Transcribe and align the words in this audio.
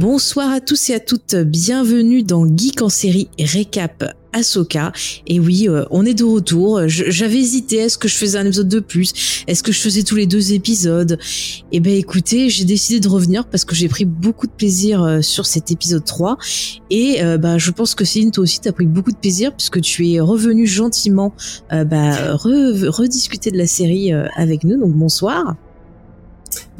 Bonsoir 0.00 0.50
à 0.50 0.60
tous 0.60 0.88
et 0.88 0.94
à 0.94 0.98
toutes, 0.98 1.34
bienvenue 1.34 2.22
dans 2.22 2.46
Geek 2.46 2.80
en 2.80 2.88
série 2.88 3.28
Récap 3.38 4.02
Ahsoka. 4.32 4.92
Et 5.26 5.38
oui, 5.38 5.68
euh, 5.68 5.84
on 5.90 6.06
est 6.06 6.14
de 6.14 6.24
retour. 6.24 6.80
J'avais 6.86 7.36
hésité, 7.36 7.76
est-ce 7.76 7.98
que 7.98 8.08
je 8.08 8.14
faisais 8.14 8.38
un 8.38 8.46
épisode 8.46 8.70
de 8.70 8.80
plus? 8.80 9.12
Est-ce 9.46 9.62
que 9.62 9.72
je 9.72 9.78
faisais 9.78 10.02
tous 10.02 10.16
les 10.16 10.24
deux 10.26 10.54
épisodes? 10.54 11.18
Eh 11.70 11.80
ben 11.80 11.92
écoutez, 11.92 12.48
j'ai 12.48 12.64
décidé 12.64 12.98
de 12.98 13.08
revenir 13.10 13.44
parce 13.46 13.66
que 13.66 13.74
j'ai 13.74 13.88
pris 13.88 14.06
beaucoup 14.06 14.46
de 14.46 14.52
plaisir 14.52 15.02
euh, 15.02 15.20
sur 15.20 15.44
cet 15.44 15.70
épisode 15.70 16.06
3. 16.06 16.38
Et 16.88 17.22
euh, 17.22 17.36
bah, 17.36 17.58
je 17.58 17.70
pense 17.70 17.94
que 17.94 18.06
Céline, 18.06 18.30
toi 18.30 18.44
aussi, 18.44 18.58
t'as 18.58 18.72
pris 18.72 18.86
beaucoup 18.86 19.12
de 19.12 19.18
plaisir 19.18 19.54
puisque 19.54 19.82
tu 19.82 20.08
es 20.12 20.20
revenu 20.20 20.66
gentiment 20.66 21.34
bah, 21.70 22.36
re- 22.36 22.86
rediscuter 22.88 23.50
de 23.50 23.58
la 23.58 23.66
série 23.66 24.14
avec 24.14 24.64
nous. 24.64 24.80
Donc 24.80 24.94
bonsoir. 24.94 25.56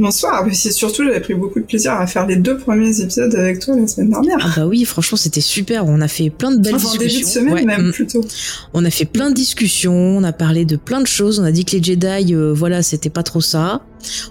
Bonsoir, 0.01 0.47
mais 0.47 0.55
c'est 0.55 0.73
surtout 0.73 1.05
j'avais 1.05 1.21
pris 1.21 1.35
beaucoup 1.35 1.61
de 1.61 1.67
plaisir 1.67 1.93
à 1.93 2.07
faire 2.07 2.27
les 2.27 2.37
deux 2.37 2.57
premiers 2.57 3.03
épisodes 3.03 3.35
avec 3.35 3.59
toi 3.59 3.77
la 3.77 3.87
semaine 3.87 4.09
dernière. 4.09 4.39
Ah 4.41 4.51
bah 4.57 4.67
oui, 4.67 4.87
franchement, 4.87 5.19
c'était 5.19 5.43
super. 5.43 5.85
On 5.85 6.01
a 6.01 6.09
fait 6.09 6.31
plein 6.31 6.53
de 6.53 6.57
belles 6.57 6.77
Enfin, 6.77 6.89
en 6.89 6.93
début 6.93 7.05
de 7.05 7.11
discussions. 7.11 7.43
semaine 7.43 7.53
Ouais, 7.53 7.65
même 7.65 7.89
mm. 7.89 7.93
plutôt. 7.93 8.25
On 8.73 8.83
a 8.87 8.91
fait 8.91 9.05
plein 9.05 9.29
de 9.29 9.35
discussions, 9.35 9.93
on 9.93 10.25
a 10.25 10.33
parlé 10.33 10.65
de 10.65 10.77
plein 10.77 11.03
de 11.03 11.07
choses, 11.07 11.39
on 11.39 11.45
a 11.45 11.53
dit 11.53 11.67
que 11.67 11.77
les 11.77 11.83
Jedi, 11.83 12.35
euh, 12.35 12.55
voilà, 12.55 12.83
c'était 12.83 13.11
pas 13.11 13.23
trop 13.23 13.43
ça. 13.43 13.83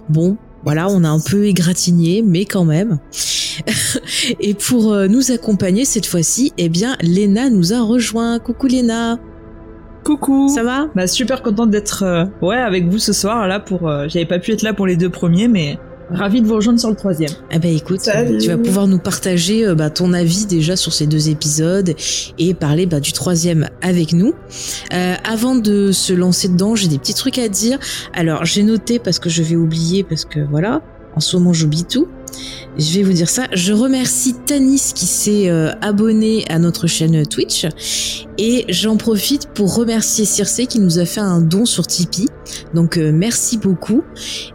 Bon, 0.10 0.38
voilà, 0.64 0.88
on 0.90 1.04
a 1.04 1.10
un 1.10 1.20
peu 1.20 1.46
égratigné, 1.46 2.24
mais 2.24 2.46
quand 2.46 2.66
même. 2.66 2.98
Et 4.40 4.56
pour 4.56 4.92
euh, 4.92 5.08
nous 5.08 5.32
accompagner 5.32 5.86
cette 5.86 6.08
fois-ci, 6.08 6.52
eh 6.58 6.70
bien, 6.70 6.98
Léna 7.02 7.52
nous 7.52 7.74
a 7.74 7.82
rejoint. 7.82 8.40
Coucou 8.40 8.66
Léna, 8.66 9.20
Coucou. 10.10 10.50
ça 10.50 10.64
va 10.64 10.88
Bah 10.96 11.06
super 11.06 11.44
contente 11.44 11.70
d'être 11.70 12.02
euh, 12.04 12.26
ouais 12.42 12.58
avec 12.58 12.88
vous 12.88 12.98
ce 12.98 13.14
soir 13.14 13.48
là 13.48 13.60
pour 13.60 13.88
euh, 13.88 14.06
j'avais 14.08 14.26
pas 14.26 14.40
pu 14.40 14.52
être 14.52 14.64
là 14.64 14.74
pour 14.74 14.88
les 14.88 14.96
deux 14.98 15.10
premiers 15.10 15.48
mais 15.48 15.78
ravi 16.12 16.42
de 16.42 16.48
vous 16.48 16.56
rejoindre 16.56 16.80
sur 16.80 16.90
le 16.90 16.96
troisième. 16.96 17.30
Eh 17.52 17.60
ben 17.60 17.72
écoute, 17.76 18.02
Salut. 18.02 18.40
tu 18.40 18.48
vas 18.48 18.58
pouvoir 18.58 18.88
nous 18.88 18.98
partager 19.00 19.68
euh, 19.68 19.76
bah, 19.76 19.90
ton 19.90 20.14
avis 20.14 20.46
déjà 20.46 20.76
sur 20.76 20.94
ces 20.94 21.08
deux 21.08 21.30
épisodes 21.30 21.94
et 22.38 22.54
parler 22.54 22.86
bah, 22.88 23.00
du 23.00 23.14
troisième 23.14 23.70
avec 23.82 24.14
nous. 24.14 24.34
Euh, 24.94 25.14
avant 25.24 25.56
de 25.56 25.92
se 25.92 26.14
lancer 26.14 26.48
dedans, 26.50 26.76
j'ai 26.76 26.88
des 26.88 26.98
petits 26.98 27.14
trucs 27.14 27.38
à 27.38 27.48
dire. 27.48 27.78
Alors 28.14 28.46
j'ai 28.46 28.64
noté 28.64 29.00
parce 29.00 29.20
que 29.20 29.30
je 29.30 29.44
vais 29.44 29.56
oublier 29.56 30.04
parce 30.04 30.26
que 30.26 30.40
voilà, 30.40 30.82
en 31.16 31.20
ce 31.20 31.38
moment 31.38 31.54
j'oublie 31.54 31.84
tout. 31.86 32.08
Je 32.78 32.94
vais 32.94 33.04
vous 33.04 33.12
dire 33.12 33.30
ça. 33.30 33.48
Je 33.52 33.74
remercie 33.74 34.36
Tanis 34.46 34.94
qui 34.96 35.06
s'est 35.06 35.50
euh, 35.50 35.72
abonné 35.82 36.46
à 36.50 36.60
notre 36.60 36.88
chaîne 36.88 37.26
Twitch 37.26 37.66
et 38.38 38.64
j'en 38.70 38.96
profite 38.96 39.50
pour 39.54 39.76
remercier 39.76 40.24
Circe 40.24 40.62
qui 40.70 40.80
nous 40.80 40.98
a 40.98 41.06
fait 41.06 41.20
un 41.20 41.42
don 41.42 41.66
sur 41.66 41.86
Tipeee. 41.86 42.30
Donc 42.74 42.98
euh, 42.98 43.12
merci 43.14 43.58
beaucoup. 43.58 44.04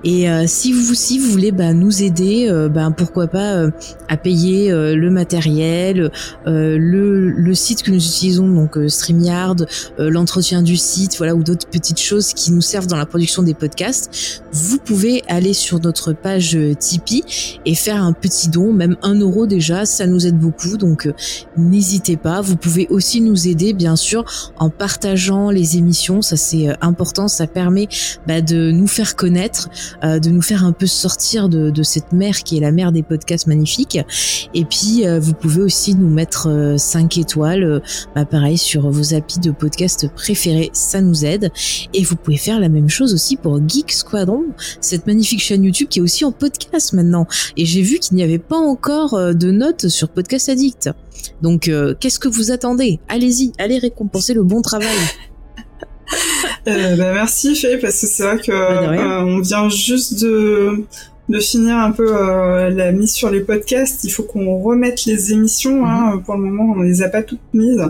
Et 0.04 0.30
euh, 0.30 0.44
si 0.46 0.72
vous 0.72 0.90
aussi 0.90 1.18
vous 1.18 1.30
voulez 1.30 1.52
bah, 1.52 1.74
nous 1.74 2.02
aider, 2.02 2.50
bah, 2.72 2.90
pourquoi 2.96 3.26
pas 3.26 3.66
à 4.08 4.16
payer 4.16 4.70
le 4.72 5.10
matériel, 5.10 6.10
le, 6.46 7.30
le 7.30 7.54
site 7.54 7.82
que 7.82 7.90
nous 7.90 8.02
utilisons, 8.04 8.48
donc 8.48 8.78
Streamyard, 8.88 9.56
l'entretien 9.98 10.62
du 10.62 10.76
site, 10.76 11.16
voilà, 11.18 11.34
ou 11.34 11.42
d'autres 11.42 11.68
petites 11.68 12.00
choses 12.00 12.32
qui 12.32 12.52
nous 12.52 12.60
servent 12.60 12.86
dans 12.86 12.96
la 12.96 13.06
production 13.06 13.42
des 13.42 13.54
podcasts, 13.54 14.42
vous 14.52 14.78
pouvez 14.78 15.22
aller 15.28 15.52
sur 15.52 15.80
notre 15.80 16.12
page 16.12 16.56
Tipeee 16.78 17.24
et 17.66 17.74
faire 17.74 18.02
un 18.02 18.12
petit 18.12 18.48
don, 18.48 18.72
même 18.72 18.96
un 19.02 19.14
euro 19.14 19.46
déjà, 19.46 19.86
ça 19.86 20.06
nous 20.06 20.26
aide 20.26 20.38
beaucoup. 20.38 20.76
Donc 20.76 21.06
euh, 21.06 21.14
n'hésitez 21.56 22.16
pas. 22.16 22.40
Vous 22.40 22.56
pouvez 22.56 22.86
aussi 22.90 23.20
nous 23.20 23.48
aider, 23.48 23.72
bien 23.72 23.96
sûr, 23.96 24.24
en 24.58 24.70
partageant 24.70 25.50
les 25.50 25.76
émissions. 25.76 26.22
Ça 26.22 26.36
c'est 26.36 26.68
euh, 26.68 26.74
important, 26.80 27.28
ça 27.28 27.46
permet 27.46 27.88
bah, 28.26 28.40
de 28.40 28.70
nous 28.70 28.86
faire 28.86 29.16
connaître, 29.16 29.68
euh, 30.02 30.18
de 30.18 30.30
nous 30.30 30.42
faire 30.42 30.64
un 30.64 30.72
peu 30.72 30.86
sortir 30.86 31.48
de, 31.48 31.70
de 31.70 31.82
cette 31.82 32.12
mer 32.12 32.42
qui 32.42 32.56
est 32.56 32.60
la 32.60 32.72
mer 32.72 32.92
des 32.92 33.02
podcasts 33.02 33.46
magnifiques. 33.46 33.98
Et 34.54 34.64
puis 34.64 35.06
euh, 35.06 35.18
vous 35.20 35.34
pouvez 35.34 35.62
aussi 35.62 35.94
nous 35.94 36.08
mettre 36.08 36.74
5 36.76 37.18
étoiles, 37.18 37.64
euh, 37.64 37.80
bah, 38.14 38.24
pareil 38.24 38.58
sur 38.58 38.90
vos 38.90 39.14
applis 39.14 39.38
de 39.38 39.50
podcast 39.50 40.08
préférés, 40.14 40.70
ça 40.72 41.00
nous 41.00 41.24
aide. 41.24 41.50
Et 41.92 42.02
vous 42.02 42.16
pouvez 42.16 42.36
faire 42.36 42.60
la 42.60 42.68
même 42.68 42.88
chose 42.88 43.14
aussi 43.14 43.36
pour 43.36 43.60
Geek 43.66 43.92
Squadron, 43.92 44.44
cette 44.80 45.06
magnifique 45.06 45.40
chaîne 45.40 45.64
YouTube 45.64 45.88
qui 45.88 45.98
est 45.98 46.02
aussi 46.02 46.24
en 46.24 46.32
podcast 46.32 46.92
maintenant. 46.92 47.26
Et 47.56 47.64
j'ai 47.66 47.82
vu 47.82 47.98
qu'il 47.98 48.16
n'y 48.16 48.22
avait 48.22 48.38
pas 48.38 48.56
encore 48.56 49.14
euh, 49.14 49.32
de 49.32 49.50
notes 49.50 49.88
sur 49.88 50.08
Podcast 50.08 50.48
Addict. 50.48 50.90
Donc 51.42 51.68
euh, 51.68 51.94
qu'est-ce 51.98 52.18
que 52.18 52.28
vous 52.28 52.50
attendez? 52.50 52.98
Allez-y, 53.08 53.52
allez 53.58 53.78
récompenser 53.78 54.34
le 54.34 54.42
bon 54.42 54.62
travail. 54.62 54.88
Euh, 56.66 56.96
bah, 56.96 57.12
merci 57.12 57.54
Faye 57.56 57.78
parce 57.78 58.00
que 58.00 58.06
c'est 58.06 58.22
vrai 58.22 58.38
que 58.38 58.50
Bah, 58.50 58.92
euh, 58.92 59.20
on 59.20 59.40
vient 59.40 59.68
juste 59.68 60.20
de 60.22 60.84
de 61.28 61.38
finir 61.40 61.76
un 61.76 61.90
peu 61.92 62.10
la 62.70 62.92
mise 62.92 63.12
sur 63.12 63.30
les 63.30 63.40
podcasts. 63.40 64.04
Il 64.04 64.10
faut 64.10 64.22
qu'on 64.22 64.62
remette 64.62 65.04
les 65.06 65.32
émissions. 65.32 65.80
Mhm. 65.82 65.84
hein. 65.84 66.22
Pour 66.24 66.36
le 66.36 66.42
moment, 66.42 66.74
on 66.76 66.82
les 66.82 67.02
a 67.02 67.08
pas 67.08 67.22
toutes 67.22 67.40
mises. 67.52 67.82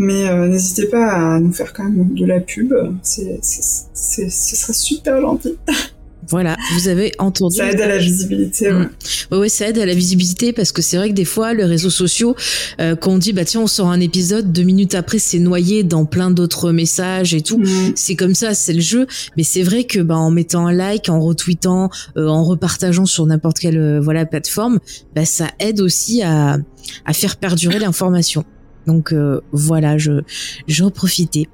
Mais 0.00 0.28
euh, 0.28 0.46
n'hésitez 0.46 0.86
pas 0.86 1.06
à 1.10 1.40
nous 1.40 1.52
faire 1.52 1.72
quand 1.72 1.84
même 1.84 2.14
de 2.14 2.24
la 2.24 2.38
pub. 2.40 2.72
C'est- 3.02 3.40
ce 3.42 4.28
serait 4.56 4.72
super 4.72 5.20
gentil. 5.20 5.56
Voilà, 6.30 6.56
vous 6.74 6.88
avez 6.88 7.12
entendu. 7.18 7.56
Ça 7.56 7.70
aide 7.70 7.80
à 7.80 7.88
la 7.88 7.98
visibilité. 7.98 8.70
Mm. 8.70 8.76
ouais. 8.76 8.88
Ouais, 9.30 9.38
ouais, 9.38 9.48
ça 9.48 9.68
aide 9.68 9.78
à 9.78 9.86
la 9.86 9.94
visibilité 9.94 10.52
parce 10.52 10.72
que 10.72 10.82
c'est 10.82 10.96
vrai 10.96 11.08
que 11.08 11.14
des 11.14 11.24
fois, 11.24 11.54
les 11.54 11.64
réseaux 11.64 11.90
sociaux, 11.90 12.36
euh, 12.80 12.96
quand 12.96 13.12
on 13.12 13.18
dit 13.18 13.32
bah 13.32 13.44
tiens, 13.44 13.62
on 13.62 13.66
sort 13.66 13.88
un 13.88 14.00
épisode, 14.00 14.52
deux 14.52 14.62
minutes 14.62 14.94
après, 14.94 15.18
c'est 15.18 15.38
noyé 15.38 15.82
dans 15.82 16.04
plein 16.04 16.30
d'autres 16.30 16.72
messages 16.72 17.34
et 17.34 17.40
tout. 17.40 17.58
Mm. 17.58 17.92
C'est 17.94 18.16
comme 18.16 18.34
ça, 18.34 18.54
c'est 18.54 18.74
le 18.74 18.80
jeu. 18.80 19.06
Mais 19.36 19.42
c'est 19.42 19.62
vrai 19.62 19.84
que 19.84 20.00
bah 20.00 20.16
en 20.16 20.30
mettant 20.30 20.66
un 20.66 20.72
like, 20.72 21.08
en 21.08 21.20
retweetant, 21.20 21.90
euh, 22.16 22.28
en 22.28 22.44
repartageant 22.44 23.06
sur 23.06 23.24
n'importe 23.26 23.58
quelle 23.58 23.78
euh, 23.78 24.00
voilà 24.00 24.26
plateforme, 24.26 24.78
bah 25.14 25.24
ça 25.24 25.48
aide 25.60 25.80
aussi 25.80 26.22
à 26.22 26.58
à 27.04 27.12
faire 27.12 27.36
perdurer 27.36 27.78
l'information. 27.78 28.44
Donc 28.88 29.12
euh, 29.12 29.40
voilà, 29.52 29.98
je 29.98 30.22
j'en 30.66 30.90
profitais. 30.90 31.46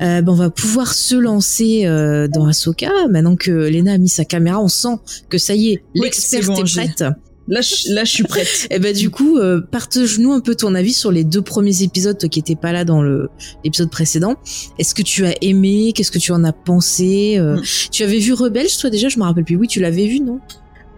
Euh, 0.00 0.22
bah, 0.22 0.32
on 0.32 0.34
va 0.34 0.50
pouvoir 0.50 0.94
se 0.94 1.14
lancer 1.14 1.86
euh, 1.86 2.26
dans 2.28 2.46
Ahsoka 2.46 2.90
maintenant 3.10 3.36
que 3.36 3.50
Lena 3.50 3.92
a 3.92 3.98
mis 3.98 4.08
sa 4.08 4.24
caméra. 4.24 4.60
On 4.60 4.68
sent 4.68 4.96
que 5.28 5.36
ça 5.36 5.54
y 5.54 5.72
est, 5.72 5.82
Oui, 5.94 6.00
l'experte 6.04 6.46
bon, 6.46 6.56
est 6.56 6.72
prête. 6.72 7.04
Là 7.46 7.60
je, 7.60 7.92
là 7.92 8.04
je 8.04 8.10
suis 8.10 8.24
prête. 8.24 8.66
Et 8.70 8.78
ben 8.78 8.94
du 8.94 9.10
coup, 9.10 9.36
euh, 9.36 9.60
partage-nous 9.60 10.32
un 10.32 10.40
peu 10.40 10.54
ton 10.54 10.74
avis 10.74 10.94
sur 10.94 11.12
les 11.12 11.24
deux 11.24 11.42
premiers 11.42 11.82
épisodes, 11.82 12.16
toi 12.16 12.28
qui 12.28 12.38
étais 12.38 12.56
pas 12.56 12.72
là 12.72 12.86
dans 12.86 13.02
le 13.02 13.28
l'épisode 13.64 13.90
précédent. 13.90 14.36
Est-ce 14.78 14.94
que 14.94 15.02
tu 15.02 15.26
as 15.26 15.34
aimé? 15.42 15.92
Qu'est-ce 15.94 16.10
que 16.10 16.18
tu 16.18 16.32
en 16.32 16.42
as 16.44 16.52
pensé? 16.52 17.38
Mm. 17.38 17.60
Tu 17.92 18.02
avais 18.02 18.18
vu 18.18 18.32
Rebels, 18.32 18.74
toi 18.80 18.88
déjà? 18.88 19.10
Je 19.10 19.18
me 19.18 19.24
rappelle 19.24 19.44
plus. 19.44 19.56
Oui, 19.56 19.68
tu 19.68 19.80
l'avais 19.80 20.06
vu, 20.06 20.20
non? 20.20 20.40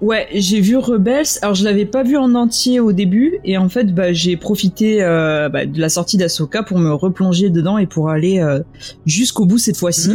Ouais, 0.01 0.29
j'ai 0.33 0.61
vu 0.61 0.77
Rebels. 0.79 1.27
Alors 1.43 1.55
je 1.55 1.63
l'avais 1.63 1.85
pas 1.85 2.03
vu 2.03 2.17
en 2.17 2.35
entier 2.35 2.81
au 2.81 2.93
début 2.93 3.39
et 3.45 3.59
en 3.59 3.69
fait 3.69 3.95
bah 3.95 4.13
j'ai 4.15 4.37
profité 4.39 5.03
euh, 5.03 5.51
bah, 5.51 5.67
de 5.67 5.79
la 5.79 5.91
sortie 5.91 6.17
d'Asoka 6.17 6.63
pour 6.63 6.79
me 6.79 6.93
replonger 6.93 7.51
dedans 7.51 7.77
et 7.77 7.87
pour 7.87 8.09
aller 8.09 8.39
euh, 8.41 8.61
jusqu'au 9.05 9.45
bout 9.45 9.59
cette 9.59 9.77
fois-ci. 9.77 10.11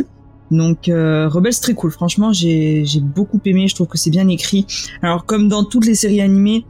Mhm. 0.52 0.58
Donc 0.58 0.90
euh, 0.90 1.28
Rebels 1.28 1.60
très 1.62 1.76
cool. 1.76 1.92
Franchement, 1.92 2.34
j'ai 2.34 2.84
j'ai 2.86 3.00
beaucoup 3.00 3.40
aimé, 3.46 3.68
je 3.68 3.76
trouve 3.76 3.88
que 3.88 4.00
c'est 4.00 4.10
bien 4.10 4.28
écrit. 4.28 4.66
Alors 5.04 5.26
comme 5.26 5.50
dans 5.50 5.64
toutes 5.64 5.86
les 5.86 5.96
séries 5.96 6.22
animées, 6.22 6.66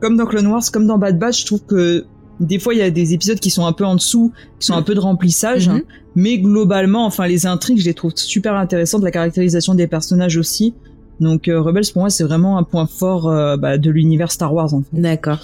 comme 0.00 0.18
dans 0.18 0.26
Clone 0.26 0.46
Wars, 0.48 0.64
comme 0.70 0.86
dans 0.86 0.98
Bad 0.98 1.18
Batch, 1.18 1.40
je 1.40 1.46
trouve 1.46 1.64
que 1.64 2.04
des 2.40 2.58
fois 2.58 2.74
il 2.74 2.80
y 2.80 2.82
a 2.82 2.90
des 2.90 3.14
épisodes 3.14 3.40
qui 3.40 3.48
sont 3.50 3.64
un 3.64 3.72
peu 3.72 3.84
en 3.86 3.94
dessous, 3.94 4.32
qui 4.60 4.66
sont 4.66 4.74
un 4.74 4.82
peu 4.82 4.94
de 4.94 5.00
remplissage, 5.00 5.68
Mhm. 5.70 5.82
mais 6.14 6.36
globalement, 6.38 7.06
enfin 7.06 7.26
les 7.26 7.46
intrigues, 7.46 7.78
je 7.78 7.86
les 7.86 7.94
trouve 7.94 8.12
super 8.16 8.54
intéressantes, 8.54 9.02
la 9.02 9.10
caractérisation 9.12 9.74
des 9.74 9.86
personnages 9.86 10.36
aussi. 10.36 10.74
Donc 11.20 11.48
euh, 11.48 11.60
Rebels 11.60 11.84
pour 11.92 12.02
moi 12.02 12.10
c'est 12.10 12.24
vraiment 12.24 12.58
un 12.58 12.64
point 12.64 12.86
fort 12.86 13.28
euh, 13.30 13.56
bah, 13.56 13.78
de 13.78 13.90
l'univers 13.90 14.32
Star 14.32 14.52
Wars 14.52 14.74
en 14.74 14.82
fait. 14.82 15.00
D'accord. 15.00 15.38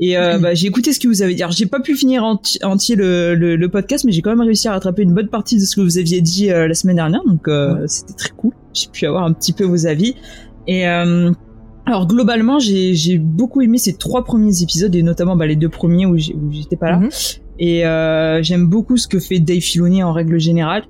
Et 0.00 0.18
euh, 0.18 0.38
bah, 0.38 0.52
j'ai 0.54 0.66
écouté 0.66 0.92
ce 0.92 1.00
que 1.00 1.08
vous 1.08 1.22
avez 1.22 1.34
dit. 1.34 1.42
Alors, 1.42 1.52
j'ai 1.52 1.64
pas 1.66 1.80
pu 1.80 1.94
finir 1.96 2.22
enti- 2.22 2.62
entier 2.62 2.96
le, 2.96 3.34
le, 3.34 3.56
le 3.56 3.68
podcast, 3.70 4.04
mais 4.04 4.12
j'ai 4.12 4.20
quand 4.20 4.30
même 4.30 4.42
réussi 4.42 4.68
à 4.68 4.72
rattraper 4.72 5.02
une 5.02 5.14
bonne 5.14 5.28
partie 5.28 5.56
de 5.56 5.64
ce 5.64 5.74
que 5.76 5.80
vous 5.80 5.96
aviez 5.96 6.20
dit 6.20 6.48
la 6.48 6.74
semaine 6.74 6.96
dernière, 6.96 7.22
donc 7.24 7.48
c'était 7.86 8.12
très 8.12 8.30
cool. 8.36 8.52
J'ai 8.74 8.88
pu 8.92 9.06
avoir 9.06 9.24
un 9.24 9.32
petit 9.32 9.54
peu 9.54 9.64
vos 9.64 9.86
avis. 9.86 10.14
Et 10.66 10.84
alors 10.84 12.06
globalement, 12.06 12.58
j'ai 12.58 13.16
beaucoup 13.16 13.62
aimé 13.62 13.78
ces 13.78 13.94
trois 13.96 14.22
premiers 14.24 14.62
épisodes 14.62 14.94
et 14.94 15.02
notamment 15.02 15.34
bah, 15.34 15.46
les 15.46 15.56
deux 15.56 15.70
premiers 15.70 16.04
où 16.04 16.18
j'étais 16.18 16.76
pas 16.76 16.90
là. 16.90 16.98
Mhm. 16.98 17.08
Et 17.58 17.80
j'aime 18.42 18.66
beaucoup 18.66 18.98
ce 18.98 19.08
que 19.08 19.18
fait 19.18 19.38
Dave 19.38 19.60
Filoni 19.60 20.02
en 20.02 20.12
règle 20.12 20.38
générale. 20.38 20.82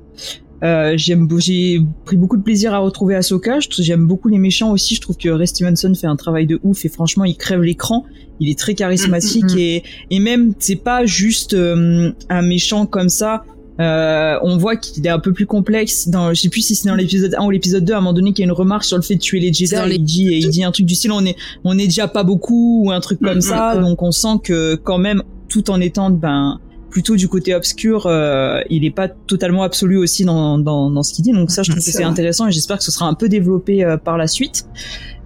Euh, 0.62 0.94
j'aime, 0.96 1.28
j'ai 1.38 1.80
pris 2.04 2.16
beaucoup 2.16 2.36
de 2.36 2.42
plaisir 2.42 2.72
à 2.74 2.78
retrouver 2.78 3.14
Ahsoka. 3.14 3.58
J'aime 3.78 4.06
beaucoup 4.06 4.28
les 4.28 4.38
méchants 4.38 4.72
aussi. 4.72 4.94
Je 4.94 5.00
trouve 5.00 5.16
que 5.16 5.28
Ray 5.28 5.46
Stevenson 5.46 5.92
fait 5.94 6.06
un 6.06 6.16
travail 6.16 6.46
de 6.46 6.58
ouf 6.62 6.84
et 6.84 6.88
franchement, 6.88 7.24
il 7.24 7.36
crève 7.36 7.62
l'écran. 7.62 8.04
Il 8.40 8.48
est 8.50 8.58
très 8.58 8.74
charismatique 8.74 9.44
Mm, 9.44 9.48
mm, 9.48 9.54
mm. 9.54 9.58
et 9.58 9.82
et 10.10 10.18
même 10.18 10.54
c'est 10.58 10.76
pas 10.76 11.06
juste 11.06 11.54
euh, 11.54 12.12
un 12.28 12.42
méchant 12.42 12.86
comme 12.86 13.08
ça. 13.08 13.44
Euh, 13.78 14.38
on 14.42 14.56
voit 14.56 14.76
qu'il 14.76 15.06
est 15.06 15.10
un 15.10 15.18
peu 15.18 15.32
plus 15.32 15.44
complexe. 15.46 16.08
Dans, 16.08 16.32
je 16.32 16.40
sais 16.40 16.48
plus 16.48 16.62
si 16.62 16.74
c'est 16.74 16.88
dans 16.88 16.94
l'épisode 16.94 17.34
1 17.36 17.44
ou 17.44 17.50
l'épisode 17.50 17.84
2, 17.84 17.92
à 17.92 17.98
un 17.98 18.00
moment 18.00 18.14
donné, 18.14 18.32
qu'il 18.32 18.42
y 18.42 18.48
a 18.48 18.50
une 18.50 18.56
remarque 18.56 18.84
sur 18.84 18.96
le 18.96 19.02
fait 19.02 19.16
de 19.16 19.20
tuer 19.20 19.38
les 19.40 19.52
Jedi. 19.52 19.74
Les 19.86 19.96
Il 19.96 20.02
dit, 20.02 20.24
il 20.24 20.48
dit 20.48 20.64
un 20.64 20.72
truc 20.72 20.86
du 20.86 20.94
style, 20.94 21.12
on 21.12 21.24
est, 21.26 21.36
on 21.64 21.78
est 21.78 21.84
déjà 21.84 22.08
pas 22.08 22.24
beaucoup 22.24 22.84
ou 22.84 22.90
un 22.90 23.00
truc 23.00 23.20
comme 23.20 23.38
Mm, 23.38 23.42
ça. 23.42 23.76
Donc 23.76 24.02
on 24.02 24.12
sent 24.12 24.38
que 24.42 24.76
quand 24.76 24.96
même, 24.98 25.22
tout 25.48 25.70
en 25.70 25.80
étant, 25.80 26.08
ben, 26.10 26.58
plutôt 26.96 27.14
du 27.16 27.28
côté 27.28 27.54
obscur, 27.54 28.06
euh, 28.06 28.62
il 28.70 28.86
est 28.86 28.90
pas 28.90 29.06
totalement 29.06 29.62
absolu 29.64 29.98
aussi 29.98 30.24
dans, 30.24 30.56
dans, 30.56 30.90
dans 30.90 31.02
ce 31.02 31.12
qu'il 31.12 31.24
dit. 31.26 31.32
Donc 31.32 31.50
ça, 31.50 31.62
je 31.62 31.70
trouve 31.70 31.84
que 31.84 31.90
C'est 31.90 32.04
intéressant 32.04 32.48
et 32.48 32.52
j'espère 32.52 32.78
que 32.78 32.84
ce 32.84 32.90
sera 32.90 33.04
un 33.06 33.12
peu 33.12 33.28
développé 33.28 33.84
euh, 33.84 33.98
par 33.98 34.16
la 34.16 34.26
suite. 34.26 34.64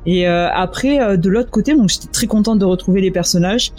Et 0.05 0.27
euh, 0.27 0.49
après, 0.53 1.01
euh, 1.01 1.17
de 1.17 1.29
l'autre 1.29 1.51
côté, 1.51 1.77
donc 1.77 1.89
j'étais 1.89 2.09
très 2.09 2.27
contente 2.27 2.59
de 2.59 2.65
retrouver 2.65 3.01
les 3.01 3.13
personnages. 3.13 3.71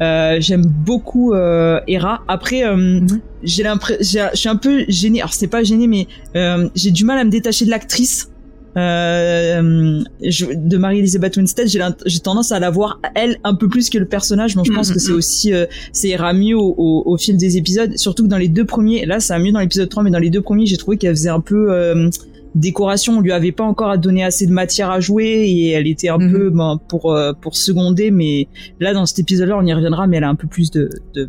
Euh, 0.00 0.36
J'aime 0.38 0.64
beaucoup 0.64 1.32
euh, 1.34 1.80
Hera. 1.88 2.20
Après, 2.28 2.62
euh, 2.64 2.76
Mhm. 2.76 3.20
j'ai 3.42 3.64
l'impression, 3.64 4.28
je 4.32 4.38
suis 4.38 4.48
un 4.48 4.54
peu 4.56 4.84
gênée. 4.86 5.20
Alors 5.20 5.32
c'est 5.34 5.48
pas 5.48 5.64
gênée, 5.64 5.88
mais 5.88 6.06
euh, 6.36 6.68
j'ai 6.76 6.92
du 6.92 7.04
mal 7.04 7.18
à 7.18 7.24
me 7.24 7.30
détacher 7.30 7.64
de 7.64 7.70
l'actrice. 7.70 8.30
Euh, 8.76 10.02
je- 10.22 10.46
de 10.54 10.76
Marie-Elisabeth 10.76 11.36
Winstead, 11.36 11.68
j'ai 12.06 12.20
tendance 12.20 12.52
à 12.52 12.60
la 12.60 12.70
voir 12.70 13.00
elle 13.14 13.36
un 13.44 13.54
peu 13.54 13.68
plus 13.68 13.90
que 13.90 13.98
le 13.98 14.04
personnage, 14.06 14.54
donc 14.54 14.66
je 14.66 14.72
pense 14.72 14.88
Mhm. 14.88 14.94
que 14.94 15.00
c'est 15.00 15.12
aussi 15.12 15.52
euh, 15.52 15.66
ça 15.92 16.06
ira 16.08 16.32
mieux 16.32 16.56
au, 16.56 16.74
au, 16.76 17.02
au 17.06 17.16
fil 17.16 17.36
des 17.36 17.56
épisodes. 17.56 17.96
Surtout 17.96 18.24
que 18.24 18.28
dans 18.28 18.38
les 18.38 18.48
deux 18.48 18.64
premiers, 18.64 19.06
là 19.06 19.18
ça 19.20 19.36
va 19.38 19.42
mieux 19.44 19.52
dans 19.52 19.60
l'épisode 19.60 19.88
3, 19.88 20.02
mais 20.04 20.10
dans 20.10 20.18
les 20.18 20.30
deux 20.30 20.42
premiers, 20.42 20.66
j'ai 20.66 20.76
trouvé 20.76 20.96
qu'elle 20.98 21.14
faisait 21.16 21.30
un 21.30 21.40
peu 21.40 21.72
euh, 21.72 22.08
décoration. 22.54 23.18
On 23.18 23.20
lui 23.20 23.32
avait 23.32 23.52
pas 23.52 23.64
encore 23.64 23.96
donné 23.98 24.24
assez 24.24 24.46
de 24.46 24.52
matière 24.52 24.90
à 24.90 25.00
jouer 25.00 25.24
et 25.48 25.70
elle 25.70 25.86
était 25.86 26.08
un 26.08 26.18
Mhm. 26.18 26.32
peu 26.32 26.50
ben, 26.50 26.80
pour 26.88 27.12
euh, 27.12 27.32
pour 27.32 27.56
seconder. 27.56 28.10
Mais 28.10 28.48
là 28.78 28.92
dans 28.94 29.06
cet 29.06 29.18
épisode-là, 29.20 29.56
on 29.58 29.66
y 29.66 29.72
reviendra, 29.72 30.06
mais 30.06 30.16
elle 30.18 30.24
a 30.24 30.28
un 30.28 30.34
peu 30.36 30.46
plus 30.48 30.70
de 30.70 30.90
de, 31.14 31.28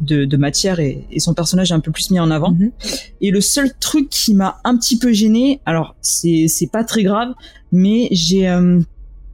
de, 0.00 0.24
de 0.24 0.36
matière 0.36 0.80
et, 0.80 1.04
et 1.10 1.20
son 1.20 1.34
personnage 1.34 1.70
est 1.70 1.74
un 1.74 1.80
peu 1.80 1.92
plus 1.92 2.10
mis 2.10 2.20
en 2.20 2.30
avant. 2.30 2.52
Mhm. 2.52 2.70
Et 3.20 3.30
le 3.30 3.40
seul 3.40 3.70
truc 3.78 4.08
qui 4.10 4.34
m'a 4.34 4.58
un 4.64 4.76
petit 4.76 4.98
peu 4.98 5.12
gêné, 5.12 5.60
alors 5.66 5.94
c'est 6.00 6.46
c'est 6.48 6.66
pas 6.68 6.84
très 6.84 7.02
grave, 7.02 7.34
mais 7.72 8.08
j'ai 8.10 8.48
euh, 8.48 8.80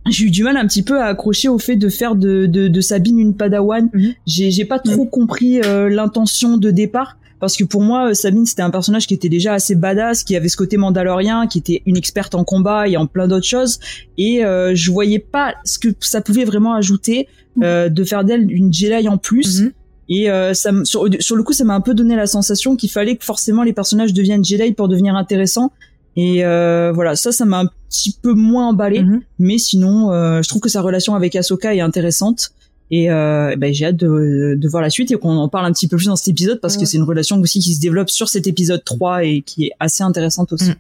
j'ai 0.08 0.26
eu 0.26 0.30
du 0.30 0.42
mal 0.42 0.56
un 0.56 0.66
petit 0.66 0.82
peu 0.82 1.00
à 1.00 1.06
accrocher 1.06 1.48
au 1.48 1.58
fait 1.58 1.76
de 1.76 1.88
faire 1.88 2.14
de 2.14 2.46
de, 2.46 2.68
de 2.68 2.80
Sabine 2.80 3.18
une 3.18 3.34
Padawan. 3.34 3.88
Mhm. 3.92 4.14
J'ai 4.26 4.50
j'ai 4.50 4.64
pas 4.64 4.78
trop 4.78 5.06
compris 5.06 5.60
euh, 5.60 5.88
l'intention 5.88 6.56
de 6.58 6.70
départ. 6.70 7.16
Parce 7.38 7.56
que 7.56 7.64
pour 7.64 7.82
moi, 7.82 8.10
euh, 8.10 8.14
Sabine, 8.14 8.46
c'était 8.46 8.62
un 8.62 8.70
personnage 8.70 9.06
qui 9.06 9.14
était 9.14 9.28
déjà 9.28 9.54
assez 9.54 9.74
badass, 9.74 10.24
qui 10.24 10.36
avait 10.36 10.48
ce 10.48 10.56
côté 10.56 10.76
mandalorien, 10.76 11.46
qui 11.46 11.58
était 11.58 11.82
une 11.86 11.96
experte 11.96 12.34
en 12.34 12.44
combat 12.44 12.88
et 12.88 12.96
en 12.96 13.06
plein 13.06 13.28
d'autres 13.28 13.46
choses. 13.46 13.78
Et 14.16 14.44
euh, 14.44 14.74
je 14.74 14.90
voyais 14.90 15.18
pas 15.18 15.54
ce 15.64 15.78
que 15.78 15.88
ça 16.00 16.20
pouvait 16.20 16.44
vraiment 16.44 16.74
ajouter 16.74 17.28
euh, 17.62 17.88
de 17.88 18.04
faire 18.04 18.24
d'elle 18.24 18.50
une 18.50 18.72
Jedi 18.72 19.08
en 19.08 19.18
plus. 19.18 19.62
Mhm. 19.62 19.72
Et 20.08 20.30
euh, 20.30 20.54
ça, 20.54 20.70
sur, 20.84 21.08
sur 21.20 21.36
le 21.36 21.42
coup, 21.42 21.52
ça 21.52 21.64
m'a 21.64 21.74
un 21.74 21.80
peu 21.80 21.94
donné 21.94 22.16
la 22.16 22.26
sensation 22.26 22.76
qu'il 22.76 22.90
fallait 22.90 23.16
que 23.16 23.24
forcément 23.24 23.62
les 23.62 23.72
personnages 23.72 24.12
deviennent 24.12 24.44
Jedi 24.44 24.72
pour 24.72 24.88
devenir 24.88 25.16
intéressants. 25.16 25.72
Et 26.16 26.44
euh, 26.44 26.92
voilà, 26.94 27.14
ça, 27.16 27.32
ça 27.32 27.44
m'a 27.44 27.60
un 27.60 27.70
petit 27.88 28.16
peu 28.22 28.32
moins 28.32 28.68
emballé. 28.68 29.02
Mhm. 29.02 29.20
Mais 29.38 29.58
sinon, 29.58 30.12
euh, 30.12 30.42
je 30.42 30.48
trouve 30.48 30.60
que 30.60 30.68
sa 30.68 30.80
relation 30.80 31.14
avec 31.14 31.36
Ahsoka 31.36 31.74
est 31.74 31.80
intéressante. 31.80 32.52
Et 32.90 33.10
euh, 33.10 33.56
ben, 33.56 33.72
j'ai 33.72 33.86
hâte 33.86 33.96
de, 33.96 34.54
de 34.56 34.68
voir 34.68 34.80
la 34.80 34.90
suite 34.90 35.10
et 35.10 35.16
qu'on 35.16 35.36
en 35.36 35.48
parle 35.48 35.66
un 35.66 35.72
petit 35.72 35.88
peu 35.88 35.96
plus 35.96 36.06
dans 36.06 36.14
cet 36.14 36.28
épisode 36.28 36.60
parce 36.60 36.76
que 36.76 36.84
c'est 36.84 36.96
une 36.96 37.02
relation 37.02 37.40
aussi 37.40 37.58
qui 37.58 37.74
se 37.74 37.80
développe 37.80 38.10
sur 38.10 38.28
cet 38.28 38.46
épisode 38.46 38.84
3 38.84 39.24
et 39.24 39.42
qui 39.42 39.64
est 39.64 39.72
assez 39.80 40.04
intéressante 40.04 40.52
aussi. 40.52 40.70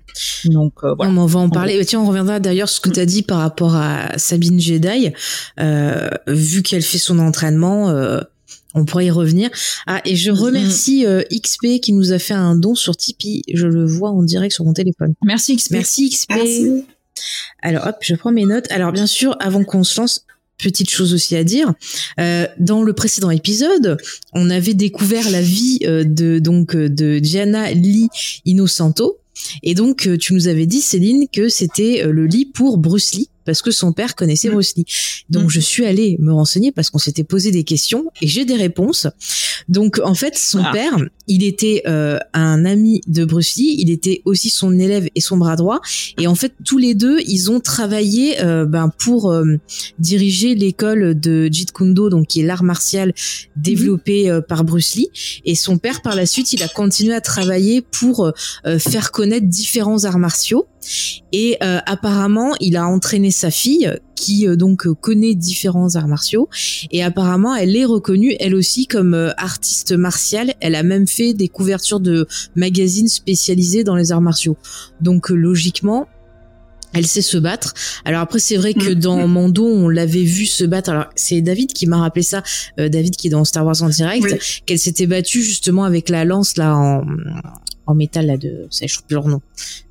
Donc 0.44 0.74
euh, 0.84 0.94
voilà. 0.94 1.10
Non, 1.10 1.22
on 1.22 1.26
va 1.26 1.40
en 1.40 1.50
parler. 1.50 1.84
Tiens, 1.84 2.00
on 2.00 2.06
reviendra 2.06 2.38
d'ailleurs 2.38 2.68
sur 2.68 2.76
ce 2.76 2.88
que 2.88 2.94
tu 2.94 3.00
as 3.00 3.06
dit 3.06 3.22
par 3.22 3.38
rapport 3.38 3.74
à 3.74 4.16
Sabine 4.18 4.60
Jedi. 4.60 5.12
Euh, 5.58 6.08
vu 6.28 6.62
qu'elle 6.62 6.82
fait 6.82 6.98
son 6.98 7.18
entraînement, 7.18 7.90
euh, 7.90 8.20
on 8.76 8.84
pourrait 8.84 9.06
y 9.06 9.10
revenir. 9.10 9.50
Ah, 9.86 10.00
et 10.04 10.14
je 10.14 10.30
remercie 10.30 11.06
euh, 11.06 11.22
XP 11.32 11.80
qui 11.80 11.92
nous 11.92 12.12
a 12.12 12.18
fait 12.18 12.34
un 12.34 12.54
don 12.54 12.74
sur 12.74 12.96
Tipeee. 12.96 13.42
Je 13.52 13.66
le 13.66 13.84
vois 13.84 14.10
en 14.10 14.22
direct 14.22 14.54
sur 14.54 14.64
mon 14.64 14.72
téléphone. 14.72 15.14
Merci 15.24 15.56
XP. 15.56 15.72
Merci 15.72 16.10
XP. 16.10 16.30
Merci. 16.30 16.84
Alors 17.62 17.86
hop, 17.86 17.96
je 18.00 18.14
prends 18.14 18.32
mes 18.32 18.44
notes. 18.44 18.70
Alors 18.70 18.92
bien 18.92 19.06
sûr, 19.06 19.36
avant 19.40 19.64
qu'on 19.64 19.82
se 19.82 20.00
lance, 20.00 20.26
petite 20.58 20.90
chose 20.90 21.14
aussi 21.14 21.36
à 21.36 21.44
dire. 21.44 21.72
Euh, 22.20 22.46
dans 22.58 22.82
le 22.82 22.92
précédent 22.92 23.30
épisode, 23.30 23.98
on 24.32 24.50
avait 24.50 24.74
découvert 24.74 25.28
la 25.30 25.42
vie 25.42 25.80
euh, 25.84 26.04
de 26.04 26.38
donc 26.38 26.76
de 26.76 27.18
Gianna 27.18 27.72
Lee 27.72 28.08
Innocento. 28.44 29.18
Et 29.62 29.74
donc, 29.74 30.08
tu 30.18 30.32
nous 30.32 30.48
avais 30.48 30.66
dit, 30.66 30.80
Céline, 30.80 31.26
que 31.30 31.48
c'était 31.48 32.02
euh, 32.04 32.10
le 32.10 32.26
lit 32.26 32.46
pour 32.46 32.78
Bruce 32.78 33.14
Lee, 33.14 33.28
parce 33.46 33.62
que 33.62 33.70
son 33.70 33.92
père 33.92 34.14
connaissait 34.16 34.48
Mm. 34.48 34.52
Bruce 34.52 34.74
Lee. 34.76 34.84
Donc, 35.30 35.44
Mm. 35.44 35.50
je 35.50 35.60
suis 35.60 35.86
allée 35.86 36.16
me 36.20 36.32
renseigner 36.32 36.72
parce 36.72 36.90
qu'on 36.90 36.98
s'était 36.98 37.24
posé 37.24 37.50
des 37.50 37.64
questions 37.64 38.04
et 38.20 38.26
j'ai 38.26 38.44
des 38.44 38.56
réponses. 38.56 39.06
Donc, 39.68 40.00
en 40.04 40.14
fait, 40.14 40.36
son 40.36 40.62
Ah. 40.64 40.70
père, 40.72 40.96
il 41.28 41.42
était 41.44 41.82
euh, 41.86 42.18
un 42.34 42.64
ami 42.64 43.00
de 43.06 43.24
Bruce 43.24 43.56
Lee, 43.56 43.76
il 43.78 43.90
était 43.90 44.20
aussi 44.24 44.50
son 44.50 44.78
élève 44.78 45.08
et 45.14 45.20
son 45.20 45.36
bras 45.36 45.56
droit. 45.56 45.80
Et 46.20 46.26
en 46.26 46.34
fait, 46.34 46.52
tous 46.64 46.78
les 46.78 46.94
deux, 46.94 47.20
ils 47.26 47.50
ont 47.50 47.60
travaillé 47.60 48.40
euh, 48.42 48.66
ben, 48.66 48.90
pour 48.98 49.30
euh, 49.32 49.56
diriger 49.98 50.54
l'école 50.54 51.18
de 51.18 51.48
Jeet 51.50 51.72
Kune 51.72 51.94
Do, 51.94 52.10
donc 52.10 52.26
qui 52.26 52.40
est 52.40 52.44
l'art 52.44 52.62
martial 52.64 53.12
développé 53.56 54.28
euh, 54.30 54.40
par 54.40 54.64
Bruce 54.64 54.94
Lee. 54.96 55.08
Et 55.44 55.54
son 55.54 55.78
père, 55.78 56.02
par 56.02 56.14
la 56.16 56.26
suite, 56.26 56.52
il 56.52 56.62
a 56.62 56.68
continué 56.68 57.14
à 57.14 57.20
travailler 57.20 57.80
pour 57.82 58.26
euh, 58.66 58.78
faire 58.78 59.12
connaître 59.12 59.46
différents 59.46 60.04
arts 60.04 60.18
martiaux. 60.18 60.66
Et 61.32 61.56
euh, 61.62 61.78
apparemment, 61.86 62.54
il 62.60 62.76
a 62.76 62.86
entraîné 62.86 63.30
sa 63.30 63.50
fille, 63.50 63.90
qui 64.14 64.46
euh, 64.48 64.56
donc 64.56 64.86
euh, 64.86 64.94
connaît 64.94 65.34
différents 65.34 65.94
arts 65.96 66.08
martiaux. 66.08 66.48
Et 66.90 67.02
apparemment, 67.02 67.54
elle 67.54 67.76
est 67.76 67.84
reconnue, 67.84 68.34
elle 68.40 68.54
aussi, 68.54 68.86
comme 68.86 69.14
euh, 69.14 69.30
artiste 69.36 69.92
martiale. 69.92 70.54
Elle 70.60 70.74
a 70.74 70.82
même 70.82 71.06
fait 71.06 71.34
des 71.34 71.48
couvertures 71.48 72.00
de 72.00 72.26
magazines 72.54 73.08
spécialisés 73.08 73.84
dans 73.84 73.96
les 73.96 74.12
arts 74.12 74.20
martiaux. 74.22 74.56
Donc, 75.00 75.28
logiquement, 75.28 76.08
elle 76.94 77.06
sait 77.06 77.20
se 77.20 77.36
battre. 77.36 77.74
Alors 78.06 78.22
après, 78.22 78.38
c'est 78.38 78.56
vrai 78.56 78.72
que 78.72 78.92
Mm. 78.92 78.94
dans 78.94 79.28
Mando, 79.28 79.66
on 79.66 79.88
l'avait 79.90 80.22
vu 80.22 80.46
se 80.46 80.64
battre. 80.64 80.88
Alors 80.90 81.06
c'est 81.14 81.42
David 81.42 81.74
qui 81.74 81.86
m'a 81.86 81.98
rappelé 81.98 82.22
ça, 82.22 82.42
euh, 82.80 82.88
David 82.88 83.16
qui 83.16 83.26
est 83.26 83.30
dans 83.30 83.44
Star 83.44 83.66
Wars 83.66 83.82
en 83.82 83.90
direct, 83.90 84.24
Oui. 84.24 84.38
qu'elle 84.64 84.78
s'était 84.78 85.06
battue 85.06 85.42
justement 85.42 85.84
avec 85.84 86.08
la 86.08 86.24
lance 86.24 86.56
là 86.56 86.74
en 86.74 87.04
en 87.86 87.94
métal 87.94 88.26
là 88.26 88.36
de, 88.36 88.66
ça, 88.70 88.86
je 88.86 88.94
trouve 88.94 89.06
plus 89.06 89.14
leur 89.14 89.28
nom, 89.28 89.40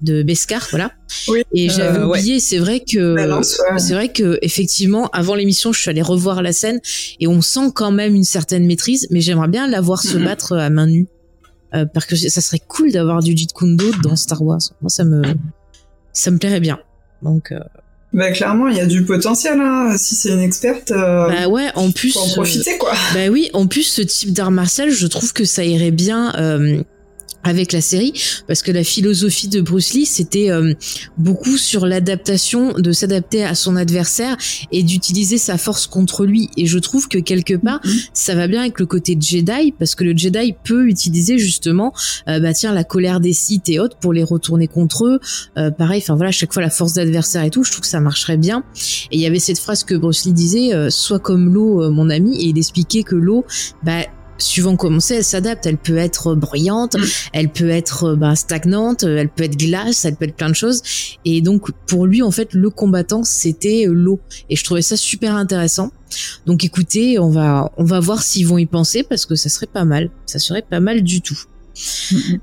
de 0.02 0.22
Beskar, 0.24 0.68
voilà. 0.72 0.92
Oui. 1.30 1.44
Et 1.54 1.70
j'avais 1.70 2.00
Euh, 2.00 2.08
ouais. 2.08 2.20
oublié, 2.20 2.40
c'est 2.40 2.58
vrai 2.58 2.82
que 2.82 3.16
ouais. 3.16 3.80
c'est 3.80 3.94
vrai 3.94 4.10
que 4.10 4.38
effectivement, 4.42 5.08
avant 5.14 5.36
l'émission, 5.36 5.72
je 5.74 5.80
suis 5.80 5.90
allée 5.90 6.02
revoir 6.02 6.42
la 6.42 6.52
scène 6.54 6.80
et 7.20 7.28
on 7.28 7.42
sent 7.42 7.72
quand 7.74 7.92
même 7.92 8.14
une 8.16 8.24
certaine 8.26 8.66
maîtrise, 8.66 9.08
mais 9.12 9.22
j'aimerais 9.22 9.48
bien 9.48 9.68
la 9.68 9.82
voir 9.82 10.02
se 10.04 10.18
Mhm. 10.18 10.26
battre 10.26 10.58
à 10.58 10.70
main 10.70 10.88
nue. 10.88 11.08
Euh, 11.74 11.86
parce 11.86 12.06
que 12.06 12.16
ça 12.16 12.42
serait 12.42 12.62
cool 12.68 12.92
d'avoir 12.92 13.22
du 13.22 13.36
Jeet 13.36 13.52
Kune 13.54 13.76
Do 13.76 13.92
dans 14.04 14.16
Star 14.16 14.42
Wars. 14.42 14.62
Moi, 14.82 14.90
ça 14.90 15.04
me, 15.04 15.22
ça 16.14 16.32
me 16.32 16.38
plairait 16.38 16.62
bien. 16.62 16.80
Donc, 17.22 17.52
euh, 17.52 17.60
Bah, 18.14 18.32
clairement, 18.32 18.70
il 18.70 18.78
y 18.78 18.80
a 18.80 18.86
du 18.86 19.04
potentiel, 19.04 19.60
hein. 19.60 19.98
Si 19.98 20.16
c'est 20.16 20.30
une 20.30 20.40
experte, 20.40 20.92
euh, 20.92 21.28
bah 21.28 21.48
ouais, 21.50 21.68
en 21.76 21.92
plus, 21.92 22.14
faut 22.14 22.20
en 22.20 22.30
euh, 22.30 22.34
profiter, 22.34 22.78
quoi. 22.78 22.94
bah 23.14 23.28
oui, 23.30 23.50
en 23.54 23.68
plus, 23.68 23.84
ce 23.84 24.02
type 24.02 24.32
d'art 24.32 24.52
martial, 24.52 24.90
je 24.90 25.08
trouve 25.08 25.34
que 25.34 25.44
ça 25.44 25.66
irait 25.66 25.92
bien 25.92 26.34
euh, 26.38 26.82
avec 27.46 27.72
la 27.72 27.80
série, 27.82 28.12
parce 28.48 28.62
que 28.62 28.72
la 28.72 28.84
philosophie 28.84 29.48
de 29.48 29.62
Bruce 29.62 29.94
Lee, 29.94 30.06
c'était 30.06 30.50
euh, 30.50 30.74
beaucoup 31.18 31.58
sur 31.58 31.86
l'adaptation, 31.86 32.74
de 32.74 32.92
s'adapter 32.92 33.44
à 33.44 33.54
son 33.54 33.76
adversaire 33.76 34.36
et 34.72 34.82
d'utiliser 34.84 35.38
sa 35.38 35.58
force 35.58 35.86
contre 35.88 36.26
lui. 36.26 36.50
Et 36.58 36.66
je 36.66 36.80
trouve 36.80 37.08
que 37.08 37.20
quelque 37.20 37.54
part, 37.54 37.80
Mhm. 37.86 37.92
ça 38.14 38.34
va 38.36 38.48
bien 38.48 38.62
avec 38.62 38.80
le 38.80 38.88
côté 38.88 39.16
Jedi, 39.20 39.72
parce 39.78 39.94
que 39.94 40.04
le 40.04 40.18
Jedi 40.18 40.56
peut 40.64 40.88
utiliser 40.88 41.38
justement, 41.38 41.94
euh, 42.28 42.40
bah 42.40 42.54
tiens, 42.54 42.74
la 42.74 42.84
colère 42.84 43.20
des 43.20 43.34
Sith 43.34 43.70
et 43.70 43.80
autres 43.80 43.98
pour 43.98 44.12
les 44.12 44.24
retourner 44.24 44.68
contre 44.68 45.06
eux. 45.06 45.20
Euh, 45.58 45.70
pareil, 45.70 46.02
enfin 46.04 46.16
voilà, 46.16 46.32
chaque 46.32 46.52
fois 46.52 46.64
la 46.64 46.72
force 46.72 46.94
d'adversaire 46.94 47.44
et 47.44 47.52
tout, 47.52 47.64
je 47.64 47.72
trouve 47.72 47.82
que 47.82 47.88
ça 47.88 48.00
marcherait 48.00 48.38
bien. 48.38 48.64
Et 49.12 49.18
il 49.18 49.20
y 49.20 49.28
avait 49.28 49.40
cette 49.40 49.60
phrase 49.60 49.84
que 49.84 49.94
Bruce 49.94 50.26
Lee 50.26 50.34
disait, 50.34 50.74
euh, 50.74 50.90
sois 50.90 51.20
comme 51.20 51.54
l'eau, 51.54 51.84
euh, 51.84 51.92
mon 51.92 52.10
ami, 52.10 52.36
et 52.42 52.48
il 52.48 52.58
expliquait 52.58 53.04
que 53.04 53.16
l'eau, 53.16 53.46
bah 53.84 54.00
suivant 54.38 54.76
comment 54.76 55.00
c'est, 55.00 55.16
elle 55.16 55.24
s'adapte. 55.24 55.66
Elle 55.66 55.78
peut 55.78 55.98
être 55.98 56.36
bruyante, 56.36 56.96
Mm. 56.96 57.04
elle 57.34 57.50
peut 57.50 57.70
être 57.70 58.04
euh, 58.12 58.16
bah, 58.16 58.36
stagnante, 58.36 59.04
euh, 59.04 59.18
elle 59.18 59.30
peut 59.30 59.44
être 59.44 59.58
glace, 59.58 60.06
elle 60.06 60.16
peut 60.16 60.26
être 60.26 60.36
plein 60.36 60.50
de 60.50 60.56
choses. 60.56 60.82
Et 61.26 61.42
donc 61.42 61.72
pour 61.88 62.06
lui, 62.06 62.22
en 62.22 62.32
fait, 62.32 62.54
le 62.54 62.70
combattant, 62.70 63.24
c'était 63.24 63.88
euh, 63.88 63.94
l'eau. 63.94 64.20
Et 64.50 64.56
je 64.56 64.64
trouvais 64.64 64.82
ça 64.82 64.98
super 64.98 65.36
intéressant. 65.36 65.92
Donc 66.46 66.64
écoutez, 66.64 67.20
on 67.20 67.30
va 67.30 67.72
on 67.78 67.84
va 67.84 68.00
voir 68.00 68.24
s'ils 68.24 68.48
vont 68.48 68.58
y 68.58 68.66
penser 68.66 69.04
parce 69.04 69.26
que 69.26 69.36
ça 69.36 69.50
serait 69.50 69.68
pas 69.68 69.86
mal. 69.86 70.10
Ça 70.26 70.40
serait 70.40 70.62
pas 70.62 70.80
mal 70.80 71.02
du 71.04 71.22
tout. 71.22 71.40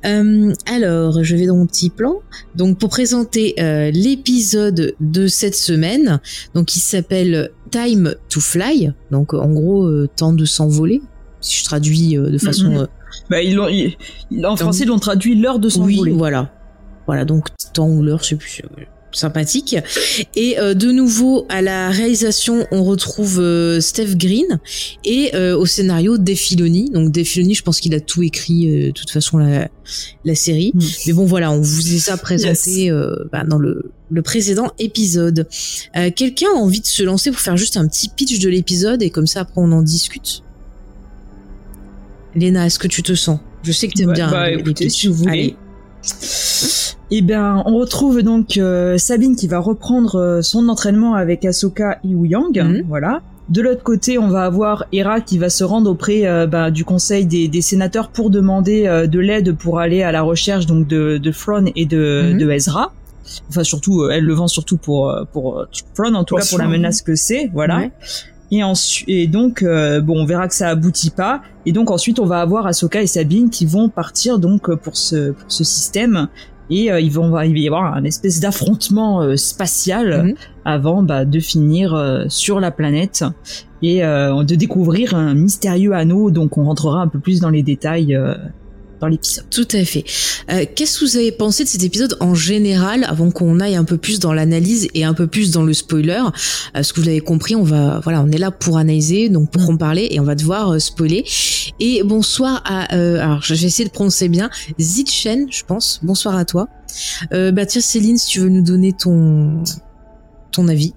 Euh, 0.05 0.53
alors, 0.67 1.25
je 1.25 1.37
vais 1.37 1.47
dans 1.47 1.57
mon 1.57 1.67
petit 1.67 1.89
plan. 1.91 2.17
Donc, 2.55 2.79
pour 2.79 2.91
présenter 2.91 3.55
euh, 3.61 3.91
l'épisode 3.91 4.95
de 5.01 5.27
cette 5.27 5.55
semaine, 5.55 6.21
donc 6.55 6.77
il 6.77 6.81
s'appelle 6.81 7.51
Time 7.71 8.15
to 8.29 8.41
Fly. 8.41 8.93
Donc, 9.11 9.33
en 9.33 9.51
gros, 9.51 9.85
euh, 9.87 10.09
temps 10.15 10.33
de 10.35 10.45
s'envoler. 10.45 11.01
Si 11.43 11.59
je 11.59 11.65
traduis 11.65 12.15
de 12.15 12.39
façon. 12.39 12.71
Mhm. 12.71 12.89
Bah, 13.29 13.43
ils 13.43 13.59
en 14.45 14.57
français, 14.57 14.85
ils 14.85 14.89
l'ont 14.89 14.99
traduit 14.99 15.35
l'heure 15.35 15.59
de 15.59 15.69
son 15.69 15.85
oui, 15.85 16.01
voilà. 16.11 16.51
Voilà, 17.07 17.25
donc 17.25 17.49
temps 17.75 17.89
ou 17.89 18.03
l'heure, 18.03 18.23
je 18.23 18.29
sais 18.29 18.37
plus 18.37 18.63
sympathique. 19.17 19.77
Et 20.35 20.59
euh, 20.59 20.75
de 20.75 20.91
nouveau 20.91 21.47
à 21.49 21.63
la 21.63 21.91
réalisation, 21.91 22.67
on 22.71 22.85
retrouve 22.85 23.41
euh, 23.41 23.81
Steph 23.81 24.17
Green 24.17 24.59
et 25.05 25.35
euh, 25.35 25.57
au 25.57 25.67
scénario 25.67 26.19
Dave 26.19 26.37
Filoni. 26.37 26.91
Donc 26.91 27.11
Dave 27.11 27.25
Filoni, 27.25 27.55
je 27.55 27.63
pense 27.63 27.81
qu'il 27.81 27.95
a 27.95 28.01
tout 28.01 28.23
écrit 28.23 28.87
de 28.87 28.91
toute 28.91 29.11
façon 29.11 29.39
la, 29.39 29.69
la 30.25 30.35
série. 30.35 30.73
Mm. 30.75 30.81
Mais 31.07 31.13
bon 31.13 31.25
voilà, 31.27 31.51
on 31.51 31.61
vous 31.61 32.11
a 32.11 32.17
présenté 32.17 32.91
bah, 33.31 33.45
dans 33.45 33.59
le, 33.59 33.93
le 34.11 34.23
précédent 34.23 34.71
épisode. 34.79 35.47
Quelqu'un 36.17 36.49
a 36.55 36.59
envie 36.59 36.81
de 36.81 36.87
se 36.87 37.03
lancer 37.03 37.31
pour 37.31 37.41
faire 37.41 37.57
juste 37.57 37.77
un 37.77 37.87
petit 37.87 38.09
pitch 38.09 38.39
de 38.39 38.49
l'épisode 38.49 39.03
et 39.03 39.11
comme 39.11 39.27
ça 39.27 39.41
après 39.41 39.61
on 39.61 39.73
en 39.73 39.83
discute? 39.83 40.43
Léna, 42.35 42.67
est-ce 42.67 42.79
que 42.79 42.89
tu 42.89 43.03
te 43.03 43.15
sens? 43.15 43.39
Je 43.63 43.73
sais 43.73 43.89
que 43.89 43.93
tu 43.95 44.03
aimes 44.03 44.13
bien 44.13 44.31
bah, 44.31 44.51
les, 44.51 44.63
pitchs. 44.63 45.07
vous 45.07 45.29
Allez. 45.29 45.57
Eh 47.15 47.21
bien, 47.21 47.63
on 47.67 47.77
retrouve 47.77 48.23
donc 48.23 48.57
euh, 48.57 48.97
Sabine 48.97 49.37
qui 49.37 49.47
va 49.47 49.59
reprendre 49.59 50.19
euh, 50.19 50.43
son 50.43 50.69
entraînement 50.71 51.15
avec 51.15 51.45
Ahsoka 51.45 51.99
et 52.05 52.09
Yang, 52.09 52.59
mhm. 52.59 52.85
voilà. 52.89 53.21
De 53.51 53.61
l'autre 53.61 53.83
côté, 53.83 54.19
on 54.19 54.29
va 54.29 54.45
avoir 54.45 54.87
Hera 54.93 55.21
qui 55.21 55.37
va 55.37 55.51
se 55.51 55.63
rendre 55.63 55.91
auprès 55.91 56.27
euh, 56.27 56.47
bah, 56.47 56.71
du 56.71 56.87
conseil 56.87 57.27
des, 57.27 57.61
sénateurs 57.61 58.09
pour 58.09 58.31
demander 58.31 58.85
de 59.07 59.21
l'aide 59.21 59.55
pour 59.55 59.79
aller 59.79 60.03
à 60.03 60.11
la 60.11 60.23
recherche 60.23 60.65
donc 60.65 60.89
de, 60.89 61.19
de 61.19 61.31
Thrawn 61.31 61.71
et 61.77 61.85
de, 61.85 62.33
mhm. 62.33 62.51
Ezra. 62.51 62.95
Enfin, 63.51 63.63
surtout, 63.63 64.09
elle 64.09 64.25
le 64.25 64.33
vend 64.33 64.49
surtout 64.49 64.79
pour 64.79 65.15
pour 65.33 65.67
en 65.99 66.25
tout 66.25 66.37
cas 66.37 66.45
pour 66.49 66.59
la 66.59 66.67
menace 66.67 67.03
que 67.03 67.15
c'est, 67.15 67.51
voilà. 67.53 67.89
Et, 68.53 68.63
ensuite, 68.63 69.09
et 69.09 69.27
donc, 69.27 69.65
bon, 69.65 70.21
on 70.21 70.25
verra 70.27 70.47
que 70.47 70.55
ça 70.55 70.69
aboutit 70.69 71.11
pas. 71.11 71.41
Et 71.65 71.73
donc 71.73 71.91
ensuite, 71.91 72.21
on 72.21 72.27
va 72.27 72.41
avoir 72.41 72.67
Ahsoka 72.67 73.01
et 73.01 73.07
Sabine 73.07 73.49
qui 73.49 73.65
vont 73.65 73.89
partir 73.89 74.39
donc 74.39 74.75
pour 74.75 74.97
ce 74.97 75.31
pour 75.31 75.51
ce 75.51 75.65
système 75.65 76.29
et 76.73 76.91
euh, 76.91 77.01
ils 77.01 77.13
vont, 77.13 77.27
il 77.43 77.53
va 77.53 77.59
y 77.59 77.67
avoir 77.67 77.95
un 77.95 78.05
espèce 78.05 78.41
d'affrontement 78.41 79.21
euh, 79.21 79.37
spatial 79.37 80.25
mhm. 80.25 80.35
avant 80.65 81.03
bah, 81.03 81.25
de 81.25 81.39
finir 81.39 81.95
euh, 81.95 82.25
sur 82.29 82.61
la 82.61 82.71
planète 82.71 83.25
et 83.85 84.01
de 84.03 84.55
découvrir 84.55 85.17
un 85.17 85.35
mystérieux 85.35 85.93
anneau. 85.93 86.31
Donc 86.31 86.57
on 86.57 86.63
rentrera 86.63 87.03
un 87.03 87.09
peu 87.09 87.19
plus 87.19 87.41
dans 87.41 87.51
les 87.51 87.65
détails 87.65 88.17
l'épisode. 89.09 89.45
Tout 89.51 89.69
à 89.73 89.85
fait. 89.85 90.05
Euh, 90.51 90.65
qu'est-ce 90.75 91.01
que 91.01 91.05
vous 91.05 91.17
avez 91.17 91.33
pensé 91.33 91.65
de 91.65 91.69
cet 91.69 91.83
épisode 91.83 92.17
en 92.21 92.35
général, 92.35 93.05
avant 93.09 93.31
qu'on 93.31 93.61
aille 93.61 93.77
un 93.77 93.85
peu 93.85 93.97
plus 93.97 94.19
dans 94.19 94.33
l'analyse 94.33 94.89
et 94.95 95.05
un 95.05 95.15
peu 95.15 95.27
plus 95.27 95.51
dans 95.51 95.63
le 95.63 95.73
spoiler? 95.73 96.23
Euh, 96.77 96.83
Ce 96.83 96.93
que 96.93 97.01
vous 97.01 97.07
l'avez 97.07 97.21
compris, 97.21 97.55
on 97.55 97.63
va, 97.63 98.01
voilà, 98.01 98.23
on 98.23 98.31
est 98.31 98.39
là 98.39 98.51
pour 98.51 98.79
analyser, 98.79 99.29
donc 99.29 99.51
pour 99.51 99.69
en 99.69 99.77
parler, 99.77 100.09
et 100.11 100.21
on 100.21 100.25
va 100.25 100.35
devoir 100.35 100.71
euh, 100.71 100.79
spoiler. 100.79 101.25
Et 101.81 102.03
bonsoir 102.03 102.63
à, 102.65 102.85
alors 102.95 103.43
je 103.43 103.55
vais 103.55 103.67
essayer 103.67 103.85
de 103.85 103.93
prononcer 103.93 104.29
bien, 104.29 104.51
Zitchen, 104.79 105.47
je 105.51 105.65
pense. 105.65 106.01
Bonsoir 106.03 106.37
à 106.37 106.45
toi. 106.45 106.69
bah 107.31 107.67
tiens, 107.67 107.81
Céline, 107.81 108.19
si 108.19 108.27
tu 108.29 108.41
veux 108.41 108.49
nous 108.49 108.63
donner 108.63 108.93
ton 108.93 109.63
ton 110.53 110.69
avis. 110.69 110.95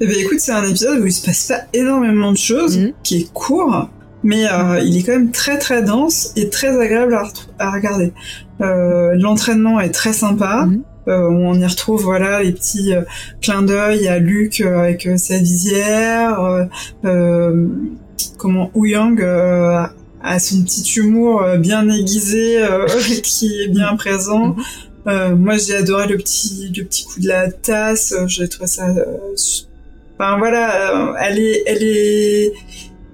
Eh 0.00 0.06
ben 0.06 0.16
écoute, 0.18 0.40
c'est 0.40 0.52
un 0.52 0.64
épisode 0.64 1.00
où 1.00 1.06
il 1.06 1.12
se 1.12 1.24
passe 1.24 1.48
pas 1.48 1.62
énormément 1.72 2.32
de 2.32 2.36
choses, 2.36 2.78
mm. 2.78 2.92
qui 3.02 3.16
est 3.16 3.32
court, 3.32 3.88
mais 4.22 4.46
euh, 4.46 4.80
il 4.80 4.96
est 4.96 5.02
quand 5.02 5.12
même 5.12 5.30
très 5.30 5.58
très 5.58 5.82
dense 5.82 6.32
et 6.36 6.48
très 6.48 6.78
agréable 6.78 7.16
à, 7.58 7.70
regarder. 7.70 8.12
Euh, 8.60 9.14
L'entraînement 9.16 9.80
est 9.80 9.90
très 9.90 10.12
sympa. 10.12 10.66
Mhm. 10.66 10.82
Euh, 11.08 11.28
on 11.28 11.54
y 11.54 11.64
retrouve 11.64 12.02
voilà 12.02 12.42
les 12.42 12.52
petits 12.52 12.92
euh, 12.92 13.02
clins 13.40 13.62
d'œil 13.62 14.08
à 14.08 14.18
Luc 14.18 14.60
euh, 14.60 14.80
avec 14.80 15.08
sa 15.16 15.38
visière, 15.38 16.66
comment 18.38 18.70
Ouyang 18.74 19.20
a 19.22 20.38
son 20.40 20.62
petit 20.64 20.98
humour 20.98 21.44
bien 21.58 21.88
aiguisé 21.88 22.60
qui 23.22 23.62
est 23.62 23.68
bien 23.68 23.94
présent. 23.96 24.56
Mhm. 25.06 25.36
moi 25.36 25.56
j'ai 25.56 25.76
adoré 25.76 26.08
le 26.08 26.16
petit 26.16 26.72
le 26.76 26.84
petit 26.84 27.04
coup 27.04 27.20
de 27.20 27.28
la 27.28 27.50
tasse. 27.50 28.14
J'ai 28.26 28.48
trouvé 28.48 28.66
ça. 28.66 28.86
Enfin 30.18 30.38
voilà, 30.38 31.14
elle 31.20 31.38
est 31.38 31.62
elle 31.66 31.82
est 31.82 32.52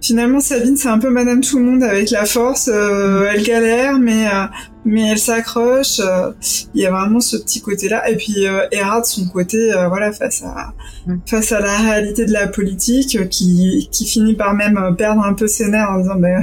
finalement 0.02 0.40
Sabine 0.40 0.76
c'est 0.76 0.88
un 0.88 0.99
peu 0.99 1.09
Madame 1.09 1.40
tout 1.40 1.59
le 1.59 1.64
monde 1.64 1.82
avec 1.82 2.11
la 2.11 2.26
force. 2.26 2.68
Euh, 2.73 3.30
elle 3.32 3.42
galère 3.44 3.99
mais 3.99 4.26
euh, 4.26 4.44
mais 4.85 5.11
elle 5.11 5.18
s'accroche. 5.18 6.00
Euh, 6.00 6.32
il 6.75 6.82
y 6.82 6.87
a 6.87 6.90
vraiment 6.90 7.21
ce 7.21 7.37
petit 7.37 7.62
côté 7.62 7.88
là 7.88 8.11
et 8.11 8.16
puis 8.16 8.44
Hera 8.73 9.00
de 9.00 9.06
son 9.06 9.26
côté 9.26 9.71
voilà 9.88 10.12
face 10.12 10.42
à 10.42 10.75
mm. 11.06 11.18
face 11.26 11.52
à 11.52 11.61
la 11.61 11.78
réalité 11.78 12.26
de 12.26 12.32
la 12.32 12.49
politique 12.49 13.28
qui 13.30 13.88
qui 13.90 14.06
finit 14.06 14.35
par 14.35 14.54
même 14.54 14.78
perdre 14.99 15.23
un 15.23 15.35
peu 15.35 15.47
ses 15.47 15.68
nerfs 15.68 15.90
en 15.90 16.00
disant 16.00 16.16
bah, 16.16 16.40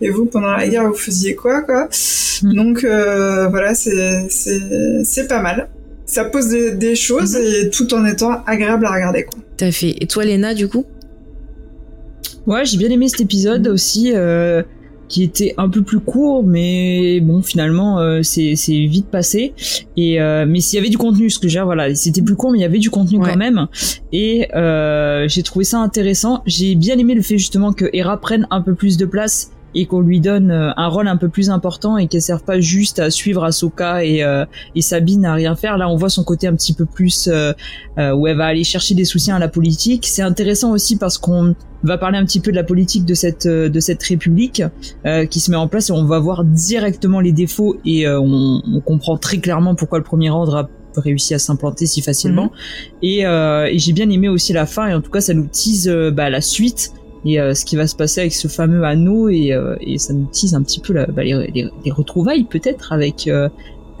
et 0.00 0.10
vous 0.10 0.24
pendant 0.24 0.52
la 0.52 0.66
guerre 0.66 0.88
vous 0.88 0.94
faisiez 0.94 1.34
quoi 1.34 1.60
quoi. 1.60 1.88
Mm. 2.42 2.54
Donc 2.54 2.80
voilà 2.84 3.74
c'est 3.74 4.26
c'est 4.30 5.04
c'est 5.04 5.28
pas 5.28 5.40
mal. 5.40 5.68
Ça 6.04 6.24
pose 6.24 6.48
des, 6.48 6.94
choses 6.94 7.36
mm-hmm. 7.36 7.66
et 7.66 7.70
tout 7.70 7.94
en 7.94 8.04
étant 8.04 8.44
agréable 8.44 8.84
à 8.84 8.92
regarder 8.92 9.24
quoi. 9.24 9.38
À 9.60 9.70
fait. 9.70 9.94
Et 10.00 10.06
toi 10.06 10.24
Léna 10.24 10.52
du 10.52 10.68
coup? 10.68 10.84
Ouais, 12.46 12.64
j'ai 12.64 12.76
bien 12.76 12.90
aimé 12.90 13.08
cet 13.08 13.20
épisode 13.20 13.68
aussi, 13.68 14.12
euh, 14.14 14.62
qui 15.12 15.22
était 15.22 15.54
un 15.58 15.68
peu 15.68 15.82
plus 15.82 16.00
court, 16.00 16.42
mais 16.42 17.20
bon, 17.20 17.42
finalement, 17.42 18.00
euh, 18.00 18.22
c'est 18.22 18.54
vite 18.66 19.08
passé. 19.08 19.52
Et 19.96 20.20
euh, 20.20 20.46
mais 20.48 20.60
s'il 20.60 20.78
y 20.78 20.80
avait 20.80 20.88
du 20.88 20.96
contenu, 20.96 21.28
ce 21.28 21.38
que 21.38 21.48
j'ai, 21.48 21.60
voilà, 21.60 21.94
c'était 21.94 22.22
plus 22.22 22.34
court, 22.34 22.50
mais 22.50 22.58
il 22.58 22.62
y 22.62 22.64
avait 22.64 22.78
du 22.78 22.90
contenu 22.90 23.20
quand 23.20 23.36
même. 23.36 23.66
Et 24.12 24.48
euh, 24.54 25.28
j'ai 25.28 25.42
trouvé 25.42 25.66
ça 25.66 25.78
intéressant. 25.78 26.42
J'ai 26.46 26.74
bien 26.74 26.96
aimé 26.96 27.14
le 27.14 27.22
fait 27.22 27.36
justement 27.36 27.72
que 27.72 27.84
Hera 27.92 28.16
prenne 28.18 28.46
un 28.50 28.62
peu 28.62 28.74
plus 28.74 28.96
de 28.96 29.04
place 29.04 29.52
et 29.74 29.86
qu'on 29.86 30.00
lui 30.00 30.20
donne 30.20 30.50
euh, 30.50 30.70
un 30.76 30.88
rôle 30.88 31.08
un 31.08 31.16
peu 31.16 31.28
plus 31.28 31.50
important 31.50 31.96
et 31.96 32.06
qu'elle 32.06 32.22
serve 32.22 32.42
pas 32.42 32.60
juste 32.60 32.98
à 32.98 33.10
suivre 33.10 33.44
Ahsoka 33.44 34.04
et, 34.04 34.22
euh, 34.22 34.44
et 34.74 34.82
Sabine 34.82 35.24
à 35.24 35.34
rien 35.34 35.56
faire. 35.56 35.78
Là, 35.78 35.88
on 35.88 35.96
voit 35.96 36.10
son 36.10 36.24
côté 36.24 36.46
un 36.46 36.54
petit 36.54 36.72
peu 36.72 36.84
plus 36.84 37.28
euh, 37.28 37.52
où 37.96 38.26
elle 38.26 38.36
va 38.36 38.46
aller 38.46 38.64
chercher 38.64 38.94
des 38.94 39.04
soutiens 39.04 39.36
à 39.36 39.38
la 39.38 39.48
politique. 39.48 40.06
C'est 40.06 40.22
intéressant 40.22 40.72
aussi 40.72 40.96
parce 40.96 41.18
qu'on 41.18 41.54
va 41.82 41.98
parler 41.98 42.18
un 42.18 42.24
petit 42.24 42.40
peu 42.40 42.50
de 42.50 42.56
la 42.56 42.64
politique 42.64 43.04
de 43.04 43.14
cette 43.14 43.46
de 43.46 43.80
cette 43.80 44.02
république 44.04 44.62
qui 45.30 45.40
se 45.40 45.50
met 45.50 45.56
en 45.56 45.66
place 45.66 45.90
et 45.90 45.92
on 45.92 46.04
va 46.04 46.20
voir 46.20 46.44
directement 46.44 47.18
les 47.18 47.32
défauts 47.32 47.76
et 47.84 48.08
on, 48.08 48.62
on, 48.64 48.80
comprend 48.80 49.16
très 49.16 49.38
clairement 49.38 49.74
pourquoi 49.74 49.98
le 49.98 50.04
premier 50.04 50.30
ordre 50.30 50.56
a 50.56 50.68
réussi 51.00 51.34
à 51.34 51.40
s'implanter 51.40 51.86
si 51.86 52.00
facilement. 52.00 52.44
Mhm. 52.44 52.50
Et, 53.02 53.20
et 53.22 53.78
j'ai 53.78 53.92
bien 53.92 54.08
aimé 54.10 54.28
aussi 54.28 54.52
la 54.52 54.66
fin 54.66 54.88
et 54.88 54.94
en 54.94 55.00
tout 55.00 55.10
cas 55.10 55.20
ça 55.20 55.34
nous 55.34 55.46
tease 55.46 55.88
bah, 56.12 56.30
la 56.30 56.40
suite 56.40 56.92
et 57.24 57.40
euh, 57.40 57.54
ce 57.54 57.64
qui 57.64 57.76
va 57.76 57.86
se 57.86 57.94
passer 57.94 58.20
avec 58.20 58.32
ce 58.32 58.48
fameux 58.48 58.84
anneau 58.84 59.28
et, 59.28 59.52
euh, 59.52 59.76
et 59.80 59.98
ça 59.98 60.12
nous 60.12 60.26
tease 60.26 60.54
un 60.54 60.62
petit 60.62 60.80
peu 60.80 60.92
la, 60.92 61.06
bah, 61.06 61.22
les, 61.22 61.70
les, 61.84 61.90
retrouvailles 61.90 62.44
peut-être 62.44 62.92
avec 62.92 63.28
euh, 63.28 63.48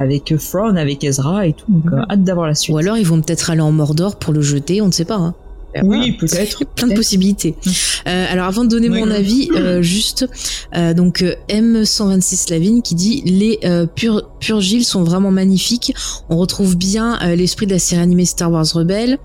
avec 0.00 0.34
Thrawn, 0.36 0.76
avec 0.76 1.04
Ezra 1.04 1.46
et 1.46 1.52
tout. 1.52 1.66
Donc 1.68 1.92
mhm. 1.92 2.04
hâte 2.10 2.24
d'avoir 2.24 2.46
la 2.46 2.54
suite. 2.54 2.74
Ou 2.74 2.78
alors 2.78 2.96
ils 2.96 3.06
vont 3.06 3.20
peut-être 3.20 3.50
aller 3.50 3.60
en 3.60 3.72
Mordor 3.72 4.16
pour 4.16 4.32
le 4.32 4.40
jeter, 4.40 4.80
on 4.80 4.86
ne 4.86 4.92
sait 4.92 5.04
pas. 5.04 5.16
Hein. 5.16 5.34
Oui, 5.82 6.12
peut-être. 6.12 6.64
Plein 6.74 6.88
de 6.88 6.94
possibilités. 6.94 7.54
Euh, 8.06 8.26
alors 8.28 8.46
avant 8.46 8.64
de 8.64 8.68
donner 8.68 8.88
mon 8.88 9.10
avis, 9.10 9.48
euh, 9.54 9.82
juste 9.82 10.26
euh, 10.74 10.92
donc 10.94 11.24
M126 11.48 12.50
Lavigne 12.50 12.82
qui 12.82 12.94
dit 12.94 13.22
les 13.24 13.60
pur 13.94 14.28
Purgiles 14.40 14.84
sont 14.84 15.02
vraiment 15.02 15.30
magnifiques. 15.30 15.94
On 16.28 16.36
retrouve 16.36 16.76
bien 16.76 17.18
l'esprit 17.34 17.66
de 17.66 17.72
la 17.72 17.78
série 17.78 18.02
animée 18.02 18.24
Star 18.24 18.50
Wars 18.50 18.66
Rebelle. 18.72 19.18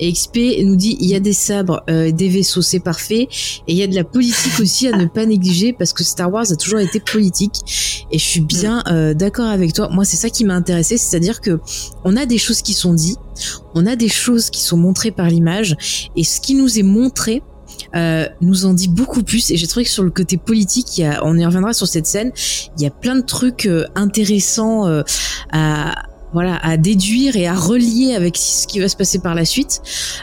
Et 0.00 0.12
XP 0.12 0.38
nous 0.62 0.76
dit 0.76 0.96
il 1.00 1.08
y 1.08 1.14
a 1.14 1.20
des 1.20 1.32
sabres, 1.32 1.82
euh, 1.88 2.10
des 2.10 2.28
vaisseaux, 2.28 2.62
c'est 2.62 2.80
parfait. 2.80 3.28
Et 3.66 3.72
il 3.72 3.76
y 3.76 3.82
a 3.82 3.86
de 3.86 3.94
la 3.94 4.04
politique 4.04 4.60
aussi 4.60 4.88
à 4.88 4.96
ne 4.96 5.06
pas 5.06 5.26
négliger 5.26 5.72
parce 5.72 5.92
que 5.92 6.04
Star 6.04 6.32
Wars 6.32 6.50
a 6.50 6.56
toujours 6.56 6.80
été 6.80 7.00
politique. 7.00 8.06
Et 8.10 8.18
je 8.18 8.24
suis 8.24 8.40
bien 8.40 8.80
mm. 8.80 8.92
euh, 8.92 9.14
d'accord 9.14 9.48
avec 9.48 9.72
toi. 9.72 9.88
Moi, 9.90 10.04
c'est 10.04 10.16
ça 10.16 10.30
qui 10.30 10.44
m'a 10.44 10.54
intéressé, 10.54 10.98
c'est-à-dire 10.98 11.40
que 11.40 11.60
on 12.04 12.16
a 12.16 12.26
des 12.26 12.38
choses 12.38 12.62
qui 12.62 12.74
sont 12.74 12.94
dites, 12.94 13.18
on 13.74 13.86
a 13.86 13.96
des 13.96 14.08
choses 14.08 14.50
qui 14.50 14.62
sont 14.62 14.76
montrées 14.76 15.10
par 15.10 15.28
l'image, 15.28 15.76
et 16.16 16.24
ce 16.24 16.40
qui 16.40 16.54
nous 16.54 16.78
est 16.78 16.82
montré, 16.82 17.42
euh, 17.94 18.26
nous 18.40 18.66
en 18.66 18.74
dit 18.74 18.88
beaucoup 18.88 19.22
plus 19.22 19.50
et 19.50 19.56
j'ai 19.56 19.66
trouvé 19.66 19.84
que 19.84 19.90
sur 19.90 20.02
le 20.02 20.10
côté 20.10 20.36
politique, 20.36 20.98
il 20.98 21.02
y 21.02 21.04
a, 21.04 21.24
on 21.24 21.36
y 21.38 21.46
reviendra 21.46 21.72
sur 21.72 21.86
cette 21.86 22.06
scène, 22.06 22.32
il 22.76 22.82
y 22.82 22.86
a 22.86 22.90
plein 22.90 23.14
de 23.14 23.22
trucs 23.22 23.66
euh, 23.66 23.86
intéressants 23.94 24.86
euh, 24.86 25.02
à, 25.52 25.94
voilà, 26.34 26.56
à 26.56 26.76
déduire 26.76 27.36
et 27.36 27.46
à 27.46 27.54
relier 27.54 28.14
avec 28.14 28.36
ce 28.36 28.66
qui 28.66 28.80
va 28.80 28.88
se 28.88 28.96
passer 28.96 29.20
par 29.20 29.34
la 29.34 29.44
suite. 29.44 29.80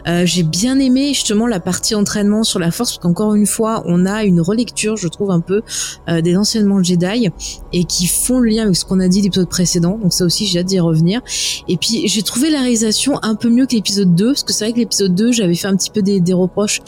Euh, 0.08 0.25
j'ai 0.25 0.44
bien 0.44 0.77
aimé 0.77 1.13
justement 1.13 1.48
la 1.48 1.60
partie 1.60 1.96
entraînement 1.96 2.44
sur 2.44 2.60
la 2.60 2.70
force, 2.70 2.91
parce 2.91 3.03
qu'encore 3.03 3.34
une 3.34 3.48
fois, 3.48 3.82
on 3.86 4.06
a 4.06 4.24
une 4.24 4.41
relecture, 4.41 4.98
je 4.98 5.08
trouve, 5.08 5.32
un 5.32 5.39
peu 5.39 5.62
euh, 6.10 6.22
des 6.22 6.36
enseignements 6.36 6.84
Jedi 6.84 7.30
et 7.74 7.84
qui 7.86 8.08
font 8.08 8.39
le 8.39 8.50
lien 8.50 8.63
avec 8.63 8.75
ce 8.75 8.86
qu'on 8.86 9.00
a 9.00 9.08
dit 9.08 9.22
l'épisode 9.22 9.50
précédent. 9.50 9.98
Donc 9.98 10.13
ça 10.13 10.25
aussi, 10.25 10.46
j'ai 10.46 10.60
hâte 10.60 10.68
d'y 10.68 10.80
revenir. 10.80 11.22
Et 11.68 11.77
puis, 11.77 12.08
j'ai 12.08 12.22
trouvé 12.24 12.50
la 12.50 12.60
réalisation 12.60 13.18
un 13.24 13.36
peu 13.36 13.50
mieux 13.50 13.65
que 13.65 13.75
l'épisode 13.75 14.13
2, 14.13 14.27
parce 14.27 14.44
que 14.44 14.53
c'est 14.53 14.65
vrai 14.65 14.74
que 14.74 14.80
l'épisode 14.80 15.15
2, 15.15 15.32
j'avais 15.32 15.56
fait 15.56 15.68
un 15.68 15.75
petit 15.77 15.89
peu 15.89 16.01
des, 16.01 16.20
des 16.20 16.34
reproches 16.34 16.82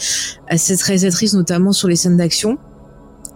à 0.48 0.58
cette 0.58 0.82
réalisatrice, 0.82 1.32
notamment 1.32 1.72
sur 1.72 1.88
les 1.88 1.96
scènes 1.96 2.18
d'action. 2.18 2.58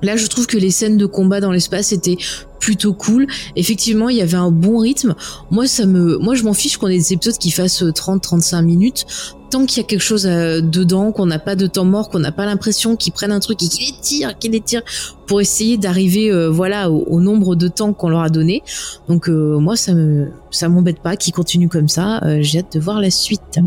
Là, 0.02 0.16
je 0.16 0.26
trouve 0.26 0.46
que 0.46 0.56
les 0.56 0.70
scènes 0.70 0.96
de 0.96 1.06
combat 1.06 1.40
dans 1.40 1.52
l'espace 1.52 1.92
étaient 1.92 2.18
plutôt 2.60 2.92
cool. 2.92 3.26
Effectivement, 3.56 4.08
il 4.08 4.16
y 4.16 4.22
avait 4.22 4.36
un 4.36 4.50
bon 4.50 4.78
rythme. 4.78 5.14
Moi, 5.50 5.66
ça 5.66 5.86
me, 5.86 6.18
moi, 6.18 6.34
je 6.34 6.44
m'en 6.44 6.54
fiche 6.54 6.76
qu'on 6.76 6.88
ait 6.88 6.98
des 6.98 7.12
épisodes 7.12 7.38
qui 7.38 7.50
fassent 7.50 7.82
30-35 7.82 8.62
minutes 8.62 9.06
tant 9.50 9.66
qu'il 9.66 9.78
y 9.78 9.84
a 9.84 9.86
quelque 9.86 10.02
chose 10.02 10.26
euh, 10.26 10.60
dedans, 10.60 11.12
qu'on 11.12 11.26
n'a 11.26 11.38
pas 11.38 11.56
de 11.56 11.66
temps 11.66 11.84
mort, 11.84 12.10
qu'on 12.10 12.18
n'a 12.18 12.32
pas 12.32 12.46
l'impression 12.46 12.96
qu'ils 12.96 13.12
prennent 13.12 13.32
un 13.32 13.40
truc 13.40 13.62
et 13.62 13.68
qu'ils 13.68 13.86
les 13.86 14.00
tirent, 14.00 14.38
qu'ils 14.38 14.52
les 14.52 14.60
tirent 14.60 14.82
pour 15.26 15.40
essayer 15.40 15.78
d'arriver 15.78 16.30
euh, 16.30 16.48
voilà 16.48 16.90
au, 16.90 17.20
nombre 17.20 17.56
de 17.56 17.68
temps 17.68 17.92
qu'on 17.92 18.08
leur 18.08 18.20
a 18.20 18.30
donné. 18.30 18.62
Donc 19.08 19.28
euh, 19.28 19.58
moi 19.58 19.76
ça 19.76 19.94
me 19.94 20.30
ça 20.50 20.68
m'embête 20.68 21.00
pas 21.00 21.16
qu'ils 21.16 21.32
continuent 21.32 21.68
comme 21.68 21.88
ça. 21.88 22.20
J'ai 22.40 22.60
hâte 22.60 22.74
de 22.74 22.80
voir 22.80 23.00
la 23.00 23.10
suite. 23.10 23.58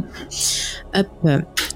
Hop. 0.96 1.08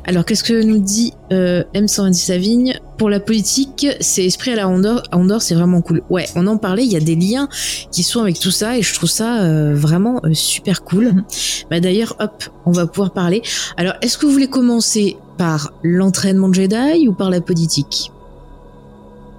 Alors 0.08 0.26
qu'est-ce 0.26 0.44
que 0.44 0.64
nous 0.64 0.78
dit 0.78 1.14
M120 1.32 2.14
Savigne? 2.14 2.80
Pour 2.98 3.10
la 3.10 3.20
politique 3.20 3.88
C'est 4.00 4.24
esprit 4.24 4.52
à 4.52 4.56
la 4.56 4.70
Andorre. 4.70 5.04
Andorre 5.12 5.42
c'est 5.42 5.56
vraiment 5.56 5.82
cool. 5.82 6.02
Ouais, 6.10 6.26
on 6.36 6.48
en 6.48 6.58
parlait. 6.58 6.86
Il 6.86 6.92
y 6.92 6.96
a 6.96 7.00
des 7.00 7.16
liens 7.16 7.50
qui 7.92 8.04
sont 8.04 8.22
avec 8.22 8.40
tout 8.40 8.52
ça 8.52 8.78
et 8.78 8.82
je 8.82 8.94
trouve 8.94 9.10
ça 9.10 9.74
vraiment 9.74 10.22
super 10.34 10.84
cool. 10.84 11.24
Bah 11.70 11.80
d'ailleurs 11.80 12.16
hop, 12.20 12.44
on 12.66 12.72
va 12.72 12.86
pouvoir 12.88 13.12
parler. 13.12 13.42
Alors 13.78 13.96
est-ce 14.02 14.18
que 14.18 14.26
vous 14.26 14.32
voulez 14.32 14.48
commencer 14.48 15.18
par 15.38 15.74
l'entraînement 15.84 16.50
de 16.50 16.54
Jedi 16.54 17.08
ou 17.08 17.14
par 17.14 17.30
la 17.30 17.42
politique? 17.42 18.12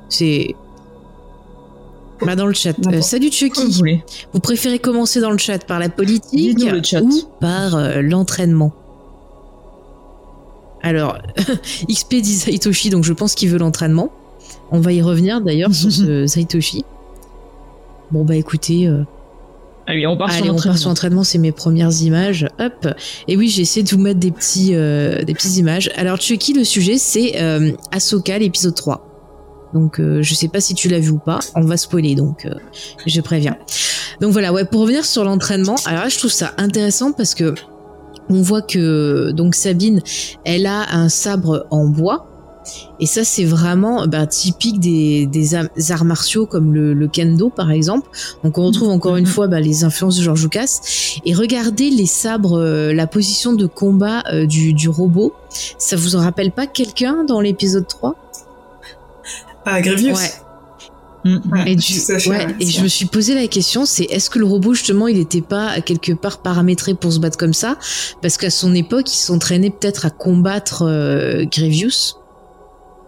C'est. 0.08 0.54
Bah 2.24 2.34
dans 2.34 2.46
le 2.46 2.54
chat. 2.54 2.74
Euh, 2.86 3.02
salut 3.02 3.30
Chucky. 3.30 3.72
Vous, 3.72 3.84
vous, 4.32 4.40
préférez 4.40 4.78
commencer 4.78 5.20
dans 5.20 5.30
le 5.30 5.38
chat 5.38 5.64
par 5.66 5.78
la 5.78 5.90
politique 5.90 6.58
ou 7.02 7.22
par 7.40 7.76
euh, 7.76 8.00
l'entraînement? 8.00 8.72
Alors, 10.86 11.18
XP 11.90 12.14
dit 12.22 12.36
Saitoshi, 12.36 12.90
donc 12.90 13.02
je 13.02 13.12
pense 13.12 13.34
qu'il 13.34 13.48
veut 13.48 13.58
l'entraînement. 13.58 14.12
On 14.70 14.78
va 14.78 14.92
y 14.92 15.02
revenir 15.02 15.40
d'ailleurs 15.40 15.74
sur 15.74 15.90
ce 15.90 16.26
Saitoshi. 16.28 16.84
Bon 18.12 18.24
bah 18.24 18.36
écoutez, 18.36 18.86
euh, 18.86 19.02
Allez, 19.88 20.06
on 20.06 20.16
part 20.16 20.32
sur 20.32 20.88
l'entraînement. 20.88 21.24
c'est 21.24 21.38
mes 21.38 21.50
premières 21.50 21.90
images. 22.02 22.46
Hop. 22.60 22.86
Et 23.26 23.36
oui, 23.36 23.48
j'ai 23.48 23.62
essayé 23.62 23.82
de 23.82 23.90
vous 23.90 23.98
mettre 24.00 24.20
des 24.20 24.30
petits, 24.30 24.76
euh, 24.76 25.24
des 25.24 25.34
petites 25.34 25.56
images. 25.56 25.90
Alors, 25.96 26.20
Chucky, 26.20 26.52
le 26.52 26.62
sujet, 26.62 26.98
c'est 26.98 27.40
euh, 27.40 27.72
Ahsoka, 27.90 28.38
l'épisode 28.38 28.76
3. 28.76 29.06
Donc, 29.74 29.98
euh, 29.98 30.22
je 30.22 30.34
sais 30.34 30.48
pas 30.48 30.60
si 30.60 30.74
tu 30.74 30.88
l'as 30.88 31.00
vu 31.00 31.10
ou 31.10 31.18
pas. 31.18 31.40
On 31.56 31.62
va 31.62 31.76
spoiler, 31.76 32.14
donc 32.14 32.46
euh, 32.46 32.54
je 33.06 33.20
préviens. 33.20 33.56
Donc 34.20 34.30
voilà, 34.30 34.52
ouais, 34.52 34.64
pour 34.64 34.82
revenir 34.82 35.04
sur 35.04 35.24
l'entraînement, 35.24 35.74
alors 35.84 36.04
là, 36.04 36.08
je 36.08 36.18
trouve 36.18 36.30
ça 36.30 36.54
intéressant 36.58 37.12
parce 37.12 37.34
que 37.34 37.54
on 38.28 38.42
voit 38.42 38.62
que 38.62 39.30
donc 39.32 39.54
Sabine, 39.54 40.02
elle 40.44 40.66
a 40.66 40.94
un 40.94 41.08
sabre 41.08 41.66
en 41.70 41.86
bois 41.86 42.28
et 42.98 43.06
ça, 43.06 43.24
c'est 43.24 43.44
vraiment 43.44 44.06
bah, 44.06 44.26
typique 44.26 44.80
des, 44.80 45.54
arts 45.90 46.04
martiaux 46.04 46.46
comme 46.46 46.74
le, 46.74 47.08
kendo, 47.08 47.50
par 47.50 47.70
exemple. 47.70 48.08
Donc, 48.42 48.58
on 48.58 48.66
retrouve 48.66 48.88
encore 48.88 49.16
une 49.16 49.24
mhm. 49.24 49.30
fois 49.30 49.46
bah, 49.46 49.60
les 49.60 49.84
influences 49.84 50.16
de 50.16 50.22
George 50.22 50.42
Lucas. 50.42 50.80
Et 51.24 51.34
regardez 51.34 51.90
les 51.90 52.06
sabres, 52.06 52.58
euh, 52.58 52.92
la 52.92 53.06
position 53.06 53.52
de 53.52 53.66
combat 53.66 54.22
euh, 54.32 54.46
du, 54.46 54.88
robot. 54.88 55.34
Ça 55.78 55.96
vous 55.96 56.16
en 56.16 56.20
rappelle 56.20 56.52
pas 56.52 56.66
quelqu'un 56.66 57.24
dans 57.24 57.40
l'épisode 57.40 57.86
3 57.86 58.14
Ah, 59.64 59.80
Grievous 59.80 60.16
Ouais. 60.16 60.45
Mm. 61.26 61.66
et, 61.66 61.72
et 61.72 62.66
je 62.70 62.82
me 62.82 62.88
suis 62.88 63.06
posé 63.06 63.34
la 63.34 63.46
question, 63.48 63.84
c'est 63.84 64.04
est-ce 64.04 64.30
que 64.30 64.38
le 64.38 64.46
robot 64.46 64.74
justement 64.74 65.08
il 65.08 65.18
n'était 65.18 65.40
pas 65.40 65.80
quelque 65.80 66.12
part 66.12 66.38
paramétré 66.42 66.94
pour 66.94 67.12
se 67.12 67.18
battre 67.18 67.36
comme 67.36 67.54
ça? 67.54 67.78
Parce 68.22 68.36
qu'à 68.36 68.50
son 68.50 68.74
époque 68.74 69.12
il 69.12 69.18
s'entraînait 69.18 69.70
peut-être 69.70 70.06
à 70.06 70.10
combattre 70.10 70.82
euh, 70.82 71.44
Grievous. 71.44 72.16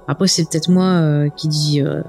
Après, 0.08 0.26
c'est 0.26 0.48
peut-être 0.48 0.70
moi 0.70 0.84
euh, 0.84 1.28
qui 1.36 1.48
dis. 1.48 1.82
Euh, 1.82 2.00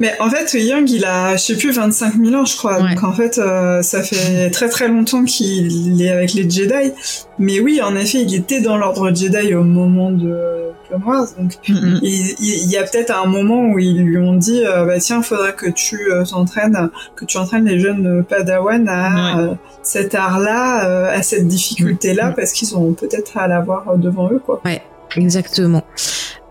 mais 0.00 0.14
en 0.20 0.28
fait, 0.30 0.52
Young, 0.54 0.88
il 0.90 1.04
a, 1.04 1.36
je 1.36 1.42
sais 1.42 1.56
plus, 1.56 1.72
25 1.72 2.14
000 2.14 2.34
ans, 2.34 2.44
je 2.44 2.56
crois. 2.56 2.80
Donc 2.80 3.02
en 3.02 3.12
fait, 3.12 3.38
euh, 3.38 3.82
ça 3.82 4.02
fait 4.02 4.50
très 4.50 4.68
très 4.68 4.88
longtemps 4.88 5.24
qu'il 5.24 6.00
est 6.02 6.10
avec 6.10 6.34
les 6.34 6.48
Jedi. 6.48 6.92
Mais 7.38 7.60
oui, 7.60 7.80
en 7.82 7.96
effet, 7.96 8.22
il 8.22 8.34
était 8.34 8.60
dans 8.60 8.76
l'ordre 8.76 9.14
Jedi 9.14 9.54
au 9.54 9.64
moment 9.64 10.10
de 10.10 10.70
Clone 10.88 11.02
Wars. 11.04 11.26
Donc 11.38 11.52
il, 11.66 12.70
y 12.70 12.76
a 12.76 12.82
peut-être 12.82 13.14
un 13.14 13.26
moment 13.26 13.62
où 13.70 13.78
ils 13.78 14.02
lui 14.02 14.18
ont 14.18 14.36
dit, 14.36 14.62
bah 14.64 14.98
tiens, 14.98 15.22
faudrait 15.22 15.54
que 15.54 15.70
tu 15.70 15.98
t'entraînes, 16.28 16.90
que 17.16 17.24
tu 17.24 17.36
entraînes 17.38 17.66
les 17.66 17.78
jeunes 17.78 18.24
Padawan 18.24 18.88
à 18.88 19.56
cet 19.82 20.14
art-là, 20.14 21.10
à 21.10 21.22
cette 21.22 21.46
difficulté-là, 21.46 22.32
parce 22.32 22.52
qu'ils 22.52 22.76
ont 22.76 22.92
peut-être 22.92 23.36
à 23.36 23.48
l'avoir 23.48 23.96
devant 23.96 24.30
eux, 24.30 24.40
quoi. 24.44 24.60
Ouais, 24.64 24.82
exactement. 25.16 25.84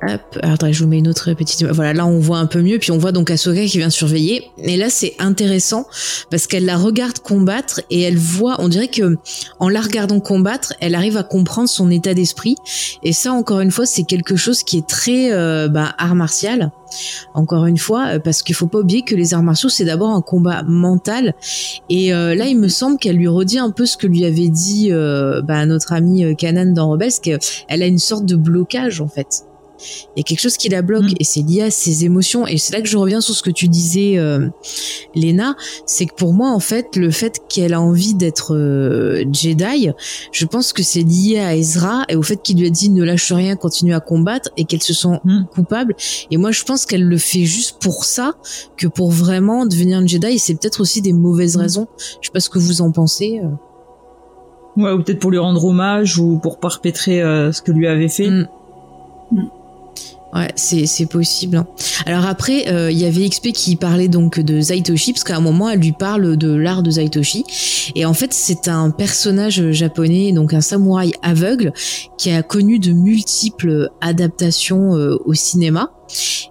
Hop, 0.03 0.21
attends, 0.43 0.71
je 0.71 0.83
vous 0.83 0.89
mets 0.89 0.99
une 0.99 1.07
autre 1.07 1.33
petite. 1.33 1.63
Voilà, 1.65 1.91
là 1.91 2.05
on 2.05 2.19
voit 2.19 2.37
un 2.37 2.45
peu 2.45 2.61
mieux, 2.61 2.77
puis 2.77 2.91
on 2.91 2.99
voit 2.99 3.11
donc 3.11 3.31
Ahsoka 3.31 3.65
qui 3.65 3.79
vient 3.79 3.89
surveiller. 3.89 4.51
Et 4.59 4.77
là 4.77 4.91
c'est 4.91 5.15
intéressant 5.17 5.87
parce 6.29 6.45
qu'elle 6.45 6.65
la 6.65 6.77
regarde 6.77 7.17
combattre 7.17 7.81
et 7.89 8.01
elle 8.01 8.17
voit, 8.17 8.57
on 8.59 8.67
dirait 8.67 8.89
que 8.89 9.17
en 9.59 9.69
la 9.69 9.81
regardant 9.81 10.19
combattre, 10.19 10.73
elle 10.81 10.93
arrive 10.93 11.17
à 11.17 11.23
comprendre 11.23 11.67
son 11.67 11.89
état 11.89 12.13
d'esprit. 12.13 12.55
Et 13.01 13.11
ça 13.11 13.33
encore 13.33 13.59
une 13.59 13.71
fois, 13.71 13.87
c'est 13.87 14.03
quelque 14.03 14.35
chose 14.35 14.61
qui 14.61 14.77
est 14.77 14.87
très 14.87 15.31
euh, 15.31 15.67
bah, 15.67 15.95
art 15.97 16.13
martial. 16.13 16.71
Encore 17.33 17.65
une 17.65 17.77
fois, 17.77 18.07
euh, 18.13 18.19
parce 18.19 18.43
qu'il 18.43 18.53
faut 18.53 18.67
pas 18.67 18.79
oublier 18.79 19.01
que 19.01 19.15
les 19.15 19.33
arts 19.33 19.43
martiaux 19.43 19.69
c'est 19.69 19.85
d'abord 19.85 20.11
un 20.11 20.21
combat 20.21 20.61
mental. 20.61 21.33
Et 21.89 22.13
euh, 22.13 22.35
là, 22.35 22.45
il 22.45 22.59
me 22.59 22.67
semble 22.67 22.99
qu'elle 22.99 23.17
lui 23.17 23.27
redit 23.27 23.57
un 23.57 23.71
peu 23.71 23.87
ce 23.87 23.97
que 23.97 24.05
lui 24.05 24.25
avait 24.25 24.49
dit 24.49 24.91
bah, 25.43 25.65
notre 25.65 25.93
amie 25.93 26.35
Kanan 26.35 26.75
dans 26.75 26.91
Rebels, 26.91 27.13
qu'elle 27.23 27.39
a 27.67 27.87
une 27.87 27.97
sorte 27.97 28.25
de 28.25 28.35
blocage 28.35 29.01
en 29.01 29.07
fait. 29.07 29.47
Il 30.15 30.19
y 30.19 30.21
a 30.21 30.23
quelque 30.23 30.39
chose 30.39 30.57
qui 30.57 30.67
la 30.69 30.81
bloque 30.81 31.11
mm. 31.11 31.15
et 31.19 31.23
c'est 31.23 31.41
lié 31.41 31.63
à 31.63 31.71
ses 31.71 32.05
émotions. 32.05 32.47
Et 32.47 32.57
c'est 32.57 32.73
là 32.73 32.81
que 32.81 32.87
je 32.87 32.97
reviens 32.97 33.21
sur 33.21 33.33
ce 33.33 33.43
que 33.43 33.49
tu 33.49 33.67
disais, 33.67 34.17
euh, 34.17 34.47
Léna. 35.15 35.55
C'est 35.85 36.05
que 36.05 36.15
pour 36.15 36.33
moi, 36.33 36.51
en 36.51 36.59
fait, 36.59 36.95
le 36.95 37.11
fait 37.11 37.41
qu'elle 37.47 37.73
a 37.73 37.81
envie 37.81 38.13
d'être 38.13 38.55
euh, 38.55 39.23
Jedi, 39.31 39.89
je 40.31 40.45
pense 40.45 40.73
que 40.73 40.83
c'est 40.83 41.03
lié 41.03 41.39
à 41.39 41.55
Ezra 41.55 42.03
et 42.09 42.15
au 42.15 42.23
fait 42.23 42.41
qu'il 42.41 42.59
lui 42.59 42.67
a 42.67 42.69
dit 42.69 42.89
ne 42.89 43.03
lâche 43.03 43.31
rien, 43.31 43.55
continue 43.55 43.93
à 43.93 43.99
combattre 43.99 44.49
et 44.57 44.65
qu'elle 44.65 44.83
se 44.83 44.93
sent 44.93 45.19
mm. 45.23 45.43
coupable. 45.53 45.95
Et 46.31 46.37
moi, 46.37 46.51
je 46.51 46.63
pense 46.63 46.85
qu'elle 46.85 47.03
le 47.03 47.17
fait 47.17 47.45
juste 47.45 47.77
pour 47.79 48.05
ça, 48.05 48.33
que 48.77 48.87
pour 48.87 49.11
vraiment 49.11 49.65
devenir 49.65 49.99
une 49.99 50.07
Jedi. 50.07 50.27
Et 50.27 50.37
c'est 50.37 50.55
peut-être 50.55 50.81
aussi 50.81 51.01
des 51.01 51.13
mauvaises 51.13 51.57
mm. 51.57 51.61
raisons. 51.61 51.87
Je 52.21 52.27
sais 52.27 52.33
pas 52.33 52.39
ce 52.39 52.49
que 52.49 52.59
vous 52.59 52.81
en 52.81 52.91
pensez. 52.91 53.41
Euh. 53.43 54.81
Ouais, 54.81 54.91
ou 54.91 55.01
peut-être 55.01 55.19
pour 55.19 55.31
lui 55.31 55.39
rendre 55.39 55.63
hommage 55.65 56.19
ou 56.19 56.37
pour 56.37 56.59
perpétrer 56.59 57.19
ce 57.51 57.63
que 57.63 57.71
lui 57.71 57.87
avait 57.87 58.09
fait. 58.09 58.29
Ouais, 60.37 60.51
c'est 60.55 61.07
possible. 61.07 61.57
Hein. 61.57 61.67
Alors 62.05 62.27
après, 62.27 62.67
euh, 62.67 62.91
il 62.91 62.97
y 62.99 63.05
avait 63.05 63.27
XP 63.27 63.53
qui 63.53 63.75
parlait 63.75 64.07
donc 64.07 64.39
de 64.39 64.61
Zaitoshi, 64.61 65.13
parce 65.13 65.23
qu'à 65.23 65.35
un 65.35 65.41
moment, 65.41 65.67
elle 65.67 65.79
lui 65.79 65.93
parle 65.93 66.37
de 66.37 66.53
l'art 66.53 66.83
de 66.83 66.91
Zaitoshi. 66.91 67.43
Et 67.95 68.05
en 68.05 68.13
fait, 68.13 68.33
c'est 68.33 68.67
un 68.67 68.91
personnage 68.91 69.71
japonais, 69.71 70.33
donc 70.33 70.53
un 70.53 70.61
samouraï 70.61 71.13
aveugle, 71.23 71.73
qui 72.19 72.29
a 72.29 72.43
connu 72.43 72.77
de 72.77 72.91
multiples 72.91 73.89
adaptations 73.99 74.95
euh, 74.95 75.17
au 75.25 75.33
cinéma. 75.33 75.91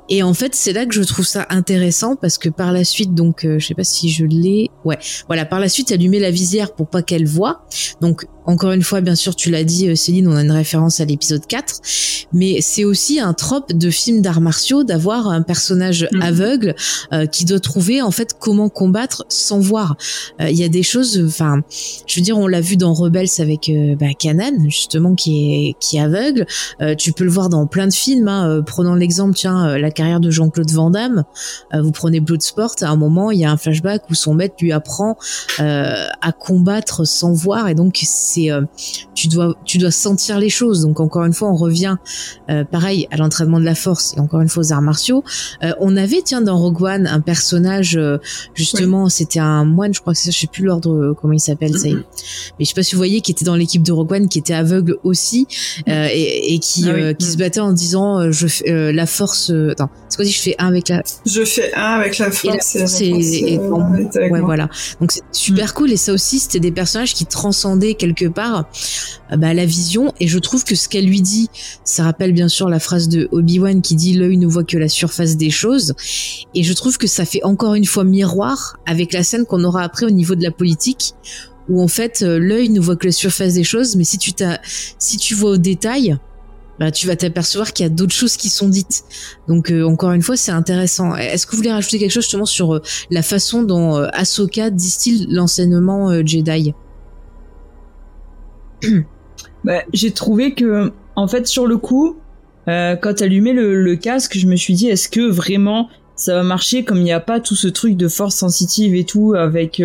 Et 0.09 0.23
en 0.23 0.35
fait, 0.35 0.55
c'est 0.55 0.73
là 0.73 0.87
que 0.87 0.95
je 0.95 1.03
trouve 1.03 1.27
ça 1.27 1.47
intéressant 1.51 2.17
parce 2.17 2.39
que 2.39 2.49
par 2.49 2.73
la 2.73 2.85
suite, 2.85 3.15
donc, 3.15 3.45
euh, 3.45 3.59
je 3.59 3.67
sais 3.67 3.75
pas 3.75 3.85
si 3.85 4.11
je 4.11 4.25
l'ai, 4.25 4.71
ouais, 4.85 4.99
voilà, 5.27 5.45
par 5.45 5.59
la 5.59 5.69
suite, 5.69 5.91
met 5.99 6.21
la 6.21 6.31
visière 6.31 6.75
pour 6.75 6.89
pas 6.89 7.03
qu'elle 7.03 7.27
voit. 7.27 7.67
Donc, 8.01 8.27
encore 8.45 8.71
une 8.71 8.83
fois, 8.83 9.01
bien 9.01 9.17
sûr, 9.17 9.35
tu 9.35 9.51
l'as 9.51 9.65
dit, 9.65 9.89
euh, 9.89 9.97
Céline, 9.97 10.29
on 10.29 10.37
a 10.37 10.43
une 10.43 10.53
référence 10.53 11.01
à 11.01 11.05
l'épisode 11.05 11.45
4, 11.47 11.81
mais 12.33 12.61
c'est 12.61 12.85
aussi 12.85 13.19
un 13.19 13.35
trope 13.35 13.73
de 13.73 13.91
film 13.91 14.23
d'arts 14.23 14.41
martiaux 14.41 14.85
d'avoir 14.85 15.27
un 15.27 15.43
personnage 15.43 16.09
mhm. 16.13 16.23
aveugle 16.23 16.75
euh, 17.13 17.27
qui 17.27 17.45
doit 17.45 17.59
trouver 17.59 18.03
en 18.03 18.13
fait 18.13 18.37
comment 18.39 18.69
combattre 18.69 19.25
sans 19.29 19.59
voir. 19.59 19.97
Il 20.39 20.57
y 20.57 20.63
a 20.63 20.69
des 20.69 20.85
choses, 20.85 21.21
enfin, 21.27 21.63
je 22.07 22.17
veux 22.17 22.23
dire, 22.23 22.39
on 22.39 22.47
l'a 22.47 22.61
vu 22.61 22.77
dans 22.77 22.93
Rebels 22.93 23.27
avec 23.39 23.71
bah, 23.99 24.15
Kanan, 24.19 24.71
justement, 24.71 25.15
qui 25.15 25.55
est 25.69 25.75
qui 25.81 25.97
est 25.97 26.01
aveugle. 26.01 26.47
tu 26.99 27.13
peux 27.13 27.25
le 27.25 27.31
voir 27.31 27.49
dans 27.49 27.67
plein 27.67 27.87
de 27.87 27.93
films. 27.93 28.29
Hein, 28.29 28.63
prenant 28.65 28.95
l'exemple, 28.95 29.37
euh, 29.55 29.79
la 29.79 29.91
carrière 29.91 30.21
de 30.21 30.31
Jean-Claude 30.31 30.71
Van 30.71 30.91
Damme, 30.91 31.25
euh, 31.75 31.83
vous 31.83 31.93
prenez 31.93 32.21
Bloodsport, 32.21 32.75
à 32.81 32.89
un 32.89 32.97
moment, 32.97 33.31
il 33.31 33.41
y 33.41 33.45
a 33.45 33.51
un 33.51 33.57
flashback 33.57 34.03
où 34.11 34.15
son 34.15 34.35
maître 34.35 34.57
lui 34.61 34.73
apprend 34.73 35.17
euh, 35.61 36.07
à 36.21 36.33
combattre 36.33 37.07
sans 37.07 37.33
voir, 37.33 37.69
et 37.69 37.75
donc 37.75 38.01
c'est 38.03 38.49
tu 39.15 39.29
dois 39.29 39.55
tu 39.65 39.79
dois 39.79 39.91
sentir 39.91 40.39
les 40.39 40.49
choses. 40.49 40.83
Donc 40.83 41.01
encore 41.01 41.25
une 41.25 41.33
fois, 41.33 41.51
on 41.51 41.57
revient 41.57 41.97
pareil 42.71 43.09
à 43.11 43.17
l'entraînement 43.17 43.59
de 43.59 43.65
la 43.65 43.75
force 43.75 44.15
et 44.17 44.21
encore 44.21 44.41
une 44.41 44.49
fois 44.49 44.63
aux 44.63 44.73
arts 44.73 44.83
martiaux. 44.83 45.25
on 45.81 45.97
avait 45.97 46.23
tiens 46.25 46.41
dans 46.41 46.57
Rogue 46.57 46.83
One 46.83 47.07
un 47.07 47.21
personnage 47.21 47.99
justement, 48.55 49.09
c'était 49.09 49.41
un 49.41 49.65
moine, 49.65 49.95
je 49.95 50.01
crois 50.01 50.13
que 50.13 50.19
c'est, 50.19 50.31
je 50.31 50.39
sais 50.39 50.47
plus 50.47 50.65
l'ordre 50.65 51.15
comment 51.21 51.33
il 51.33 51.41
s'appelle, 51.41 51.77
ça. 51.77 51.89
mais 51.89 52.05
je 52.61 52.65
sais 52.65 52.75
pas 52.75 52.83
si 52.83 52.95
vous 52.95 52.99
voyez, 52.99 53.21
qui 53.21 53.33
était 53.33 53.45
dans 53.45 53.57
l'équipe 53.57 53.83
de 53.83 53.93
Rogue 53.93 54.13
One, 54.13 54.29
qui 54.29 54.39
était 54.39 54.55
aveugle 54.55 54.97
aussi 55.05 55.47
et, 55.87 56.59
qui 56.61 56.89
ah 56.89 57.15
qui 57.15 57.27
se 57.27 57.37
battait 57.37 57.61
en 57.61 57.73
disant 57.73 58.31
je 58.31 58.47
la 58.93 59.07
force 59.07 59.36
force. 59.37 59.53
attends, 59.71 59.91
c'est 60.09 60.17
quoi 60.17 60.25
si 60.25 60.33
je 60.33 60.41
fais 60.41 60.55
un 60.59 60.69
avec 60.69 60.89
la. 60.89 61.03
Je 61.25 61.45
fais 61.45 61.75
un 61.75 61.95
avec 61.95 62.19
la 62.19 62.31
force. 62.31 62.75
Et, 62.75 62.79
la 62.79 62.87
force 62.87 63.01
et, 63.01 63.59
ouais, 64.31 64.41
voilà. 64.41 64.69
Donc 65.01 65.13
c'est 65.13 65.23
super 65.33 65.75
cool 65.75 65.93
et 65.93 65.97
ça 65.97 66.13
aussi 66.13 66.39
c'était 66.39 66.61
des 66.61 66.73
personnages 66.73 67.15
qui 67.15 67.27
transcendaient 67.27 67.95
quelque 67.95 68.27
part 68.27 68.69
bah, 69.37 69.55
la 69.55 69.65
vision 69.65 70.13
et 70.21 70.29
je 70.29 70.39
trouve 70.39 70.65
que 70.65 70.75
ce 70.75 70.89
qu'elle 70.89 71.07
lui 71.07 71.23
dit, 71.23 71.49
ça 71.85 72.05
rappelle 72.05 72.33
bien 72.33 72.49
sûr 72.49 72.69
la 72.69 72.81
phrase 72.81 73.09
de 73.09 73.29
Obi 73.33 73.59
Wan 73.59 73.83
qui 73.83 73.97
dit 73.97 74.15
l'œil 74.15 74.37
ne 74.37 74.47
voit 74.47 74.65
que 74.65 74.77
la 74.77 74.89
surface 74.89 75.37
des 75.37 75.51
choses 75.51 75.95
et 76.55 76.63
je 76.63 76.73
trouve 76.73 76.99
que 76.99 77.07
ça 77.07 77.25
fait 77.25 77.43
encore 77.45 77.75
une 77.75 77.87
fois 77.87 78.05
miroir 78.05 78.79
avec 78.87 79.13
la 79.13 79.23
scène 79.23 79.45
qu'on 79.45 79.65
aura 79.65 79.83
après 79.83 80.07
au 80.07 80.11
niveau 80.11 80.35
de 80.35 80.43
la 80.43 80.51
politique 80.51 81.15
où 81.69 81.83
en 81.83 81.89
fait 81.89 82.23
euh, 82.23 82.39
l'œil 82.39 82.69
ne 82.69 82.81
voit 82.81 82.97
que 82.97 83.07
la 83.07 83.13
surface 83.13 83.55
des 83.55 83.65
choses, 83.65 83.97
mais 83.97 84.05
si 84.05 84.19
tu 84.19 84.33
t'as, 84.33 84.59
si 84.99 85.17
tu 85.17 85.35
vois 85.35 85.51
au 85.51 85.57
détail, 85.57 86.17
bah, 86.79 86.91
tu 86.91 87.07
vas 87.07 87.17
t'apercevoir 87.17 87.73
qu'il 87.73 87.85
y 87.85 87.87
a 87.87 87.91
d'autres 87.91 88.15
choses 88.15 88.37
qui 88.37 88.49
sont 88.49 88.69
dites. 88.69 89.05
Donc 89.49 89.71
euh, 89.71 89.85
encore 89.85 90.13
une 90.13 90.23
fois, 90.23 90.37
c'est 90.37 90.53
intéressant. 90.53 91.15
Est-ce 91.17 91.47
que 91.47 91.53
vous 91.53 91.59
voulez 91.59 91.73
rajouter 91.73 91.99
quelque 91.99 92.11
chose 92.11 92.25
justement 92.25 92.47
sur 92.47 92.75
euh, 92.75 92.83
la 93.11 93.23
façon 93.23 93.63
dont 93.63 93.95
Ahsoka 94.13 94.71
distille 94.71 95.27
l'enseignement 95.31 96.13
Jedi? 96.25 96.75
Bah, 99.65 99.83
J'ai 99.93 100.13
trouvé 100.13 100.55
que, 100.55 100.93
en 101.17 101.27
fait, 101.27 101.49
sur 101.49 101.67
le 101.67 101.77
coup, 101.77 102.19
quand 102.67 103.21
elle 103.21 103.37
le, 103.37 103.83
le, 103.83 103.97
casque, 103.97 104.39
je 104.39 104.47
me 104.47 104.55
suis 104.55 104.75
dit, 104.75 104.89
est-ce 104.89 105.09
que 105.09 105.29
vraiment 105.29 105.89
ça 106.15 106.37
va 106.37 106.45
marcher 106.45 106.85
comme 106.85 106.99
il 106.99 107.05
n'y 107.05 107.13
a 107.13 107.19
pas 107.19 107.41
tout 107.41 107.57
ce 107.57 107.67
truc 107.67 107.97
de 107.97 108.07
force 108.07 108.37
sensitive 108.37 108.95
et 108.95 109.03
tout 109.03 109.35
avec 109.35 109.83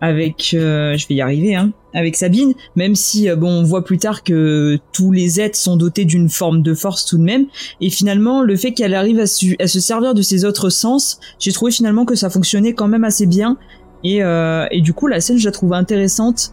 avec, 0.00 0.54
euh, 0.54 0.96
je 0.96 1.06
vais 1.08 1.14
y 1.14 1.20
arriver, 1.20 1.54
hein, 1.54 1.72
avec 1.94 2.16
Sabine, 2.16 2.54
même 2.76 2.94
si 2.94 3.28
euh, 3.28 3.36
bon, 3.36 3.48
on 3.48 3.62
voit 3.62 3.84
plus 3.84 3.98
tard 3.98 4.22
que 4.22 4.78
tous 4.92 5.12
les 5.12 5.40
êtres 5.40 5.56
sont 5.56 5.76
dotés 5.76 6.04
d'une 6.04 6.28
forme 6.28 6.62
de 6.62 6.74
force 6.74 7.06
tout 7.06 7.18
de 7.18 7.22
même, 7.22 7.46
et 7.80 7.90
finalement 7.90 8.42
le 8.42 8.56
fait 8.56 8.72
qu'elle 8.72 8.94
arrive 8.94 9.20
à, 9.20 9.26
se 9.26 9.80
servir 9.80 10.14
de 10.14 10.22
ses 10.22 10.44
autres 10.44 10.70
sens, 10.70 11.20
j'ai 11.38 11.52
trouvé 11.52 11.72
finalement 11.72 12.04
que 12.04 12.14
ça 12.14 12.30
fonctionnait 12.30 12.74
quand 12.74 12.88
même 12.88 13.04
assez 13.04 13.26
bien, 13.26 13.56
et, 14.02 14.22
euh, 14.22 14.66
et 14.70 14.80
du 14.80 14.92
coup 14.92 15.06
la 15.06 15.20
scène 15.20 15.38
je 15.38 15.46
la 15.46 15.52
trouve 15.52 15.72
intéressante. 15.72 16.52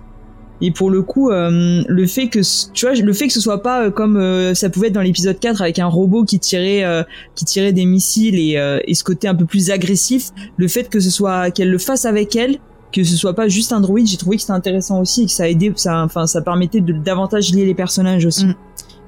Et 0.64 0.70
pour 0.70 0.92
le 0.92 1.02
coup, 1.02 1.32
le 1.32 2.06
fait 2.06 2.28
que 2.28 2.42
tu 2.74 2.86
vois, 2.86 2.94
le 2.94 3.14
fait 3.14 3.26
que 3.26 3.34
ce 3.34 3.42
soit 3.42 3.64
pas 3.64 3.90
comme 3.90 4.54
ça 4.54 4.70
pouvait 4.70 4.90
être 4.90 4.94
dans 4.94 5.02
l'épisode 5.02 5.40
4 5.40 5.60
avec 5.64 5.80
un 5.80 5.88
robot 5.88 6.24
qui 6.24 6.38
tirait 6.38 6.86
qui 7.34 7.46
tirait 7.46 7.74
des 7.74 7.86
missiles 7.86 8.36
et, 8.38 8.60
et 8.86 8.94
ce 8.94 9.04
côté 9.04 9.28
un 9.28 9.34
peu 9.34 9.46
plus 9.46 9.72
agressif, 9.72 10.30
le 10.58 10.68
fait 10.68 10.88
que 10.88 11.00
ce 11.00 11.10
soit 11.10 11.50
qu'elle 11.50 11.72
le 11.72 11.80
fasse 11.80 12.06
avec 12.06 12.36
elle, 12.36 12.60
que 12.92 13.04
ce 13.04 13.16
soit 13.16 13.34
pas 13.34 13.48
juste 13.48 13.72
un 13.72 13.80
droïde, 13.80 14.08
j'ai 14.08 14.18
trouvé 14.18 14.36
que 14.36 14.42
c'était 14.42 14.54
intéressant 14.54 15.00
aussi 15.00 15.24
et 15.24 15.26
que 15.26 15.32
ça 15.32 15.50
aidait, 15.50 15.72
ça, 15.76 16.04
enfin, 16.04 16.28
ça 16.28 16.42
permettait 16.42 16.82
de 16.82 16.94
davantage 16.94 17.52
lier 17.54 17.66
les 17.66 17.76
personnages 17.76 18.26
aussi. 18.26 18.46
Mm. 18.46 18.56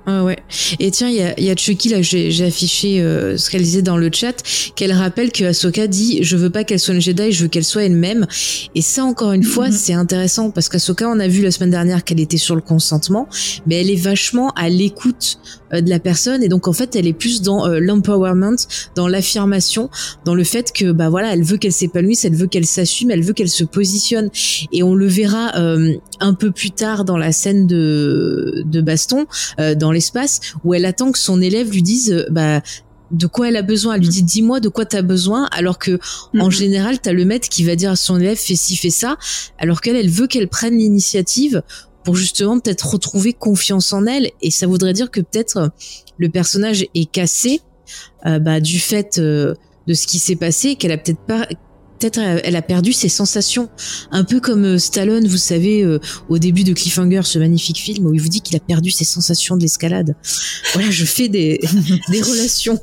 Ah 0.05 0.23
ouais. 0.25 0.37
Et 0.79 0.91
tiens, 0.91 1.07
il 1.07 1.15
y 1.15 1.21
a, 1.21 1.39
y 1.39 1.49
a 1.49 1.55
Chucky 1.55 1.87
là, 1.87 2.01
j'ai 2.01 2.45
affiché 2.45 2.99
euh, 2.99 3.37
ce 3.37 3.49
qu'elle 3.49 3.61
disait 3.61 3.81
dans 3.81 3.95
le 3.95 4.09
chat, 4.11 4.33
qu'elle 4.75 4.91
rappelle 4.91 5.31
que 5.31 5.45
Ahsoka 5.45 5.87
dit 5.87 6.19
je 6.23 6.35
veux 6.35 6.49
pas 6.49 6.65
qu'elle 6.65 6.79
soit 6.79 6.93
une 6.93 7.01
Jedi, 7.01 7.31
je 7.31 7.43
veux 7.43 7.47
qu'elle 7.47 7.63
soit 7.63 7.83
elle-même. 7.83 8.27
Et 8.75 8.81
ça 8.81 9.05
encore 9.05 9.31
une 9.31 9.43
fois, 9.43 9.67
mhm. 9.67 9.73
c'est 9.73 9.93
intéressant 9.93 10.51
parce 10.51 10.67
qu'Ahsoka, 10.67 11.07
on 11.07 11.19
a 11.21 11.27
vu 11.29 11.41
la 11.41 11.51
semaine 11.51 11.69
dernière 11.69 12.03
qu'elle 12.03 12.19
était 12.19 12.37
sur 12.37 12.55
le 12.55 12.61
consentement, 12.61 13.29
mais 13.65 13.79
elle 13.79 13.89
est 13.89 14.01
vachement 14.01 14.49
à 14.57 14.67
l'écoute 14.67 15.39
de 15.81 15.89
la 15.89 15.99
personne 15.99 16.43
et 16.43 16.47
donc 16.47 16.67
en 16.67 16.73
fait, 16.73 16.95
elle 16.95 17.07
est 17.07 17.13
plus 17.13 17.41
dans 17.41 17.67
euh, 17.67 17.79
l'empowerment, 17.79 18.55
dans 18.95 19.07
l'affirmation, 19.07 19.89
dans 20.25 20.35
le 20.35 20.43
fait 20.43 20.71
que 20.71 20.91
bah 20.91 21.09
voilà, 21.09 21.33
elle 21.33 21.43
veut 21.43 21.57
qu'elle 21.57 21.73
s'épanouisse, 21.73 22.25
elle 22.25 22.35
veut 22.35 22.47
qu'elle 22.47 22.65
s'assume, 22.65 23.11
elle 23.11 23.23
veut 23.23 23.33
qu'elle 23.33 23.49
se 23.49 23.63
positionne. 23.63 24.29
Et 24.71 24.83
on 24.83 24.95
le 24.95 25.07
verra 25.07 25.51
un 26.19 26.33
peu 26.33 26.51
plus 26.51 26.71
tard 26.71 27.05
dans 27.05 27.17
la 27.17 27.31
scène 27.31 27.67
de 27.67 28.63
de 28.65 28.81
baston, 28.81 29.25
dans 29.57 29.91
l'espace 29.91 30.39
où 30.63 30.73
elle 30.73 30.85
attend 30.85 31.11
que 31.11 31.19
son 31.19 31.41
élève 31.41 31.71
lui 31.71 31.81
dise 31.81 32.11
euh, 32.11 32.25
bah 32.29 32.61
de 33.11 33.27
quoi 33.27 33.49
elle 33.49 33.57
a 33.57 33.61
besoin. 33.61 33.95
Elle 33.95 34.01
lui 34.01 34.09
dit 34.09 34.23
dis-moi 34.23 34.59
de 34.59 34.69
quoi 34.69 34.85
tu 34.85 34.95
as 34.95 35.01
besoin, 35.01 35.47
alors 35.51 35.77
que 35.77 35.99
en 36.39 36.49
général 36.49 36.99
t'as 36.99 37.13
le 37.13 37.25
maître 37.25 37.47
qui 37.47 37.63
va 37.63 37.75
dire 37.75 37.91
à 37.91 37.95
son 37.95 38.19
élève 38.19 38.37
fais 38.37 38.55
ci 38.55 38.75
fais 38.75 38.89
ça, 38.89 39.17
alors 39.59 39.81
qu'elle 39.81 39.95
elle 39.95 40.09
veut 40.09 40.27
qu'elle 40.27 40.47
prenne 40.47 40.77
l'initiative 40.77 41.61
pour 42.03 42.15
justement 42.15 42.59
peut-être 42.59 42.87
retrouver 42.87 43.33
confiance 43.33 43.93
en 43.93 44.05
elle 44.05 44.31
et 44.41 44.51
ça 44.51 44.67
voudrait 44.67 44.93
dire 44.93 45.11
que 45.11 45.21
peut-être 45.21 45.57
euh, 45.57 45.67
le 46.17 46.29
personnage 46.29 46.85
est 46.93 47.09
cassé 47.11 47.61
euh, 48.25 48.39
bah, 48.39 48.59
du 48.59 48.79
fait 48.79 49.19
de 49.19 49.55
ce 49.93 50.07
qui 50.07 50.19
s'est 50.19 50.35
passé 50.35 50.75
qu'elle 50.75 50.91
a 50.91 50.97
peut-être 50.97 51.25
pas 51.25 51.47
peut-être 52.03 52.19
euh, 52.19 52.39
elle 52.43 52.55
a 52.55 52.61
perdu 52.61 52.93
ses 52.93 53.09
sensations. 53.09 53.69
Un 54.11 54.23
peu 54.23 54.39
comme 54.39 54.65
euh, 54.65 54.77
Stallone, 54.77 55.27
vous 55.27 55.37
savez, 55.37 55.83
euh, 55.83 55.99
au 56.29 56.37
début 56.37 56.63
de 56.63 56.73
Cliffhanger, 56.73 57.21
ce 57.23 57.39
magnifique 57.39 57.77
film 57.77 58.05
où 58.07 58.13
il 58.13 58.21
vous 58.21 58.29
dit 58.29 58.41
qu'il 58.41 58.55
a 58.55 58.59
perdu 58.59 58.91
ses 58.91 59.05
sensations 59.05 59.55
de 59.55 59.61
l'escalade. 59.61 60.15
Voilà, 60.73 60.89
je 60.91 61.05
fais 61.05 61.29
des, 61.29 61.59
des 62.09 62.21
relations. 62.21 62.79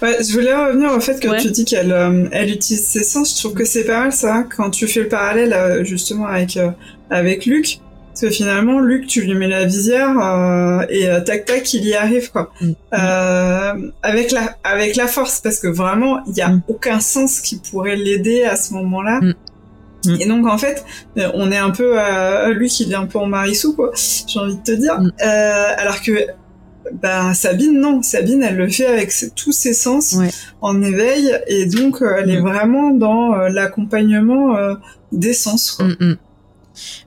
Ouais, 0.00 0.18
je 0.22 0.32
voulais 0.32 0.54
revenir 0.54 0.92
au 0.92 1.00
fait 1.00 1.20
que 1.20 1.40
tu 1.40 1.50
dis 1.50 1.64
qu'elle 1.64 1.92
elle 2.32 2.50
utilise 2.50 2.84
ses 2.84 3.02
sens. 3.02 3.34
Je 3.34 3.38
trouve 3.38 3.54
que 3.54 3.64
c'est 3.64 3.84
pas 3.84 4.00
mal 4.00 4.12
ça 4.12 4.46
quand 4.56 4.70
tu 4.70 4.86
fais 4.86 5.00
le 5.00 5.08
parallèle 5.08 5.84
justement 5.84 6.26
avec 6.26 6.56
avec 7.10 7.46
Luc. 7.46 7.80
Parce 8.12 8.20
que 8.20 8.30
finalement, 8.30 8.78
Luc, 8.78 9.06
tu 9.06 9.22
lui 9.22 9.34
mets 9.34 9.48
la 9.48 9.64
visière 9.64 10.18
euh, 10.18 10.84
et 10.90 11.08
euh, 11.08 11.20
tac 11.20 11.46
tac, 11.46 11.72
il 11.72 11.86
y 11.86 11.94
arrive 11.94 12.30
quoi. 12.30 12.52
Mm. 12.60 12.72
Euh, 12.92 13.90
avec 14.02 14.32
la 14.32 14.58
avec 14.64 14.96
la 14.96 15.06
force, 15.06 15.40
parce 15.40 15.58
que 15.58 15.68
vraiment, 15.68 16.22
il 16.26 16.36
y 16.36 16.42
a 16.42 16.48
mm. 16.48 16.62
aucun 16.68 17.00
sens 17.00 17.40
qui 17.40 17.58
pourrait 17.58 17.96
l'aider 17.96 18.44
à 18.44 18.56
ce 18.56 18.74
moment-là. 18.74 19.20
Mm. 19.22 20.20
Et 20.20 20.26
donc 20.26 20.46
en 20.46 20.58
fait, 20.58 20.84
euh, 21.16 21.30
on 21.32 21.50
est 21.50 21.56
un 21.56 21.70
peu 21.70 21.94
euh, 21.98 22.52
lui 22.52 22.68
qui 22.68 22.90
est 22.90 22.94
un 22.94 23.06
peu 23.06 23.18
en 23.18 23.26
marissou 23.26 23.74
quoi. 23.74 23.92
J'ai 23.94 24.38
envie 24.38 24.56
de 24.56 24.62
te 24.62 24.72
dire. 24.72 25.00
alors 25.18 26.02
que 26.02 26.12
bah 27.00 27.32
Sabine 27.32 27.80
non, 27.80 28.02
Sabine 28.02 28.42
elle 28.42 28.56
le 28.56 28.68
fait 28.68 28.86
avec 28.86 29.14
tous 29.36 29.52
ses 29.52 29.72
sens 29.72 30.18
en 30.60 30.82
éveil 30.82 31.32
et 31.46 31.64
donc 31.64 32.02
elle 32.02 32.28
est 32.28 32.40
vraiment 32.40 32.90
dans 32.90 33.36
l'accompagnement 33.48 34.54
des 35.12 35.32
sens 35.32 35.70
quoi. 35.70 35.86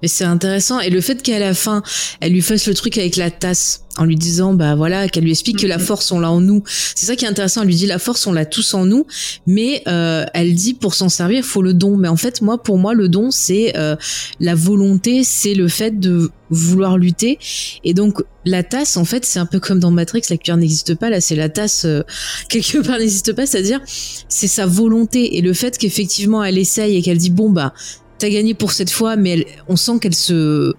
Mais 0.02 0.08
c'est 0.08 0.24
intéressant. 0.24 0.80
Et 0.80 0.90
le 0.90 1.02
fait 1.02 1.22
qu'à 1.22 1.40
la 1.40 1.54
fin, 1.54 1.84
elle 2.22 2.34
lui 2.34 2.42
fasse 2.42 2.68
le 2.68 2.74
truc 2.74 2.98
avec 2.98 3.16
la 3.16 3.32
tasse, 3.32 3.86
en 3.98 4.06
lui 4.06 4.16
disant, 4.16 4.54
bah 4.54 4.76
voilà, 4.76 5.08
qu'elle 5.08 5.24
lui 5.24 5.32
explique 5.32 5.60
que 5.60 5.68
la 5.68 5.80
force, 5.80 6.12
on 6.12 6.20
l'a 6.20 6.32
en 6.32 6.42
nous. 6.42 6.64
C'est 6.68 7.06
ça 7.06 7.16
qui 7.16 7.26
est 7.26 7.28
intéressant. 7.28 7.62
Elle 7.62 7.68
lui 7.68 7.76
dit, 7.76 7.86
la 7.86 8.00
force, 8.00 8.28
on 8.28 8.34
l'a 8.34 8.46
tous 8.46 8.74
en 8.74 8.86
nous. 8.86 9.06
Mais 9.48 9.84
euh, 9.88 10.26
elle 10.34 10.54
dit, 10.54 10.74
pour 10.74 10.94
s'en 10.94 11.10
servir, 11.10 11.38
il 11.38 11.44
faut 11.44 11.62
le 11.62 11.74
don. 11.74 11.98
Mais 11.98 12.08
en 12.08 12.18
fait, 12.18 12.42
moi, 12.42 12.62
pour 12.62 12.78
moi, 12.78 12.94
le 12.94 13.08
don, 13.08 13.32
c'est 13.32 13.78
euh, 13.78 13.96
la 14.40 14.56
volonté, 14.56 15.24
c'est 15.24 15.54
le 15.54 15.68
fait 15.68 16.00
de 16.00 16.30
vouloir 16.50 16.98
lutter. 16.98 17.40
Et 17.84 17.94
donc, 17.94 18.22
la 18.44 18.64
tasse, 18.64 18.98
en 18.98 19.06
fait, 19.06 19.26
c'est 19.26 19.40
un 19.40 19.46
peu 19.46 19.60
comme 19.60 19.80
dans 19.80 19.92
Matrix, 19.92 20.22
la 20.30 20.38
cuillère 20.38 20.58
n'existe 20.58 20.96
pas. 20.96 21.10
Là, 21.10 21.22
c'est 21.22 21.36
la 21.36 21.50
tasse, 21.50 21.86
euh, 21.86 22.04
quelque 22.50 22.80
part 22.86 23.00
n'existe 23.00 23.34
pas. 23.34 23.46
C'est-à-dire, 23.46 23.80
c'est 24.28 24.48
sa 24.48 24.66
volonté. 24.66 25.38
Et 25.38 25.42
le 25.42 25.54
fait 25.54 25.78
qu'effectivement, 25.78 26.44
elle 26.44 26.58
essaye 26.58 26.98
et 26.98 27.02
qu'elle 27.02 27.18
dit, 27.18 27.30
bon, 27.30 27.50
bah, 27.50 27.74
t'as 28.17 28.30
gagné 28.30 28.54
pour 28.54 28.71
cette 28.71 28.89
fois, 28.89 29.15
mais 29.15 29.45
on 29.67 29.75
sent 29.75 29.99
qu'elle 29.99 30.15
se 30.15 30.73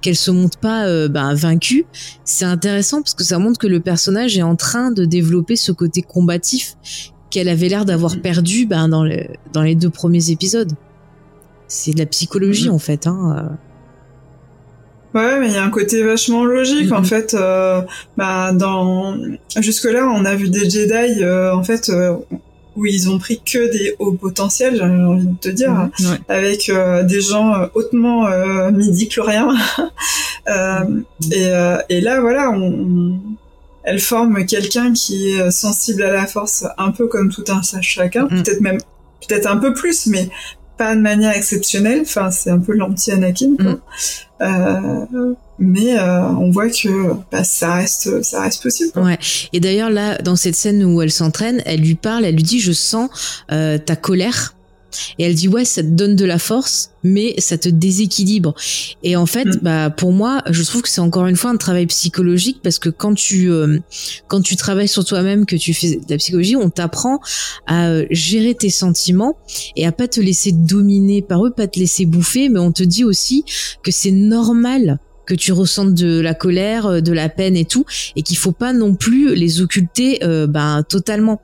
qu'elle 0.00 0.16
se 0.16 0.30
monte 0.30 0.56
pas 0.56 0.86
euh, 0.86 1.08
ben, 1.08 1.34
vaincue. 1.34 1.86
C'est 2.24 2.44
intéressant 2.44 3.02
parce 3.02 3.14
que 3.14 3.24
ça 3.24 3.38
montre 3.38 3.58
que 3.58 3.66
le 3.66 3.80
personnage 3.80 4.36
est 4.36 4.42
en 4.42 4.56
train 4.56 4.90
de 4.90 5.04
développer 5.04 5.56
ce 5.56 5.72
côté 5.72 6.02
combatif 6.02 6.74
qu'elle 7.30 7.48
avait 7.48 7.68
l'air 7.68 7.84
d'avoir 7.84 8.16
mm. 8.16 8.20
perdu 8.20 8.66
ben, 8.66 8.88
dans, 8.88 9.04
le, 9.04 9.26
dans 9.52 9.62
les 9.62 9.74
deux 9.74 9.90
premiers 9.90 10.30
épisodes. 10.30 10.72
C'est 11.68 11.92
de 11.92 11.98
la 11.98 12.06
psychologie 12.06 12.68
mm. 12.68 12.74
en 12.74 12.78
fait. 12.78 13.06
Hein. 13.06 13.36
Euh. 13.38 13.56
Ouais, 15.12 15.40
mais 15.40 15.48
il 15.48 15.54
y 15.54 15.56
a 15.56 15.64
un 15.64 15.70
côté 15.70 16.04
vachement 16.04 16.44
logique 16.44 16.92
en 16.92 17.02
mm-hmm. 17.02 17.04
fait. 17.04 17.34
Euh, 17.34 17.82
bah, 18.16 18.52
dans 18.52 19.16
jusque 19.58 19.84
là, 19.84 20.06
on 20.06 20.24
a 20.24 20.34
vu 20.34 20.48
des 20.48 20.68
Jedi. 20.68 21.24
en 21.24 21.62
fait, 21.62 21.90
où 22.76 22.86
ils 22.86 23.10
ont 23.10 23.18
pris 23.18 23.40
que 23.40 23.70
des 23.72 23.94
hauts 23.98 24.12
potentiels, 24.12 24.76
j'ai 24.76 24.82
envie 24.82 25.26
de 25.26 25.36
te 25.38 25.48
dire, 25.48 25.72
mhm, 25.72 26.18
avec 26.28 26.68
euh, 26.68 27.02
des 27.02 27.20
gens 27.20 27.54
euh, 27.54 27.66
hautement 27.74 28.26
euh, 28.26 28.70
midi-chloriens. 28.70 29.54
euh, 30.48 30.84
et, 31.32 31.46
euh, 31.46 31.78
et, 31.88 32.00
là, 32.00 32.20
voilà, 32.20 32.50
on, 32.50 33.20
elle 33.82 34.00
forme 34.00 34.44
quelqu'un 34.46 34.92
qui 34.92 35.32
est 35.32 35.50
sensible 35.50 36.02
à 36.02 36.12
la 36.12 36.26
force, 36.26 36.64
un 36.78 36.90
peu 36.90 37.06
comme 37.08 37.30
tout 37.30 37.44
un 37.48 37.60
chacun, 37.80 38.24
mhm. 38.24 38.42
peut-être 38.42 38.60
même, 38.60 38.78
peut-être 39.26 39.46
un 39.46 39.56
peu 39.56 39.72
plus, 39.74 40.06
mais 40.06 40.28
pas 40.76 40.94
de 40.94 41.00
manière 41.00 41.36
exceptionnelle. 41.36 42.00
Enfin, 42.02 42.30
c'est 42.30 42.50
un 42.50 42.60
peu 42.60 42.74
l'anti-Anakin. 42.74 43.56
Mais 45.60 45.98
euh, 45.98 46.22
on 46.22 46.50
voit 46.50 46.70
que 46.70 47.12
bah, 47.30 47.44
ça 47.44 47.74
reste 47.74 48.22
ça 48.22 48.42
reste 48.42 48.62
possible. 48.62 48.92
Ouais. 48.98 49.18
Et 49.52 49.60
d'ailleurs 49.60 49.90
là, 49.90 50.16
dans 50.18 50.36
cette 50.36 50.56
scène 50.56 50.82
où 50.82 51.02
elle 51.02 51.12
s'entraîne, 51.12 51.62
elle 51.66 51.80
lui 51.80 51.96
parle, 51.96 52.24
elle 52.24 52.34
lui 52.34 52.42
dit 52.42 52.60
je 52.60 52.72
sens 52.72 53.10
euh, 53.52 53.76
ta 53.76 53.94
colère. 53.94 54.54
Et 55.18 55.24
elle 55.24 55.34
dit 55.34 55.46
ouais, 55.46 55.64
ça 55.64 55.82
te 55.82 55.88
donne 55.88 56.16
de 56.16 56.24
la 56.24 56.38
force, 56.40 56.90
mais 57.04 57.34
ça 57.38 57.56
te 57.56 57.68
déséquilibre. 57.68 58.54
Et 59.04 59.14
en 59.14 59.26
fait, 59.26 59.44
mm. 59.44 59.58
bah 59.62 59.90
pour 59.90 60.12
moi, 60.12 60.42
je 60.50 60.62
trouve 60.64 60.82
que 60.82 60.88
c'est 60.88 61.00
encore 61.00 61.26
une 61.26 61.36
fois 61.36 61.50
un 61.50 61.56
travail 61.58 61.86
psychologique 61.86 62.58
parce 62.62 62.80
que 62.80 62.88
quand 62.88 63.14
tu 63.14 63.52
euh, 63.52 63.78
quand 64.28 64.40
tu 64.40 64.56
travailles 64.56 64.88
sur 64.88 65.04
toi-même, 65.04 65.44
que 65.44 65.56
tu 65.56 65.74
fais 65.74 65.96
de 65.96 66.10
la 66.10 66.16
psychologie, 66.16 66.56
on 66.56 66.70
t'apprend 66.70 67.20
à 67.66 67.98
gérer 68.10 68.54
tes 68.54 68.70
sentiments 68.70 69.36
et 69.76 69.86
à 69.86 69.92
pas 69.92 70.08
te 70.08 70.20
laisser 70.20 70.52
dominer 70.52 71.22
par 71.22 71.44
eux, 71.44 71.50
pas 71.50 71.68
te 71.68 71.78
laisser 71.78 72.06
bouffer, 72.06 72.48
mais 72.48 72.60
on 72.60 72.72
te 72.72 72.82
dit 72.82 73.04
aussi 73.04 73.44
que 73.82 73.92
c'est 73.92 74.10
normal 74.10 74.98
que 75.30 75.34
tu 75.36 75.52
ressentes 75.52 75.94
de 75.94 76.18
la 76.18 76.34
colère, 76.34 76.86
euh, 76.86 77.00
de 77.00 77.12
la 77.12 77.28
peine 77.28 77.56
et 77.56 77.64
tout, 77.64 77.84
et 78.16 78.22
qu'il 78.22 78.36
faut 78.36 78.50
pas 78.50 78.72
non 78.72 78.96
plus 78.96 79.36
les 79.36 79.60
occulter 79.60 80.24
euh, 80.24 80.48
ben 80.48 80.82
totalement. 80.82 81.40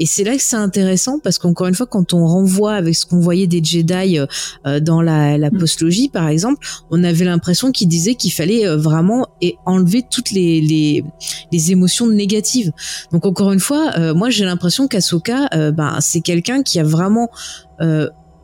Et 0.00 0.06
c'est 0.06 0.24
là 0.24 0.34
que 0.34 0.42
c'est 0.42 0.56
intéressant 0.56 1.20
parce 1.20 1.38
qu'encore 1.38 1.68
une 1.68 1.74
fois, 1.74 1.86
quand 1.86 2.14
on 2.14 2.26
renvoie 2.26 2.74
avec 2.74 2.96
ce 2.96 3.06
qu'on 3.06 3.20
voyait 3.20 3.46
des 3.46 3.62
Jedi 3.62 4.18
euh, 4.18 4.80
dans 4.80 5.02
la, 5.02 5.38
la 5.38 5.50
mm. 5.50 5.58
postlogie, 5.58 6.08
par 6.08 6.26
exemple, 6.26 6.66
on 6.90 7.04
avait 7.04 7.24
l'impression 7.24 7.70
qu'ils 7.70 7.86
disaient 7.86 8.16
qu'il 8.16 8.32
fallait 8.32 8.66
vraiment 8.76 9.28
enlever 9.66 10.02
toutes 10.10 10.32
les, 10.32 10.60
les, 10.60 11.04
les 11.52 11.70
émotions 11.70 12.08
négatives. 12.08 12.72
Donc 13.12 13.24
encore 13.24 13.52
une 13.52 13.60
fois, 13.60 14.14
moi 14.14 14.30
j'ai 14.30 14.44
l'impression 14.44 14.88
qu'Asoka, 14.88 15.48
ben 15.72 15.98
c'est 16.00 16.20
quelqu'un 16.20 16.62
qui 16.62 16.80
a 16.80 16.84
vraiment 16.84 17.28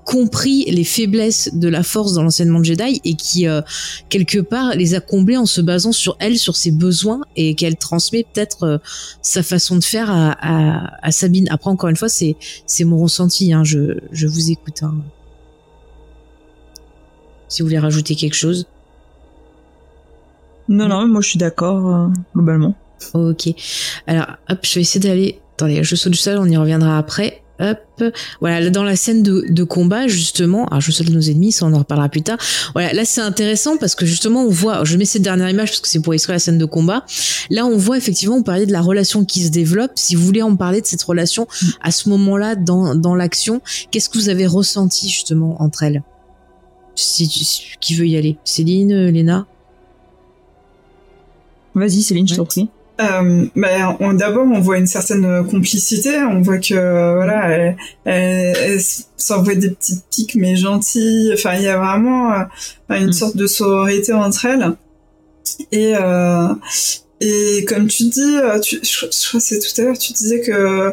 compris 0.04 0.64
les 0.66 0.84
faiblesses 0.84 1.50
de 1.54 1.68
la 1.68 1.82
force 1.82 2.14
dans 2.14 2.22
l'enseignement 2.22 2.60
de 2.60 2.64
Jedi 2.64 3.00
et 3.04 3.14
qui 3.14 3.48
euh, 3.48 3.62
quelque 4.08 4.38
part 4.38 4.74
les 4.74 4.94
a 4.94 5.00
comblées 5.00 5.36
en 5.36 5.46
se 5.46 5.60
basant 5.60 5.92
sur 5.92 6.16
elle, 6.20 6.38
sur 6.38 6.56
ses 6.56 6.70
besoins 6.70 7.22
et 7.36 7.54
qu'elle 7.54 7.76
transmet 7.76 8.26
peut-être 8.32 8.64
euh, 8.64 8.78
sa 9.22 9.42
façon 9.42 9.76
de 9.76 9.84
faire 9.84 10.10
à, 10.10 10.32
à, 10.40 11.06
à, 11.06 11.10
Sabine. 11.10 11.48
Après 11.50 11.70
encore 11.70 11.88
une 11.88 11.96
fois 11.96 12.08
c'est 12.08 12.36
c'est 12.66 12.84
mon 12.84 12.98
ressenti, 12.98 13.52
hein, 13.52 13.64
je, 13.64 13.98
je 14.12 14.26
vous 14.26 14.50
écoute. 14.50 14.82
Hein. 14.82 14.94
Si 17.48 17.62
vous 17.62 17.68
voulez 17.68 17.78
rajouter 17.78 18.14
quelque 18.14 18.34
chose. 18.34 18.66
Non 20.68 20.88
non, 20.88 21.06
moi 21.06 21.20
je 21.20 21.28
suis 21.28 21.38
d'accord 21.38 21.94
euh, 21.94 22.08
globalement. 22.34 22.74
Ok. 23.14 23.48
Alors 24.06 24.26
hop, 24.48 24.58
je 24.62 24.74
vais 24.74 24.80
essayer 24.80 25.00
d'aller. 25.00 25.40
Attendez, 25.54 25.84
je 25.84 25.94
saute 25.94 26.12
du 26.12 26.18
sol, 26.18 26.38
on 26.38 26.46
y 26.46 26.56
reviendra 26.56 26.98
après. 26.98 27.43
Hop, 27.60 28.02
voilà, 28.40 28.68
dans 28.68 28.82
la 28.82 28.96
scène 28.96 29.22
de, 29.22 29.44
de 29.48 29.62
combat, 29.62 30.08
justement, 30.08 30.66
alors 30.66 30.80
je 30.80 30.90
saute 30.90 31.08
nos 31.10 31.20
ennemis, 31.20 31.52
ça 31.52 31.66
on 31.66 31.72
en 31.72 31.78
reparlera 31.78 32.08
plus 32.08 32.22
tard. 32.22 32.36
Voilà, 32.72 32.92
là 32.92 33.04
c'est 33.04 33.20
intéressant 33.20 33.76
parce 33.76 33.94
que 33.94 34.04
justement 34.06 34.42
on 34.42 34.50
voit, 34.50 34.82
je 34.84 34.96
mets 34.96 35.04
cette 35.04 35.22
dernière 35.22 35.48
image 35.48 35.70
parce 35.70 35.80
que 35.80 35.86
c'est 35.86 36.00
pour 36.00 36.12
illustrer 36.14 36.32
la 36.32 36.40
scène 36.40 36.58
de 36.58 36.64
combat. 36.64 37.04
Là 37.50 37.64
on 37.64 37.76
voit 37.76 37.96
effectivement, 37.96 38.34
on 38.34 38.42
parlait 38.42 38.66
de 38.66 38.72
la 38.72 38.80
relation 38.80 39.24
qui 39.24 39.44
se 39.44 39.50
développe. 39.50 39.92
Si 39.94 40.16
vous 40.16 40.24
voulez 40.24 40.42
en 40.42 40.56
parler 40.56 40.80
de 40.80 40.86
cette 40.86 41.02
relation 41.04 41.46
à 41.80 41.92
ce 41.92 42.08
moment-là 42.08 42.56
dans, 42.56 42.96
dans 42.96 43.14
l'action, 43.14 43.60
qu'est-ce 43.92 44.08
que 44.08 44.18
vous 44.18 44.30
avez 44.30 44.48
ressenti 44.48 45.08
justement 45.08 45.62
entre 45.62 45.84
elles? 45.84 46.02
Si, 46.96 47.28
Qui 47.80 47.94
veut 47.94 48.08
y 48.08 48.16
aller? 48.16 48.36
Céline, 48.44 49.10
Léna? 49.10 49.46
Vas-y 51.76 52.02
Céline, 52.02 52.26
je 52.26 52.34
t'en 52.34 52.44
prie. 52.44 52.68
Euh, 53.00 53.46
bah, 53.57 53.96
d'abord, 54.14 54.46
on 54.46 54.61
voit 54.61 54.78
une 54.78 54.87
certaine 54.87 55.44
complicité. 55.50 56.16
On 56.18 56.42
voit 56.42 56.59
que 56.59 56.74
voilà, 57.14 57.48
elle, 57.48 57.76
elle, 58.04 58.80
s'envoie 59.16 59.54
des 59.54 59.70
petites 59.70 60.04
piques 60.11 60.37
mais 60.37 60.57
gentilles. 60.57 61.33
Enfin, 61.35 61.54
il 61.57 61.62
y 61.62 61.68
a 61.68 61.78
vraiment 61.78 62.33
euh, 62.33 62.44
une 62.90 63.09
mm. 63.09 63.12
sorte 63.12 63.37
de 63.37 63.46
sororité 63.46 64.12
entre 64.12 64.44
elles. 64.46 64.74
Et 65.72 65.94
euh, 65.96 66.48
et 67.20 67.64
comme 67.66 67.87
tu 67.87 68.04
dis, 68.04 68.37
euh, 68.37 68.59
tu, 68.59 68.80
je, 68.83 68.98
crois 69.28 69.40
que 69.40 69.46
c'est 69.46 69.59
tout 69.59 69.80
à 69.80 69.85
l'heure, 69.85 69.98
tu 69.98 70.12
disais 70.12 70.40
que 70.40 70.92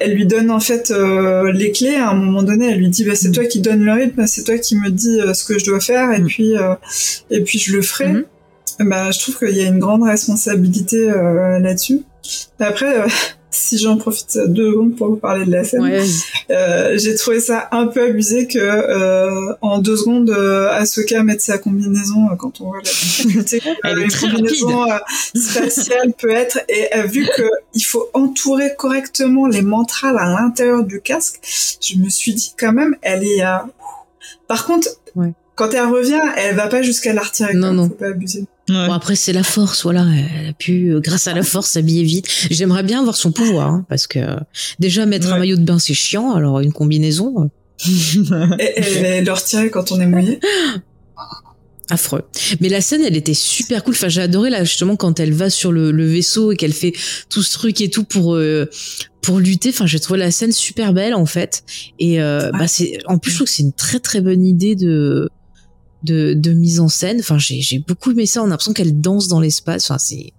elle 0.00 0.14
lui 0.14 0.26
donne 0.26 0.50
en 0.50 0.60
fait 0.60 0.90
euh, 0.90 1.50
les 1.52 1.72
clés. 1.72 1.96
À 1.96 2.10
un 2.10 2.14
moment 2.14 2.42
donné, 2.42 2.70
elle 2.70 2.78
lui 2.78 2.88
dit 2.88 3.04
bah, 3.04 3.14
c'est 3.14 3.28
mm. 3.28 3.32
toi 3.32 3.44
qui 3.46 3.60
donne 3.60 3.84
le 3.84 3.92
rythme, 3.92 4.26
c'est 4.26 4.44
toi 4.44 4.58
qui 4.58 4.76
me 4.76 4.90
dis 4.90 5.20
ce 5.32 5.44
que 5.44 5.58
je 5.58 5.64
dois 5.64 5.80
faire, 5.80 6.12
et 6.12 6.20
mm. 6.20 6.26
puis 6.26 6.54
et 7.30 7.40
puis 7.40 7.58
je 7.58 7.74
le 7.74 7.82
ferai. 7.82 8.24
Bah, 8.80 9.10
je 9.10 9.20
trouve 9.20 9.38
qu'il 9.38 9.56
y 9.56 9.62
a 9.62 9.66
une 9.66 9.78
grande 9.78 10.02
responsabilité 10.02 11.10
euh, 11.10 11.58
là-dessus. 11.58 12.02
Après, 12.58 13.00
euh, 13.00 13.06
si 13.50 13.78
j'en 13.78 13.96
profite 13.96 14.38
deux 14.46 14.72
secondes 14.72 14.96
pour 14.96 15.08
vous 15.08 15.16
parler 15.16 15.44
de 15.44 15.50
la 15.52 15.64
scène, 15.64 16.04
euh, 16.50 16.98
j'ai 16.98 17.14
trouvé 17.14 17.40
ça 17.40 17.68
un 17.70 17.86
peu 17.86 18.02
abusé 18.02 18.46
que 18.46 18.58
euh, 18.58 19.54
en 19.60 19.78
deux 19.78 19.96
secondes, 19.96 20.30
euh, 20.30 20.68
Ahsoka 20.70 21.22
mette 21.22 21.40
sa 21.40 21.58
combinaison 21.58 22.28
quand 22.38 22.60
on 22.60 22.64
voit 22.64 22.78
la 22.78 22.82
difficulté 22.82 23.62
combinaison 24.20 24.86
spatiale 25.34 26.12
peut 26.18 26.30
être. 26.30 26.58
Et 26.68 26.88
vu 27.06 27.28
que 27.36 27.48
il 27.74 27.82
faut 27.82 28.08
entourer 28.12 28.74
correctement 28.76 29.46
les 29.46 29.62
mantras 29.62 30.08
à 30.08 30.40
l'intérieur 30.40 30.84
du 30.84 31.00
casque, 31.00 31.40
je 31.80 31.96
me 31.98 32.08
suis 32.08 32.34
dit 32.34 32.54
quand 32.58 32.72
même, 32.72 32.96
elle 33.02 33.24
est. 33.24 33.44
Par 34.48 34.66
contre. 34.66 34.88
Ouais 35.14 35.32
quand 35.54 35.72
elle 35.72 35.86
revient, 35.86 36.20
elle 36.36 36.56
va 36.56 36.66
pas 36.66 36.82
jusqu'à 36.82 37.12
la 37.12 37.22
retirer. 37.22 37.54
Non, 37.54 37.72
non. 37.72 37.88
Faut 37.88 37.94
pas 37.94 38.08
abuser. 38.08 38.46
Bon 38.68 38.92
après 38.92 39.14
c'est 39.14 39.32
la 39.32 39.42
force, 39.42 39.82
voilà. 39.82 40.06
Elle 40.40 40.48
a 40.48 40.52
pu, 40.52 40.88
euh, 40.88 41.00
grâce 41.00 41.26
à 41.26 41.34
la 41.34 41.42
force, 41.42 41.70
s'habiller 41.70 42.02
vite. 42.02 42.26
J'aimerais 42.50 42.82
bien 42.82 43.00
avoir 43.00 43.16
son 43.16 43.30
pouvoir, 43.30 43.68
hein, 43.68 43.86
parce 43.88 44.06
que 44.06 44.20
déjà 44.78 45.04
mettre 45.04 45.32
un 45.32 45.38
maillot 45.38 45.56
de 45.56 45.62
bain 45.64 45.78
c'est 45.78 45.94
chiant, 45.94 46.32
alors 46.32 46.60
une 46.60 46.72
combinaison. 46.72 47.34
Euh. 47.44 47.48
et, 48.58 49.20
le 49.20 49.32
retirer 49.32 49.70
quand 49.70 49.92
on 49.92 50.00
est 50.00 50.06
mouillé? 50.06 50.40
Affreux. 51.90 52.22
Mais 52.60 52.70
la 52.70 52.80
scène, 52.80 53.02
elle 53.04 53.16
était 53.16 53.34
super 53.34 53.84
cool. 53.84 53.92
Enfin, 53.92 54.08
j'ai 54.08 54.22
adoré 54.22 54.48
là 54.48 54.64
justement 54.64 54.96
quand 54.96 55.20
elle 55.20 55.34
va 55.34 55.50
sur 55.50 55.70
le, 55.70 56.06
vaisseau 56.06 56.52
et 56.52 56.56
qu'elle 56.56 56.72
fait 56.72 56.94
tout 57.28 57.42
ce 57.42 57.52
truc 57.52 57.82
et 57.82 57.90
tout 57.90 58.04
pour 58.04 58.34
euh, 58.34 58.70
pour 59.20 59.40
lutter. 59.40 59.68
Enfin, 59.68 59.84
j'ai 59.84 60.00
trouvé 60.00 60.18
la 60.18 60.30
scène 60.30 60.52
super 60.52 60.94
belle 60.94 61.14
en 61.14 61.26
fait. 61.26 61.64
Et 61.98 62.18
bah 62.18 62.66
c'est 62.66 62.98
en 63.04 63.18
plus 63.18 63.32
je 63.32 63.36
trouve 63.36 63.48
que 63.48 63.52
c'est 63.52 63.62
une 63.62 63.74
très 63.74 64.00
très 64.00 64.22
bonne 64.22 64.46
idée 64.46 64.74
de 64.74 65.28
de, 66.04 66.34
de 66.34 66.52
mise 66.52 66.80
en 66.80 66.88
scène. 66.88 67.18
Enfin, 67.20 67.38
j'ai 67.38 67.78
beaucoup 67.78 68.12
aimé 68.12 68.26
ça. 68.26 68.42
On 68.42 68.46
a 68.46 68.48
l'impression 68.48 68.72
qu'elle 68.72 69.00
danse 69.00 69.28
dans 69.28 69.40
l'espace. 69.40 69.90
Enfin, 69.90 69.98
c'est 69.98 70.32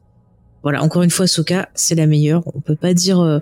voilà. 0.63 0.82
Encore 0.82 1.04
une 1.04 1.12
fois, 1.12 1.28
Soka, 1.28 1.69
c'est 1.75 1.93
la 1.93 2.08
meilleure. 2.08 2.41
On 2.56 2.60
peut 2.60 2.75
pas 2.75 2.95
dire 2.95 3.19
euh, 3.19 3.38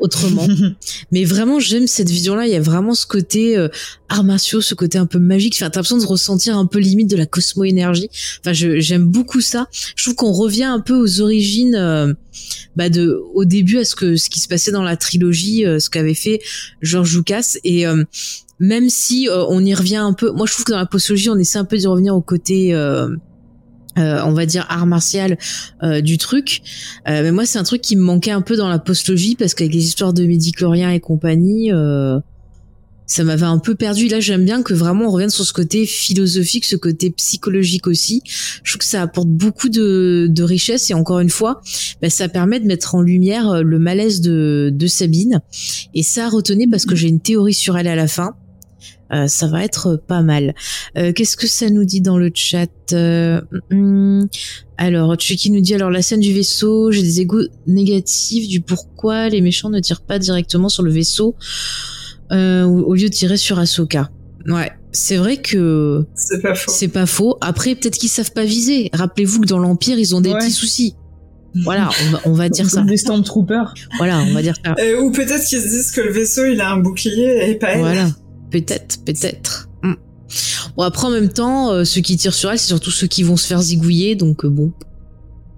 autrement. 0.00 0.46
Mais 1.12 1.24
vraiment, 1.24 1.60
j'aime 1.60 1.86
cette 1.86 2.08
vision-là. 2.08 2.46
Il 2.46 2.52
y 2.52 2.56
a 2.56 2.60
vraiment 2.60 2.94
ce 2.94 3.06
côté 3.06 3.56
euh, 3.56 3.68
arts 4.08 4.22
martiaux, 4.22 4.60
ce 4.60 4.74
côté 4.74 4.98
un 4.98 5.06
peu 5.06 5.18
magique. 5.18 5.54
Enfin, 5.56 5.70
t'as 5.70 5.80
l'impression 5.80 5.98
de 5.98 6.06
ressentir 6.06 6.56
un 6.56 6.66
peu 6.66 6.78
limite 6.78 7.10
de 7.10 7.16
la 7.16 7.26
cosmo-énergie. 7.26 8.08
Enfin, 8.40 8.52
j'aime 8.52 9.04
beaucoup 9.04 9.40
ça. 9.40 9.68
Je 9.96 10.04
trouve 10.04 10.14
qu'on 10.14 10.32
revient 10.32 10.62
un 10.62 10.78
peu 10.80 10.94
aux 10.94 11.20
origines, 11.20 11.74
euh, 11.74 12.14
bah 12.76 12.88
de, 12.88 13.20
au 13.34 13.44
début 13.44 13.78
à 13.78 13.84
ce 13.84 13.94
que 13.94 14.16
ce 14.16 14.30
qui 14.30 14.40
se 14.40 14.46
passait 14.46 14.70
dans 14.70 14.84
la 14.84 14.96
trilogie, 14.96 15.66
euh, 15.66 15.78
ce 15.78 15.90
qu'avait 15.90 16.14
fait 16.14 16.40
George 16.82 17.16
Lucas. 17.16 17.56
Et 17.64 17.84
même 18.60 18.90
si 18.90 19.28
euh, 19.28 19.44
on 19.48 19.64
y 19.64 19.74
revient 19.74 19.96
un 19.96 20.12
peu. 20.12 20.30
Moi, 20.30 20.46
je 20.46 20.52
trouve 20.52 20.66
que 20.66 20.72
dans 20.72 20.78
la 20.78 20.86
postologie, 20.86 21.30
on 21.30 21.38
essaie 21.38 21.58
un 21.58 21.64
peu 21.64 21.78
d'y 21.78 21.86
revenir 21.86 22.14
au 22.14 22.20
côté. 22.20 22.74
Euh, 22.74 23.08
euh, 23.98 24.22
on 24.24 24.32
va 24.32 24.46
dire 24.46 24.66
art 24.68 24.86
martial 24.86 25.36
du 25.82 26.16
truc 26.16 26.62
mais 27.08 27.32
moi 27.32 27.44
c'est 27.44 27.58
un 27.58 27.64
truc 27.64 27.82
qui 27.82 27.96
me 27.96 28.02
manquait 28.02 28.30
un 28.30 28.40
peu 28.40 28.54
dans 28.54 28.68
la 28.68 28.78
postologie 28.78 29.34
parce 29.34 29.52
qu'avec 29.52 29.74
les 29.74 29.84
histoires 29.84 30.12
de 30.12 30.24
médicloriens 30.24 30.92
et 30.92 31.00
compagnie 31.00 31.72
ça 33.10 33.24
m'avait 33.24 33.46
un 33.46 33.58
peu 33.58 33.74
perdu. 33.74 34.06
Là, 34.06 34.20
j'aime 34.20 34.44
bien 34.44 34.62
que 34.62 34.72
vraiment 34.72 35.06
on 35.06 35.10
revienne 35.10 35.30
sur 35.30 35.44
ce 35.44 35.52
côté 35.52 35.84
philosophique, 35.84 36.64
ce 36.64 36.76
côté 36.76 37.10
psychologique 37.10 37.88
aussi. 37.88 38.22
Je 38.62 38.70
trouve 38.70 38.78
que 38.78 38.84
ça 38.84 39.02
apporte 39.02 39.26
beaucoup 39.26 39.68
de, 39.68 40.28
de 40.30 40.42
richesse 40.44 40.88
et 40.90 40.94
encore 40.94 41.18
une 41.18 41.28
fois, 41.28 41.60
bah, 42.00 42.08
ça 42.08 42.28
permet 42.28 42.60
de 42.60 42.66
mettre 42.66 42.94
en 42.94 43.02
lumière 43.02 43.64
le 43.64 43.78
malaise 43.80 44.20
de, 44.20 44.70
de 44.72 44.86
Sabine. 44.86 45.40
Et 45.92 46.04
ça, 46.04 46.28
retenez 46.28 46.68
parce 46.68 46.86
que 46.86 46.94
j'ai 46.94 47.08
une 47.08 47.20
théorie 47.20 47.52
sur 47.52 47.76
elle 47.76 47.88
à 47.88 47.96
la 47.96 48.06
fin. 48.06 48.36
Euh, 49.12 49.26
ça 49.26 49.48
va 49.48 49.64
être 49.64 50.00
pas 50.06 50.22
mal. 50.22 50.54
Euh, 50.96 51.12
qu'est-ce 51.12 51.36
que 51.36 51.46
ça 51.46 51.68
nous 51.68 51.84
dit 51.84 52.00
dans 52.00 52.18
le 52.18 52.30
chat 52.32 52.70
euh, 52.92 53.40
hmm, 53.70 54.26
Alors, 54.76 55.16
qui 55.16 55.50
nous 55.50 55.60
dit 55.60 55.74
alors 55.74 55.90
la 55.90 56.02
scène 56.02 56.20
du 56.20 56.32
vaisseau, 56.32 56.90
j'ai 56.92 57.02
des 57.02 57.20
égos 57.20 57.42
négatifs 57.66 58.48
du 58.48 58.60
pourquoi 58.60 59.28
les 59.28 59.40
méchants 59.40 59.70
ne 59.70 59.80
tirent 59.80 60.02
pas 60.02 60.18
directement 60.18 60.68
sur 60.68 60.82
le 60.82 60.90
vaisseau 60.90 61.34
au 62.32 62.94
lieu 62.94 63.08
de 63.08 63.14
tirer 63.14 63.36
sur 63.36 63.58
Ahsoka. 63.58 64.10
Ouais, 64.46 64.70
c'est 64.92 65.16
vrai 65.16 65.38
que 65.38 66.06
c'est 66.14 66.40
pas 66.40 66.54
faux. 66.54 66.70
C'est 66.70 66.88
pas 66.88 67.06
faux. 67.06 67.36
Après, 67.40 67.74
peut-être 67.74 67.98
qu'ils 67.98 68.08
savent 68.08 68.32
pas 68.32 68.44
viser. 68.44 68.88
Rappelez-vous 68.92 69.40
que 69.40 69.46
dans 69.46 69.58
l'Empire, 69.58 69.98
ils 69.98 70.14
ont 70.14 70.20
des 70.20 70.32
petits 70.32 70.52
soucis. 70.52 70.94
Voilà, 71.64 71.90
on 72.24 72.32
va, 72.32 72.48
dire 72.48 72.70
ça. 72.70 72.82
Des 72.82 72.96
Stormtroopers. 72.96 73.74
Voilà, 73.98 74.20
on 74.20 74.32
va 74.32 74.40
dire 74.40 74.54
ça. 74.64 74.76
ou 75.02 75.10
peut-être 75.10 75.44
qu'ils 75.44 75.60
se 75.60 75.68
disent 75.68 75.90
que 75.90 76.00
le 76.00 76.12
vaisseau, 76.12 76.44
il 76.44 76.60
a 76.60 76.70
un 76.70 76.76
bouclier 76.76 77.50
et 77.50 77.56
pas 77.56 77.72
elle. 77.72 77.80
Voilà. 77.80 78.10
Peut-être, 78.50 79.04
peut-être. 79.04 79.68
Hmm. 79.82 79.94
Bon 80.76 80.82
après 80.82 81.06
en 81.06 81.10
même 81.10 81.32
temps, 81.32 81.72
euh, 81.72 81.84
ceux 81.84 82.00
qui 82.00 82.16
tirent 82.16 82.34
sur 82.34 82.50
elle, 82.50 82.58
c'est 82.58 82.68
surtout 82.68 82.90
ceux 82.90 83.06
qui 83.06 83.22
vont 83.22 83.36
se 83.36 83.46
faire 83.46 83.60
zigouiller, 83.60 84.14
donc 84.14 84.44
euh, 84.44 84.48
bon, 84.48 84.72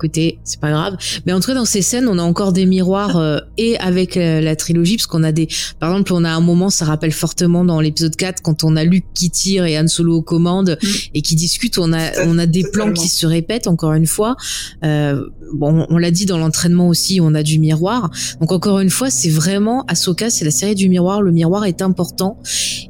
côté, 0.02 0.38
c'est 0.44 0.60
pas 0.60 0.70
grave. 0.70 0.96
Mais 1.26 1.32
en 1.32 1.40
tout 1.40 1.46
cas, 1.46 1.54
dans 1.54 1.64
ces 1.64 1.80
scènes, 1.80 2.08
on 2.08 2.18
a 2.18 2.22
encore 2.22 2.52
des 2.52 2.66
miroirs 2.66 3.16
euh, 3.16 3.38
et 3.56 3.78
avec 3.78 4.16
euh, 4.16 4.40
la, 4.40 4.56
trilogie, 4.56 4.96
parce 4.96 5.06
qu'on 5.06 5.22
a 5.22 5.32
des, 5.32 5.48
par 5.78 5.90
exemple, 5.90 6.12
on 6.12 6.24
a 6.24 6.30
un 6.30 6.40
moment, 6.40 6.70
ça 6.70 6.84
rappelle 6.84 7.12
fortement 7.12 7.64
dans 7.64 7.80
l'épisode 7.80 8.16
4 8.16 8.42
quand 8.42 8.64
on 8.64 8.76
a 8.76 8.84
Luke 8.84 9.04
qui 9.14 9.30
tire 9.30 9.64
et 9.64 9.78
Han 9.78 9.86
Solo 9.86 10.16
aux 10.16 10.22
commandes 10.22 10.76
mm. 10.82 10.86
et 11.14 11.22
qui 11.22 11.36
discutent, 11.36 11.78
on 11.78 11.92
a, 11.92 12.26
on 12.26 12.38
a 12.38 12.46
des 12.46 12.64
plans 12.64 12.92
qui 12.92 13.08
se 13.08 13.26
répètent 13.26 13.68
encore 13.68 13.92
une 13.92 14.06
fois. 14.06 14.36
Euh, 14.84 15.24
bon, 15.54 15.86
on 15.88 15.98
l'a 15.98 16.10
dit 16.10 16.26
dans 16.26 16.38
l'entraînement 16.38 16.88
aussi, 16.88 17.20
on 17.22 17.34
a 17.34 17.42
du 17.42 17.60
miroir. 17.60 18.10
Donc 18.40 18.50
encore 18.50 18.80
une 18.80 18.90
fois, 18.90 19.08
c'est 19.08 19.30
vraiment 19.30 19.84
Ahsoka, 19.86 20.30
c'est 20.30 20.44
la 20.44 20.50
série 20.50 20.74
du 20.74 20.88
miroir. 20.88 21.22
Le 21.22 21.30
miroir 21.30 21.64
est 21.64 21.80
important 21.80 22.38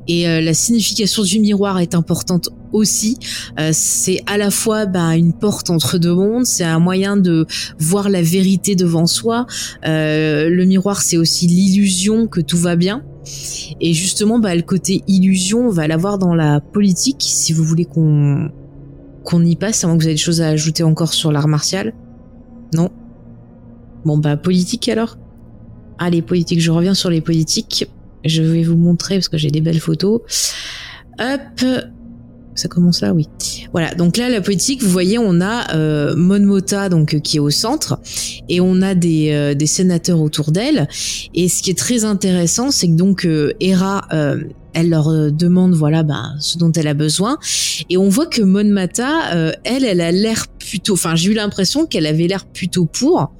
et 0.08 0.24
la 0.40 0.54
signification 0.54 1.22
du 1.22 1.38
miroir 1.38 1.78
est 1.78 1.94
importante 1.94 2.48
aussi. 2.72 3.18
Euh, 3.58 3.70
c'est 3.72 4.22
à 4.26 4.38
la 4.38 4.50
fois 4.50 4.86
bah, 4.86 5.16
une 5.16 5.32
porte 5.32 5.70
entre 5.70 5.98
deux 5.98 6.14
mondes, 6.14 6.46
c'est 6.46 6.64
un 6.64 6.78
moyen 6.78 7.16
de 7.16 7.46
voir 7.78 8.08
la 8.08 8.22
vérité 8.22 8.76
devant 8.76 9.06
soi. 9.06 9.46
Euh, 9.86 10.48
le 10.48 10.64
miroir, 10.64 11.02
c'est 11.02 11.16
aussi 11.16 11.46
l'illusion 11.46 12.26
que 12.26 12.40
tout 12.40 12.58
va 12.58 12.76
bien. 12.76 13.02
Et 13.80 13.94
justement, 13.94 14.38
bah, 14.38 14.54
le 14.54 14.62
côté 14.62 15.02
illusion, 15.06 15.66
on 15.66 15.70
va 15.70 15.86
l'avoir 15.86 16.18
dans 16.18 16.34
la 16.34 16.60
politique, 16.60 17.20
si 17.20 17.52
vous 17.52 17.64
voulez 17.64 17.84
qu'on 17.84 18.50
qu'on 19.24 19.44
y 19.44 19.54
passe, 19.54 19.84
avant 19.84 19.96
que 19.96 20.00
vous 20.00 20.06
avez 20.06 20.14
des 20.14 20.20
choses 20.20 20.40
à 20.40 20.48
ajouter 20.48 20.82
encore 20.82 21.14
sur 21.14 21.30
l'art 21.30 21.46
martial. 21.46 21.94
Non? 22.74 22.90
Bon 24.04 24.18
bah 24.18 24.36
politique 24.36 24.88
alors 24.88 25.16
Allez, 25.98 26.22
politique, 26.22 26.60
je 26.60 26.72
reviens 26.72 26.94
sur 26.94 27.10
les 27.10 27.20
politiques. 27.20 27.88
Je 28.24 28.42
vais 28.42 28.64
vous 28.64 28.76
montrer 28.76 29.16
parce 29.16 29.28
que 29.28 29.38
j'ai 29.38 29.50
des 29.50 29.60
belles 29.60 29.78
photos. 29.78 30.20
Hop 31.20 31.64
ça 32.54 32.68
commence 32.68 33.00
là, 33.00 33.12
oui. 33.12 33.28
Voilà, 33.72 33.94
donc 33.94 34.16
là, 34.16 34.28
la 34.28 34.40
politique, 34.40 34.82
vous 34.82 34.90
voyez, 34.90 35.18
on 35.18 35.40
a 35.40 35.74
euh, 35.74 36.14
Mon 36.16 36.40
Mota, 36.40 36.88
donc, 36.88 37.20
qui 37.20 37.38
est 37.38 37.40
au 37.40 37.50
centre, 37.50 37.98
et 38.48 38.60
on 38.60 38.82
a 38.82 38.94
des, 38.94 39.30
euh, 39.32 39.54
des 39.54 39.66
sénateurs 39.66 40.20
autour 40.20 40.52
d'elle. 40.52 40.88
Et 41.34 41.48
ce 41.48 41.62
qui 41.62 41.70
est 41.70 41.78
très 41.78 42.04
intéressant, 42.04 42.70
c'est 42.70 42.88
que 42.88 42.92
donc 42.92 43.24
euh, 43.24 43.52
Hera 43.60 44.06
euh, 44.12 44.42
elle 44.74 44.90
leur 44.90 45.08
euh, 45.08 45.30
demande 45.30 45.74
voilà 45.74 46.02
bah, 46.02 46.30
ce 46.40 46.58
dont 46.58 46.72
elle 46.72 46.88
a 46.88 46.94
besoin 46.94 47.38
et 47.90 47.96
on 47.96 48.08
voit 48.08 48.26
que 48.26 48.42
Mon 48.42 48.64
Mata 48.64 49.34
euh, 49.34 49.52
elle 49.64 49.84
elle 49.84 50.00
a 50.00 50.12
l'air 50.12 50.46
plutôt 50.58 50.94
enfin 50.94 51.14
j'ai 51.14 51.30
eu 51.30 51.34
l'impression 51.34 51.86
qu'elle 51.86 52.06
avait 52.06 52.26
l'air 52.26 52.46
plutôt 52.46 52.86
pour 52.86 53.32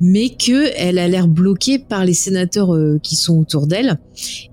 mais 0.00 0.30
que 0.30 0.70
elle 0.76 0.98
a 0.98 1.08
l'air 1.08 1.26
bloquée 1.28 1.78
par 1.78 2.04
les 2.04 2.14
sénateurs 2.14 2.74
euh, 2.74 2.98
qui 3.02 3.16
sont 3.16 3.38
autour 3.38 3.66
d'elle 3.66 3.98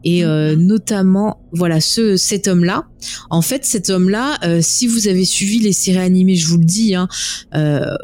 et 0.03 0.23
euh, 0.25 0.55
notamment 0.55 1.39
voilà 1.51 1.79
ce 1.81 2.17
cet 2.17 2.47
homme 2.47 2.63
là 2.63 2.87
en 3.29 3.41
fait 3.41 3.65
cet 3.65 3.89
homme 3.89 4.09
là 4.09 4.37
si 4.61 4.87
vous 4.87 5.07
avez 5.07 5.25
suivi 5.25 5.59
les 5.59 5.73
séries 5.73 5.99
animées 5.99 6.35
je 6.35 6.47
vous 6.47 6.57
le 6.57 6.65
dis 6.65 6.95
hein, 6.95 7.07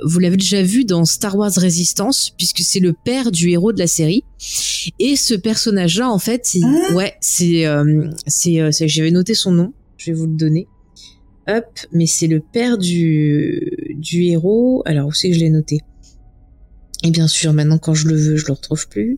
vous 0.04 0.19
l'avez 0.19 0.38
déjà 0.38 0.62
vu 0.62 0.86
dans 0.86 1.06
Star 1.06 1.36
Wars 1.36 1.51
Resistance 1.56 2.32
puisque 2.38 2.60
c'est 2.62 2.80
le 2.80 2.93
père 2.93 3.32
du 3.32 3.49
héros 3.49 3.73
de 3.73 3.80
la 3.80 3.88
série 3.88 4.23
et 4.99 5.15
ce 5.15 5.34
personnage 5.34 5.97
là 5.99 6.10
en 6.10 6.19
fait 6.19 6.41
c'est 6.45 6.62
Ah. 6.63 6.93
ouais 6.95 7.13
c'est 7.21 7.65
c'est, 8.27 8.60
euh, 8.62 8.71
c'est- 8.71 8.88
j'avais 8.88 9.12
noté 9.12 9.34
son 9.34 9.51
nom, 9.51 9.73
je 9.97 10.12
vais 10.12 10.17
vous 10.17 10.27
le 10.27 10.36
donner. 10.36 10.67
Hop, 11.47 11.65
mais 11.91 12.06
c'est 12.06 12.27
le 12.27 12.39
père 12.39 12.77
du, 12.77 13.95
du 13.97 14.25
héros. 14.25 14.84
Alors, 14.86 15.08
où 15.08 15.12
c'est 15.12 15.30
que 15.30 15.36
je 15.36 15.39
l'ai 15.39 15.49
noté? 15.49 15.80
Et 17.03 17.11
bien 17.11 17.27
sûr, 17.27 17.53
maintenant, 17.53 17.77
quand 17.77 17.93
je 17.93 18.07
le 18.07 18.15
veux, 18.15 18.35
je 18.35 18.45
le 18.47 18.53
retrouve 18.53 18.87
plus. 18.87 19.17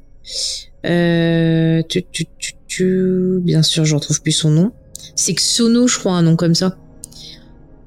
Euh, 0.86 1.82
tu, 1.90 2.04
tu, 2.12 2.26
tu, 2.38 2.54
tu, 2.68 3.40
bien 3.42 3.62
sûr, 3.62 3.86
je 3.86 3.96
retrouve 3.96 4.22
plus 4.22 4.32
son 4.32 4.52
nom. 4.52 4.72
C'est 5.16 5.34
Xono, 5.34 5.88
je 5.88 6.00
crois, 6.00 6.14
un 6.14 6.22
nom 6.22 6.36
comme 6.36 6.56
ça. 6.56 6.78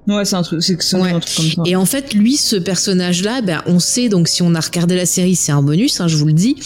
Ouais, 0.09 0.25
c'est 0.25 0.37
un 0.37 0.43
truc, 0.43 0.63
c'est 0.63 0.77
que 0.77 0.85
c'est 0.85 0.97
Ouais. 0.97 1.11
un 1.13 1.21
truc 1.21 1.35
comme 1.37 1.65
ça. 1.65 1.71
Et 1.71 1.75
en 1.77 1.85
fait, 1.85 2.15
lui, 2.15 2.37
ce 2.37 2.57
personnage-là, 2.57 3.41
ben, 3.43 3.63
on 3.67 3.79
sait 3.81 4.09
donc 4.09 4.29
si 4.29 4.43
on 4.43 4.55
a 4.55 4.61
regardé 4.61 4.95
la 4.95 5.07
série, 5.07 5.35
c'est 5.35 5.53
un 5.53 5.63
bonus, 5.63 6.01
hein, 6.01 6.07
je 6.09 6.17
vous 6.17 6.27
le 6.27 6.33
dis, 6.33 6.57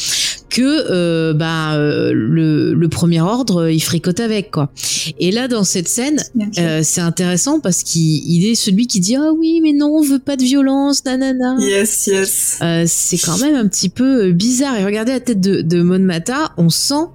que 0.51 0.61
euh, 0.91 1.33
ben, 1.33 1.75
euh, 1.75 2.11
le, 2.13 2.75
le 2.75 2.89
premier 2.89 3.21
ordre, 3.21 3.63
euh, 3.63 3.73
il 3.73 3.81
fricote 3.81 4.21
avec 4.21 4.51
quoi. 4.51 4.71
Et 5.19 5.31
là, 5.31 5.49
dans 5.49 5.65
cette 5.65 5.89
scène, 5.89 6.21
euh, 6.59 6.81
c'est 6.83 7.01
intéressant 7.01 7.61
parce 7.61 7.83
qu'il 7.83 8.03
il 8.29 8.47
est 8.51 8.55
celui 8.57 8.87
qui 8.87 9.01
dit 9.01 9.17
ah 9.17 9.31
oui, 9.39 9.61
mais 9.63 9.73
non, 9.73 9.87
on 9.97 10.03
veut 10.03 10.19
pas 10.19 10.37
de 10.37 10.43
violence, 10.43 11.05
nanana. 11.05 11.57
Yes, 11.61 12.07
yes. 12.09 12.59
Euh, 12.63 12.85
c'est 12.87 13.17
quand 13.19 13.39
même 13.39 13.55
un 13.55 13.69
petit 13.69 13.89
peu 13.89 14.33
bizarre. 14.33 14.77
Et 14.77 14.85
regardez 14.85 15.13
la 15.13 15.21
tête 15.21 15.41
de, 15.41 15.63
de 15.63 15.83
Mon 15.83 16.01
Mata, 16.01 16.53
on 16.59 16.69
sent 16.69 17.07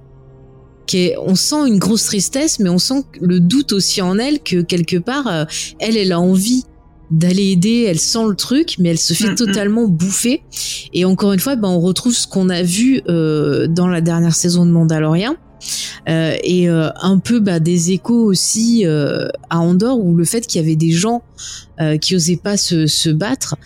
on 0.94 1.34
sent 1.34 1.66
une 1.66 1.78
grosse 1.78 2.04
tristesse, 2.04 2.58
mais 2.58 2.68
on 2.68 2.78
sent 2.78 3.04
le 3.20 3.40
doute 3.40 3.72
aussi 3.72 4.02
en 4.02 4.18
elle 4.18 4.40
que 4.40 4.62
quelque 4.62 4.96
part, 4.96 5.26
euh, 5.26 5.44
elle, 5.78 5.96
elle 5.96 6.12
a 6.12 6.20
envie 6.20 6.64
d'aller 7.10 7.52
aider, 7.52 7.86
elle 7.88 8.00
sent 8.00 8.26
le 8.28 8.34
truc, 8.34 8.76
mais 8.78 8.90
elle 8.90 8.98
se 8.98 9.14
fait 9.14 9.28
Mm, 9.28 9.32
mm. 9.32 9.36
totalement 9.36 9.88
bouffer. 9.88 10.42
Et 10.92 11.04
encore 11.04 11.32
une 11.32 11.40
fois, 11.40 11.56
ben, 11.56 11.68
on 11.68 11.80
retrouve 11.80 12.12
ce 12.12 12.26
qu'on 12.26 12.48
a 12.48 12.62
vu 12.62 13.00
euh, 13.08 13.66
dans 13.68 13.88
la 13.88 14.00
dernière 14.00 14.34
saison 14.34 14.66
de 14.66 14.70
Mandalorian. 14.70 15.36
Euh, 16.08 16.36
et 16.44 16.68
euh, 16.68 16.90
un 17.00 17.18
peu 17.18 17.40
bah, 17.40 17.58
des 17.58 17.90
échos 17.90 18.24
aussi 18.24 18.86
euh, 18.86 19.26
à 19.50 19.58
Andorre 19.58 19.98
où 19.98 20.14
le 20.14 20.24
fait 20.24 20.46
qu'il 20.46 20.60
y 20.60 20.64
avait 20.64 20.76
des 20.76 20.92
gens 20.92 21.22
euh, 21.80 21.96
qui 21.96 22.14
osaient 22.14 22.36
pas 22.36 22.56
se, 22.56 22.86
se 22.86 23.08
battre 23.08 23.56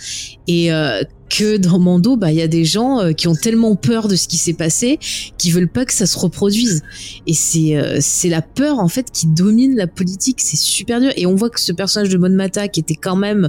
et 0.47 0.73
euh, 0.73 1.03
que 1.31 1.57
dans 1.57 1.79
Mando 1.79 2.17
bah 2.17 2.33
il 2.33 2.39
y 2.39 2.43
a 2.43 2.49
des 2.49 2.65
gens 2.65 3.01
euh, 3.01 3.13
qui 3.13 3.29
ont 3.29 3.35
tellement 3.37 3.77
peur 3.77 4.09
de 4.09 4.17
ce 4.17 4.27
qui 4.29 4.37
s'est 4.37 4.53
passé 4.53 4.99
qui 5.39 5.51
veulent 5.53 5.71
pas 5.71 5.85
que 5.85 5.93
ça 5.93 6.05
se 6.07 6.19
reproduise 6.19 6.83
et 7.27 7.35
c'est 7.35 7.77
euh, 7.77 7.99
c'est 8.01 8.29
la 8.29 8.43
peur 8.43 8.81
en 8.81 8.89
fait 8.89 9.11
qui 9.13 9.27
domine 9.29 9.77
la 9.77 9.87
politique 9.87 10.41
c'est 10.41 10.57
super 10.59 11.01
dur 11.01 11.13
et 11.17 11.27
on 11.27 11.35
voit 11.37 11.49
que 11.49 11.61
ce 11.61 11.73
personnage 11.73 12.09
de 12.11 12.19
Mon 12.19 12.31
Mata 12.35 12.67
qui 12.69 12.81
était 12.81 12.97
quand 12.97 13.17
même 13.17 13.49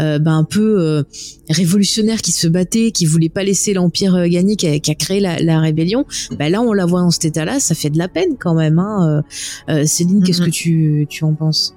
euh, 0.00 0.18
bah, 0.18 0.32
un 0.32 0.44
peu 0.44 0.80
euh, 0.80 1.02
révolutionnaire 1.50 2.22
qui 2.22 2.32
se 2.32 2.48
battait 2.48 2.90
qui 2.92 3.04
voulait 3.06 3.28
pas 3.28 3.44
laisser 3.44 3.74
l'empire 3.74 4.14
euh, 4.14 4.26
gagner 4.26 4.56
qui 4.56 4.66
a, 4.66 4.78
qui 4.78 4.90
a 4.90 4.94
créé 4.94 5.20
la, 5.20 5.38
la 5.38 5.60
rébellion 5.60 6.06
bah 6.38 6.48
là 6.48 6.62
on 6.62 6.72
la 6.72 6.86
voit 6.86 7.00
dans 7.02 7.10
cet 7.10 7.26
état 7.26 7.44
là 7.44 7.60
ça 7.60 7.74
fait 7.74 7.90
de 7.90 7.98
la 7.98 8.08
peine 8.08 8.36
quand 8.40 8.54
même 8.54 8.78
hein. 8.78 9.22
Euh, 9.68 9.84
Céline 9.86 10.22
qu'est-ce 10.22 10.40
Mhm. 10.40 10.46
que 10.46 10.50
tu 10.50 11.06
tu 11.10 11.24
en 11.24 11.34
penses? 11.34 11.74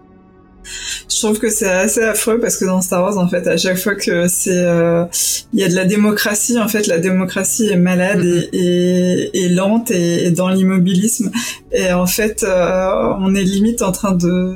Je 1.10 1.18
trouve 1.20 1.40
que 1.40 1.50
c'est 1.50 1.70
assez 1.70 2.02
affreux 2.02 2.40
parce 2.40 2.58
que 2.58 2.66
dans 2.66 2.82
Star 2.82 3.02
Wars, 3.04 3.18
en 3.18 3.28
fait, 3.28 3.48
à 3.48 3.58
chaque 3.58 3.78
fois 3.78 3.96
que 3.96 4.28
c'est, 4.28 4.52
euh, 4.56 5.06
il 5.54 5.60
y 5.60 5.64
a 5.64 5.70
de 5.70 5.76
la 5.76 5.86
démocratie, 5.86 6.60
en 6.60 6.68
fait, 6.68 6.88
la 6.88 6.98
démocratie 7.00 7.70
est 7.70 7.78
malade 7.78 8.20
Mhm. 8.24 8.44
et, 8.54 9.30
et, 9.34 9.46
et 9.46 9.50
lente 9.50 9.92
et, 9.92 10.26
et 10.26 10.32
dans 10.32 10.50
l'immobilisme. 10.50 11.32
Et 11.72 11.92
en 11.94 12.06
fait, 12.08 12.44
euh, 12.44 13.14
on 13.20 13.34
est 13.36 13.44
limite 13.44 13.82
en 13.82 13.92
train 13.92 14.14
de, 14.14 14.56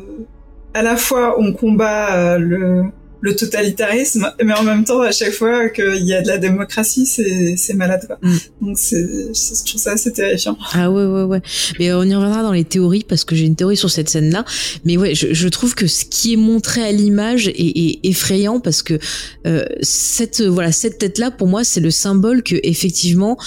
à 0.74 0.82
la 0.82 0.96
fois, 0.98 1.36
on 1.40 1.54
combat 1.54 2.16
euh, 2.16 2.38
le, 2.38 2.84
le 3.22 3.36
totalitarisme, 3.36 4.32
mais 4.44 4.54
en 4.54 4.64
même 4.64 4.84
temps, 4.84 5.02
à 5.02 5.12
chaque 5.12 5.34
fois 5.34 5.70
qu'il 5.70 6.06
y 6.06 6.14
a 6.14 6.22
de 6.22 6.28
la 6.28 6.38
démocratie, 6.38 7.06
c'est, 7.06 7.74
malade, 7.74 8.06
quoi. 8.08 8.18
Mm. 8.22 8.38
Donc 8.62 8.78
je 8.78 9.66
trouve 9.66 9.82
ça 9.82 9.94
assez 9.94 10.14
terrifiant. 10.14 10.58
Ah 10.74 10.92
ouais 10.92 11.06
ouais 11.06 11.24
ouais. 11.24 11.42
Mais 11.80 11.92
on 11.94 12.04
y 12.04 12.14
reviendra 12.16 12.44
dans 12.44 12.52
les 12.52 12.64
théories 12.64 13.06
parce 13.08 13.24
que 13.24 13.36
j'ai 13.36 13.46
une 13.46 13.56
théorie 13.56 13.78
sur 13.78 13.90
cette 13.90 14.10
scène 14.10 14.32
là. 14.32 14.46
Mais 14.86 14.98
ouais, 14.98 15.16
je, 15.16 15.34
je 15.34 15.48
trouve 15.48 15.76
que 15.76 15.88
ce 15.88 16.06
qui 16.06 16.34
est 16.34 16.38
montré 16.38 16.84
à 16.84 16.92
l'image 16.92 17.48
est, 17.48 17.54
est 17.58 18.00
effrayant 18.04 18.60
parce 18.60 18.84
que 18.84 19.00
euh, 19.46 19.66
cette 19.82 20.42
voilà 20.42 20.72
cette 20.72 20.98
tête 20.98 21.18
là 21.18 21.32
pour 21.32 21.48
moi 21.48 21.64
c'est 21.64 21.80
le 21.80 21.92
symbole 21.92 22.44
que 22.44 22.56
effectivement 22.64 23.38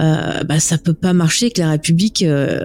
euh, 0.00 0.42
bah 0.44 0.60
ça 0.60 0.78
peut 0.78 0.94
pas 0.94 1.12
marcher 1.12 1.50
que 1.50 1.60
la 1.60 1.70
République 1.70 2.22
euh, 2.22 2.60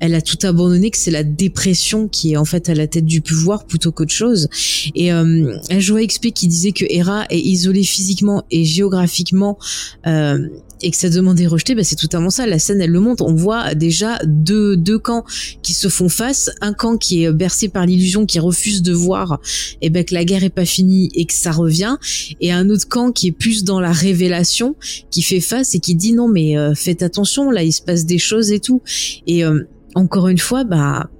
elle 0.00 0.14
a 0.14 0.22
tout 0.22 0.38
abandonné, 0.42 0.90
que 0.90 0.98
c'est 0.98 1.10
la 1.10 1.24
dépression 1.24 2.08
qui 2.08 2.32
est 2.32 2.36
en 2.36 2.44
fait 2.44 2.68
à 2.68 2.74
la 2.74 2.86
tête 2.86 3.04
du 3.04 3.20
pouvoir 3.20 3.64
plutôt 3.64 3.92
qu'autre 3.92 4.12
chose. 4.12 4.48
Et 4.94 5.12
euh, 5.12 5.56
je 5.70 5.94
XP 6.06 6.32
qui 6.32 6.48
disait 6.48 6.72
que 6.72 6.84
Hera 6.88 7.26
est 7.30 7.40
isolée 7.40 7.84
physiquement 7.84 8.44
et 8.50 8.64
géographiquement 8.64 9.58
euh, 10.06 10.48
et 10.82 10.90
que 10.90 10.96
sa 10.96 11.10
demande 11.10 11.40
est 11.40 11.46
rejetée, 11.46 11.74
bah 11.74 11.84
c'est 11.84 11.96
totalement 11.96 12.30
ça. 12.30 12.46
La 12.46 12.58
scène, 12.58 12.80
elle 12.80 12.90
le 12.90 13.00
montre. 13.00 13.24
On 13.24 13.34
voit 13.34 13.74
déjà 13.74 14.18
deux, 14.24 14.76
deux 14.76 14.98
camps 14.98 15.24
qui 15.62 15.74
se 15.74 15.88
font 15.88 16.08
face. 16.08 16.50
Un 16.60 16.72
camp 16.72 16.96
qui 16.96 17.24
est 17.24 17.32
bercé 17.32 17.68
par 17.68 17.86
l'illusion, 17.86 18.26
qui 18.26 18.38
refuse 18.38 18.82
de 18.82 18.92
voir 18.92 19.40
et 19.80 19.90
ben, 19.90 20.04
que 20.04 20.14
la 20.14 20.24
guerre 20.24 20.44
est 20.44 20.50
pas 20.50 20.64
finie 20.64 21.10
et 21.14 21.24
que 21.24 21.34
ça 21.34 21.52
revient. 21.52 21.96
Et 22.40 22.52
un 22.52 22.70
autre 22.70 22.88
camp 22.88 23.12
qui 23.12 23.28
est 23.28 23.32
plus 23.32 23.64
dans 23.64 23.80
la 23.80 23.92
révélation, 23.92 24.76
qui 25.10 25.22
fait 25.22 25.40
face 25.40 25.74
et 25.74 25.80
qui 25.80 25.94
dit 25.94 26.12
non 26.12 26.28
mais 26.28 26.56
euh, 26.56 26.74
faites 26.74 27.02
attention, 27.02 27.50
là 27.50 27.62
il 27.62 27.72
se 27.72 27.82
passe 27.82 28.04
des 28.04 28.18
choses 28.18 28.50
et 28.50 28.60
tout. 28.60 28.82
Et 29.26 29.44
euh, 29.44 29.64
encore 29.94 30.28
une 30.28 30.38
fois, 30.38 30.64
bah 30.64 31.10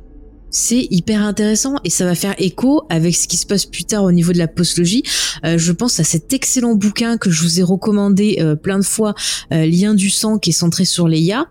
c'est 0.51 0.87
hyper 0.91 1.23
intéressant 1.23 1.77
et 1.85 1.91
ça 1.91 2.05
va 2.05 2.15
faire 2.15 2.35
écho 2.39 2.83
avec 2.89 3.15
ce 3.15 3.29
qui 3.29 3.37
se 3.37 3.47
passe 3.47 3.67
plus 3.67 3.85
tard 3.85 4.05
au 4.05 4.13
niveau 4.13 4.33
de 4.33 4.39
la 4.39 4.49
postlogie. 4.49 5.03
Euh, 5.45 5.59
je 5.59 5.73
pense 5.73 6.01
à 6.01 6.05
cet 6.05 6.33
excellent 6.33 6.75
bouquin 6.75 7.19
que 7.19 7.31
je 7.31 7.43
vous 7.43 7.61
ai 7.61 7.63
recommandé 7.63 8.39
euh, 8.41 8.55
plein 8.55 8.79
de 8.79 8.85
fois, 8.85 9.15
euh, 9.53 9.67
Lien 9.67 9.95
du 9.95 10.11
sang, 10.11 10.39
qui 10.39 10.51
est 10.51 10.55
centré 10.55 10.85
sur 10.85 11.09
Leia, 11.09 11.47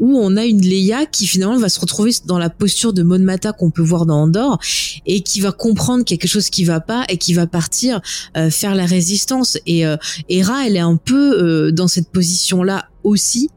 où 0.00 0.18
on 0.18 0.36
a 0.36 0.44
une 0.46 0.62
Leia 0.62 1.06
qui 1.06 1.26
finalement 1.26 1.58
va 1.58 1.68
se 1.68 1.78
retrouver 1.78 2.10
dans 2.26 2.38
la 2.38 2.50
posture 2.50 2.92
de 2.92 3.02
Mon 3.02 3.18
Mata 3.20 3.52
qu'on 3.52 3.70
peut 3.70 3.82
voir 3.82 4.06
dans 4.06 4.22
Andorre 4.22 4.58
et 5.06 5.20
qui 5.22 5.40
va 5.40 5.52
comprendre 5.52 6.04
quelque 6.04 6.26
chose 6.26 6.50
qui 6.50 6.64
va 6.64 6.80
pas 6.80 7.04
et 7.08 7.18
qui 7.18 7.34
va 7.34 7.46
partir 7.46 8.00
euh, 8.36 8.50
faire 8.50 8.74
la 8.74 8.86
résistance. 8.86 9.58
Et 9.66 9.86
euh, 9.86 9.96
Hera, 10.28 10.66
elle 10.66 10.76
est 10.76 10.80
un 10.80 10.96
peu 10.96 11.68
euh, 11.68 11.70
dans 11.70 11.86
cette 11.86 12.08
position-là 12.10 12.86
aussi. 13.04 13.50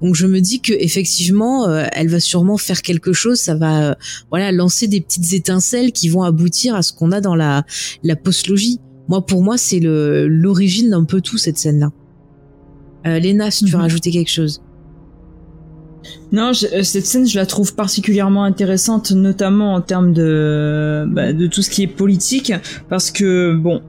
Donc 0.00 0.14
je 0.14 0.26
me 0.26 0.40
dis 0.40 0.60
que 0.60 0.72
effectivement, 0.72 1.68
euh, 1.68 1.84
elle 1.92 2.08
va 2.08 2.20
sûrement 2.20 2.56
faire 2.58 2.80
quelque 2.82 3.12
chose. 3.12 3.38
Ça 3.40 3.54
va, 3.56 3.90
euh, 3.90 3.94
voilà, 4.30 4.52
lancer 4.52 4.86
des 4.86 5.00
petites 5.00 5.32
étincelles 5.32 5.92
qui 5.92 6.08
vont 6.08 6.22
aboutir 6.22 6.74
à 6.74 6.82
ce 6.82 6.92
qu'on 6.92 7.12
a 7.12 7.20
dans 7.20 7.34
la 7.34 7.64
la 8.02 8.16
postlogie. 8.16 8.78
Moi, 9.08 9.24
pour 9.26 9.42
moi, 9.42 9.58
c'est 9.58 9.80
le 9.80 10.28
l'origine 10.28 10.90
d'un 10.90 11.04
peu 11.04 11.20
tout 11.20 11.38
cette 11.38 11.58
scène-là. 11.58 11.90
Euh, 13.06 13.18
Léna, 13.18 13.50
si 13.50 13.64
tu 13.64 13.70
veux 13.70 13.76
Mhm. 13.78 13.82
rajouter 13.82 14.10
quelque 14.10 14.30
chose. 14.30 14.60
Non, 16.32 16.50
euh, 16.50 16.82
cette 16.82 17.06
scène, 17.06 17.26
je 17.26 17.38
la 17.38 17.46
trouve 17.46 17.74
particulièrement 17.74 18.44
intéressante, 18.44 19.12
notamment 19.12 19.74
en 19.74 19.80
termes 19.80 20.12
de, 20.12 21.04
bah, 21.08 21.32
tout 21.32 21.62
ce 21.62 21.70
qui 21.70 21.82
est 21.82 21.86
politique, 21.86 22.52
parce 22.88 23.10
que 23.10 23.54
bon, 23.54 23.82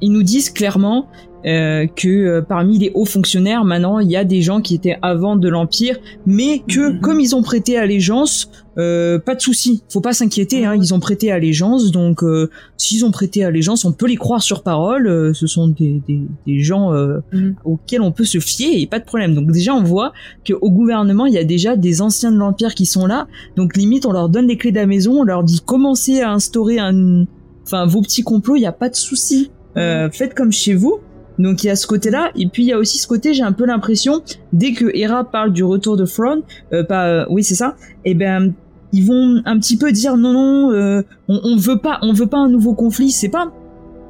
ils 0.00 0.12
nous 0.12 0.22
disent 0.22 0.50
clairement 0.50 1.08
euh, 1.46 1.86
que 1.86 2.08
euh, 2.08 2.42
parmi 2.42 2.78
les 2.78 2.90
hauts 2.94 3.04
fonctionnaires, 3.04 3.64
maintenant, 3.64 3.98
il 3.98 4.10
y 4.10 4.16
a 4.16 4.24
des 4.24 4.42
gens 4.42 4.60
qui 4.60 4.74
étaient 4.74 4.96
avant 5.02 5.36
de 5.36 5.48
l'empire, 5.48 5.98
mais 6.26 6.60
que 6.68 6.92
Mhm. 6.92 7.00
comme 7.00 7.20
ils 7.20 7.34
ont 7.34 7.42
prêté 7.42 7.76
allégeance, 7.76 8.48
euh, 8.78 9.18
pas 9.18 9.34
de 9.34 9.40
souci, 9.40 9.82
faut 9.90 10.00
pas 10.00 10.12
s'inquiéter, 10.12 10.64
hein, 10.64 10.74
ils 10.74 10.94
ont 10.94 11.00
prêté 11.00 11.30
allégeance, 11.30 11.90
donc 11.90 12.22
euh, 12.22 12.48
s'ils 12.76 13.04
ont 13.04 13.10
prêté 13.10 13.44
allégeance, 13.44 13.84
on 13.84 13.92
peut 13.92 14.06
les 14.06 14.16
croire 14.16 14.42
sur 14.42 14.62
parole. 14.62 15.06
euh, 15.08 15.34
ce 15.34 15.46
sont 15.46 15.68
des, 15.68 16.00
des, 16.08 16.20
des 16.46 16.60
gens 16.60 16.92
euh, 16.94 17.18
Mhm. 17.32 17.56
auxquels 17.64 18.00
on 18.02 18.12
peut 18.12 18.24
se 18.24 18.38
fier 18.38 18.80
et 18.80 18.86
pas 18.86 18.98
de 18.98 19.04
problème. 19.04 19.34
Donc 19.34 19.50
déjà, 19.50 19.74
on 19.74 19.82
voit 19.82 20.12
qu'au 20.48 20.70
gouvernement, 20.70 21.26
il 21.26 21.34
y 21.34 21.38
a 21.38 21.44
déjà 21.44 21.76
des 21.76 22.00
anciens 22.02 22.30
de 22.32 22.36
l'Empire 22.38 22.74
qui 22.74 22.86
sont 22.86 23.06
là. 23.06 23.26
Donc 23.56 23.76
limite, 23.76 24.06
on 24.06 24.12
leur 24.12 24.28
donne 24.28 24.46
les 24.46 24.56
clés 24.56 24.70
de 24.70 24.76
la 24.76 24.86
maison, 24.86 25.20
on 25.20 25.24
leur 25.24 25.42
dit 25.44 25.60
commencez 25.64 26.20
à 26.20 26.30
instaurer 26.32 26.78
un, 26.78 27.24
enfin 27.64 27.84
vos 27.86 28.00
petits 28.00 28.22
complots, 28.22 28.56
il 28.56 28.62
y 28.62 28.66
a 28.66 28.72
pas 28.72 28.88
de 28.88 28.96
souci. 28.96 29.50
Euh, 29.76 30.10
faites 30.10 30.34
comme 30.34 30.52
chez 30.52 30.74
vous. 30.74 30.98
Donc 31.42 31.64
il 31.64 31.66
y 31.66 31.70
a 31.70 31.76
ce 31.76 31.86
côté-là, 31.86 32.30
et 32.36 32.46
puis 32.46 32.62
il 32.62 32.68
y 32.68 32.72
a 32.72 32.78
aussi 32.78 32.98
ce 32.98 33.06
côté, 33.06 33.34
j'ai 33.34 33.42
un 33.42 33.52
peu 33.52 33.66
l'impression, 33.66 34.22
dès 34.52 34.72
que 34.72 34.84
Hera 34.94 35.24
parle 35.24 35.52
du 35.52 35.64
retour 35.64 35.96
de 35.96 36.06
Thrawn, 36.06 36.40
euh, 36.72 36.84
pas, 36.84 37.06
euh, 37.06 37.26
oui 37.28 37.42
c'est 37.42 37.54
ça, 37.54 37.74
et 38.04 38.12
eh 38.12 38.14
ben 38.14 38.52
ils 38.92 39.06
vont 39.06 39.42
un 39.44 39.58
petit 39.58 39.76
peu 39.76 39.90
dire 39.90 40.16
non 40.16 40.32
non, 40.32 40.72
euh, 40.72 41.02
on, 41.28 41.40
on 41.44 41.56
veut 41.56 41.78
pas, 41.78 41.98
on 42.02 42.12
veut 42.12 42.26
pas 42.26 42.38
un 42.38 42.48
nouveau 42.48 42.74
conflit, 42.74 43.10
c'est 43.10 43.30
pas, 43.30 43.50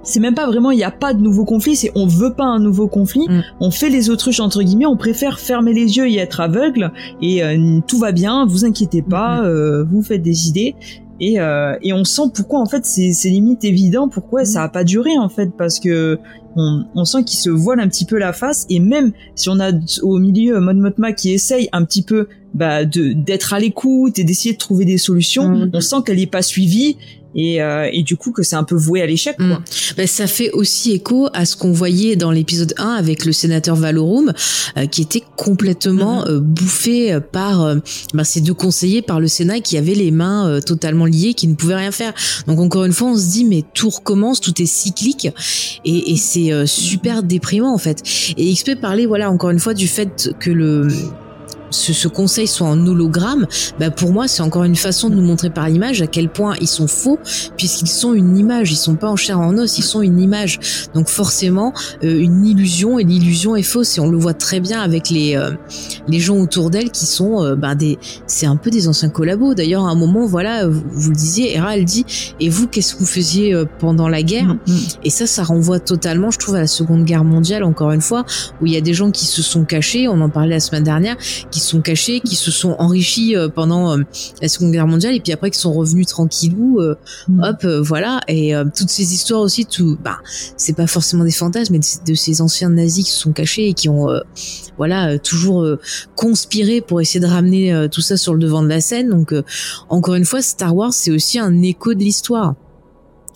c'est 0.02 0.20
même 0.20 0.34
pas 0.34 0.46
vraiment 0.46 0.70
il 0.70 0.76
n'y 0.76 0.84
a 0.84 0.90
pas 0.90 1.14
de 1.14 1.20
nouveau 1.20 1.44
conflit, 1.44 1.76
c'est 1.76 1.92
on 1.94 2.06
veut 2.06 2.34
pas 2.34 2.44
un 2.44 2.58
nouveau 2.58 2.88
conflit, 2.88 3.26
Mm. 3.28 3.42
on 3.60 3.70
fait 3.70 3.88
les 3.88 4.10
autruches 4.10 4.40
entre 4.40 4.62
guillemets, 4.62 4.86
on 4.86 4.96
préfère 4.96 5.38
fermer 5.38 5.72
les 5.72 5.96
yeux 5.96 6.08
et 6.08 6.16
être 6.16 6.40
aveugle. 6.40 6.90
Et 7.20 7.42
euh, 7.44 7.78
tout 7.86 7.98
va 7.98 8.12
bien, 8.12 8.44
vous 8.46 8.64
inquiétez 8.64 9.02
pas, 9.02 9.44
euh, 9.44 9.84
vous 9.84 10.02
faites 10.02 10.22
des 10.22 10.48
idées 10.48 10.74
et, 11.22 11.40
euh, 11.40 11.74
et 11.82 11.92
on 11.94 12.04
sent 12.04 12.22
pourquoi 12.34 12.60
en 12.60 12.66
fait 12.66 12.84
c'est 12.84 13.28
limite 13.30 13.64
évident 13.64 14.08
pourquoi 14.08 14.44
ça 14.44 14.64
a 14.64 14.68
pas 14.68 14.82
duré 14.84 15.16
en 15.16 15.28
fait 15.30 15.50
parce 15.56 15.78
que 15.80 16.18
on, 16.56 16.84
on 16.94 17.04
sent 17.06 17.24
qu'il 17.24 17.38
se 17.38 17.48
voile 17.48 17.80
un 17.80 17.88
petit 17.88 18.04
peu 18.04 18.18
la 18.18 18.34
face. 18.34 18.66
Et 18.68 18.78
même 18.78 19.12
si 19.36 19.48
on 19.48 19.58
a 19.58 19.70
au 20.02 20.18
milieu 20.18 20.60
Mon 20.60 20.74
Mothma 20.74 21.12
qui 21.12 21.32
essaye 21.32 21.68
un 21.72 21.82
petit 21.84 22.02
peu 22.02 22.28
bah, 22.52 22.84
de 22.84 23.12
d'être 23.14 23.54
à 23.54 23.58
l'écoute 23.58 24.18
et 24.18 24.24
d'essayer 24.24 24.52
de 24.52 24.58
trouver 24.58 24.84
des 24.84 24.98
solutions, 24.98 25.48
Mhm. 25.48 25.70
on 25.72 25.80
sent 25.80 25.96
qu'elle 26.04 26.18
est 26.20 26.26
pas 26.26 26.42
suivie 26.42 26.98
et, 27.34 27.62
euh, 27.62 27.88
et 27.92 28.02
du 28.02 28.16
coup 28.16 28.32
que 28.32 28.42
c'est 28.42 28.56
un 28.56 28.64
peu 28.64 28.74
voué 28.76 29.02
à 29.02 29.06
l'échec 29.06 29.36
quoi. 29.36 29.46
Mm. 29.46 29.62
Ben, 29.96 30.06
ça 30.06 30.26
fait 30.26 30.50
aussi 30.52 30.92
écho 30.92 31.28
à 31.32 31.44
ce 31.44 31.56
qu'on 31.56 31.72
voyait 31.72 32.16
dans 32.16 32.30
l'épisode 32.30 32.74
1 32.78 32.88
avec 32.94 33.24
le 33.24 33.32
sénateur 33.32 33.76
Valorum, 33.76 34.32
euh, 34.76 34.86
qui 34.86 35.02
était 35.02 35.22
complètement 35.36 36.22
Mhm. 36.22 36.28
euh, 36.28 36.40
bouffé 36.40 37.12
euh, 37.12 37.20
par 37.20 37.62
euh, 37.62 37.76
ben, 38.14 38.24
ces 38.24 38.40
deux 38.40 38.54
conseillers 38.54 39.02
par 39.02 39.20
le 39.20 39.28
Sénat 39.28 39.60
qui 39.60 39.76
avaient 39.78 39.94
les 39.94 40.10
mains 40.10 40.48
euh, 40.48 40.60
totalement 40.60 41.04
liées, 41.06 41.34
qui 41.34 41.46
ne 41.48 41.54
pouvaient 41.54 41.76
rien 41.76 41.90
faire. 41.92 42.12
Donc 42.46 42.58
encore 42.60 42.84
une 42.84 42.92
fois, 42.92 43.08
on 43.08 43.16
se 43.16 43.30
dit 43.30 43.44
mais 43.44 43.62
tout 43.74 43.90
recommence, 43.90 44.40
tout 44.40 44.60
est 44.60 44.66
cyclique 44.66 45.28
et, 45.84 46.12
et 46.12 46.16
c'est 46.16 46.52
euh, 46.52 46.66
super 46.66 47.22
déprimant 47.22 47.72
en 47.74 47.78
fait. 47.78 48.02
Et 48.36 48.52
XP 48.52 48.74
parlait 48.80 49.06
voilà 49.06 49.30
encore 49.30 49.50
une 49.50 49.58
fois 49.60 49.74
du 49.74 49.88
fait 49.88 50.30
que 50.40 50.50
le 50.50 50.88
ce, 51.72 51.92
ce 51.92 52.08
conseil 52.08 52.46
soit 52.46 52.68
en 52.68 52.86
hologramme, 52.86 53.46
bah 53.78 53.90
pour 53.90 54.12
moi 54.12 54.28
c'est 54.28 54.42
encore 54.42 54.64
une 54.64 54.76
façon 54.76 55.08
de 55.08 55.16
nous 55.16 55.22
montrer 55.22 55.50
par 55.50 55.68
l'image 55.68 56.02
à 56.02 56.06
quel 56.06 56.28
point 56.28 56.54
ils 56.60 56.68
sont 56.68 56.86
faux 56.86 57.18
puisqu'ils 57.56 57.88
sont 57.88 58.14
une 58.14 58.36
image, 58.36 58.70
ils 58.70 58.76
sont 58.76 58.94
pas 58.94 59.08
en 59.08 59.16
chair 59.16 59.38
et 59.38 59.44
en 59.44 59.58
os, 59.58 59.78
ils 59.78 59.82
sont 59.82 60.02
une 60.02 60.20
image. 60.20 60.60
Donc 60.94 61.08
forcément 61.08 61.72
euh, 62.04 62.18
une 62.18 62.46
illusion 62.46 62.98
et 62.98 63.04
l'illusion 63.04 63.56
est 63.56 63.62
fausse 63.62 63.98
et 63.98 64.00
on 64.00 64.10
le 64.10 64.18
voit 64.18 64.34
très 64.34 64.60
bien 64.60 64.80
avec 64.80 65.10
les 65.10 65.36
euh, 65.36 65.50
les 66.08 66.20
gens 66.20 66.36
autour 66.36 66.70
d'elle 66.70 66.90
qui 66.90 67.06
sont 67.06 67.42
euh, 67.42 67.56
ben 67.56 67.74
des 67.74 67.98
c'est 68.26 68.46
un 68.46 68.56
peu 68.56 68.70
des 68.70 68.88
anciens 68.88 69.08
collabos. 69.08 69.54
D'ailleurs 69.54 69.84
à 69.86 69.90
un 69.90 69.96
moment 69.96 70.26
voilà 70.26 70.68
vous, 70.68 70.82
vous 70.92 71.10
le 71.10 71.16
disiez, 71.16 71.56
Hera 71.56 71.76
elle 71.76 71.84
dit 71.84 72.04
et 72.38 72.48
vous 72.48 72.68
qu'est-ce 72.68 72.94
que 72.94 73.00
vous 73.00 73.06
faisiez 73.06 73.54
euh, 73.54 73.64
pendant 73.78 74.08
la 74.08 74.22
guerre 74.22 74.42
Mm, 74.42 74.72
mm. 74.72 74.78
et 75.04 75.10
ça, 75.10 75.26
ça 75.26 75.42
renvoie 75.42 75.80
totalement, 75.80 76.30
je 76.30 76.38
trouve, 76.38 76.54
à 76.56 76.60
la 76.60 76.66
Seconde 76.66 77.04
Guerre 77.04 77.24
mondiale, 77.24 77.64
encore 77.64 77.92
une 77.92 78.00
fois, 78.00 78.24
où 78.60 78.66
il 78.66 78.72
y 78.72 78.76
a 78.76 78.80
des 78.80 78.94
gens 78.94 79.10
qui 79.10 79.26
se 79.26 79.42
sont 79.42 79.64
cachés, 79.64 80.08
on 80.08 80.20
en 80.20 80.28
parlait 80.28 80.50
la 80.50 80.60
semaine 80.60 80.84
dernière, 80.84 81.16
qui 81.50 81.60
se 81.62 81.70
sont 81.70 81.80
cachés, 81.80 82.20
qui 82.20 82.36
se 82.36 82.50
sont 82.50 82.76
enrichis 82.78 83.36
euh, 83.36 83.48
pendant 83.48 83.96
euh, 83.96 84.02
la 84.40 84.48
Seconde 84.48 84.72
Guerre 84.72 84.86
mondiale, 84.86 85.14
et 85.14 85.20
puis 85.20 85.32
après 85.32 85.50
qui 85.50 85.58
sont 85.58 85.72
revenus 85.72 86.06
tranquillou, 86.06 86.80
euh, 86.80 86.94
Mm. 87.28 87.42
hop, 87.44 87.64
voilà. 87.82 88.20
Et 88.28 88.52
toutes 88.76 88.90
ces 88.90 89.14
histoires 89.14 89.40
aussi, 89.40 89.64
tout, 89.64 89.96
bah, 90.02 90.18
c'est 90.56 90.74
pas 90.74 90.86
forcément 90.86 91.24
des 91.24 91.30
fantasmes, 91.30 91.74
mais 91.74 91.78
de, 91.78 92.10
de 92.10 92.14
ces 92.14 92.40
anciens 92.40 92.70
nazis 92.70 93.04
qui 93.04 93.10
se 93.12 93.18
sont 93.18 93.32
cachés 93.32 93.68
et 93.68 93.74
qui 93.74 93.88
ont, 93.88 94.08
voilà, 94.76 95.18
toujours 95.18 95.66
conspiré 96.16 96.80
pour 96.80 97.00
essayer 97.00 97.20
de 97.20 97.26
ramener 97.26 97.86
tout 97.90 98.00
ça 98.00 98.16
sur 98.16 98.34
le 98.34 98.40
devant 98.40 98.62
de 98.62 98.68
la 98.68 98.80
scène. 98.80 99.10
Donc, 99.10 99.34
encore 99.88 100.14
une 100.14 100.24
fois, 100.24 100.42
Star 100.42 100.74
Wars, 100.74 100.92
c'est 100.92 101.10
aussi 101.10 101.38
un 101.38 101.62
écho 101.62 101.94
de 101.94 102.00
l'histoire. 102.00 102.54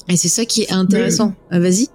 Et 0.08 0.16
c'est 0.16 0.28
ça 0.28 0.44
qui 0.44 0.62
est 0.62 0.72
intéressant. 0.72 1.34
Ah, 1.50 1.60
Vas-y. 1.60 1.88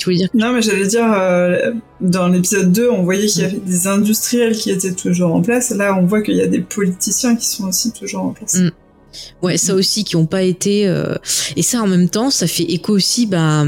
Tu 0.00 0.06
voulais 0.06 0.16
dire 0.16 0.30
Non, 0.32 0.54
mais 0.54 0.62
j'allais 0.62 0.86
dire, 0.86 1.12
euh, 1.12 1.72
dans 2.00 2.28
l'épisode 2.28 2.72
2, 2.72 2.88
on 2.88 3.02
voyait 3.02 3.26
qu'il 3.26 3.42
y 3.42 3.44
avait 3.44 3.58
des 3.58 3.86
industriels 3.86 4.56
qui 4.56 4.70
étaient 4.70 4.94
toujours 4.94 5.34
en 5.34 5.42
place. 5.42 5.70
Là, 5.70 5.94
on 6.00 6.06
voit 6.06 6.22
qu'il 6.22 6.36
y 6.36 6.40
a 6.40 6.46
des 6.46 6.62
politiciens 6.62 7.36
qui 7.36 7.46
sont 7.46 7.68
aussi 7.68 7.92
toujours 7.92 8.22
en 8.22 8.30
place. 8.30 8.54
Mm. 8.54 8.70
Ouais, 9.42 9.58
ça 9.58 9.74
aussi 9.74 10.04
qui 10.04 10.16
ont 10.16 10.24
pas 10.24 10.42
été 10.42 10.86
euh, 10.86 11.16
et 11.56 11.62
ça 11.62 11.82
en 11.82 11.88
même 11.88 12.08
temps, 12.08 12.30
ça 12.30 12.46
fait 12.46 12.62
écho 12.62 12.94
aussi 12.94 13.26
bah, 13.26 13.64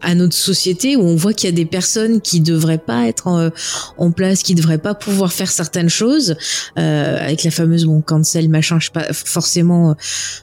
à 0.00 0.14
notre 0.14 0.34
société 0.34 0.96
où 0.96 1.02
on 1.02 1.16
voit 1.16 1.34
qu'il 1.34 1.50
y 1.50 1.52
a 1.52 1.54
des 1.54 1.66
personnes 1.66 2.22
qui 2.22 2.40
devraient 2.40 2.78
pas 2.78 3.06
être 3.06 3.26
en, 3.26 3.50
en 3.98 4.10
place, 4.10 4.42
qui 4.42 4.54
devraient 4.54 4.78
pas 4.78 4.94
pouvoir 4.94 5.34
faire 5.34 5.50
certaines 5.50 5.90
choses 5.90 6.36
euh, 6.78 7.18
avec 7.20 7.44
la 7.44 7.50
fameuse 7.50 7.84
bon 7.84 8.00
cancel 8.00 8.48
machin, 8.48 8.78
je 8.80 8.86
sais 8.86 8.92
pas 8.92 9.12
forcément 9.12 9.90
euh, 9.90 9.94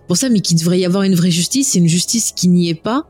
pour 0.07 0.17
ça, 0.17 0.29
mais 0.29 0.41
qu'il 0.41 0.57
devrait 0.57 0.79
y 0.79 0.85
avoir 0.85 1.03
une 1.03 1.15
vraie 1.15 1.31
justice, 1.31 1.71
c'est 1.71 1.79
une 1.79 1.87
justice 1.87 2.31
qui 2.31 2.47
n'y 2.47 2.69
est 2.69 2.75
pas 2.75 3.07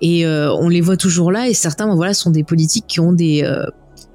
et 0.00 0.26
euh, 0.26 0.52
on 0.54 0.68
les 0.68 0.80
voit 0.80 0.96
toujours 0.96 1.32
là 1.32 1.48
et 1.48 1.54
certains 1.54 1.86
bon, 1.86 1.96
voilà 1.96 2.14
sont 2.14 2.30
des 2.30 2.44
politiques 2.44 2.86
qui 2.86 3.00
ont 3.00 3.12
des 3.12 3.42
euh, 3.44 3.64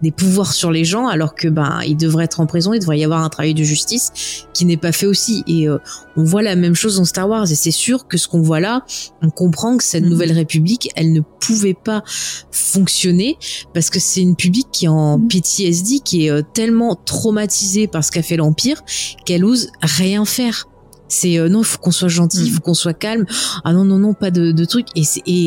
des 0.04 0.12
pouvoirs 0.12 0.54
sur 0.54 0.70
les 0.70 0.86
gens 0.86 1.08
alors 1.08 1.34
que 1.34 1.48
ben 1.48 1.80
ils 1.88 1.98
devraient 1.98 2.26
être 2.26 2.40
en 2.40 2.46
prison, 2.46 2.72
il 2.72 2.80
devrait 2.80 3.00
y 3.00 3.04
avoir 3.04 3.24
un 3.24 3.30
travail 3.30 3.56
de 3.56 3.64
justice 3.64 4.12
qui 4.54 4.66
n'est 4.66 4.78
pas 4.78 4.92
fait 4.92 5.08
aussi 5.08 5.44
et 5.48 5.68
euh, 5.68 5.80
on 6.16 6.24
voit 6.24 6.44
la 6.44 6.56
même 6.56 6.76
chose 6.76 6.98
dans 6.98 7.06
Star 7.06 7.28
Wars 7.28 7.50
et 7.52 7.56
c'est 7.56 7.72
sûr 7.72 8.08
que 8.08 8.16
ce 8.20 8.28
qu'on 8.28 8.42
voit 8.44 8.60
là, 8.60 8.86
on 9.24 9.32
comprend 9.32 9.76
que 9.76 9.84
cette 9.84 10.04
Mhm. 10.04 10.10
nouvelle 10.10 10.32
république, 10.34 10.90
elle 10.96 11.14
ne 11.14 11.22
pouvait 11.40 11.74
pas 11.74 12.04
fonctionner 12.52 13.38
parce 13.74 13.90
que 13.90 14.00
c'est 14.00 14.22
une 14.22 14.36
publique 14.36 14.68
qui 14.72 14.86
est 14.86 14.90
en 14.90 15.18
Mhm. 15.18 15.28
PTSD, 15.30 16.00
qui 16.04 16.28
est 16.28 16.32
euh, 16.32 16.42
tellement 16.54 16.96
traumatisée 16.96 17.88
par 17.88 18.04
ce 18.04 18.12
qu'a 18.12 18.22
fait 18.22 18.38
l'Empire 18.38 18.84
qu'elle 19.26 19.46
ose 19.46 19.70
rien 19.82 20.26
faire. 20.26 20.68
C'est 21.08 21.40
euh, 21.40 21.50
non, 21.50 21.62
il 21.62 21.66
faut 21.66 21.78
qu'on 21.78 21.92
soit 21.92 22.08
gentil, 22.08 22.46
il 22.46 22.52
faut 22.52 22.62
qu'on 22.62 22.74
soit 22.74 22.94
calme. 22.94 23.26
Ah 23.64 23.74
non 23.74 23.86
non 23.86 23.98
non, 23.98 24.14
pas 24.14 24.32
de, 24.32 24.52
de 24.52 24.66
trucs. 24.66 24.88
Et 24.96 25.04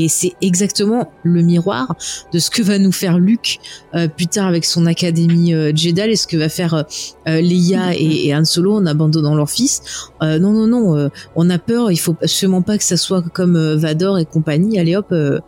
c'est 0.09 0.33
exactement 0.41 1.13
le 1.23 1.43
miroir 1.43 1.95
de 2.33 2.39
ce 2.39 2.51
que 2.51 2.63
va 2.63 2.79
nous 2.79 2.93
faire 2.93 3.19
Luke 3.19 3.59
euh, 3.95 4.09
plus 4.09 4.27
tard 4.27 4.47
avec 4.47 4.65
son 4.65 4.87
académie 4.87 5.55
euh, 5.55 5.73
Jedi 5.75 6.01
et 6.01 6.17
ce 6.17 6.27
que 6.27 6.37
va 6.37 6.49
faire 6.49 6.75
euh, 6.75 6.83
euh, 7.29 7.41
Leia 7.41 7.95
et, 7.95 8.29
et 8.29 8.35
Han 8.35 8.45
Solo 8.45 8.77
en 8.77 8.87
abandonnant 8.87 9.35
leur 9.35 9.51
fils. 9.51 9.83
Euh, 10.23 10.39
non 10.39 10.53
non 10.53 10.67
non, 10.67 10.97
euh, 10.97 11.09
on 11.37 11.51
a 11.51 11.59
peur. 11.59 11.91
Il 11.91 11.99
faut 11.99 12.17
absolument 12.23 12.63
pas 12.63 12.79
que 12.79 12.85
ça 12.85 12.97
soit 12.97 13.23
comme 13.23 13.59
Vador 13.75 14.19
et 14.19 14.25
compagnie. 14.25 14.79
Allez 14.79 14.97
hop, 14.97 15.09
euh, 15.13 15.41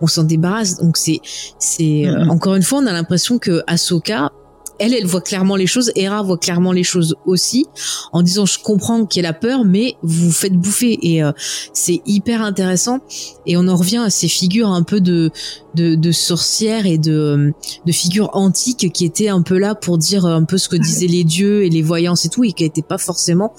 on 0.00 0.06
s'en 0.06 0.24
débarrasse. 0.24 0.78
Donc 0.78 0.96
c'est 0.96 1.20
c'est 1.58 2.06
encore 2.28 2.54
une 2.54 2.62
fois, 2.62 2.78
on 2.78 2.86
a 2.86 2.92
l'impression 2.92 3.38
que 3.38 3.62
Ahsoka 3.66 4.30
elle, 4.78 4.94
elle 4.94 5.06
voit 5.06 5.20
clairement 5.20 5.56
les 5.56 5.66
choses. 5.66 5.90
Hera 5.96 6.22
voit 6.22 6.38
clairement 6.38 6.72
les 6.72 6.84
choses 6.84 7.16
aussi, 7.24 7.66
en 8.12 8.22
disant 8.22 8.46
je 8.46 8.58
comprends 8.58 9.06
qu'elle 9.06 9.26
a 9.26 9.32
peur, 9.32 9.64
mais 9.64 9.96
vous 10.02 10.26
vous 10.26 10.32
faites 10.32 10.54
bouffer 10.54 10.98
et 11.02 11.22
euh, 11.22 11.32
c'est 11.72 12.02
hyper 12.06 12.42
intéressant. 12.42 13.00
Et 13.46 13.56
on 13.56 13.68
en 13.68 13.76
revient 13.76 14.02
à 14.04 14.10
ces 14.10 14.28
figures 14.28 14.68
un 14.68 14.82
peu 14.82 15.00
de 15.00 15.30
de, 15.74 15.94
de 15.94 16.12
sorcières 16.12 16.86
et 16.86 16.98
de 16.98 17.52
de 17.84 17.92
figures 17.92 18.30
antiques 18.34 18.92
qui 18.92 19.04
étaient 19.04 19.28
un 19.28 19.42
peu 19.42 19.58
là 19.58 19.74
pour 19.74 19.98
dire 19.98 20.24
un 20.26 20.44
peu 20.44 20.58
ce 20.58 20.68
que 20.68 20.76
disaient 20.76 21.06
les 21.06 21.24
dieux 21.24 21.64
et 21.64 21.70
les 21.70 21.82
voyances 21.82 22.24
et 22.24 22.28
tout, 22.28 22.44
et 22.44 22.52
qui 22.52 22.64
n'étaient 22.64 22.82
pas 22.82 22.98
forcément 22.98 23.54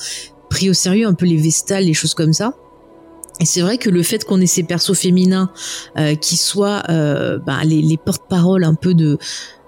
pris 0.50 0.70
au 0.70 0.74
sérieux, 0.74 1.08
un 1.08 1.14
peu 1.14 1.26
les 1.26 1.38
vestales, 1.38 1.84
les 1.86 1.94
choses 1.94 2.14
comme 2.14 2.34
ça. 2.34 2.54
Et 3.40 3.46
c'est 3.46 3.62
vrai 3.62 3.78
que 3.78 3.92
le 3.92 4.02
fait 4.02 4.24
qu'on 4.26 4.42
ait 4.42 4.48
ces 4.48 4.64
persos 4.64 4.98
féminins 4.98 5.52
euh, 5.98 6.16
qui 6.16 6.38
soient 6.38 6.82
euh, 6.90 7.38
bah, 7.38 7.64
les, 7.64 7.84
les 7.84 7.98
porte-paroles 7.98 8.64
un 8.64 8.74
peu 8.74 8.96
de- 8.96 9.20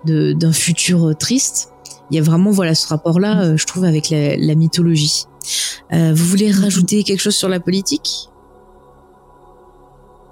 d'un 0.05 0.51
futur 0.53 1.09
euh, 1.09 1.13
triste, 1.13 1.71
il 2.11 2.15
y 2.15 2.19
a 2.19 2.23
vraiment 2.23 2.51
voilà 2.51 2.73
ce 2.75 2.87
rapport-là, 2.87 3.43
euh, 3.43 3.57
je 3.57 3.65
trouve, 3.65 3.83
avec 3.83 4.09
la, 4.09 4.35
la 4.37 4.55
mythologie. 4.55 5.25
Euh, 5.93 6.13
vous 6.13 6.25
voulez 6.25 6.51
rajouter 6.51 7.03
quelque 7.03 7.21
chose 7.21 7.35
sur 7.35 7.49
la 7.49 7.59
politique? 7.59 8.29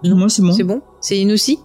Non. 0.03 0.15
Moi 0.15 0.29
c'est 0.29 0.41
bon. 0.41 0.51
C'est 0.53 0.63
bon? 0.63 0.81
C'est 1.01 1.21
une 1.21 1.31
aussi? 1.31 1.59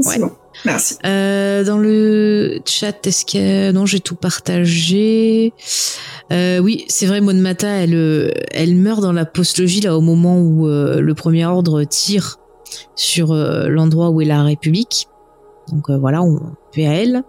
C'est 0.00 0.08
Ouais. 0.08 0.18
bon. 0.18 0.32
Merci. 0.64 0.96
Euh, 1.06 1.64
dans 1.64 1.78
le 1.78 2.60
chat, 2.66 3.06
est-ce 3.06 3.24
que 3.24 3.72
non, 3.72 3.86
j'ai 3.86 4.00
tout 4.00 4.16
partagé. 4.16 5.54
Euh, 6.30 6.58
oui, 6.58 6.84
c'est 6.88 7.06
vrai, 7.06 7.20
Mon 7.20 7.34
Mata, 7.34 7.68
elle, 7.68 7.94
euh, 7.94 8.30
elle 8.50 8.76
meurt 8.76 9.00
dans 9.00 9.12
la 9.12 9.24
postlogie 9.24 9.80
là 9.80 9.96
au 9.96 10.00
moment 10.00 10.38
où 10.40 10.68
euh, 10.68 11.00
le 11.00 11.14
Premier 11.14 11.46
Ordre 11.46 11.84
tire 11.84 12.38
sur 12.94 13.32
euh, 13.32 13.68
l'endroit 13.68 14.10
où 14.10 14.20
est 14.20 14.24
la 14.26 14.42
République. 14.42 15.08
Donc 15.68 15.90
euh, 15.90 15.98
voilà, 15.98 16.22
on 16.22 16.40
fait 16.72 16.86
à 16.86 16.94
elle. 16.94 17.22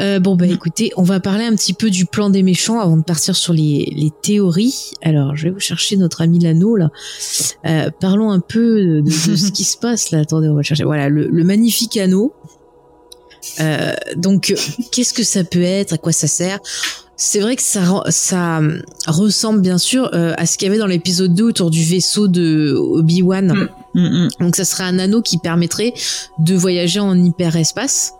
Euh, 0.00 0.20
bon 0.20 0.36
bah 0.36 0.46
écoutez, 0.46 0.92
on 0.96 1.02
va 1.02 1.18
parler 1.18 1.44
un 1.44 1.56
petit 1.56 1.72
peu 1.72 1.90
du 1.90 2.06
plan 2.06 2.30
des 2.30 2.44
méchants 2.44 2.78
avant 2.78 2.96
de 2.96 3.02
partir 3.02 3.34
sur 3.34 3.52
les, 3.52 3.92
les 3.96 4.10
théories. 4.22 4.92
Alors 5.02 5.34
je 5.34 5.44
vais 5.44 5.50
vous 5.50 5.58
chercher 5.58 5.96
notre 5.96 6.22
ami 6.22 6.38
Lano 6.38 6.76
là. 6.76 6.90
Euh, 7.66 7.90
parlons 8.00 8.30
un 8.30 8.38
peu 8.38 8.80
de, 8.84 9.00
de 9.00 9.10
ce 9.10 9.50
qui 9.50 9.64
se 9.64 9.76
passe 9.76 10.12
là. 10.12 10.20
Attendez, 10.20 10.48
on 10.48 10.52
va 10.52 10.58
le 10.58 10.62
chercher. 10.62 10.84
Voilà, 10.84 11.08
le, 11.08 11.26
le 11.26 11.44
magnifique 11.44 11.96
anneau. 11.96 12.32
Euh, 13.60 13.92
donc, 14.16 14.54
qu'est-ce 14.92 15.12
que 15.14 15.22
ça 15.22 15.44
peut 15.44 15.62
être? 15.62 15.94
À 15.94 15.98
quoi 15.98 16.12
ça 16.12 16.26
sert? 16.26 16.58
C'est 17.20 17.40
vrai 17.40 17.56
que 17.56 17.62
ça, 17.62 18.04
ça 18.10 18.60
euh, 18.60 18.80
ressemble 19.08 19.60
bien 19.60 19.76
sûr 19.76 20.08
euh, 20.14 20.34
à 20.38 20.46
ce 20.46 20.56
qu'il 20.56 20.66
y 20.66 20.68
avait 20.70 20.78
dans 20.78 20.86
l'épisode 20.86 21.34
2 21.34 21.44
autour 21.44 21.70
du 21.70 21.82
vaisseau 21.82 22.28
de 22.28 22.76
Obi-Wan. 22.78 23.68
Mm. 23.94 24.00
Mm, 24.00 24.00
mm. 24.00 24.28
Donc, 24.38 24.54
ça 24.54 24.64
serait 24.64 24.84
un 24.84 25.00
anneau 25.00 25.20
qui 25.20 25.36
permettrait 25.36 25.94
de 26.38 26.54
voyager 26.54 27.00
en 27.00 27.16
hyperespace. 27.20 28.12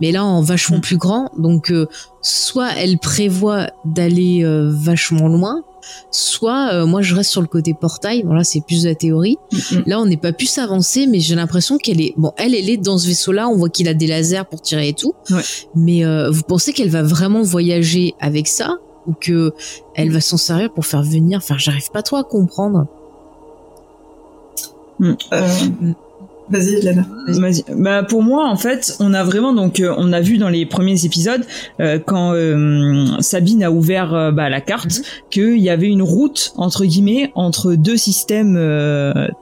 mais 0.00 0.12
là 0.12 0.24
en 0.24 0.40
vachement 0.40 0.78
plus 0.78 0.98
grand. 0.98 1.32
Donc 1.36 1.72
soit 2.20 2.70
elle 2.76 2.98
prévoit 2.98 3.70
d'aller 3.84 4.44
vachement 4.70 5.28
loin, 5.28 5.64
soit 6.10 6.84
moi 6.86 7.02
je 7.02 7.14
reste 7.14 7.30
sur 7.30 7.40
le 7.40 7.46
côté 7.46 7.74
portail. 7.74 8.22
Bon 8.22 8.34
là 8.34 8.44
c'est 8.44 8.60
plus 8.60 8.82
de 8.84 8.88
la 8.88 8.94
théorie. 8.94 9.38
Là 9.86 10.00
on 10.00 10.06
n'est 10.06 10.16
pas 10.16 10.32
plus 10.32 10.58
avancé, 10.58 11.06
mais 11.06 11.20
j'ai 11.20 11.34
l'impression 11.34 11.78
qu'elle 11.78 12.00
est 12.00 12.14
bon. 12.16 12.32
Elle 12.36 12.54
elle 12.54 12.68
est 12.70 12.76
dans 12.76 12.98
ce 12.98 13.06
vaisseau-là. 13.06 13.48
On 13.48 13.56
voit 13.56 13.70
qu'il 13.70 13.88
a 13.88 13.94
des 13.94 14.06
lasers 14.06 14.44
pour 14.48 14.60
tirer 14.60 14.88
et 14.88 14.94
tout. 14.94 15.14
Mais 15.74 16.02
vous 16.30 16.42
pensez 16.42 16.72
qu'elle 16.72 16.90
va 16.90 17.02
vraiment 17.02 17.42
voyager 17.42 18.14
avec 18.20 18.48
ça? 18.48 18.76
Ou 19.06 19.14
que 19.14 19.52
elle 19.96 20.12
va 20.12 20.20
s'en 20.20 20.36
servir 20.36 20.72
pour 20.72 20.86
faire 20.86 21.02
venir? 21.02 21.38
Enfin 21.38 21.56
j'arrive 21.58 21.90
pas 21.90 22.02
trop 22.02 22.16
à 22.16 22.24
comprendre. 22.24 22.86
Euh, 25.00 25.14
Vas-y, 26.52 26.82
Lena. 26.82 27.06
Bah 27.76 28.02
pour 28.02 28.22
moi, 28.22 28.48
en 28.48 28.56
fait, 28.56 28.96
on 29.00 29.14
a 29.14 29.24
vraiment 29.24 29.54
donc 29.54 29.80
euh, 29.80 29.94
on 29.96 30.12
a 30.12 30.20
vu 30.20 30.38
dans 30.38 30.48
les 30.48 30.66
premiers 30.66 31.04
épisodes 31.04 31.44
euh, 31.80 31.98
quand 32.04 32.32
euh, 32.34 33.06
Sabine 33.20 33.62
a 33.62 33.70
ouvert 33.70 34.32
bah, 34.32 34.48
la 34.50 34.60
carte 34.60 34.98
mhm. 34.98 35.04
qu'il 35.30 35.58
y 35.58 35.70
avait 35.70 35.86
une 35.86 36.02
route 36.02 36.52
entre 36.56 36.84
guillemets 36.84 37.32
entre 37.34 37.74
deux 37.74 37.96
systèmes 37.96 38.58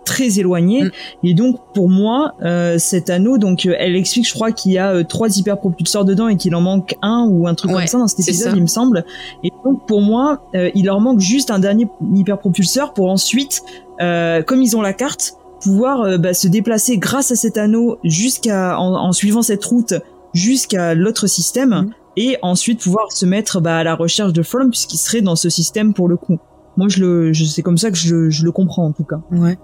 très 0.04 0.38
éloignés 0.38 0.84
mhm. 0.84 0.90
et 1.24 1.34
donc 1.34 1.58
pour 1.74 1.88
moi 1.88 2.34
cet 2.78 3.10
anneau 3.10 3.38
donc 3.38 3.66
elle 3.66 3.96
explique 3.96 4.28
je 4.28 4.34
crois 4.34 4.52
qu'il 4.52 4.72
y 4.72 4.78
a 4.78 5.02
trois 5.04 5.36
hyperpropulseurs 5.36 6.04
dedans 6.04 6.28
et 6.28 6.36
qu'il 6.36 6.54
en 6.54 6.60
manque 6.60 6.94
un 7.02 7.26
ou 7.28 7.46
un 7.46 7.54
truc 7.54 7.72
comme 7.72 7.86
ça 7.86 7.98
dans 7.98 8.08
cet 8.08 8.20
épisode 8.20 8.54
il 8.56 8.62
me 8.62 8.66
semble 8.66 9.04
et 9.42 9.50
donc 9.64 9.86
pour 9.86 10.00
moi 10.00 10.42
il 10.54 10.84
leur 10.84 11.00
manque 11.00 11.20
juste 11.20 11.50
un 11.50 11.58
dernier 11.58 11.88
hyperpropulseur 12.14 12.92
pour 12.92 13.10
ensuite 13.10 13.62
comme 13.98 14.62
ils 14.62 14.76
ont 14.76 14.82
la 14.82 14.92
carte 14.92 15.34
pouvoir 15.60 16.02
euh, 16.02 16.18
bah, 16.18 16.34
se 16.34 16.48
déplacer 16.48 16.98
grâce 16.98 17.30
à 17.30 17.36
cet 17.36 17.58
anneau 17.58 17.98
jusqu'à 18.04 18.78
en, 18.78 19.12
suivant 19.12 19.42
cette 19.42 19.64
route 19.64 19.94
jusqu'à 20.32 20.94
l'autre 20.94 21.26
système 21.26 21.70
mhm. 21.70 21.90
et 22.16 22.38
ensuite 22.42 22.80
pouvoir 22.80 23.12
se 23.12 23.26
mettre 23.26 23.60
bah, 23.60 23.78
à 23.78 23.84
la 23.84 23.94
recherche 23.94 24.32
de 24.32 24.42
From 24.42 24.70
puisqu'il 24.70 24.98
serait 24.98 25.22
dans 25.22 25.36
ce 25.36 25.48
système 25.48 25.94
pour 25.94 26.08
le 26.08 26.16
coup. 26.16 26.38
Moi, 26.76 26.88
je 26.88 27.00
le, 27.00 27.32
je, 27.32 27.44
c'est 27.44 27.62
comme 27.62 27.78
ça 27.78 27.90
que 27.90 27.96
je, 27.96 28.30
je 28.30 28.44
le 28.44 28.52
comprends 28.52 28.86
en 28.86 28.92
tout 28.92 29.04
cas. 29.04 29.20
Ouais. 29.32 29.58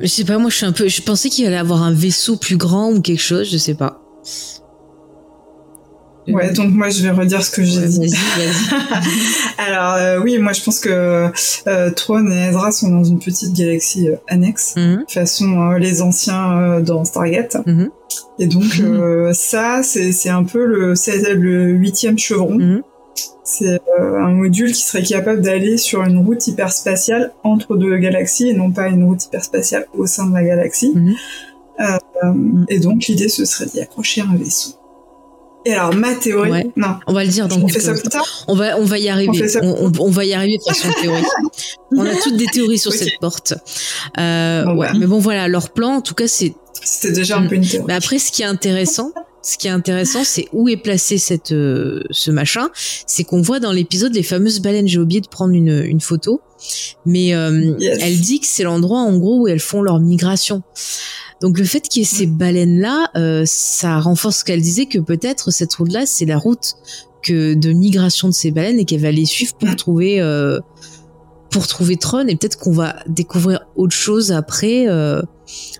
Je 0.00 0.06
sais 0.06 0.24
pas, 0.24 0.38
moi, 0.38 0.50
je 0.50 0.56
suis 0.56 0.66
un 0.66 0.72
peu, 0.72 0.86
je 0.86 1.02
pensais 1.02 1.30
qu'il 1.30 1.46
allait 1.46 1.56
avoir 1.56 1.82
un 1.82 1.92
vaisseau 1.92 2.36
plus 2.36 2.56
grand 2.56 2.92
ou 2.92 3.00
quelque 3.00 3.22
chose, 3.22 3.50
je 3.50 3.56
sais 3.56 3.74
pas. 3.74 4.00
Ouais, 6.32 6.52
donc 6.52 6.72
moi 6.72 6.90
je 6.90 7.02
vais 7.02 7.10
redire 7.10 7.42
ce 7.42 7.50
que 7.50 7.62
j'ai 7.62 7.86
dit. 7.86 8.14
Alors 9.58 9.94
euh, 9.94 10.20
oui, 10.20 10.38
moi 10.38 10.52
je 10.52 10.62
pense 10.62 10.80
que 10.80 11.30
euh, 11.66 11.90
Tron 11.90 12.30
et 12.30 12.48
Ezra 12.48 12.70
sont 12.70 12.90
dans 12.90 13.04
une 13.04 13.18
petite 13.18 13.52
galaxie 13.54 14.08
euh, 14.08 14.16
annexe, 14.28 14.74
mhm. 14.76 15.04
façon 15.08 15.72
euh, 15.72 15.78
les 15.78 16.02
anciens 16.02 16.80
dans 16.80 17.04
Stargate. 17.04 17.56
Mhm. 17.66 17.90
Et 18.38 18.46
donc 18.46 18.78
mhm. 18.78 19.32
ça, 19.32 19.82
c'est 19.82 20.28
un 20.28 20.44
peu 20.44 20.64
le, 20.64 20.94
c'est 20.94 21.34
le 21.34 21.70
huitième 21.70 22.18
chevron. 22.18 22.82
C'est 23.44 23.80
un 23.98 24.30
module 24.30 24.72
qui 24.72 24.82
serait 24.82 25.02
capable 25.02 25.40
d'aller 25.40 25.78
sur 25.78 26.02
une 26.02 26.18
route 26.18 26.46
hyperspatiale 26.46 27.32
entre 27.42 27.76
deux 27.76 27.96
galaxies 27.96 28.50
et 28.50 28.52
non 28.52 28.70
pas 28.70 28.88
une 28.88 29.04
route 29.04 29.24
hyperspatiale 29.24 29.86
au 29.96 30.06
sein 30.06 30.26
de 30.26 30.34
la 30.34 30.44
galaxie. 30.44 30.94
et 32.68 32.80
donc 32.80 33.06
l'idée 33.06 33.28
ce 33.28 33.44
serait 33.44 33.66
d'y 33.66 33.80
accrocher 33.80 34.20
un 34.20 34.36
vaisseau. 34.36 34.78
Et 35.68 35.74
alors, 35.74 35.94
ma 35.94 36.14
théorie, 36.14 36.72
non. 36.76 36.96
On 37.06 37.12
va 37.12 37.24
le 37.24 37.30
dire 37.30 37.46
dans 37.46 37.58
On 37.58 37.68
fait 37.68 37.80
ça 37.80 37.92
plus 37.92 38.08
tard 38.08 38.24
On 38.48 38.54
va, 38.54 38.78
on 38.78 38.84
va 38.84 38.98
y 38.98 39.10
arriver. 39.10 39.46
On, 39.60 40.10
va 40.10 40.24
y 40.24 40.32
arriver 40.32 40.56
de 40.56 40.62
façon 40.62 40.88
théorique. 40.98 41.26
on 41.94 42.06
a 42.06 42.14
toutes 42.14 42.38
des 42.38 42.46
théories 42.46 42.78
sur 42.78 42.90
cette 42.94 43.18
porte. 43.20 43.52
Euh, 44.16 44.64
ouais. 44.74 44.88
Mais 44.98 45.04
bon, 45.04 45.18
voilà, 45.18 45.46
leur 45.46 45.68
plan, 45.68 45.96
en 45.96 46.00
tout 46.00 46.14
cas, 46.14 46.26
c'est. 46.26 46.54
C'était 46.82 47.12
déjà 47.12 47.36
un 47.36 47.46
peu 47.46 47.56
une 47.56 47.66
théorie. 47.66 47.84
Mais 47.86 47.92
après, 47.92 48.18
ce 48.18 48.32
qui 48.32 48.40
est 48.40 48.46
intéressant, 48.46 49.12
ce 49.48 49.56
qui 49.56 49.66
est 49.66 49.70
intéressant, 49.70 50.24
c'est 50.24 50.46
où 50.52 50.68
est 50.68 50.76
placé 50.76 51.16
cette, 51.16 51.52
euh, 51.52 52.02
ce 52.10 52.30
machin. 52.30 52.68
C'est 53.06 53.24
qu'on 53.24 53.40
voit 53.40 53.60
dans 53.60 53.72
l'épisode 53.72 54.14
les 54.14 54.22
fameuses 54.22 54.60
baleines. 54.60 54.86
J'ai 54.86 54.98
oublié 54.98 55.22
de 55.22 55.28
prendre 55.28 55.54
une, 55.54 55.84
une 55.86 56.02
photo. 56.02 56.42
Mais 57.06 57.34
euh, 57.34 57.74
elle 58.00 58.20
dit 58.20 58.40
que 58.40 58.46
c'est 58.46 58.64
l'endroit, 58.64 59.00
en 59.00 59.16
gros, 59.16 59.40
où 59.40 59.48
elles 59.48 59.60
font 59.60 59.80
leur 59.80 60.00
migration. 60.00 60.62
Donc 61.40 61.58
le 61.58 61.64
fait 61.64 61.80
qu'il 61.80 62.02
y 62.02 62.04
ait 62.04 62.08
ces 62.08 62.26
baleines-là, 62.26 63.10
euh, 63.16 63.44
ça 63.46 64.00
renforce 64.00 64.38
ce 64.38 64.44
qu'elle 64.44 64.60
disait 64.60 64.86
que 64.86 64.98
peut-être 64.98 65.50
cette 65.50 65.72
route-là, 65.74 66.04
c'est 66.04 66.26
la 66.26 66.36
route 66.36 66.74
que 67.22 67.54
de 67.54 67.72
migration 67.72 68.28
de 68.28 68.34
ces 68.34 68.50
baleines 68.50 68.78
et 68.78 68.84
qu'elle 68.84 69.00
va 69.00 69.12
les 69.12 69.24
suivre 69.24 69.54
pour 69.54 69.74
trouver 69.76 70.20
euh, 70.20 70.58
pour 71.50 71.66
trouver 71.66 71.96
Tron 71.96 72.26
et 72.26 72.36
peut-être 72.36 72.58
qu'on 72.58 72.72
va 72.72 72.96
découvrir 73.06 73.66
autre 73.76 73.94
chose 73.94 74.32
après. 74.32 74.88
Euh, 74.88 75.22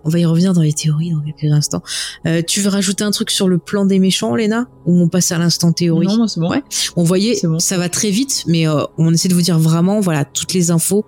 on 0.04 0.08
va 0.08 0.18
y 0.18 0.24
revenir 0.24 0.54
dans 0.54 0.62
les 0.62 0.72
théories 0.72 1.10
dans 1.10 1.20
quelques 1.20 1.52
instants. 1.52 1.82
Euh, 2.26 2.40
tu 2.46 2.60
veux 2.60 2.70
rajouter 2.70 3.04
un 3.04 3.10
truc 3.10 3.30
sur 3.30 3.48
le 3.48 3.58
plan 3.58 3.84
des 3.84 3.98
méchants, 3.98 4.34
Léna? 4.34 4.66
Ou 4.86 4.98
on 4.98 5.08
passe 5.08 5.30
à 5.30 5.38
l'instant 5.38 5.72
théorie? 5.72 6.06
Non, 6.06 6.26
c'est 6.26 6.40
bon. 6.40 6.50
Ouais. 6.50 6.62
On 6.96 7.02
voyait, 7.02 7.38
ça 7.58 7.76
va 7.76 7.88
très 7.90 8.10
vite, 8.10 8.44
mais 8.46 8.66
euh, 8.66 8.84
on 8.96 9.12
essaie 9.12 9.28
de 9.28 9.34
vous 9.34 9.42
dire 9.42 9.58
vraiment, 9.58 10.00
voilà, 10.00 10.24
toutes 10.24 10.54
les 10.54 10.70
infos 10.70 11.04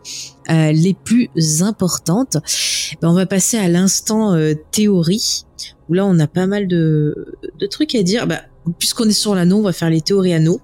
euh, 0.50 0.72
les 0.72 0.92
plus 0.92 1.30
importantes. 1.62 2.36
Ben, 3.00 3.08
on 3.08 3.14
va 3.14 3.24
passer 3.24 3.56
à 3.56 3.68
l'instant 3.68 4.36
théorie, 4.70 5.46
où 5.88 5.94
là, 5.94 6.04
on 6.04 6.18
a 6.18 6.26
pas 6.26 6.46
mal 6.46 6.68
de, 6.68 7.34
de 7.58 7.66
trucs 7.66 7.94
à 7.94 8.02
dire. 8.02 8.26
Ben, 8.26 8.40
puisqu'on 8.78 9.08
est 9.08 9.12
sur 9.12 9.34
l'anneau, 9.34 9.56
on 9.58 9.62
va 9.62 9.72
faire 9.72 9.88
les 9.88 10.02
théories 10.02 10.34
anneaux 10.34 10.60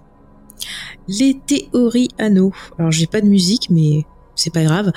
les 1.08 1.38
théories 1.46 2.08
anneaux. 2.18 2.52
Alors 2.78 2.92
j'ai 2.92 3.06
pas 3.06 3.20
de 3.20 3.26
musique, 3.26 3.68
mais 3.70 4.04
c'est 4.34 4.52
pas 4.52 4.64
grave. 4.64 4.92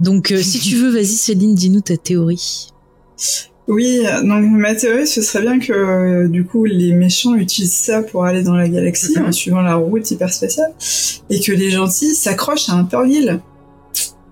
Donc 0.00 0.32
euh, 0.32 0.42
si 0.42 0.58
tu 0.60 0.76
veux, 0.76 0.90
vas-y 0.90 1.06
Céline, 1.06 1.54
dis-nous 1.54 1.80
ta 1.80 1.96
théorie. 1.96 2.70
Oui, 3.68 4.00
donc 4.22 4.44
ma 4.50 4.74
théorie, 4.74 5.06
ce 5.06 5.22
serait 5.22 5.42
bien 5.42 5.60
que 5.60 5.72
euh, 5.72 6.28
du 6.28 6.44
coup 6.44 6.64
les 6.64 6.92
méchants 6.92 7.34
utilisent 7.34 7.72
ça 7.72 8.02
pour 8.02 8.24
aller 8.24 8.42
dans 8.42 8.56
la 8.56 8.68
galaxie 8.68 9.16
mhm. 9.16 9.26
en 9.26 9.32
suivant 9.32 9.60
la 9.60 9.76
route 9.76 10.10
hyperspatiale, 10.10 10.72
et 11.28 11.40
que 11.40 11.52
les 11.52 11.70
gentils 11.70 12.14
s'accrochent 12.14 12.68
à 12.68 12.74
un 12.74 12.84
Pearl 12.84 13.40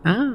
Ah. 0.05 0.35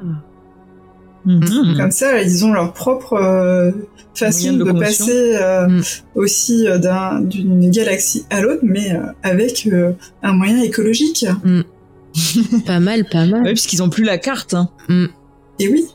Mhm. 1.26 1.76
Comme 1.76 1.90
ça, 1.90 2.22
ils 2.22 2.44
ont 2.44 2.52
leur 2.52 2.72
propre 2.72 3.14
euh, 3.14 3.70
façon 4.14 4.52
de, 4.52 4.72
passer 4.72 5.36
euh, 5.36 5.68
mm. 5.68 5.82
aussi 6.14 6.68
euh, 6.68 6.78
d'une 7.20 7.70
galaxie 7.70 8.24
à 8.30 8.40
l'autre, 8.40 8.62
mais 8.62 8.96
avec 9.22 9.68
un 10.22 10.32
moyen 10.32 10.62
écologique. 10.62 11.26
Mm. 11.44 11.62
pas 12.66 12.80
mal, 12.80 13.06
pas 13.10 13.26
mal. 13.26 13.42
Oui, 13.44 13.52
puisqu'ils 13.52 13.82
ont 13.82 13.88
plus 13.88 14.04
la 14.04 14.18
carte. 14.18 14.54
Hein. 14.54 14.68
Mm. 14.88 15.06
Et 15.60 15.68
oui. 15.68 15.86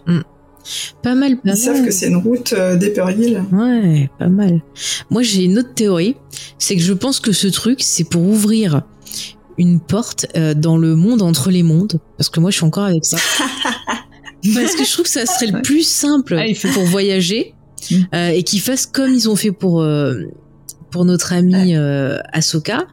Pas 1.02 1.16
mal, 1.16 1.38
pas 1.38 1.52
Ils 1.52 1.58
savent 1.58 1.84
que 1.84 1.92
c'est 1.92 2.08
une 2.08 2.18
route 2.18 2.54
des 2.54 2.90
Pearl 2.90 3.16
Ouais, 3.52 4.10
pas 4.20 4.30
mal. 4.30 4.62
Moi, 5.10 5.22
j'ai 5.22 5.44
une 5.44 5.60
autre 5.60 5.74
théorie. 5.74 6.16
C'est 6.58 6.76
que 6.76 6.82
je 6.82 6.94
pense 6.94 7.20
que 7.20 7.32
ce 7.32 7.48
truc, 7.48 7.80
c'est 7.82 8.04
pour 8.04 8.24
ouvrir 8.24 8.84
une 9.58 9.80
porte 9.80 10.28
dans 10.56 10.78
le 10.78 10.96
monde 10.96 11.22
entre 11.22 11.50
les 11.50 11.64
mondes. 11.64 12.00
Parce 12.18 12.30
que 12.30 12.40
moi, 12.40 12.52
je 12.52 12.58
suis 12.58 12.66
encore 12.66 12.86
avec 12.86 13.06
ça. 13.06 13.18
Parce 14.54 14.76
que 14.76 14.86
je 14.86 14.92
trouve 14.92 15.06
que 15.06 15.12
ça 15.12 15.26
serait 15.26 15.48
le 15.48 15.62
plus 15.62 15.86
simple 15.86 16.38
ah, 16.40 16.70
pour 16.74 16.84
voyager 16.86 17.54
euh, 18.14 18.30
et 18.30 18.44
qu'ils 18.44 18.62
fassent 18.62 18.86
comme 18.86 19.14
ils 19.14 19.30
ont 19.30 19.36
fait 19.36 19.52
pour 19.52 19.82
euh, 19.82 20.24
pour 20.92 21.06
notre 21.06 21.34
ami 21.34 21.76
euh, 21.76 22.18
Ahsoka 22.34 22.88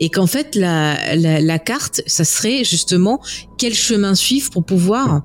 et 0.00 0.08
qu'en 0.08 0.26
fait 0.26 0.54
la, 0.54 1.16
la, 1.16 1.40
la 1.40 1.58
carte 1.58 2.02
ça 2.06 2.24
serait 2.24 2.64
justement 2.64 3.20
quel 3.58 3.74
chemin 3.74 4.14
suivre 4.14 4.50
pour 4.50 4.64
pouvoir 4.64 5.22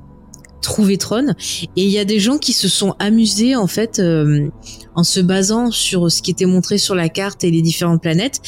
trouver 0.61 0.97
Tron. 0.97 1.27
Et 1.75 1.83
il 1.83 1.89
y 1.89 1.99
a 1.99 2.05
des 2.05 2.19
gens 2.19 2.37
qui 2.37 2.53
se 2.53 2.67
sont 2.67 2.95
amusés 2.99 3.55
en 3.55 3.67
fait 3.67 3.99
euh, 3.99 4.49
en 4.97 5.03
se 5.03 5.19
basant 5.19 5.69
sur 5.69 6.11
ce 6.11 6.21
qui 6.23 6.31
était 6.31 6.45
montré 6.45 6.79
sur 6.79 6.95
la 6.95 7.07
carte 7.07 7.43
et 7.43 7.51
les 7.51 7.61
différentes 7.61 8.01
planètes. 8.01 8.41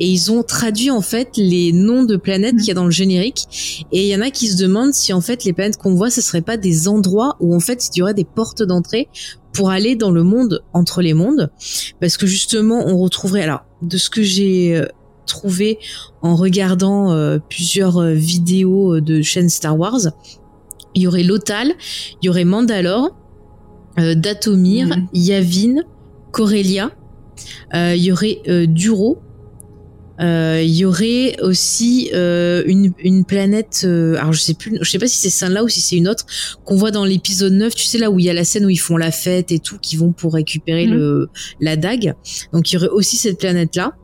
Et 0.00 0.06
ils 0.06 0.30
ont 0.30 0.42
traduit 0.44 0.90
en 0.90 1.02
fait 1.02 1.30
les 1.36 1.72
noms 1.72 2.04
de 2.04 2.16
planètes 2.16 2.56
qu'il 2.56 2.68
y 2.68 2.70
a 2.70 2.74
dans 2.74 2.84
le 2.84 2.92
générique. 2.92 3.84
Et 3.92 4.02
il 4.02 4.08
y 4.08 4.16
en 4.16 4.20
a 4.20 4.30
qui 4.30 4.46
se 4.46 4.56
demandent 4.56 4.94
si 4.94 5.12
en 5.12 5.20
fait 5.20 5.44
les 5.44 5.52
planètes 5.52 5.76
qu'on 5.76 5.94
voit 5.94 6.08
ce 6.08 6.22
serait 6.22 6.42
pas 6.42 6.56
des 6.56 6.86
endroits 6.86 7.36
où 7.40 7.54
en 7.54 7.60
fait 7.60 7.90
il 7.92 7.98
y 7.98 8.02
aurait 8.02 8.14
des 8.14 8.24
portes 8.24 8.62
d'entrée 8.62 9.08
pour 9.52 9.70
aller 9.70 9.96
dans 9.96 10.12
le 10.12 10.22
monde 10.22 10.62
entre 10.72 11.02
les 11.02 11.12
mondes. 11.12 11.50
Parce 12.00 12.16
que 12.16 12.26
justement 12.26 12.84
on 12.86 12.98
retrouverait 12.98 13.42
alors 13.42 13.64
de 13.82 13.98
ce 13.98 14.08
que 14.08 14.22
j'ai 14.22 14.76
euh, 14.76 14.86
trouvé 15.26 15.80
en 16.22 16.36
regardant 16.36 17.10
euh, 17.10 17.38
plusieurs 17.50 18.00
vidéos 18.02 19.00
de 19.00 19.22
chaînes 19.22 19.48
Star 19.50 19.76
Wars 19.76 20.12
il 20.96 21.02
y 21.02 21.06
aurait 21.06 21.22
Lothal, 21.22 21.74
il 22.22 22.26
y 22.26 22.28
aurait 22.30 22.44
Mandalore, 22.44 23.14
euh, 23.98 24.14
Datomir, 24.14 24.88
mhm. 24.88 25.08
Yavin, 25.12 25.74
Corellia, 26.36 26.90
euh, 27.74 27.94
il 27.96 28.02
y 28.02 28.12
aurait 28.12 28.42
euh, 28.46 28.66
Duro, 28.66 29.22
il 30.20 30.68
y 30.68 30.84
aurait 30.84 31.40
aussi 31.40 32.10
une, 32.12 32.92
une, 32.98 33.24
planète 33.24 33.84
alors 33.84 34.32
je 34.32 34.40
sais 34.40 34.54
plus 34.54 34.78
je 34.80 34.90
sais 34.90 34.98
pas 34.98 35.08
si 35.08 35.16
c'est 35.16 35.30
celle-là 35.30 35.62
ou 35.62 35.68
si 35.68 35.82
c'est 35.82 35.96
une 35.96 36.08
autre 36.08 36.24
qu'on 36.64 36.76
voit 36.76 36.90
dans 36.90 37.04
l'épisode 37.04 37.52
9 37.52 37.74
tu 37.74 37.84
sais 37.84 37.98
là 37.98 38.10
où 38.10 38.18
il 38.18 38.24
y 38.24 38.30
a 38.30 38.32
la 38.32 38.44
scène 38.44 38.64
où 38.64 38.70
ils 38.70 38.80
font 38.80 38.96
la 38.96 39.10
fête 39.10 39.52
et 39.52 39.58
tout 39.58 39.76
qui 39.78 39.96
vont 39.96 40.12
pour 40.12 40.32
récupérer 40.32 40.86
mhm. 40.86 40.94
le 40.94 41.28
la 41.60 41.76
dague. 41.76 42.14
Donc 42.54 42.70
il 42.70 42.74
y 42.74 42.78
aurait 42.78 42.88
aussi 42.88 43.18
cette 43.18 43.38
planète 43.38 43.76
là 43.76 43.94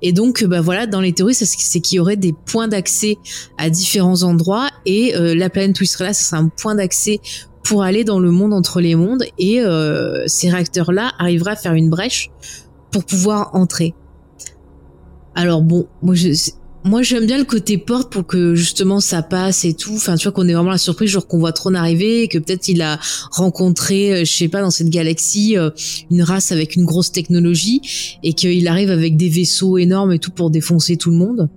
et 0.00 0.12
donc, 0.12 0.44
bah 0.44 0.60
voilà, 0.60 0.86
dans 0.86 1.00
les 1.00 1.12
théories, 1.12 1.34
c'est 1.34 1.80
qu'il 1.80 1.96
y 1.96 2.00
aurait 2.00 2.16
des 2.16 2.32
points 2.32 2.68
d'accès 2.68 3.16
à 3.58 3.70
différents 3.70 4.22
endroits 4.22 4.68
et 4.86 5.14
euh, 5.16 5.34
la 5.34 5.50
planète 5.50 5.78
où 5.80 5.84
il 5.84 5.86
serait 5.86 6.04
là, 6.04 6.12
ce 6.12 6.24
serait 6.24 6.38
un 6.38 6.48
point 6.48 6.74
d'accès 6.74 7.20
pour 7.62 7.82
aller 7.82 8.04
dans 8.04 8.18
le 8.18 8.30
monde 8.30 8.52
entre 8.52 8.80
les 8.80 8.94
mondes 8.94 9.24
et 9.38 9.60
euh, 9.60 10.24
ces 10.26 10.50
réacteurs-là 10.50 11.12
arriveraient 11.18 11.52
à 11.52 11.56
faire 11.56 11.74
une 11.74 11.90
brèche 11.90 12.30
pour 12.90 13.04
pouvoir 13.04 13.54
entrer. 13.54 13.94
Alors 15.34 15.62
bon, 15.62 15.86
moi 16.02 17.02
j'aime 17.02 17.26
bien 17.26 17.38
le 17.38 17.44
côté 17.44 17.78
porte 17.78 18.12
pour 18.12 18.26
que 18.26 18.54
justement 18.54 19.00
ça 19.00 19.22
passe 19.22 19.64
et 19.64 19.72
tout. 19.72 19.94
Enfin 19.94 20.16
tu 20.16 20.24
vois 20.24 20.32
qu'on 20.32 20.46
est 20.48 20.52
vraiment 20.52 20.70
la 20.70 20.78
surprise 20.78 21.10
genre 21.10 21.26
qu'on 21.26 21.38
voit 21.38 21.52
Tron 21.52 21.74
arriver 21.74 22.22
et 22.22 22.28
que 22.28 22.38
peut-être 22.38 22.68
il 22.68 22.82
a 22.82 22.98
rencontré, 23.30 24.12
euh, 24.12 24.24
je 24.24 24.32
sais 24.32 24.48
pas, 24.48 24.60
dans 24.60 24.70
cette 24.70 24.90
galaxie 24.90 25.56
euh, 25.56 25.70
une 26.10 26.22
race 26.22 26.52
avec 26.52 26.76
une 26.76 26.84
grosse 26.84 27.12
technologie 27.12 28.18
et 28.22 28.34
qu'il 28.34 28.68
arrive 28.68 28.90
avec 28.90 29.16
des 29.16 29.28
vaisseaux 29.28 29.78
énormes 29.78 30.12
et 30.12 30.18
tout 30.18 30.32
pour 30.32 30.50
défoncer 30.50 30.96
tout 30.96 31.10
le 31.10 31.16
monde. 31.16 31.48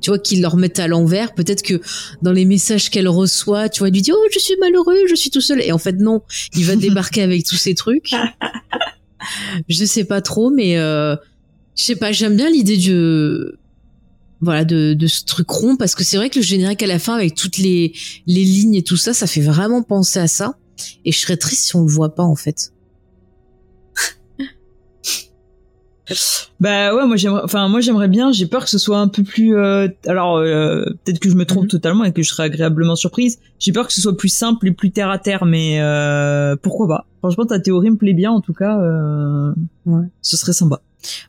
Tu 0.00 0.10
vois 0.10 0.18
qu'ils 0.18 0.40
leur 0.40 0.56
mettent 0.56 0.78
à 0.78 0.88
l'envers. 0.88 1.34
Peut-être 1.34 1.62
que 1.62 1.80
dans 2.22 2.32
les 2.32 2.44
messages 2.44 2.90
qu'elle 2.90 3.08
reçoit, 3.08 3.68
tu 3.68 3.80
vois, 3.80 3.88
il 3.88 3.94
lui 3.94 4.02
dit 4.02 4.12
oh 4.12 4.28
je 4.32 4.38
suis 4.38 4.56
malheureux, 4.60 5.06
je 5.08 5.14
suis 5.14 5.30
tout 5.30 5.40
seul. 5.40 5.60
Et 5.60 5.72
en 5.72 5.78
fait 5.78 5.94
non, 5.94 6.22
il 6.54 6.64
va 6.64 6.76
débarquer 6.76 7.22
avec 7.22 7.44
tous 7.44 7.56
ces 7.56 7.74
trucs. 7.74 8.14
Je 9.68 9.84
sais 9.84 10.04
pas 10.04 10.20
trop, 10.20 10.50
mais 10.50 10.78
euh, 10.78 11.16
je 11.76 11.84
sais 11.84 11.96
pas. 11.96 12.12
J'aime 12.12 12.36
bien 12.36 12.50
l'idée 12.50 12.76
du 12.76 12.94
voilà 14.40 14.64
de, 14.64 14.94
de 14.94 15.06
ce 15.06 15.24
truc 15.24 15.48
rond 15.50 15.76
parce 15.76 15.94
que 15.94 16.04
c'est 16.04 16.16
vrai 16.16 16.30
que 16.30 16.38
le 16.38 16.44
générique 16.44 16.82
à 16.82 16.86
la 16.86 16.98
fin 16.98 17.14
avec 17.14 17.34
toutes 17.34 17.58
les 17.58 17.94
les 18.26 18.44
lignes 18.44 18.74
et 18.74 18.82
tout 18.82 18.98
ça 18.98 19.14
ça 19.14 19.26
fait 19.26 19.40
vraiment 19.40 19.82
penser 19.82 20.18
à 20.18 20.28
ça 20.28 20.58
et 21.06 21.12
je 21.12 21.18
serais 21.18 21.38
triste 21.38 21.68
si 21.68 21.76
on 21.76 21.82
le 21.82 21.90
voit 21.90 22.14
pas 22.14 22.22
en 22.22 22.36
fait 22.36 22.70
bah 26.60 26.94
ouais 26.94 27.06
moi 27.06 27.16
j'aimerais 27.16 27.42
enfin 27.42 27.68
moi 27.68 27.80
j'aimerais 27.80 28.08
bien 28.08 28.30
j'ai 28.30 28.46
peur 28.46 28.64
que 28.64 28.70
ce 28.70 28.78
soit 28.78 28.98
un 28.98 29.08
peu 29.08 29.24
plus 29.24 29.56
euh, 29.56 29.88
alors 30.06 30.36
euh, 30.36 30.84
peut-être 31.04 31.18
que 31.18 31.28
je 31.28 31.34
me 31.34 31.44
trompe 31.44 31.64
mhm. 31.64 31.70
totalement 31.70 32.04
et 32.04 32.12
que 32.12 32.22
je 32.22 32.28
serais 32.28 32.44
agréablement 32.44 32.94
surprise 32.94 33.40
j'ai 33.58 33.72
peur 33.72 33.88
que 33.88 33.92
ce 33.92 34.00
soit 34.00 34.16
plus 34.16 34.28
simple 34.28 34.68
et 34.68 34.72
plus 34.72 34.92
terre 34.92 35.10
à 35.10 35.18
terre 35.18 35.44
mais 35.44 35.80
euh, 35.80 36.54
pourquoi 36.56 36.86
pas? 36.86 37.06
Franchement 37.18 37.46
ta 37.46 37.58
théorie 37.58 37.90
me 37.90 37.96
plaît 37.96 38.14
bien 38.14 38.30
en 38.30 38.40
tout 38.40 38.52
cas 38.52 38.78
ouais 39.86 40.04
ce 40.22 40.36
serait 40.36 40.52
sympa 40.52 40.80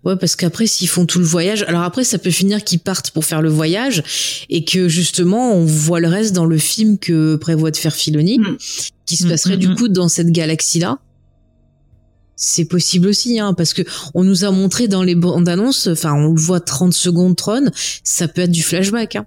Ouais, 0.04 0.16
parce 0.16 0.36
qu'après, 0.36 0.66
s'ils 0.66 0.88
font 0.88 1.06
tout 1.06 1.20
le 1.20 1.26
voyage, 1.26 1.64
alors 1.68 1.84
après, 1.84 2.04
ça 2.04 2.18
peut 2.18 2.32
finir 2.32 2.64
qu'ils 2.64 2.80
partent 2.80 3.12
pour 3.12 3.26
faire 3.26 3.44
le 3.44 3.50
voyage 3.50 4.04
et 4.50 4.64
que 4.66 4.88
justement, 4.88 5.54
on 5.54 5.66
voit 5.66 6.00
le 6.00 6.08
reste 6.08 6.34
dans 6.34 6.46
le 6.46 6.58
film 6.58 6.98
que 6.98 7.36
prévoit 7.36 7.70
de 7.70 7.78
faire 7.78 7.94
Filoni, 7.94 8.40
mm. 8.40 8.58
qui 9.06 9.18
se 9.18 9.26
mm, 9.26 9.30
passerait 9.30 9.58
du 9.58 9.70
mm, 9.70 9.76
coup 9.76 9.88
dans 9.88 10.08
cette 10.08 10.32
galaxie-là. 10.32 11.00
C'est 12.40 12.66
possible 12.66 13.08
aussi, 13.08 13.40
hein, 13.40 13.54
parce 13.54 13.74
que 13.74 13.82
on 14.14 14.24
nous 14.24 14.46
a 14.46 14.52
montré 14.52 14.88
dans 14.88 15.02
les 15.02 15.16
bandes 15.16 15.50
annonces, 15.50 15.88
enfin, 15.88 16.14
on 16.14 16.34
le 16.34 16.40
voit 16.40 16.60
30 16.60 16.94
secondes 16.94 17.36
Tron, 17.36 17.72
ça 18.04 18.28
peut 18.28 18.42
être 18.42 18.52
du 18.52 18.64
flashback, 18.64 19.16
hein. 19.16 19.26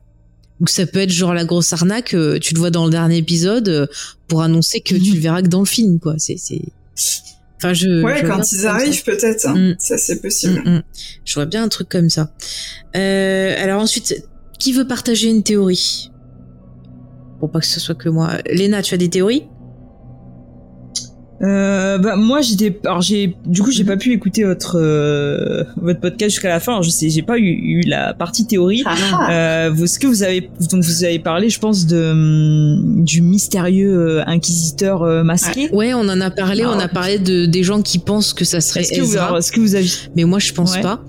Ou 0.60 0.66
ça 0.66 0.86
peut 0.86 1.00
être 1.00 1.10
genre 1.10 1.34
la 1.34 1.44
grosse 1.44 1.72
arnaque, 1.72 2.14
euh, 2.14 2.38
tu 2.38 2.54
le 2.54 2.60
vois 2.60 2.70
dans 2.70 2.84
le 2.84 2.90
dernier 2.90 3.16
épisode, 3.16 3.68
euh, 3.68 3.86
pour 4.28 4.42
annoncer 4.42 4.80
que 4.80 4.94
tu 4.94 5.14
le 5.14 5.20
verras 5.20 5.42
que 5.42 5.48
dans 5.48 5.60
le 5.60 5.66
film, 5.66 5.98
quoi. 5.98 6.14
C'est, 6.18 6.36
c'est, 6.36 6.60
Enfin, 7.56 7.74
je. 7.74 8.02
Ouais, 8.02 8.22
quand 8.26 8.52
ils 8.52 8.66
arrivent, 8.66 9.04
peut-être. 9.04 9.46
Hein. 9.46 9.72
Mm. 9.72 9.76
Ça, 9.78 9.98
c'est 9.98 10.20
possible. 10.22 10.62
Mm, 10.64 10.76
mm. 10.76 10.82
Je 11.26 11.34
vois 11.34 11.44
bien 11.44 11.62
un 11.62 11.68
truc 11.68 11.88
comme 11.90 12.08
ça. 12.08 12.32
Euh, 12.96 13.54
alors 13.62 13.82
ensuite, 13.82 14.24
qui 14.58 14.72
veut 14.72 14.86
partager 14.86 15.28
une 15.28 15.42
théorie? 15.42 16.10
Pour 17.38 17.50
pas 17.50 17.60
que 17.60 17.66
ce 17.66 17.80
soit 17.80 17.94
que 17.94 18.08
moi. 18.08 18.38
Léna, 18.50 18.82
tu 18.82 18.94
as 18.94 18.96
des 18.96 19.10
théories? 19.10 19.44
Euh, 21.42 21.96
bah 21.96 22.16
moi 22.16 22.42
j'étais 22.42 22.78
alors 22.84 23.00
j'ai 23.00 23.34
du 23.46 23.62
coup 23.62 23.70
j'ai 23.70 23.84
pas 23.84 23.96
pu 23.96 24.12
écouter 24.12 24.44
votre 24.44 24.78
euh, 24.78 25.64
votre 25.76 25.98
podcast 25.98 26.32
jusqu'à 26.32 26.50
la 26.50 26.60
fin. 26.60 26.72
Alors 26.72 26.82
je 26.82 26.90
sais 26.90 27.08
j'ai 27.08 27.22
pas 27.22 27.38
eu, 27.38 27.46
eu 27.46 27.80
la 27.82 28.12
partie 28.12 28.46
théorie. 28.46 28.82
Ah, 28.84 28.94
ah. 29.12 29.32
euh, 29.32 29.70
vous, 29.72 29.86
ce 29.86 29.98
que 29.98 30.06
vous 30.06 30.22
avez 30.22 30.50
donc 30.70 30.84
vous 30.84 31.04
avez 31.04 31.18
parlé 31.18 31.48
je 31.48 31.58
pense 31.58 31.86
de 31.86 32.10
hum, 32.10 33.04
du 33.04 33.22
mystérieux 33.22 33.90
euh, 33.90 34.22
inquisiteur 34.26 35.02
euh, 35.02 35.22
masqué. 35.22 35.70
Ouais 35.72 35.94
on 35.94 36.00
en 36.00 36.20
a 36.20 36.30
parlé. 36.30 36.66
On 36.66 36.78
a 36.78 36.88
parlé 36.88 37.18
de 37.18 37.46
des 37.46 37.62
gens 37.62 37.80
qui 37.80 37.98
pensent 37.98 38.34
que 38.34 38.44
ça 38.44 38.60
serait 38.60 38.80
est-ce 38.80 38.92
que, 38.92 39.00
vous, 39.00 39.36
est-ce 39.36 39.50
que 39.52 39.60
vous 39.60 39.74
avez 39.74 39.88
mais 40.16 40.24
moi 40.24 40.38
je 40.38 40.52
pense 40.52 40.76
pas 40.78 41.02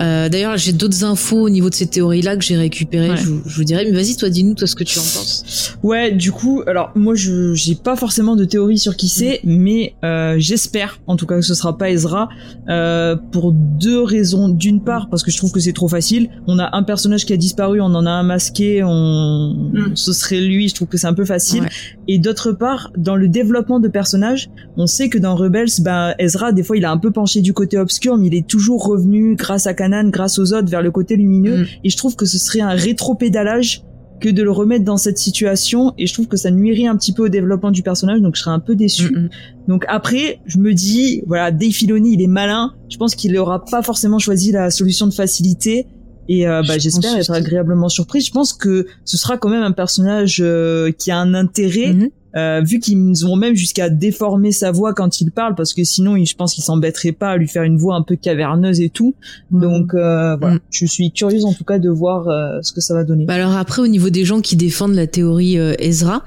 euh, 0.00 0.28
D'ailleurs, 0.28 0.56
j'ai 0.56 0.72
d'autres 0.72 1.04
infos 1.04 1.40
au 1.40 1.50
niveau 1.50 1.70
de 1.70 1.74
ces 1.74 1.86
théories-là 1.86 2.36
que 2.36 2.44
j'ai 2.44 2.56
récupérées. 2.56 3.16
Je, 3.16 3.24
je, 3.46 3.56
vous 3.56 3.64
dirai. 3.64 3.84
Mais 3.84 3.92
vas-y, 3.92 4.16
toi, 4.16 4.28
dis-nous 4.28 4.54
toi 4.54 4.66
ce 4.66 4.74
que 4.74 4.84
tu 4.84 4.98
en 4.98 5.02
penses. 5.02 5.76
Ouais, 5.82 6.12
du 6.12 6.30
coup, 6.30 6.62
alors 6.66 6.90
moi, 6.94 7.14
je 7.14 7.54
j'ai 7.54 7.74
pas 7.74 7.96
forcément 7.96 8.36
de 8.36 8.44
théorie 8.44 8.78
sur 8.78 8.96
qui 8.96 9.08
c'est, 9.08 9.40
mm. 9.44 9.56
mais 9.56 9.94
euh, 10.04 10.36
j'espère, 10.38 11.00
en 11.06 11.16
tout 11.16 11.26
cas, 11.26 11.36
que 11.36 11.42
ce 11.42 11.54
sera 11.54 11.78
pas 11.78 11.90
Ezra 11.90 12.28
euh, 12.68 13.16
pour 13.32 13.52
deux 13.52 14.02
raisons. 14.02 14.48
D'une 14.48 14.82
part, 14.82 15.08
parce 15.08 15.22
que 15.22 15.30
je 15.30 15.36
trouve 15.36 15.52
que 15.52 15.60
c'est 15.60 15.72
trop 15.72 15.88
facile. 15.88 16.28
On 16.46 16.58
a 16.58 16.76
un 16.76 16.82
personnage 16.82 17.24
qui 17.24 17.32
a 17.32 17.36
disparu, 17.36 17.80
on 17.80 17.86
en 17.86 18.06
a 18.06 18.10
un 18.10 18.22
masqué, 18.22 18.82
on, 18.84 19.70
mm. 19.72 19.96
ce 19.96 20.12
serait 20.12 20.40
lui. 20.40 20.68
Je 20.68 20.74
trouve 20.74 20.88
que 20.88 20.98
c'est 20.98 21.06
un 21.06 21.14
peu 21.14 21.24
facile. 21.24 21.66
Et 22.08 22.18
d'autre 22.18 22.52
part, 22.52 22.90
dans 22.96 23.16
le 23.16 23.28
développement 23.28 23.80
de 23.80 23.88
personnages, 23.88 24.50
on 24.76 24.86
sait 24.86 25.08
que 25.08 25.18
dans 25.18 25.34
Rebels, 25.34 25.68
ben 25.80 26.14
Ezra, 26.18 26.52
des 26.52 26.62
fois, 26.62 26.76
il 26.76 26.84
a 26.84 26.90
un 26.90 26.98
peu 26.98 27.10
penché 27.10 27.40
du 27.40 27.52
côté 27.52 27.78
obscur, 27.78 28.16
mais 28.16 28.26
il 28.26 28.34
est 28.34 28.46
toujours 28.46 28.86
revenu 28.86 29.34
grâce 29.34 29.66
à 29.66 29.74
grâce 30.10 30.38
aux 30.38 30.52
autres 30.52 30.68
vers 30.68 30.82
le 30.82 30.90
côté 30.90 31.16
lumineux. 31.16 31.62
Mm. 31.62 31.66
Et 31.84 31.90
je 31.90 31.96
trouve 31.96 32.16
que 32.16 32.26
ce 32.26 32.38
serait 32.38 32.60
un 32.60 32.70
rétro-pédalage 32.70 33.82
que 34.20 34.28
de 34.28 34.42
le 34.42 34.50
remettre 34.50 34.84
dans 34.84 34.96
cette 34.96 35.18
situation 35.18 35.94
et 35.96 36.06
je 36.06 36.12
trouve 36.12 36.26
que 36.26 36.36
ça 36.36 36.50
nuirait 36.50 36.86
un 36.86 36.96
petit 36.96 37.12
peu 37.12 37.26
au 37.26 37.28
développement 37.28 37.70
du 37.70 37.82
personnage 37.82 38.20
donc 38.20 38.34
je 38.34 38.42
serais 38.42 38.54
un 38.54 38.58
peu 38.58 38.74
déçu. 38.74 39.12
Mm, 39.12 39.18
mm. 39.18 39.28
Donc 39.68 39.84
après, 39.88 40.40
je 40.46 40.58
me 40.58 40.74
dis 40.74 41.22
voilà, 41.26 41.50
Dave 41.50 41.70
Filoni, 41.70 42.14
il 42.14 42.22
est 42.22 42.28
malin, 42.28 42.74
je 42.88 42.96
pense 42.96 43.14
qu'il 43.14 43.36
aura 43.38 43.64
pas 43.64 43.82
forcément 43.82 44.18
choisi 44.18 44.52
la 44.52 44.70
solution 44.70 45.06
de 45.06 45.14
facilité 45.14 45.86
et 46.28 46.46
euh, 46.46 46.62
bah, 46.66 46.78
j'espère 46.78 47.16
être 47.16 47.30
agréablement 47.30 47.88
surpris. 47.88 48.20
Je 48.20 48.30
pense 48.30 48.52
que 48.52 48.86
ce 49.04 49.16
sera 49.16 49.38
quand 49.38 49.48
même 49.48 49.62
un 49.62 49.72
personnage 49.72 50.40
euh, 50.44 50.92
qui 50.92 51.10
a 51.10 51.18
un 51.18 51.32
intérêt 51.34 51.92
mm-hmm. 51.92 52.10
Euh, 52.38 52.62
vu 52.62 52.78
qu'ils 52.78 53.12
vont 53.22 53.36
même 53.36 53.54
jusqu'à 53.54 53.88
déformer 53.88 54.52
sa 54.52 54.70
voix 54.70 54.94
quand 54.94 55.20
il 55.20 55.30
parle, 55.30 55.54
parce 55.54 55.74
que 55.74 55.82
sinon, 55.82 56.22
je 56.24 56.34
pense 56.34 56.54
qu'ils 56.54 56.64
s'embêteraient 56.64 57.12
pas 57.12 57.30
à 57.30 57.36
lui 57.36 57.48
faire 57.48 57.64
une 57.64 57.76
voix 57.76 57.96
un 57.96 58.02
peu 58.02 58.16
caverneuse 58.16 58.80
et 58.80 58.90
tout. 58.90 59.14
Donc 59.50 59.94
euh, 59.94 60.36
voilà, 60.36 60.56
mm. 60.56 60.60
je 60.70 60.86
suis 60.86 61.10
curieuse 61.10 61.44
en 61.44 61.52
tout 61.52 61.64
cas 61.64 61.78
de 61.78 61.88
voir 61.88 62.28
euh, 62.28 62.60
ce 62.62 62.72
que 62.72 62.80
ça 62.80 62.94
va 62.94 63.04
donner. 63.04 63.24
Bah 63.24 63.34
alors 63.34 63.56
après, 63.56 63.82
au 63.82 63.88
niveau 63.88 64.10
des 64.10 64.24
gens 64.24 64.40
qui 64.40 64.56
défendent 64.56 64.94
la 64.94 65.06
théorie 65.06 65.56
Ezra, 65.78 66.24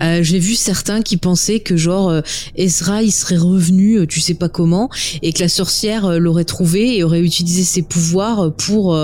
j'ai 0.00 0.38
vu 0.38 0.54
certains 0.54 1.02
qui 1.02 1.16
pensaient 1.16 1.60
que 1.60 1.76
genre 1.76 2.12
Ezra, 2.56 3.02
il 3.02 3.12
serait 3.12 3.36
revenu, 3.36 4.06
tu 4.06 4.20
sais 4.20 4.34
pas 4.34 4.48
comment, 4.48 4.88
et 5.22 5.32
que 5.32 5.40
la 5.40 5.48
sorcière 5.48 6.18
l'aurait 6.18 6.44
trouvé 6.44 6.96
et 6.96 7.04
aurait 7.04 7.22
utilisé 7.22 7.62
ses 7.62 7.82
pouvoirs 7.82 8.52
pour 8.54 8.96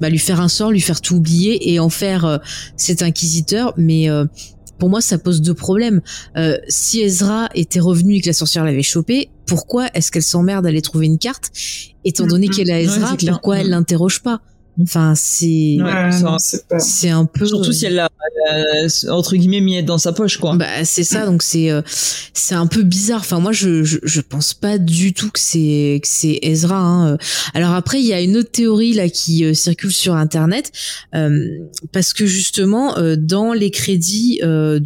bah, 0.00 0.08
lui 0.08 0.18
faire 0.18 0.40
un 0.40 0.48
sort, 0.48 0.70
lui 0.70 0.80
faire 0.80 1.00
tout 1.00 1.16
oublier 1.16 1.72
et 1.72 1.80
en 1.80 1.88
faire 1.88 2.40
cet 2.76 3.02
inquisiteur, 3.02 3.72
mais 3.76 4.08
pour 4.78 4.88
moi, 4.88 5.00
ça 5.00 5.18
pose 5.18 5.40
deux 5.40 5.54
problèmes. 5.54 6.00
Euh, 6.36 6.58
si 6.68 7.00
Ezra 7.00 7.48
était 7.54 7.80
revenu 7.80 8.16
et 8.16 8.20
que 8.20 8.26
la 8.26 8.32
sorcière 8.32 8.64
l'avait 8.64 8.82
chopé, 8.82 9.30
pourquoi 9.46 9.88
est-ce 9.94 10.10
qu'elle 10.10 10.22
s'emmerde 10.22 10.64
d'aller 10.64 10.82
trouver 10.82 11.06
une 11.06 11.18
carte 11.18 11.50
Étant 12.04 12.26
donné 12.26 12.48
mm, 12.48 12.50
qu'elle 12.50 12.70
a 12.70 12.78
mm. 12.78 12.84
Ezra, 12.84 13.16
pourquoi 13.28 13.58
elle 13.58 13.68
mm. 13.68 13.70
l'interroge 13.70 14.22
pas? 14.22 14.40
Enfin, 14.82 15.14
c'est 15.14 15.78
c'est 16.78 17.10
un 17.10 17.24
peu 17.24 17.46
surtout 17.46 17.72
si 17.72 17.86
elle 17.86 17.94
l'a 17.94 18.10
entre 19.08 19.36
guillemets 19.36 19.60
mis 19.60 19.82
dans 19.82 19.98
sa 19.98 20.12
poche 20.12 20.36
quoi. 20.38 20.56
Bah 20.56 20.84
c'est 20.84 21.04
ça 21.04 21.26
donc 21.26 21.42
c'est 21.42 21.70
euh, 21.70 21.82
c'est 21.86 22.54
un 22.54 22.66
peu 22.66 22.82
bizarre. 22.82 23.20
Enfin 23.20 23.40
moi 23.40 23.52
je, 23.52 23.84
je, 23.84 23.98
je 24.02 24.20
pense 24.20 24.54
pas 24.54 24.78
du 24.78 25.12
tout 25.14 25.30
que 25.30 25.40
c'est 25.40 26.00
que 26.02 26.08
c'est 26.08 26.38
Ezra. 26.42 26.78
Hein. 26.78 27.18
Alors 27.54 27.72
après 27.72 28.00
il 28.00 28.06
y 28.06 28.12
a 28.12 28.20
une 28.20 28.36
autre 28.36 28.50
théorie 28.50 28.92
là 28.92 29.08
qui 29.08 29.44
euh, 29.44 29.54
circule 29.54 29.92
sur 29.92 30.14
internet 30.14 30.72
euh, 31.14 31.58
parce 31.92 32.12
que 32.12 32.26
justement 32.26 32.98
euh, 32.98 33.16
dans 33.16 33.52
les 33.52 33.70
crédits 33.70 34.40
de 34.42 34.78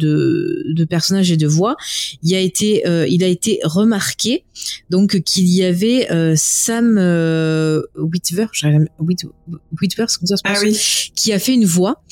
de 0.73 0.85
personnages 0.85 1.31
et 1.31 1.37
de 1.37 1.47
voix 1.47 1.75
il 2.23 2.33
a 2.35 2.39
été 2.39 2.83
il 3.09 3.23
a 3.23 3.27
été 3.27 3.59
remarqué 3.63 4.43
donc 4.89 5.21
qu'il 5.21 5.47
y 5.47 5.63
avait 5.63 6.07
Sam 6.35 6.97
Ah 10.43 10.55
qui 11.15 11.33
a 11.33 11.39
fait 11.39 11.53
une 11.53 11.65
voix. 11.65 12.03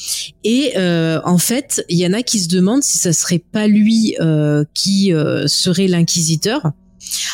Et 0.44 0.74
euh, 0.78 1.20
en 1.24 1.38
fait, 1.38 1.84
il 1.90 1.98
y 1.98 2.06
en 2.06 2.14
a 2.14 2.22
qui 2.22 2.40
se 2.40 2.48
demandent 2.48 2.84
si 2.84 2.98
ça 2.98 3.14
serait 3.14 3.40
pas 3.40 3.68
lui 3.68 4.16
euh, 4.20 4.64
qui 4.74 5.14
euh, 5.14 5.48
serait 5.48 5.88
l'inquisiteur. 5.88 6.72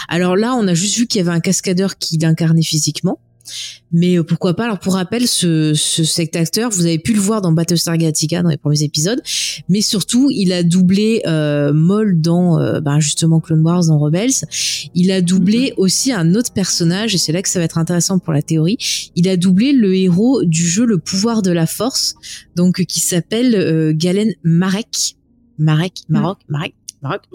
Alors 0.07 0.35
là, 0.35 0.55
on 0.55 0.67
a 0.67 0.73
juste 0.73 0.97
vu 0.97 1.07
qu'il 1.07 1.19
y 1.19 1.21
avait 1.21 1.35
un 1.35 1.39
cascadeur 1.39 1.97
qui 1.97 2.17
l'incarnait 2.17 2.63
physiquement. 2.63 3.19
Mais 3.91 4.17
euh, 4.17 4.23
pourquoi 4.23 4.53
pas? 4.55 4.65
Alors 4.65 4.79
pour 4.79 4.93
rappel, 4.93 5.27
ce, 5.27 5.73
ce 5.73 6.03
cet 6.03 6.35
acteur, 6.35 6.69
vous 6.69 6.85
avez 6.85 6.99
pu 6.99 7.13
le 7.13 7.19
voir 7.19 7.41
dans 7.41 7.51
Battlestar 7.51 7.97
Galactica 7.97 8.41
dans 8.43 8.49
les 8.49 8.57
premiers 8.57 8.83
épisodes, 8.83 9.21
mais 9.69 9.81
surtout 9.81 10.29
il 10.31 10.51
a 10.53 10.63
doublé 10.63 11.21
euh, 11.25 11.73
Maul 11.73 12.19
dans 12.19 12.59
euh, 12.59 12.79
ben, 12.81 12.99
justement 12.99 13.39
Clone 13.39 13.61
Wars 13.61 13.85
dans 13.85 13.99
Rebels. 13.99 14.45
Il 14.93 15.11
a 15.11 15.21
doublé 15.21 15.71
mhm. 15.71 15.73
aussi 15.77 16.11
un 16.11 16.35
autre 16.35 16.53
personnage 16.53 17.15
et 17.15 17.17
c'est 17.17 17.31
là 17.31 17.41
que 17.41 17.49
ça 17.49 17.59
va 17.59 17.65
être 17.65 17.77
intéressant 17.77 18.19
pour 18.19 18.33
la 18.33 18.41
théorie. 18.41 18.77
Il 19.15 19.27
a 19.27 19.37
doublé 19.37 19.73
le 19.73 19.95
héros 19.95 20.43
du 20.43 20.67
jeu 20.67 20.85
Le 20.85 20.97
Pouvoir 20.97 21.41
de 21.41 21.51
la 21.51 21.67
Force, 21.67 22.15
donc 22.55 22.83
qui 22.85 22.99
s'appelle 22.99 23.55
euh, 23.55 23.93
Galen 23.93 24.33
Marek. 24.43 25.15
Marek, 25.57 26.01
Marok, 26.09 26.39
Marek 26.49 26.73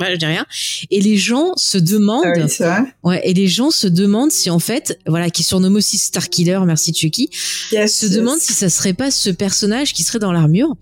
je 0.00 0.16
dis 0.16 0.26
rien. 0.26 0.46
Et 0.90 1.00
les 1.00 1.16
gens 1.16 1.52
se 1.56 1.78
demandent, 1.78 2.24
ah 2.60 2.84
ouais, 3.02 3.20
et 3.24 3.34
les 3.34 3.48
gens 3.48 3.70
se 3.70 3.86
demandent 3.86 4.32
si 4.32 4.50
en 4.50 4.58
fait, 4.58 4.98
voilà, 5.06 5.30
qui 5.30 5.42
surnomme 5.42 5.76
aussi 5.76 5.98
Starkiller, 5.98 6.60
merci 6.66 6.92
Chucky, 6.94 7.30
se 7.32 8.06
demandent 8.06 8.40
si 8.40 8.52
ça 8.52 8.68
serait 8.68 8.94
pas 8.94 9.10
ce 9.10 9.30
personnage 9.30 9.92
qui 9.92 10.02
serait 10.02 10.18
dans 10.18 10.32
l'armure. 10.32 10.76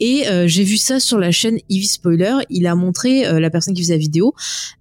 Et 0.00 0.28
euh, 0.28 0.46
j'ai 0.46 0.64
vu 0.64 0.76
ça 0.76 1.00
sur 1.00 1.18
la 1.18 1.30
chaîne 1.30 1.58
Eevee 1.70 1.88
Spoiler. 1.88 2.34
Il 2.50 2.66
a 2.66 2.74
montré 2.74 3.26
euh, 3.26 3.40
la 3.40 3.50
personne 3.50 3.74
qui 3.74 3.82
faisait 3.82 3.94
la 3.94 3.98
vidéo 3.98 4.34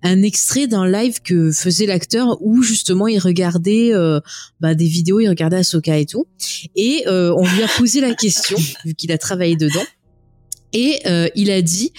un 0.03 0.21
extrait 0.21 0.67
d'un 0.67 0.87
live 0.87 1.21
que 1.21 1.51
faisait 1.51 1.85
l'acteur 1.85 2.37
où 2.41 2.61
justement 2.61 3.07
il 3.07 3.19
regardait 3.19 3.93
euh, 3.93 4.19
bah, 4.59 4.75
des 4.75 4.87
vidéos, 4.87 5.19
il 5.19 5.29
regardait 5.29 5.57
Ahsoka 5.57 5.97
et 5.97 6.05
tout. 6.05 6.27
Et 6.75 7.03
on 7.07 7.45
lui 7.47 7.63
a 7.63 7.67
posé 7.77 8.01
la 8.01 8.13
question 8.13 8.57
vu 8.85 8.93
qu'il 8.93 9.11
a 9.11 9.17
travaillé 9.17 9.55
dedans. 9.55 9.83
Et 10.73 11.01
il 11.35 11.51
a 11.51 11.61
dit 11.61 11.93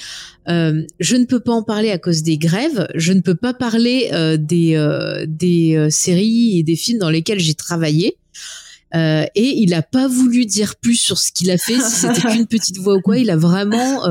euh, 0.48 0.82
je 1.00 1.16
ne 1.16 1.24
peux 1.24 1.40
pas 1.40 1.52
en 1.52 1.62
parler 1.62 1.90
à 1.90 1.98
cause 1.98 2.22
des 2.22 2.38
grèves. 2.38 2.86
Je 2.94 3.12
ne 3.12 3.20
peux 3.20 3.34
pas 3.34 3.54
parler 3.54 4.10
euh, 4.12 4.36
des 4.36 4.76
euh, 4.76 5.24
des 5.26 5.88
séries 5.90 6.58
et 6.58 6.62
des 6.62 6.76
films 6.76 6.98
dans 6.98 7.10
lesquels 7.10 7.40
j'ai 7.40 7.54
travaillé. 7.54 8.16
et 8.94 9.30
il 9.34 9.74
a 9.74 9.82
pas 9.82 10.08
voulu 10.08 10.46
dire 10.46 10.76
plus 10.76 10.96
sur 10.96 11.18
ce 11.18 11.32
qu'il 11.32 11.50
a 11.50 11.58
fait, 11.58 11.78
si 11.80 11.96
c'était 12.00 12.20
qu'une 12.32 12.46
petite 12.46 12.78
voix 12.78 12.94
ou 12.94 13.00
quoi. 13.00 13.18
Il 13.18 13.30
a 13.30 13.36
vraiment 13.36 14.08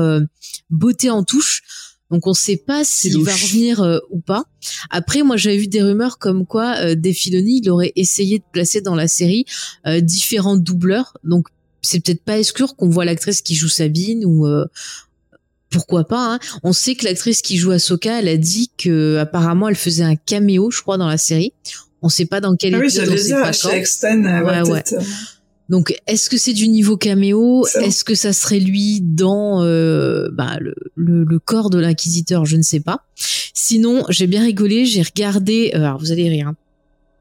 botté 0.70 1.10
en 1.10 1.24
touche. 1.24 1.62
Donc 2.10 2.28
on 2.28 2.34
sait 2.34 2.56
pas 2.56 2.84
s'il 2.84 3.18
va 3.18 3.32
revenir 3.32 4.00
ou 4.10 4.20
pas. 4.20 4.44
Après, 4.90 5.22
moi 5.22 5.36
j'avais 5.36 5.56
vu 5.56 5.66
des 5.66 5.82
rumeurs 5.82 6.18
comme 6.18 6.46
quoi 6.46 6.76
euh, 6.78 6.94
Defiloni 6.94 7.60
il 7.64 7.70
aurait 7.70 7.92
essayé 7.96 8.38
de 8.38 8.44
placer 8.52 8.80
dans 8.80 8.94
la 8.94 9.08
série 9.08 9.44
différents 10.02 10.56
doubleurs. 10.56 11.16
Donc 11.24 11.48
c'est 11.82 12.00
peut-être 12.00 12.22
pas 12.22 12.38
exclure 12.38 12.76
qu'on 12.76 12.88
voit 12.88 13.04
l'actrice 13.04 13.42
qui 13.42 13.54
joue 13.54 13.68
Sabine 13.68 14.24
ou 14.24 14.46
pourquoi 15.70 16.04
pas 16.04 16.34
hein. 16.34 16.38
On 16.62 16.72
sait 16.72 16.94
que 16.94 17.04
l'actrice 17.04 17.42
qui 17.42 17.56
joue 17.56 17.70
Ahsoka, 17.72 18.20
elle 18.20 18.28
a 18.28 18.36
dit 18.36 18.70
que 18.76 19.16
apparemment 19.18 19.68
elle 19.68 19.76
faisait 19.76 20.04
un 20.04 20.16
caméo, 20.16 20.70
je 20.70 20.80
crois, 20.82 20.98
dans 20.98 21.08
la 21.08 21.18
série. 21.18 21.52
On 22.02 22.08
sait 22.08 22.26
pas 22.26 22.40
dans 22.40 22.54
quel 22.56 22.74
ah 22.74 22.78
épisode, 22.78 23.08
on 23.08 23.16
sait 23.16 23.32
pas 23.32 23.52
quand. 23.52 23.70
ouais, 23.70 24.82
euh, 24.92 25.00
Donc, 25.68 25.98
est-ce 26.06 26.30
que 26.30 26.36
c'est 26.36 26.52
du 26.52 26.68
niveau 26.68 26.96
caméo? 26.96 27.66
Est-ce 27.80 28.04
que 28.04 28.14
ça 28.14 28.32
serait 28.32 28.60
lui 28.60 29.00
dans 29.00 29.62
euh, 29.64 30.28
bah, 30.32 30.58
le, 30.60 30.74
le, 30.94 31.38
corps 31.38 31.70
de 31.70 31.78
l'inquisiteur? 31.78 32.44
Je 32.44 32.56
ne 32.56 32.62
sais 32.62 32.80
pas. 32.80 33.04
Sinon, 33.54 34.04
j'ai 34.10 34.26
bien 34.26 34.44
rigolé. 34.44 34.84
J'ai 34.84 35.02
regardé. 35.02 35.72
Euh, 35.74 35.78
alors, 35.78 35.98
vous 35.98 36.12
allez 36.12 36.28
rire. 36.28 36.48
Hein 36.48 36.56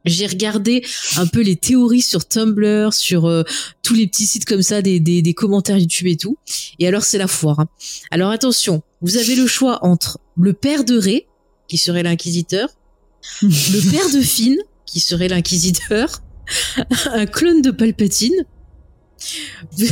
j'ai 0.06 0.28
regardé 0.28 0.86
un 1.18 1.28
peu 1.28 1.42
les 1.42 1.56
théories 1.56 2.02
sur 2.02 2.28
Tumblr, 2.28 2.94
sur 2.94 3.26
euh, 3.26 3.44
tous 3.82 3.94
les 3.94 4.08
petits 4.08 4.26
sites 4.26 4.46
comme 4.46 4.62
ça, 4.62 4.82
des, 4.82 5.00
des, 5.00 5.22
des, 5.22 5.34
commentaires 5.34 5.78
YouTube 5.78 6.08
et 6.08 6.18
tout. 6.18 6.38
Et 6.80 6.88
alors 6.88 7.04
c'est 7.04 7.18
la 7.18 7.28
foire. 7.28 7.60
Hein. 7.60 7.68
Alors 8.12 8.32
attention, 8.32 8.84
vous 9.02 9.18
avez 9.18 9.36
le 9.36 9.48
choix 9.48 9.84
entre 9.84 10.20
le 10.38 10.54
père 10.54 10.84
de 10.84 10.98
Ré, 10.98 11.28
qui 11.68 11.78
serait 11.78 12.04
l'inquisiteur, 12.04 12.70
le 13.42 13.92
père 13.92 14.10
de 14.12 14.22
Finn, 14.22 14.58
qui 14.86 15.00
serait 15.00 15.28
l'inquisiteur, 15.28 16.22
un 17.12 17.26
clone 17.26 17.62
de 17.62 17.72
Palpatine. 17.72 18.46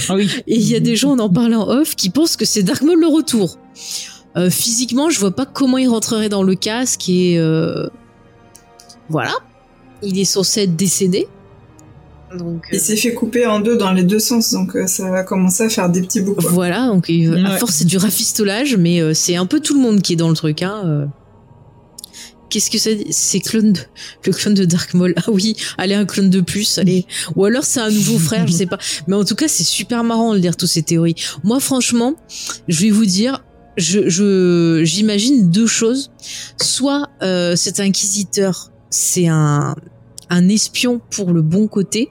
Ah 0.09 0.15
oui. 0.15 0.29
Et 0.47 0.55
il 0.55 0.67
y 0.67 0.75
a 0.75 0.79
des 0.79 0.95
gens, 0.95 1.11
en 1.11 1.19
en 1.19 1.29
parlant 1.29 1.67
off, 1.67 1.95
qui 1.95 2.09
pensent 2.09 2.35
que 2.35 2.45
c'est 2.45 2.61
Dark 2.61 2.81
Maul 2.83 2.99
le 2.99 3.07
retour. 3.07 3.57
Euh, 4.35 4.49
physiquement, 4.49 5.09
je 5.09 5.19
vois 5.19 5.35
pas 5.35 5.45
comment 5.45 5.77
il 5.77 5.87
rentrerait 5.87 6.29
dans 6.29 6.43
le 6.43 6.55
casque 6.55 7.07
et 7.07 7.37
euh... 7.37 7.87
voilà 9.09 9.33
il 10.05 10.19
est 10.19 10.25
censé 10.25 10.61
être 10.61 10.75
décédé. 10.75 11.27
Donc, 12.37 12.65
il 12.71 12.77
euh, 12.77 12.81
s'est 12.81 12.95
fait 12.95 13.13
couper 13.13 13.45
en 13.45 13.59
deux 13.59 13.77
dans 13.77 13.91
les 13.91 14.03
deux 14.03 14.19
sens, 14.19 14.51
donc 14.51 14.75
euh, 14.75 14.87
ça 14.87 15.09
va 15.09 15.23
commencer 15.23 15.63
à 15.63 15.69
faire 15.69 15.89
des 15.89 16.01
petits 16.01 16.21
bouts. 16.21 16.35
Voilà, 16.37 16.87
donc 16.87 17.09
à 17.09 17.57
force 17.57 17.75
c'est 17.75 17.85
du 17.85 17.97
rafistolage, 17.97 18.75
mais 18.77 19.01
euh, 19.01 19.13
c'est 19.13 19.35
un 19.35 19.45
peu 19.45 19.59
tout 19.59 19.75
le 19.75 19.81
monde 19.81 20.01
qui 20.01 20.13
est 20.13 20.17
dans 20.17 20.29
le 20.29 20.35
truc. 20.35 20.61
Hein, 20.61 21.09
Qu'est-ce 22.49 22.69
que 22.69 22.77
c'est 22.77 23.05
C'est 23.09 23.39
clone 23.39 23.73
le 24.25 24.31
clone 24.31 24.53
de 24.53 24.65
Dark 24.65 24.93
Maul. 24.93 25.15
Ah 25.17 25.31
oui, 25.31 25.55
allez 25.77 25.95
un 25.95 26.05
clone 26.05 26.29
de 26.29 26.41
plus, 26.41 26.77
allez. 26.77 27.05
Ou 27.35 27.45
alors 27.45 27.63
c'est 27.63 27.79
un 27.79 27.89
nouveau 27.89 28.19
frère, 28.19 28.45
je 28.47 28.53
sais 28.53 28.67
pas. 28.67 28.77
Mais 29.07 29.15
en 29.15 29.25
tout 29.25 29.33
cas, 29.33 29.47
c'est 29.47 29.63
super 29.63 30.03
marrant 30.03 30.33
de 30.33 30.39
lire 30.39 30.55
toutes 30.55 30.69
ces 30.69 30.83
théories. 30.83 31.15
Moi, 31.43 31.59
franchement, 31.59 32.13
je 32.67 32.81
vais 32.81 32.91
vous 32.91 33.05
dire, 33.05 33.43
je 33.77 34.81
j'imagine 34.83 35.49
deux 35.49 35.65
choses. 35.65 36.11
Soit 36.61 37.09
cet 37.55 37.79
inquisiteur, 37.79 38.71
c'est 38.91 39.27
un 39.27 39.75
un 40.33 40.49
espion 40.49 40.99
pour 41.11 41.31
le 41.31 41.41
bon 41.41 41.67
côté, 41.67 42.09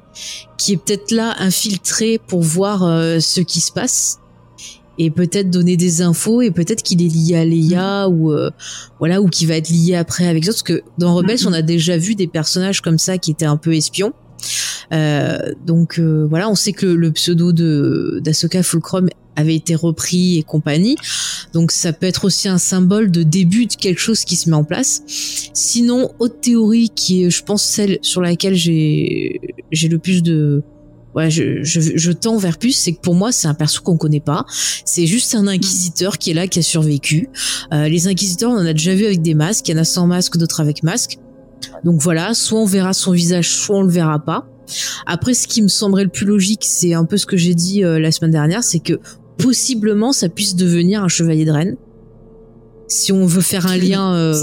qui 0.56 0.72
est 0.72 0.76
peut-être 0.76 1.10
là 1.10 1.34
infiltré 1.38 2.20
pour 2.26 2.42
voir 2.42 2.84
euh, 2.84 3.18
ce 3.20 3.40
qui 3.40 3.60
se 3.60 3.72
passe 3.72 4.18
et 4.98 5.10
peut-être 5.10 5.50
donner 5.50 5.76
des 5.76 6.02
infos 6.02 6.42
et 6.42 6.50
peut-être 6.50 6.82
qu'il 6.82 7.02
est 7.02 7.08
lié 7.08 7.36
à 7.36 7.44
Leia 7.44 8.08
mm. 8.08 8.12
ou 8.12 8.32
euh, 8.32 8.50
voilà 8.98 9.20
ou 9.20 9.28
qui 9.28 9.46
va 9.46 9.56
être 9.56 9.70
lié 9.70 9.96
après 9.96 10.26
avec 10.26 10.44
d'autres 10.44 10.62
parce 10.62 10.62
que 10.62 10.82
dans 10.98 11.14
Rebels 11.14 11.38
mm-hmm. 11.38 11.48
on 11.48 11.52
a 11.52 11.62
déjà 11.62 11.96
vu 11.96 12.14
des 12.14 12.26
personnages 12.26 12.82
comme 12.82 12.98
ça 12.98 13.16
qui 13.16 13.30
étaient 13.30 13.46
un 13.46 13.56
peu 13.56 13.74
espions 13.74 14.12
euh, 14.92 15.38
donc 15.66 15.98
voilà 15.98 16.50
on 16.50 16.54
sait 16.54 16.74
que 16.74 16.84
le, 16.84 17.10
pseudo 17.10 17.52
de 17.52 18.20
d'Asoka 18.22 18.62
Fulcrum 18.62 19.08
avait 19.36 19.54
été 19.54 19.74
repris 19.74 20.38
et 20.38 20.42
compagnie. 20.42 20.96
Donc 21.52 21.72
ça 21.72 21.92
peut 21.92 22.06
être 22.06 22.24
aussi 22.24 22.48
un 22.48 22.58
symbole 22.58 23.10
de 23.10 23.22
début 23.22 23.66
de 23.66 23.74
quelque 23.74 24.00
chose 24.00 24.24
qui 24.24 24.36
se 24.36 24.48
met 24.48 24.56
en 24.56 24.64
place. 24.64 25.02
Sinon, 25.52 26.10
autre 26.18 26.40
théorie 26.40 26.90
qui 26.94 27.24
est, 27.24 27.30
je 27.30 27.42
pense, 27.42 27.62
celle 27.62 27.98
sur 28.02 28.20
laquelle 28.20 28.54
j'ai 28.54 29.40
j'ai 29.70 29.88
le 29.88 29.98
plus 29.98 30.22
de 30.22 30.62
ouais, 31.14 31.30
je, 31.30 31.62
je, 31.62 31.80
je 31.80 32.12
tends 32.12 32.36
vers 32.36 32.58
plus, 32.58 32.72
c'est 32.72 32.92
que 32.92 33.00
pour 33.00 33.14
moi, 33.14 33.32
c'est 33.32 33.48
un 33.48 33.54
perso 33.54 33.82
qu'on 33.82 33.96
connaît 33.96 34.20
pas. 34.20 34.46
C'est 34.84 35.06
juste 35.06 35.34
un 35.34 35.46
inquisiteur 35.46 36.18
qui 36.18 36.30
est 36.30 36.34
là, 36.34 36.46
qui 36.46 36.58
a 36.58 36.62
survécu. 36.62 37.28
Euh, 37.72 37.88
les 37.88 38.08
inquisiteurs, 38.08 38.50
on 38.50 38.56
en 38.56 38.66
a 38.66 38.72
déjà 38.72 38.94
vu 38.94 39.04
avec 39.04 39.22
des 39.22 39.34
masques. 39.34 39.68
Il 39.68 39.72
y 39.72 39.74
en 39.74 39.80
a 39.80 39.84
sans 39.84 40.06
masque, 40.06 40.36
d'autres 40.36 40.60
avec 40.60 40.82
masque. 40.82 41.18
Donc 41.84 42.00
voilà, 42.00 42.34
soit 42.34 42.60
on 42.60 42.66
verra 42.66 42.92
son 42.92 43.12
visage, 43.12 43.50
soit 43.50 43.76
on 43.76 43.82
le 43.82 43.90
verra 43.90 44.18
pas. 44.18 44.46
Après, 45.06 45.34
ce 45.34 45.46
qui 45.46 45.62
me 45.62 45.68
semblerait 45.68 46.04
le 46.04 46.10
plus 46.10 46.26
logique, 46.26 46.64
c'est 46.64 46.94
un 46.94 47.04
peu 47.04 47.16
ce 47.16 47.26
que 47.26 47.36
j'ai 47.36 47.54
dit 47.54 47.84
euh, 47.84 47.98
la 47.98 48.10
semaine 48.10 48.30
dernière, 48.30 48.64
c'est 48.64 48.78
que 48.78 49.00
possiblement 49.38 50.12
ça 50.12 50.28
puisse 50.28 50.56
devenir 50.56 51.02
un 51.02 51.08
chevalier 51.08 51.44
de 51.44 51.50
Rennes. 51.50 51.76
Si 52.92 53.10
on 53.10 53.24
veut 53.24 53.40
faire 53.40 53.66
un 53.66 53.78
lien, 53.78 54.14
euh, 54.14 54.34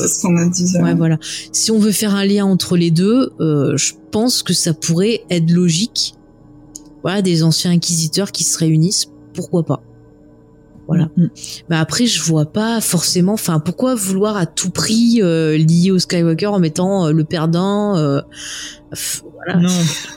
ouais, 0.82 0.96
voilà. 0.96 1.20
Si 1.52 1.70
on 1.70 1.78
veut 1.78 1.92
faire 1.92 2.16
un 2.16 2.26
lien 2.26 2.46
entre 2.46 2.78
les 2.78 2.90
deux, 2.90 3.32
euh, 3.40 3.78
je 3.78 3.94
pense 4.12 4.42
que 4.42 4.54
ça 4.54 4.74
pourrait 4.74 5.22
être 5.30 5.52
logique. 5.52 6.16
Voilà, 7.04 7.22
des 7.22 7.44
anciens 7.44 7.72
inquisiteurs 7.72 8.32
qui 8.32 8.44
se 8.44 8.58
réunissent, 8.58 9.06
pourquoi 9.36 9.64
pas. 9.64 9.84
Voilà. 10.88 11.10
Mais 11.16 11.26
mm. 11.26 11.30
bah, 11.70 11.80
après, 11.80 12.08
je 12.08 12.24
vois 12.24 12.48
pas 12.48 12.82
forcément. 12.82 13.34
Enfin, 13.34 13.60
pourquoi 13.60 13.94
vouloir 13.94 14.36
à 14.36 14.48
tout 14.48 14.72
prix 14.72 15.20
euh, 15.22 15.56
lier 15.56 15.92
au 15.92 16.00
Skywalker 16.00 16.48
en 16.48 16.60
mettant 16.60 17.06
euh, 17.06 17.12
le 17.12 17.24
perdant 17.26 17.94
Voilà. 17.94 19.62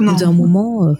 Non. 0.01 0.14
D'un 0.14 0.33
moment, 0.33 0.97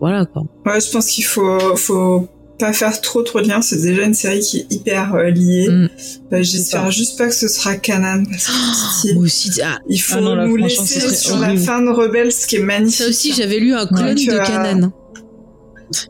voilà 0.00 0.24
quoi. 0.24 0.44
Ouais, 0.64 0.80
je 0.80 0.90
pense 0.90 1.08
qu'il 1.08 1.24
faut, 1.24 1.76
faut 1.76 2.26
pas 2.58 2.72
faire 2.72 3.00
trop 3.00 3.22
trop 3.22 3.40
de 3.40 3.48
liens, 3.48 3.62
c'est 3.62 3.80
déjà 3.80 4.02
une 4.02 4.14
série 4.14 4.40
qui 4.40 4.60
est 4.60 4.66
hyper 4.70 5.14
euh, 5.14 5.30
liée. 5.30 5.68
Mm. 5.68 5.88
Euh, 6.32 6.42
j'espère 6.42 6.90
juste 6.90 7.18
pas 7.18 7.28
que 7.28 7.34
ce 7.34 7.48
sera 7.48 7.76
canon 7.76 8.24
parce 8.24 8.46
que 8.46 9.08
oh, 9.16 9.22
aussi, 9.22 9.50
ah. 9.62 9.78
il 9.88 9.98
faut 9.98 10.18
ah 10.18 10.46
nous 10.46 10.56
laisser 10.56 11.14
sur 11.14 11.38
la 11.38 11.56
fin 11.56 11.82
de 11.82 11.90
Rebels, 11.90 12.32
ce 12.32 12.46
qui 12.46 12.56
est 12.56 12.60
magnifique. 12.60 12.98
Ça 12.98 13.08
aussi, 13.08 13.32
j'avais 13.32 13.58
lu 13.58 13.74
un 13.74 13.86
clone 13.86 14.14
de 14.14 14.46
canon. 14.46 14.92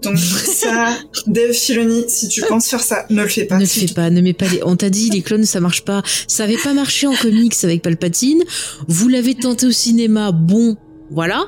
Donc 0.03 0.19
ça, 0.19 0.97
Dave 1.27 1.53
Filoni, 1.53 2.05
si 2.09 2.29
tu 2.29 2.43
penses 2.43 2.69
faire 2.69 2.81
ça, 2.81 3.07
ne 3.11 3.23
le 3.23 3.29
fais 3.29 3.45
pas. 3.45 3.57
Ne 3.57 3.63
le 3.63 3.67
fais 3.67 3.93
pas, 3.93 4.09
ne 4.09 4.21
mets 4.21 4.33
pas 4.33 4.47
les... 4.47 4.63
On 4.65 4.77
t'a 4.77 4.89
dit, 4.89 5.11
les 5.11 5.21
clones, 5.21 5.45
ça 5.45 5.61
marche 5.61 5.85
pas. 5.85 6.03
Ça 6.29 6.45
avait 6.45 6.57
pas 6.57 6.73
marché 6.75 7.07
en 7.07 7.15
comics 7.15 7.55
avec 7.65 7.83
Palpatine. 7.83 8.43
Vous 8.89 9.09
l'avez 9.09 9.35
tenté 9.35 9.67
au 9.67 9.73
cinéma, 9.73 10.33
bon, 10.33 10.77
voilà. 11.11 11.47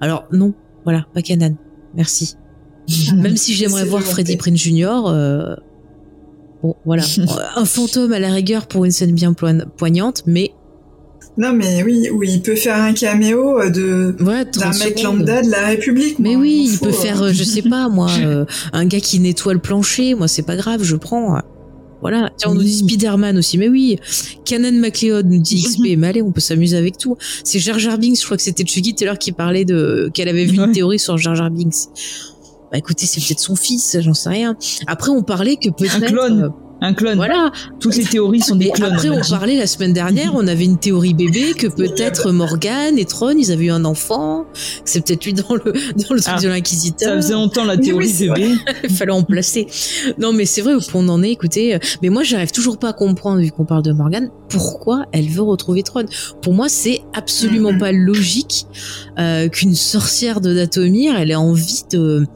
Alors 0.00 0.24
non, 0.32 0.54
voilà, 0.84 1.06
pas 1.12 1.22
canon. 1.22 1.56
Merci. 1.94 2.36
Même 3.16 3.36
si 3.36 3.54
j'aimerais 3.54 3.84
voir 3.84 4.02
Freddie 4.02 4.36
Prinze 4.36 4.58
Jr. 4.58 5.04
Euh, 5.06 5.56
bon, 6.62 6.74
voilà, 6.84 7.04
un 7.56 7.64
fantôme 7.64 8.12
à 8.12 8.18
la 8.18 8.32
rigueur 8.32 8.66
pour 8.66 8.84
une 8.84 8.90
scène 8.90 9.12
bien 9.12 9.34
poignante, 9.34 10.22
mais 10.26 10.52
non, 11.36 11.52
mais 11.52 11.84
oui, 11.84 12.08
oui, 12.12 12.30
il 12.32 12.42
peut 12.42 12.56
faire 12.56 12.76
un 12.76 12.92
caméo 12.92 13.60
euh, 13.60 13.70
de 13.70 14.16
d'un 14.18 14.76
mec 14.84 15.00
lambda 15.04 15.40
de 15.40 15.48
la 15.48 15.68
République. 15.68 16.18
Mais 16.18 16.34
oui, 16.34 16.70
il 16.72 16.78
peut 16.78 16.90
faire, 16.90 17.22
euh, 17.22 17.32
je 17.32 17.44
sais 17.44 17.62
pas 17.62 17.88
moi, 17.88 18.10
un 18.72 18.86
gars 18.86 18.98
qui 18.98 19.20
nettoie 19.20 19.52
le 19.52 19.60
plancher. 19.60 20.16
Moi, 20.16 20.26
c'est 20.26 20.42
pas 20.42 20.56
grave, 20.56 20.82
je 20.82 20.96
prends. 20.96 21.40
Voilà. 22.00 22.30
Tiens, 22.36 22.50
on 22.50 22.54
nous 22.54 22.62
dit 22.62 22.78
Spider-Man 22.78 23.38
aussi. 23.38 23.56
Mais 23.56 23.68
oui. 23.68 23.98
Canon 24.44 24.72
McLeod 24.72 25.26
nous 25.26 25.40
dit 25.40 25.62
XP. 25.62 25.96
mais 25.96 26.08
allez, 26.08 26.22
on 26.22 26.32
peut 26.32 26.40
s'amuser 26.40 26.76
avec 26.76 26.98
tout. 26.98 27.16
C'est 27.44 27.60
Jar 27.60 27.78
Jar 27.78 27.98
Binks. 27.98 28.18
Je 28.20 28.24
crois 28.24 28.36
que 28.36 28.42
c'était 28.42 28.64
Chucky 28.64 28.94
tout 28.94 29.04
à 29.04 29.06
l'heure 29.06 29.18
qui 29.18 29.30
parlait 29.30 29.64
de, 29.64 30.10
qu'elle 30.14 30.28
avait 30.28 30.44
vu 30.44 30.56
une 30.56 30.72
théorie 30.72 30.98
sur 30.98 31.18
Jar 31.18 31.36
Jar 31.36 31.50
Binks 31.50 31.88
bah 32.70 32.78
écoutez, 32.78 33.06
c'est 33.06 33.20
peut-être 33.20 33.40
son 33.40 33.56
fils, 33.56 33.98
j'en 34.00 34.14
sais 34.14 34.28
rien. 34.28 34.56
Après, 34.86 35.10
on 35.10 35.22
parlait 35.22 35.56
que 35.56 35.70
peut-être. 35.70 35.96
Un 35.96 36.00
clone. 36.00 36.52
Un 36.80 36.94
clone. 36.94 37.16
Voilà. 37.16 37.50
Toutes 37.80 37.96
les 37.96 38.04
théories 38.04 38.40
sont 38.40 38.54
des 38.56 38.70
clones. 38.70 38.92
Après, 38.92 39.08
on, 39.10 39.20
parlait 39.20 39.56
la 39.56 39.66
semaine 39.66 39.92
dernière, 39.92 40.32
on 40.34 40.46
avait 40.46 40.64
une 40.64 40.78
théorie 40.78 41.14
bébé 41.14 41.54
que 41.54 41.66
peut-être 41.66 42.30
Morgan 42.32 42.98
et 42.98 43.04
Tron, 43.04 43.34
ils 43.36 43.50
avaient 43.52 43.66
eu 43.66 43.70
un 43.70 43.84
enfant. 43.84 44.46
C'est 44.84 45.04
peut-être 45.04 45.24
lui 45.24 45.32
dans 45.34 45.54
le 45.54 45.72
dans 45.72 46.14
le 46.14 46.20
truc 46.20 46.34
Ah, 46.36 46.40
de 46.40 46.48
l'inquisiteur. 46.48 47.10
Ça 47.10 47.16
faisait 47.16 47.34
longtemps 47.34 47.64
la 47.64 47.76
théorie 47.76 48.06
oui, 48.20 48.28
bébé. 48.28 48.54
Il 48.84 48.90
fallait 48.90 49.12
en 49.12 49.22
placer. 49.22 49.66
Non, 50.18 50.32
mais 50.32 50.44
c'est 50.46 50.60
vrai, 50.62 50.74
au 50.74 50.80
point 50.80 51.02
on 51.04 51.08
en 51.08 51.22
est, 51.22 51.30
écoutez. 51.32 51.74
euh, 51.74 51.78
Mais 52.02 52.08
moi, 52.08 52.22
j'arrive 52.22 52.52
toujours 52.52 52.78
pas 52.78 52.90
à 52.90 52.92
comprendre, 52.92 53.40
vu 53.40 53.50
qu'on 53.50 53.64
parle 53.64 53.82
de 53.82 53.92
Morgan, 53.92 54.30
pourquoi 54.48 55.04
elle 55.12 55.28
veut 55.28 55.42
retrouver 55.42 55.82
Tron. 55.82 56.04
Pour 56.42 56.54
moi, 56.54 56.68
c'est 56.68 57.00
absolument 57.14 57.72
Mhm. 57.72 57.78
pas 57.78 57.92
logique 57.92 58.66
euh, 59.18 59.48
qu'une 59.48 59.74
sorcière 59.74 60.40
de 60.40 60.54
Datomir, 60.54 61.16
elle 61.18 61.30
ait 61.30 61.34
envie 61.34 61.82
de, 61.90 62.26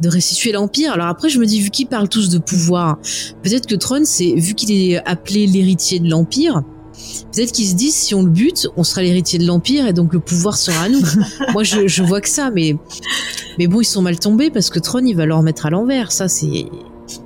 de 0.00 0.08
restituer 0.08 0.52
l'Empire. 0.52 0.92
Alors 0.92 1.06
après, 1.06 1.28
je 1.28 1.38
me 1.38 1.46
dis, 1.46 1.60
vu 1.60 1.70
qu'ils 1.70 1.86
parlent 1.86 2.08
tous 2.08 2.28
de 2.28 2.38
pouvoir, 2.38 2.98
peut-être 3.42 3.66
que 3.66 3.74
Tron, 3.74 4.02
c'est, 4.04 4.34
vu 4.34 4.54
qu'il 4.54 4.72
est 4.72 4.96
appelé 5.06 5.46
l'héritier 5.46 5.98
de 6.00 6.08
l'Empire, 6.08 6.62
Peut-être 7.32 7.52
qu'ils 7.52 7.66
se 7.66 7.74
disent 7.74 7.94
si 7.94 8.14
on 8.14 8.22
le 8.22 8.30
bute, 8.30 8.68
on 8.76 8.84
sera 8.84 9.02
l'héritier 9.02 9.38
de 9.38 9.46
l'empire 9.46 9.86
et 9.86 9.92
donc 9.92 10.12
le 10.12 10.20
pouvoir 10.20 10.56
sera 10.56 10.84
à 10.84 10.88
nous. 10.88 11.02
Moi, 11.52 11.64
je, 11.64 11.88
je 11.88 12.02
vois 12.02 12.20
que 12.20 12.28
ça, 12.28 12.50
mais 12.50 12.76
mais 13.58 13.66
bon, 13.66 13.80
ils 13.80 13.84
sont 13.84 14.02
mal 14.02 14.18
tombés 14.18 14.50
parce 14.50 14.70
que 14.70 14.78
Tron, 14.78 15.04
il 15.04 15.14
va 15.14 15.26
leur 15.26 15.42
mettre 15.42 15.66
à 15.66 15.70
l'envers. 15.70 16.12
Ça, 16.12 16.28
c'est 16.28 16.66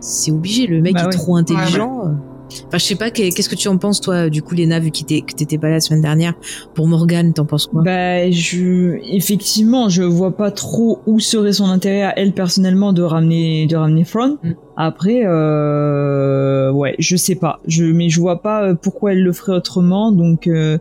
c'est 0.00 0.30
obligé. 0.30 0.66
Le 0.66 0.80
mec 0.80 0.94
Bah 0.94 1.04
est 1.04 1.10
trop 1.10 1.36
intelligent. 1.36 2.16
Enfin, 2.66 2.78
je 2.78 2.84
sais 2.84 2.94
pas, 2.96 3.10
qu'est- 3.10 3.30
qu'est-ce 3.30 3.48
que 3.48 3.54
tu 3.54 3.68
en 3.68 3.78
penses, 3.78 4.00
toi, 4.00 4.28
du 4.28 4.42
coup, 4.42 4.54
Léna, 4.54 4.80
vu 4.80 4.90
que 4.90 4.98
t'étais- 5.02 5.58
pas 5.58 5.68
là 5.68 5.74
la 5.74 5.80
semaine 5.80 6.02
dernière? 6.02 6.34
Pour 6.74 6.86
Morgane, 6.86 7.32
t'en 7.32 7.44
penses 7.44 7.66
quoi? 7.66 7.82
Bah, 7.82 8.30
je, 8.30 8.96
effectivement, 9.14 9.88
je 9.88 10.02
vois 10.02 10.36
pas 10.36 10.50
trop 10.50 11.00
où 11.06 11.20
serait 11.20 11.52
son 11.52 11.66
intérêt 11.66 12.02
à 12.02 12.18
elle 12.18 12.32
personnellement 12.32 12.92
de 12.92 13.02
ramener, 13.02 13.66
de 13.66 13.76
ramener 13.76 14.04
Thrawn. 14.04 14.36
Mm. 14.42 14.50
Après, 14.76 15.22
euh, 15.24 16.70
ouais, 16.72 16.94
je 16.98 17.16
sais 17.16 17.34
pas. 17.34 17.60
Je, 17.66 17.84
mais 17.84 18.08
je 18.08 18.20
vois 18.20 18.42
pas 18.42 18.64
euh, 18.64 18.74
pourquoi 18.74 19.12
elle 19.12 19.22
le 19.22 19.32
ferait 19.32 19.52
autrement. 19.52 20.12
Donc, 20.12 20.46
euh, 20.46 20.78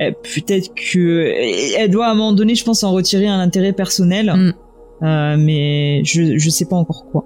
eh, 0.00 0.12
peut-être 0.12 0.70
que 0.74 1.32
elle 1.78 1.90
doit 1.90 2.06
à 2.06 2.10
un 2.12 2.14
moment 2.14 2.32
donné, 2.32 2.54
je 2.54 2.64
pense, 2.64 2.82
en 2.84 2.92
retirer 2.92 3.26
un 3.28 3.40
intérêt 3.40 3.72
personnel. 3.72 4.32
Mm. 4.34 4.52
Euh, 5.00 5.36
mais 5.38 6.02
je, 6.04 6.38
je 6.38 6.50
sais 6.50 6.64
pas 6.64 6.74
encore 6.74 7.06
quoi. 7.12 7.24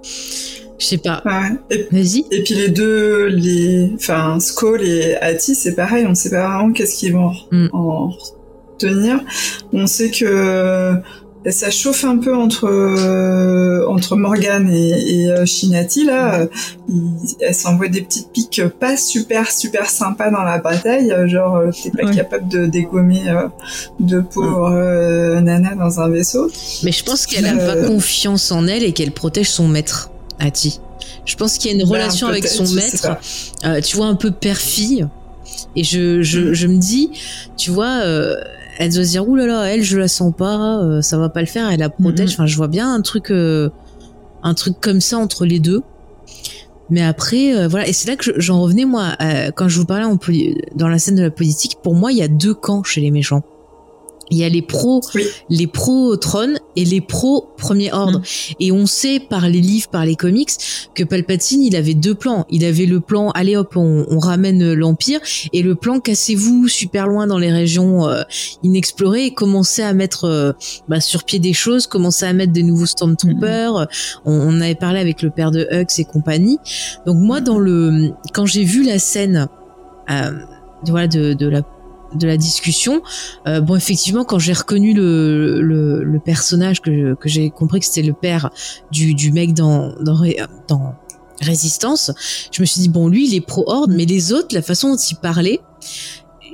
Je 0.79 0.85
sais 0.85 0.97
pas. 0.97 1.21
Ouais. 1.25 1.51
Et, 1.69 1.87
Vas-y. 1.91 2.25
et 2.31 2.43
puis 2.43 2.55
les 2.55 2.69
deux, 2.69 3.27
les, 3.27 3.91
enfin, 3.95 4.39
Skull 4.39 4.81
et 4.81 5.15
Hattie, 5.17 5.55
c'est 5.55 5.75
pareil, 5.75 6.05
on 6.07 6.15
sait 6.15 6.29
pas 6.31 6.47
vraiment 6.47 6.73
qu'est-ce 6.73 6.95
qu'ils 6.97 7.13
vont 7.13 7.31
Mm. 7.51 7.67
en 7.73 8.09
retenir. 8.79 9.19
On 9.71 9.85
sait 9.87 10.09
que 10.11 10.95
ça 11.49 11.69
chauffe 11.71 12.05
un 12.05 12.17
peu 12.17 12.33
entre 12.35 12.67
euh, 12.69 13.85
entre 13.87 14.15
Morgan 14.15 14.69
et, 14.73 14.91
et 15.23 15.29
euh, 15.29 15.45
Shinati 15.45 16.05
là. 16.05 16.35
Euh, 16.39 16.47
ils- 16.89 17.35
elle 17.41 17.53
s'envoie 17.53 17.89
des 17.89 18.01
petites 18.01 18.31
piques 18.31 18.61
pas 18.79 18.95
super 18.97 19.51
super 19.51 19.89
sympas 19.89 20.31
dans 20.31 20.43
la 20.43 20.57
bataille, 20.59 21.11
euh, 21.11 21.27
genre 21.27 21.57
euh, 21.57 21.69
t'es 21.71 21.91
pas 21.91 22.07
Ouais. 22.07 22.15
capable 22.15 22.47
de 22.47 22.65
dégommer 22.65 23.29
euh, 23.29 23.47
deux 23.99 24.23
pauvres 24.23 24.71
euh, 24.73 25.41
nanas 25.41 25.75
dans 25.75 25.99
un 25.99 26.09
vaisseau. 26.09 26.49
Mais 26.83 26.91
je 26.93 27.03
pense 27.03 27.25
qu'elle 27.25 27.45
a 27.45 27.55
Euh. 27.55 27.81
pas 27.81 27.87
confiance 27.87 28.51
en 28.51 28.65
elle 28.67 28.83
et 28.83 28.93
qu'elle 28.93 29.11
protège 29.11 29.49
son 29.49 29.67
maître, 29.67 30.11
Hattie. 30.39 30.79
Je 31.25 31.35
pense 31.35 31.57
qu'il 31.57 31.71
y 31.71 31.73
a 31.73 31.77
une 31.77 31.83
Ben, 31.83 31.89
relation 31.89 32.27
avec 32.27 32.47
son 32.47 32.65
maître, 32.73 33.17
euh, 33.65 33.81
tu 33.81 33.95
vois, 33.97 34.07
un 34.07 34.15
peu 34.15 34.31
père-fille. 34.31 35.07
Et 35.75 35.83
je, 35.83 36.21
je, 36.21 36.39
Mm. 36.39 36.53
je 36.53 36.67
me 36.67 36.77
dis, 36.77 37.09
tu 37.57 37.71
vois, 37.71 38.01
euh, 38.03 38.35
elle 38.79 38.93
doit 38.93 39.03
se 39.03 39.09
dire, 39.09 39.25
là, 39.25 39.63
elle, 39.65 39.83
je 39.83 39.97
la 39.97 40.07
sens 40.07 40.33
pas, 40.35 40.79
euh, 40.79 41.01
ça 41.01 41.17
va 41.17 41.29
pas 41.29 41.41
le 41.41 41.47
faire, 41.47 41.69
elle 41.69 41.79
la 41.79 41.89
protège. 41.89 42.29
Mhm. 42.29 42.33
Enfin, 42.33 42.45
je 42.47 42.55
vois 42.57 42.67
bien 42.67 42.93
un 42.93 43.01
truc, 43.01 43.31
un 43.31 44.53
truc 44.55 44.75
comme 44.81 45.01
ça 45.01 45.17
entre 45.17 45.45
les 45.45 45.59
deux. 45.59 45.81
Mais 46.89 47.01
après, 47.03 47.67
voilà, 47.67 47.87
et 47.87 47.93
c'est 47.93 48.07
là 48.07 48.15
que 48.15 48.23
je- 48.25 48.31
j'en 48.39 48.61
revenais, 48.61 48.85
moi, 48.85 49.15
quand 49.55 49.67
je 49.69 49.79
vous 49.79 49.85
parlais 49.85 50.05
en 50.05 50.17
dans 50.75 50.87
la 50.89 50.99
scène 50.99 51.15
de 51.15 51.23
la 51.23 51.31
politique, 51.31 51.77
pour 51.81 51.95
moi, 51.95 52.11
il 52.11 52.17
y 52.17 52.21
a 52.23 52.27
deux 52.27 52.53
camps 52.53 52.83
chez 52.83 53.01
les 53.01 53.09
méchants. 53.11 53.41
Il 54.31 54.37
y 54.37 54.43
a 54.43 54.49
les 54.49 54.61
pros, 54.61 55.01
Oui. 55.15 55.23
les 55.49 55.67
pros 55.67 56.15
trône 56.17 56.59
et 56.75 56.85
les 56.85 57.01
pros 57.01 57.49
premier 57.57 57.91
ordre. 57.91 58.21
Et 58.59 58.71
on 58.71 58.85
sait 58.85 59.19
par 59.19 59.47
les 59.49 59.59
livres, 59.61 59.89
par 59.89 60.05
les 60.05 60.15
comics, 60.15 60.49
que 60.95 61.03
Palpatine, 61.03 61.61
il 61.61 61.75
avait 61.75 61.93
deux 61.93 62.15
plans. 62.15 62.45
Il 62.49 62.65
avait 62.65 62.85
le 62.85 62.99
plan, 62.99 63.31
allez 63.31 63.55
hop, 63.55 63.73
on, 63.75 64.05
on 64.09 64.19
ramène 64.19 64.73
l'Empire, 64.73 65.19
et 65.51 65.61
le 65.61 65.75
plan, 65.75 65.99
cassez-vous 65.99 66.67
super 66.67 67.07
loin 67.07 67.27
dans 67.27 67.37
les 67.37 67.51
régions 67.51 68.07
euh, 68.07 68.23
inexplorées, 68.63 69.25
et 69.25 69.33
commencez 69.33 69.81
à 69.81 69.93
mettre 69.93 70.25
euh, 70.25 70.51
bah, 70.87 70.99
sur 70.99 71.23
pied 71.23 71.39
des 71.39 71.53
choses, 71.53 71.87
commencez 71.87 72.25
à 72.25 72.33
mettre 72.33 72.53
des 72.53 72.63
nouveaux 72.63 72.85
Stormtroopers. 72.85 73.87
On, 74.25 74.33
on 74.33 74.61
avait 74.61 74.75
parlé 74.75 74.99
avec 74.99 75.21
le 75.21 75.29
père 75.29 75.51
de 75.51 75.67
Hux 75.71 75.99
et 75.99 76.05
compagnie. 76.05 76.57
Donc 77.05 77.17
moi, 77.17 77.41
dans 77.41 77.59
le, 77.59 78.11
quand 78.33 78.45
j'ai 78.45 78.63
vu 78.63 78.83
la 78.83 78.99
scène, 78.99 79.47
euh, 80.09 80.31
voilà, 80.87 81.07
de, 81.07 81.33
de 81.33 81.47
la 81.47 81.61
de 82.15 82.27
la 82.27 82.37
discussion. 82.37 83.01
Euh, 83.47 83.61
bon, 83.61 83.75
effectivement, 83.75 84.23
quand 84.23 84.39
j'ai 84.39 84.53
reconnu 84.53 84.93
le, 84.93 86.19
personnage, 86.23 86.81
que, 86.81 87.15
j'ai 87.25 87.49
compris 87.49 87.79
que 87.79 87.85
c'était 87.85 88.07
le 88.07 88.13
père 88.13 88.49
du, 88.91 89.13
du 89.13 89.31
mec 89.31 89.53
dans 89.53 89.93
Résistance, 91.41 92.11
je 92.51 92.61
me 92.61 92.65
suis 92.65 92.81
dit, 92.81 92.89
bon, 92.89 93.07
lui, 93.07 93.27
il 93.27 93.35
est 93.35 93.41
pro-horde, 93.41 93.91
mais 93.91 94.05
les 94.05 94.33
autres, 94.33 94.53
la 94.53 94.61
façon 94.61 94.91
dont 94.91 94.97
il 94.97 95.15
parlait, 95.15 95.59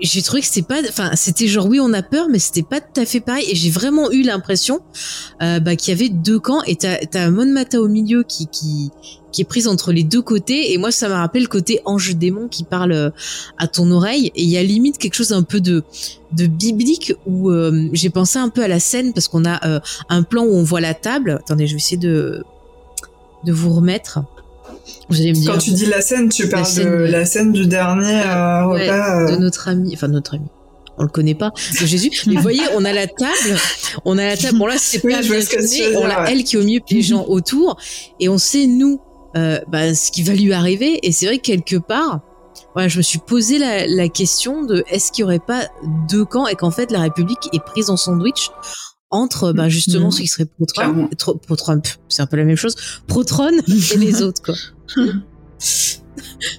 j'ai 0.01 0.21
trouvé 0.21 0.41
que 0.41 0.47
c'était 0.47 0.61
pas, 0.61 0.81
enfin, 0.87 1.11
c'était 1.15 1.47
genre, 1.47 1.65
oui, 1.67 1.79
on 1.79 1.93
a 1.93 2.01
peur, 2.01 2.27
mais 2.29 2.39
c'était 2.39 2.63
pas 2.63 2.81
tout 2.81 2.99
à 3.01 3.05
fait 3.05 3.19
pareil. 3.19 3.45
Et 3.49 3.55
j'ai 3.55 3.69
vraiment 3.69 4.11
eu 4.11 4.21
l'impression 4.21 4.81
euh, 5.41 5.59
bah, 5.59 5.75
qu'il 5.75 5.93
y 5.93 5.97
avait 5.97 6.09
deux 6.09 6.39
camps, 6.39 6.61
et 6.63 6.75
t'as, 6.75 6.97
t'as 7.05 7.29
Mon 7.29 7.45
Mata 7.45 7.81
au 7.81 7.87
milieu 7.87 8.23
qui, 8.23 8.47
qui, 8.47 8.91
qui 9.31 9.41
est 9.41 9.45
prise 9.45 9.67
entre 9.67 9.91
les 9.91 10.03
deux 10.03 10.21
côtés, 10.21 10.73
et 10.73 10.77
moi, 10.77 10.91
ça 10.91 11.09
m'a 11.09 11.19
rappelé 11.19 11.41
le 11.41 11.49
côté 11.49 11.81
ange-démon 11.85 12.47
qui 12.47 12.63
parle 12.63 12.91
euh, 12.91 13.09
à 13.57 13.67
ton 13.67 13.91
oreille, 13.91 14.31
et 14.35 14.43
il 14.43 14.49
y 14.49 14.57
a 14.57 14.63
limite 14.63 14.97
quelque 14.97 15.15
chose 15.15 15.33
un 15.33 15.43
peu 15.43 15.61
de, 15.61 15.83
de 16.31 16.47
biblique 16.47 17.13
où 17.25 17.51
euh, 17.51 17.89
j'ai 17.93 18.09
pensé 18.09 18.39
un 18.39 18.49
peu 18.49 18.63
à 18.63 18.67
la 18.67 18.79
scène 18.79 19.13
parce 19.13 19.27
qu'on 19.27 19.45
a 19.45 19.81
un 20.09 20.23
plan 20.23 20.43
où 20.43 20.53
on 20.53 20.63
voit 20.63 20.81
la 20.81 20.93
table. 20.93 21.39
Attendez, 21.39 21.67
je 21.67 21.73
vais 21.73 21.77
essayer 21.77 21.97
de 21.97 22.43
de 23.45 23.53
vous 23.53 23.73
remettre. 23.73 24.19
Vous 25.09 25.19
allez 25.21 25.29
me 25.31 25.35
dire 25.35 25.51
Quand 25.53 25.57
tu 25.59 25.71
dis 25.71 25.85
la 25.85 26.01
scène, 26.01 26.29
tu 26.29 26.47
parles 26.49 26.65
scène, 26.65 26.85
de 26.85 27.03
la 27.05 27.25
scène 27.25 27.51
du 27.51 27.65
dernier 27.67 28.21
euh, 28.25 28.65
Ouais, 28.67 28.83
repas. 28.89 29.25
de 29.27 29.31
euh, 29.33 29.37
notre 29.37 29.67
ami, 29.67 29.91
enfin 29.93 30.07
notre 30.07 30.35
ami. 30.35 30.45
On 30.97 31.03
le 31.03 31.09
connaît 31.09 31.35
pas, 31.35 31.51
de 31.79 31.85
Jésus. 31.85 32.11
Mais 32.27 32.35
vous 32.35 32.41
voyez, 32.41 32.61
on 32.75 32.83
a 32.83 32.91
la 32.91 33.07
table, 33.07 33.57
on 34.05 34.17
a 34.17 34.25
la 34.25 34.35
table. 34.37 34.57
Bon 34.57 34.65
là, 34.65 34.75
c'est 34.77 35.03
Oui, 35.05 35.13
pas 35.13 35.21
bien 35.21 35.39
ce 35.41 35.47
filmé. 35.57 35.95
On 35.97 36.05
a 36.05 36.23
ouais. 36.23 36.31
elle 36.33 36.43
qui 36.43 36.57
est 36.57 36.59
au 36.59 36.63
milieu, 36.63 36.81
les 36.91 37.01
gens 37.01 37.25
autour, 37.25 37.77
et 38.19 38.27
on 38.27 38.37
sait 38.37 38.67
nous 38.67 38.99
euh, 39.37 39.59
bah, 39.69 39.93
ce 39.95 40.11
qui 40.11 40.23
va 40.23 40.33
lui 40.33 40.51
arriver. 40.53 40.99
Et 41.03 41.11
c'est 41.13 41.25
vrai 41.27 41.37
que 41.37 41.43
quelque 41.43 41.77
part, 41.77 42.19
voilà, 42.73 42.89
je 42.89 42.97
me 42.97 43.01
suis 43.01 43.19
posé 43.19 43.57
la, 43.59 43.87
la 43.87 44.09
question 44.09 44.63
de 44.65 44.83
est-ce 44.89 45.11
qu'il 45.13 45.21
y 45.21 45.23
aurait 45.23 45.39
pas 45.39 45.69
deux 46.09 46.25
camps 46.25 46.47
et 46.47 46.55
qu'en 46.55 46.71
fait 46.71 46.91
la 46.91 46.99
République 46.99 47.37
est 47.53 47.63
prise 47.63 47.89
en 47.89 47.95
sandwich 47.97 48.49
entre 49.11 49.53
bah, 49.53 49.69
justement 49.69 50.07
Mhm. 50.07 50.11
ceux 50.11 50.21
qui 50.21 50.27
seraient 50.27 50.45
pro 50.45 50.65
Trump, 50.65 50.93
Clairement. 51.17 51.37
pro, 51.47 51.55
Trump, 51.55 51.87
c'est 52.09 52.21
un 52.21 52.27
peu 52.27 52.35
la 52.37 52.43
même 52.43 52.57
chose, 52.57 52.75
pro 53.07 53.23
Trump 53.23 53.59
et 53.67 53.97
les 53.97 54.21
autres 54.21 54.41
quoi. 54.43 54.53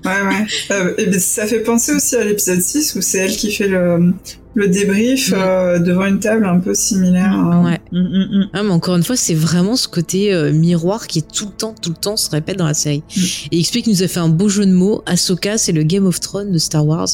Ouais, 0.05 0.22
ouais. 0.22 0.47
Euh, 0.72 0.95
et 0.99 1.07
ben, 1.07 1.18
ça 1.20 1.47
fait 1.47 1.61
penser 1.61 1.93
aussi 1.93 2.14
à 2.16 2.24
l'épisode 2.24 2.61
6 2.61 2.95
où 2.97 3.01
c'est 3.03 3.18
elle 3.18 3.35
qui 3.37 3.51
fait 3.51 3.68
le, 3.68 4.12
le 4.55 4.68
débrief 4.68 5.31
Mm. 5.31 5.35
euh, 5.37 5.78
devant 5.78 6.05
une 6.07 6.18
table 6.20 6.45
un 6.45 6.61
peu 6.61 6.74
similaire. 6.74 7.33
hein. 7.33 7.64
Ouais. 7.64 7.81
Mm, 7.93 7.99
mm, 7.99 8.39
mm. 8.41 8.51
Ah, 8.53 8.62
mais 8.62 8.70
encore 8.70 8.97
une 8.97 9.03
fois, 9.03 9.16
c'est 9.16 9.35
vraiment 9.35 9.76
ce 9.76 9.89
côté 9.89 10.33
euh, 10.35 10.53
miroir 10.53 11.07
qui 11.07 11.20
est 11.20 11.31
tout 11.33 11.47
le 11.47 11.53
temps, 11.53 11.74
tout 11.81 11.91
le 11.91 11.97
temps 11.97 12.16
se 12.16 12.28
répète 12.31 12.57
dans 12.59 12.66
la 12.66 12.74
série. 12.74 13.03
Et 13.51 13.59
explique 13.59 13.87
nous 13.87 14.03
a 14.03 14.09
fait 14.09 14.20
un 14.20 14.28
beau 14.28 14.49
jeu 14.49 14.66
de 14.66 14.72
mots. 14.72 15.03
Ahsoka, 15.07 15.57
c'est 15.59 15.72
le 15.72 15.83
Game 15.83 16.07
of 16.07 16.20
Thrones 16.20 16.53
de 16.53 16.59
Star 16.59 16.87
Wars. 16.87 17.09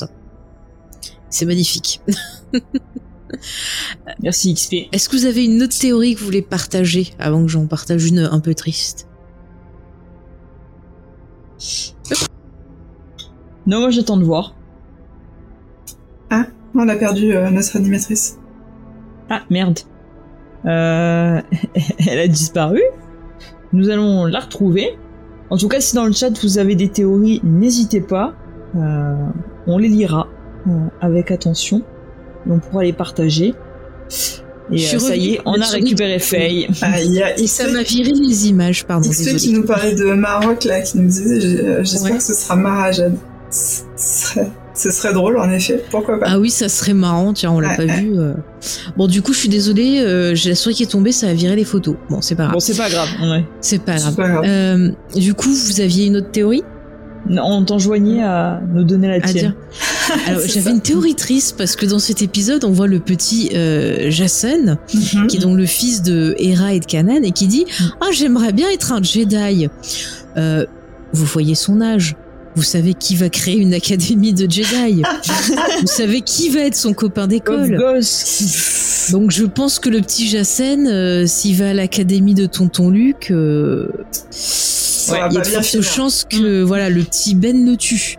C'est 1.30 1.46
magnifique. 1.46 2.00
Merci 4.22 4.54
XP. 4.54 4.74
Est-ce 4.92 5.08
que 5.08 5.16
vous 5.16 5.26
avez 5.26 5.44
une 5.44 5.62
autre 5.62 5.76
théorie 5.78 6.14
que 6.14 6.20
vous 6.20 6.26
voulez 6.26 6.42
partager 6.42 7.12
avant 7.18 7.42
que 7.42 7.48
j'en 7.50 7.66
partage 7.66 8.04
une 8.06 8.20
un 8.20 8.40
peu 8.40 8.54
triste? 8.54 9.06
Non, 13.66 13.80
moi 13.80 13.90
j'attends 13.90 14.16
de 14.16 14.24
voir. 14.24 14.56
On 16.78 16.88
a 16.88 16.96
perdu 16.96 17.34
euh, 17.34 17.48
notre 17.50 17.76
animatrice. 17.76 18.38
Ah 19.30 19.40
merde. 19.48 19.78
Euh, 20.66 21.40
elle 22.06 22.18
a 22.18 22.28
disparu. 22.28 22.82
Nous 23.72 23.88
allons 23.88 24.26
la 24.26 24.40
retrouver. 24.40 24.98
En 25.48 25.56
tout 25.56 25.68
cas, 25.68 25.80
si 25.80 25.94
dans 25.96 26.04
le 26.04 26.12
chat 26.12 26.38
vous 26.42 26.58
avez 26.58 26.74
des 26.74 26.88
théories, 26.88 27.40
n'hésitez 27.44 28.02
pas. 28.02 28.34
Euh, 28.74 29.26
on 29.66 29.78
les 29.78 29.88
lira 29.88 30.28
avec 31.00 31.30
attention. 31.30 31.82
Et 32.46 32.50
on 32.50 32.58
pourra 32.58 32.82
les 32.82 32.92
partager. 32.92 33.54
Et 34.72 34.78
Je 34.78 34.96
euh, 34.96 34.98
ça 34.98 35.14
y 35.16 35.34
est, 35.34 35.40
on 35.44 35.60
a 35.60 35.66
récupéré 35.66 36.18
Faye. 36.18 36.68
Ah, 36.82 37.00
il 37.00 37.12
y 37.12 37.22
a 37.22 37.38
Et 37.38 37.46
ça 37.46 37.68
m'a 37.70 37.82
viré 37.82 38.10
les 38.12 38.48
images, 38.48 38.84
pardon. 38.84 39.08
Désolée. 39.08 39.36
qui 39.36 39.52
nous 39.52 39.64
parlait 39.64 39.94
de 39.94 40.04
Maroc 40.12 40.64
là, 40.64 40.80
qui 40.80 40.98
nous 40.98 41.06
disait 41.08 41.40
j'ai- 41.40 41.60
euh, 41.60 41.84
j'espère 41.84 42.12
Ouais. 42.12 42.16
que 42.18 42.22
ce 42.24 42.34
sera 42.34 42.56
Marajad. 42.56 43.14
Ce 43.50 43.82
serait, 43.96 44.50
ce 44.74 44.90
serait 44.90 45.12
drôle 45.14 45.38
en 45.38 45.48
effet, 45.50 45.82
pourquoi 45.90 46.18
pas. 46.18 46.26
Ah 46.28 46.38
oui, 46.40 46.50
ça 46.50 46.68
serait 46.68 46.94
marrant, 46.94 47.32
tiens, 47.32 47.52
on 47.52 47.60
l'a 47.60 47.76
pas 47.76 47.84
vu. 47.86 48.18
euh. 48.18 48.34
Bon, 48.96 49.06
du 49.06 49.22
coup, 49.22 49.32
je 49.32 49.38
suis 49.38 49.48
désolée, 49.48 50.00
euh, 50.00 50.34
j'ai 50.34 50.48
la 50.50 50.54
souris 50.56 50.74
qui 50.74 50.82
est 50.82 50.90
tombée, 50.90 51.12
ça 51.12 51.28
a 51.28 51.32
viré 51.32 51.54
les 51.54 51.64
photos. 51.64 51.94
Bon, 52.10 52.20
c'est 52.20 52.34
pas 52.34 52.42
grave. 52.44 52.54
Bon, 52.54 52.60
c'est 52.60 52.76
pas 52.76 52.90
grave. 52.90 53.08
Ouais. 53.22 53.44
C'est 53.60 53.80
pas 53.80 53.96
C'est 53.98 54.02
grave. 54.02 54.16
pas 54.16 54.28
grave. 54.28 54.44
Euh, 54.46 54.90
du 55.14 55.32
coup, 55.34 55.48
vous 55.48 55.80
aviez 55.80 56.06
une 56.06 56.16
autre 56.16 56.30
théorie? 56.32 56.64
On 57.28 57.64
t'enjoignait 57.64 58.22
à 58.22 58.60
nous 58.72 58.84
donner 58.84 59.08
la 59.08 59.20
tienne. 59.20 59.54
J'avais 60.46 60.70
une 60.70 60.80
théorie 60.80 61.14
triste 61.14 61.56
parce 61.56 61.76
que 61.76 61.86
dans 61.86 61.98
cet 61.98 62.22
épisode, 62.22 62.64
on 62.64 62.72
voit 62.72 62.86
le 62.86 63.00
petit 63.00 63.50
euh, 63.54 64.10
Jason, 64.10 64.78
mhm. 64.92 65.26
qui 65.26 65.36
est 65.36 65.40
donc 65.40 65.56
le 65.56 65.66
fils 65.66 66.02
de 66.02 66.34
Hera 66.38 66.74
et 66.74 66.80
de 66.80 66.86
Canaan, 66.86 67.22
et 67.22 67.32
qui 67.32 67.46
dit 67.46 67.64
mhm. 67.64 67.90
Ah, 68.00 68.08
j'aimerais 68.12 68.52
bien 68.52 68.70
être 68.70 68.92
un 68.92 69.02
Jedi. 69.02 69.68
Euh, 70.36 70.64
vous 71.12 71.24
voyez 71.24 71.54
son 71.54 71.80
âge. 71.80 72.16
Vous 72.54 72.62
savez 72.62 72.94
qui 72.94 73.16
va 73.16 73.28
créer 73.28 73.58
une 73.58 73.74
académie 73.74 74.32
de 74.32 74.50
Jedi. 74.50 75.02
vous 75.80 75.86
savez 75.86 76.22
qui 76.22 76.48
va 76.48 76.60
être 76.60 76.74
son 76.74 76.94
copain 76.94 77.26
d'école. 77.26 77.78
Donc 79.10 79.30
je 79.30 79.44
pense 79.44 79.78
que 79.78 79.90
le 79.90 80.00
petit 80.00 80.26
Jacen, 80.26 80.86
euh, 80.88 81.26
s'il 81.26 81.56
va 81.56 81.70
à 81.70 81.74
l'académie 81.74 82.34
de 82.34 82.46
Tonton 82.46 82.88
Luc, 82.88 83.30
euh, 83.30 83.88
il 85.08 85.14
y 85.14 85.18
a 85.18 85.28
de 85.28 85.44
fortes 85.44 85.82
chances 85.82 86.26
que 86.28 86.62
mm. 86.62 86.64
voilà 86.64 86.88
le 86.88 87.02
petit 87.02 87.34
Ben 87.34 87.66
le 87.66 87.76
tue. 87.76 88.16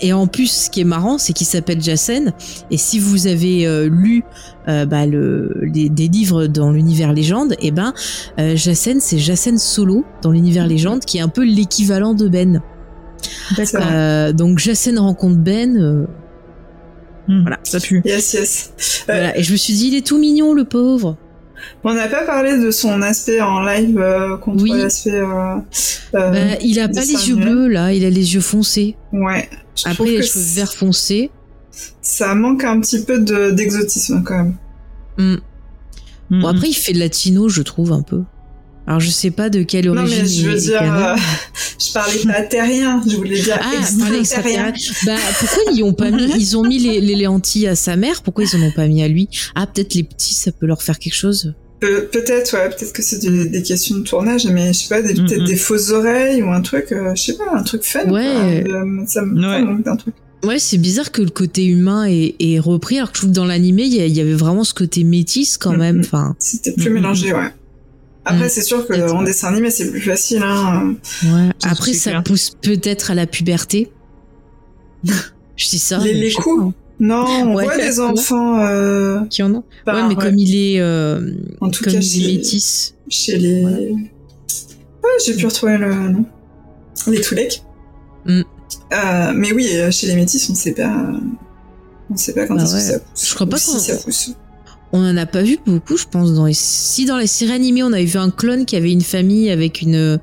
Et 0.00 0.12
en 0.12 0.26
plus, 0.26 0.50
ce 0.50 0.70
qui 0.70 0.80
est 0.80 0.84
marrant, 0.84 1.18
c'est 1.18 1.32
qu'il 1.32 1.46
s'appelle 1.46 1.82
Jacen. 1.82 2.32
Et 2.70 2.76
si 2.76 2.98
vous 2.98 3.26
avez 3.26 3.66
euh, 3.66 3.88
lu 3.88 4.24
bah, 4.66 5.04
le, 5.04 5.62
des 5.72 6.08
livres 6.08 6.46
dans 6.46 6.70
l'univers 6.70 7.12
légende, 7.12 7.52
et 7.54 7.68
eh 7.68 7.70
ben 7.70 7.92
Jacen, 8.54 9.00
c'est 9.00 9.18
Jacen 9.18 9.58
Solo 9.58 10.04
dans 10.22 10.30
l'univers 10.30 10.66
légende, 10.66 11.04
qui 11.04 11.18
est 11.18 11.22
un 11.22 11.28
peu 11.28 11.44
l'équivalent 11.44 12.14
de 12.14 12.28
Ben. 12.28 12.62
Euh, 13.74 14.32
donc 14.32 14.58
Jacen 14.58 14.98
rencontre 14.98 15.38
Ben. 15.38 15.76
Euh, 15.76 16.06
hmm, 17.28 17.42
voilà, 17.42 17.58
ça 17.62 17.80
pue. 17.80 18.02
Yes, 18.04 18.34
yes. 18.34 19.04
Voilà, 19.06 19.36
et 19.36 19.42
je 19.42 19.52
me 19.52 19.56
suis 19.56 19.74
dit, 19.74 19.88
il 19.88 19.94
est 19.94 20.06
tout 20.06 20.18
mignon, 20.18 20.54
le 20.54 20.64
pauvre. 20.64 21.16
On 21.84 21.94
n'a 21.94 22.08
pas 22.08 22.24
parlé 22.24 22.58
de 22.58 22.70
son 22.70 23.02
aspect 23.02 23.40
en 23.40 23.62
live 23.62 23.98
euh, 23.98 24.36
contre 24.36 24.62
oui. 24.62 24.72
l'aspect. 24.74 25.20
Bah, 26.12 26.32
il 26.62 26.80
a 26.80 26.88
pas 26.88 27.00
les 27.00 27.28
yeux 27.28 27.36
bleus 27.36 27.68
là, 27.68 27.92
il 27.92 28.04
a 28.04 28.10
les 28.10 28.34
yeux 28.34 28.40
foncés. 28.40 28.96
Ouais. 29.12 29.48
Après 29.84 30.04
les 30.04 30.22
cheveux 30.22 30.44
verts 30.54 30.72
foncés. 30.72 31.30
Ça 32.02 32.34
manque 32.34 32.64
un 32.64 32.80
petit 32.80 33.04
peu 33.04 33.20
d'exotisme 33.52 34.22
quand 34.24 34.36
même. 34.36 34.54
Hmm. 35.18 35.36
Bon 36.30 36.48
après 36.48 36.68
il 36.68 36.74
fait 36.74 36.92
latino 36.92 37.48
je 37.48 37.62
trouve 37.62 37.92
un 37.92 38.02
peu. 38.02 38.22
Alors 38.90 38.98
je 38.98 39.10
sais 39.10 39.30
pas 39.30 39.50
de 39.50 39.62
quelle 39.62 39.88
origine. 39.88 40.18
Non 40.18 40.22
mais 40.24 40.28
je 40.28 40.48
veux 40.48 40.56
dire, 40.56 40.82
euh, 40.82 41.14
je 41.78 41.92
parlais 41.92 42.18
pas 42.24 42.42
terrien, 42.42 43.00
je 43.08 43.14
voulais 43.14 43.40
dire 43.40 43.56
ah, 43.62 43.78
extraterrien. 44.18 44.72
Bah 45.06 45.14
pourquoi 45.38 45.72
ils 45.72 45.84
ont 45.84 45.92
pas 45.92 46.10
mis, 46.10 46.28
ils 46.36 46.56
ont 46.56 46.64
mis 46.64 46.80
les, 46.80 47.00
les, 47.00 47.14
lentilles 47.14 47.68
à 47.68 47.76
sa 47.76 47.94
mère, 47.94 48.20
pourquoi 48.22 48.42
ils 48.42 48.56
en 48.56 48.66
ont 48.66 48.72
pas 48.72 48.88
mis 48.88 49.04
à 49.04 49.06
lui? 49.06 49.28
Ah 49.54 49.68
peut-être 49.68 49.94
les 49.94 50.02
petits, 50.02 50.34
ça 50.34 50.50
peut 50.50 50.66
leur 50.66 50.82
faire 50.82 50.98
quelque 50.98 51.14
chose. 51.14 51.54
peut-être 51.78 52.56
ouais, 52.56 52.68
peut-être 52.70 52.92
que 52.92 53.02
c'est 53.02 53.20
des, 53.20 53.62
questions 53.62 53.96
de 53.96 54.02
tournage, 54.02 54.48
mais 54.48 54.72
je 54.72 54.78
sais 54.80 54.88
pas, 54.88 55.00
peut-être 55.00 55.44
des 55.44 55.56
fausses 55.56 55.90
oreilles 55.90 56.42
ou 56.42 56.50
un 56.50 56.60
truc, 56.60 56.90
euh, 56.90 57.14
je 57.14 57.22
sais 57.22 57.36
pas, 57.36 57.44
un 57.54 57.62
truc 57.62 57.84
fun. 57.84 58.10
Ouais. 58.10 58.64
Euh, 58.66 59.04
ça 59.06 59.22
me 59.22 59.40
manque 59.40 59.84
d'un 59.84 59.94
truc. 59.94 60.16
Ouais, 60.42 60.58
c'est 60.58 60.78
bizarre 60.78 61.12
que 61.12 61.22
le 61.22 61.30
côté 61.30 61.64
humain 61.64 62.06
est, 62.08 62.58
repris, 62.58 62.96
alors 62.96 63.12
que 63.12 63.18
je 63.18 63.20
trouve 63.20 63.30
que 63.30 63.36
dans 63.36 63.44
l'animé, 63.44 63.84
il 63.84 63.94
y, 63.94 64.20
avait 64.20 64.34
vraiment 64.34 64.64
ce 64.64 64.74
côté 64.74 65.04
métis 65.04 65.58
quand 65.58 65.76
même. 65.76 66.00
Enfin, 66.00 66.34
c'était 66.40 66.72
plus 66.72 66.90
mélangé, 66.90 67.32
ouais. 67.32 67.52
Après, 68.24 68.46
mm. 68.46 68.50
c'est 68.50 68.62
sûr 68.62 68.86
que 68.86 69.10
en 69.10 69.22
dessin 69.22 69.48
animé, 69.48 69.70
c'est 69.70 69.90
plus 69.90 70.00
facile. 70.00 70.42
Hein. 70.42 70.96
Ouais. 71.24 71.50
Après, 71.62 71.92
ça 71.92 72.20
pousse 72.22 72.50
peut-être 72.60 73.10
à 73.10 73.14
la 73.14 73.26
puberté. 73.26 73.90
je 75.04 75.68
dis 75.68 75.78
ça. 75.78 75.98
Les, 75.98 76.14
les 76.14 76.32
coups? 76.32 76.74
Non, 76.98 77.24
on 77.26 77.52
voit 77.52 77.78
des 77.78 77.98
enfants 77.98 78.60
euh, 78.60 79.22
qui 79.30 79.42
en 79.42 79.54
ont? 79.54 79.64
ouais, 79.86 80.06
mais 80.06 80.14
comme 80.14 80.36
il 80.36 80.54
est, 80.54 80.80
euh, 80.80 81.32
en 81.62 81.70
tout 81.70 81.82
comme 81.82 81.94
cas, 81.94 82.00
il 82.00 82.28
est 82.28 82.36
métis. 82.36 82.94
Chez 83.08 83.38
les. 83.38 83.64
Ouais, 83.64 85.10
j'ai 85.24 85.34
pu 85.34 85.46
retrouver 85.46 85.78
le 85.78 85.94
nom. 85.94 86.26
Les 87.06 87.22
Toulek. 87.22 87.62
Mm. 88.26 88.42
Euh, 88.92 89.32
mais 89.34 89.52
oui, 89.52 89.66
chez 89.90 90.08
les 90.08 90.14
métis, 90.14 90.50
on 90.50 90.54
sait 90.54 90.74
pas. 90.74 90.94
On 92.10 92.16
sait 92.16 92.34
pas 92.34 92.46
quand 92.46 92.56
bah 92.56 92.66
ça 92.66 92.98
pousse. 92.98 93.28
Je 93.28 93.34
crois 93.34 93.46
pas 93.46 93.56
si 93.56 93.80
ça 93.80 93.96
pousse. 93.96 94.34
On 94.92 94.98
en 95.08 95.16
a 95.16 95.26
pas 95.26 95.42
vu 95.42 95.58
beaucoup, 95.66 95.96
je 95.96 96.06
pense. 96.06 96.34
Dans 96.34 96.46
les... 96.46 96.54
Si 96.54 97.04
dans 97.04 97.18
les 97.18 97.26
séries 97.26 97.52
animées, 97.52 97.82
on 97.82 97.92
avait 97.92 98.04
vu 98.04 98.18
un 98.18 98.30
clone 98.30 98.64
qui 98.66 98.76
avait 98.76 98.92
une 98.92 99.02
famille 99.02 99.50
avec 99.50 99.82
une 99.82 100.18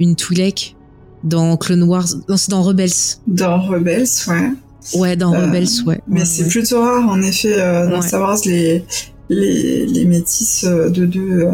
une 0.00 0.16
Twi'lek 0.16 0.76
dans 1.24 1.56
Clone 1.56 1.84
Wars, 1.84 2.08
non 2.28 2.36
c'est 2.36 2.50
dans 2.50 2.62
Rebels. 2.62 2.90
Dans 3.26 3.60
Rebels, 3.60 4.08
ouais. 4.28 4.50
Ouais, 4.94 5.16
dans 5.16 5.32
euh, 5.32 5.46
Rebels, 5.46 5.68
ouais. 5.86 6.00
Mais 6.08 6.24
c'est 6.24 6.48
plutôt 6.48 6.80
rare, 6.80 7.08
en 7.08 7.22
effet, 7.22 7.54
euh, 7.56 7.88
dans 7.88 8.02
Star 8.02 8.20
Wars, 8.20 8.38
les 8.44 8.84
les, 9.28 9.86
les 9.86 10.04
métis 10.04 10.64
euh, 10.64 10.90
de 10.90 11.06
deux 11.06 11.48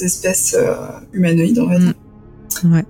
espèces 0.00 0.56
humanoïdes, 1.12 1.58
on 1.58 1.66
va 1.66 1.78
dire. 1.78 1.94
Ouais. 2.64 2.84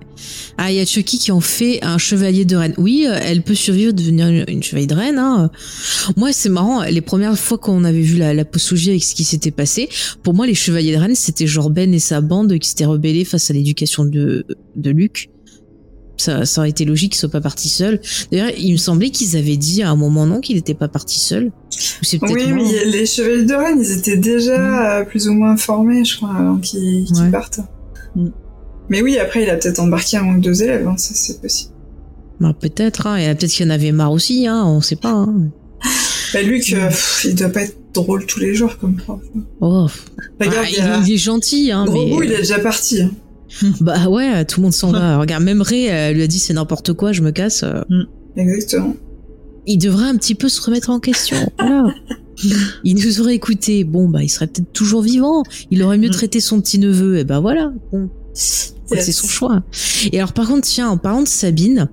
Ah, 0.57 0.71
il 0.71 0.77
y 0.77 0.79
a 0.79 0.85
Chucky 0.85 1.19
qui 1.19 1.31
en 1.31 1.39
fait 1.39 1.79
un 1.83 1.97
chevalier 1.97 2.45
de 2.45 2.55
reine. 2.55 2.73
Oui, 2.77 3.05
euh, 3.07 3.17
elle 3.21 3.43
peut 3.43 3.55
survivre, 3.55 3.93
devenir 3.93 4.45
une 4.47 4.63
chevalier 4.63 4.87
de 4.87 4.95
reine. 4.95 5.17
Hein. 5.17 5.49
Moi, 6.17 6.33
c'est 6.33 6.49
marrant. 6.49 6.83
Les 6.83 7.01
premières 7.01 7.37
fois 7.37 7.57
qu'on 7.57 7.83
avait 7.83 8.01
vu 8.01 8.17
la, 8.17 8.33
la 8.33 8.41
avec 8.41 9.03
ce 9.03 9.15
qui 9.15 9.23
s'était 9.23 9.51
passé, 9.51 9.89
pour 10.23 10.33
moi, 10.33 10.45
les 10.47 10.55
chevaliers 10.55 10.93
de 10.93 10.97
reine, 10.97 11.15
c'était 11.15 11.47
genre 11.47 11.69
Ben 11.69 11.93
et 11.93 11.99
sa 11.99 12.21
bande 12.21 12.57
qui 12.59 12.69
s'étaient 12.69 12.85
rebellés 12.85 13.25
face 13.25 13.49
à 13.49 13.53
l'éducation 13.53 14.05
de, 14.05 14.45
de 14.75 14.89
Luc. 14.91 15.29
Ça, 16.17 16.45
ça 16.45 16.61
aurait 16.61 16.69
été 16.69 16.83
logique 16.83 17.13
qu'ils 17.13 17.19
soient 17.19 17.29
pas 17.29 17.39
partis 17.39 17.69
seuls. 17.69 18.01
D'ailleurs, 18.29 18.51
il 18.57 18.73
me 18.73 18.77
semblait 18.77 19.09
qu'ils 19.09 19.37
avaient 19.37 19.55
dit 19.55 19.81
à 19.81 19.89
un 19.89 19.95
moment 19.95 20.25
non 20.25 20.41
qu'il 20.41 20.57
n'était 20.57 20.73
pas 20.73 20.89
parti 20.89 21.17
seul. 21.19 21.53
Oui, 22.21 22.51
mais 22.51 22.85
les 22.85 23.05
chevaliers 23.05 23.45
de 23.45 23.53
reine, 23.53 23.79
ils 23.79 23.97
étaient 23.97 24.17
déjà 24.17 24.57
mm. 24.57 25.01
euh, 25.01 25.05
plus 25.05 25.29
ou 25.29 25.33
moins 25.33 25.55
formés, 25.55 26.03
je 26.03 26.17
crois, 26.17 26.35
avant 26.35 26.57
qu'ils 26.57 27.07
partent. 27.31 27.61
Mm. 28.15 28.27
Mais 28.89 29.01
oui, 29.01 29.17
après, 29.17 29.43
il 29.43 29.49
a 29.49 29.55
peut-être 29.55 29.79
embarqué 29.79 30.17
un 30.17 30.25
ou 30.25 30.39
deux 30.39 30.63
élèves, 30.63 30.87
hein, 30.87 30.97
ça 30.97 31.13
c'est 31.13 31.41
possible. 31.41 31.73
Bah, 32.39 32.53
peut-être, 32.59 33.07
hein, 33.07 33.17
et 33.17 33.33
peut-être 33.35 33.51
qu'il 33.51 33.65
y 33.65 33.69
en 33.69 33.73
avait 33.73 33.91
marre 33.91 34.11
aussi, 34.11 34.47
hein, 34.47 34.63
on 34.65 34.81
sait 34.81 34.95
pas. 34.95 35.11
Hein. 35.11 35.51
Bah, 36.33 36.41
Luc, 36.41 36.73
euh, 36.73 36.89
il 37.25 37.35
doit 37.35 37.49
pas 37.49 37.63
être 37.63 37.75
drôle 37.93 38.25
tous 38.25 38.39
les 38.39 38.53
jours 38.53 38.77
comme 38.77 38.95
prof. 38.95 39.19
Oh. 39.61 39.87
Regarde, 40.39 40.67
ah, 40.81 41.01
il, 41.05 41.13
est 41.13 41.17
gentil, 41.17 41.71
hein. 41.71 41.85
Gros 41.85 42.19
mais... 42.19 42.27
il 42.27 42.33
est 42.33 42.37
déjà 42.37 42.59
parti. 42.59 43.01
Hein. 43.01 43.11
Bah 43.81 44.07
ouais, 44.07 44.45
tout 44.45 44.59
le 44.59 44.65
monde 44.65 44.73
s'en 44.73 44.91
va. 44.91 45.17
Regarde, 45.17 45.43
même 45.43 45.63
Ray 45.63 45.85
elle 45.85 46.15
lui 46.15 46.21
a 46.21 46.27
dit 46.27 46.37
c'est 46.37 46.53
n'importe 46.53 46.93
quoi, 46.93 47.13
je 47.13 47.23
me 47.23 47.31
casse. 47.31 47.65
Mm. 47.89 48.03
Exactement. 48.37 48.95
Il 49.65 49.77
devrait 49.79 50.07
un 50.07 50.15
petit 50.17 50.35
peu 50.35 50.49
se 50.49 50.61
remettre 50.61 50.89
en 50.89 50.99
question. 50.99 51.37
Voilà. 51.59 51.93
il 52.85 52.95
nous 52.95 53.19
aurait 53.19 53.35
écouté. 53.35 53.83
Bon, 53.83 54.07
bah, 54.07 54.23
il 54.23 54.29
serait 54.29 54.47
peut-être 54.47 54.71
toujours 54.71 55.01
vivant. 55.01 55.43
Il 55.71 55.83
aurait 55.83 55.97
mieux 55.97 56.07
mm. 56.07 56.13
traité 56.13 56.39
son 56.39 56.61
petit 56.61 56.79
neveu. 56.79 57.17
Et 57.17 57.23
bah 57.25 57.39
voilà. 57.39 57.73
Bon. 57.91 58.09
C'est 58.33 59.11
son 59.11 59.27
choix. 59.27 59.61
Et 60.11 60.17
alors 60.17 60.33
par 60.33 60.47
contre, 60.47 60.67
tiens, 60.67 60.89
en 60.89 60.97
parlant 60.97 61.21
de 61.21 61.27
Sabine, 61.27 61.89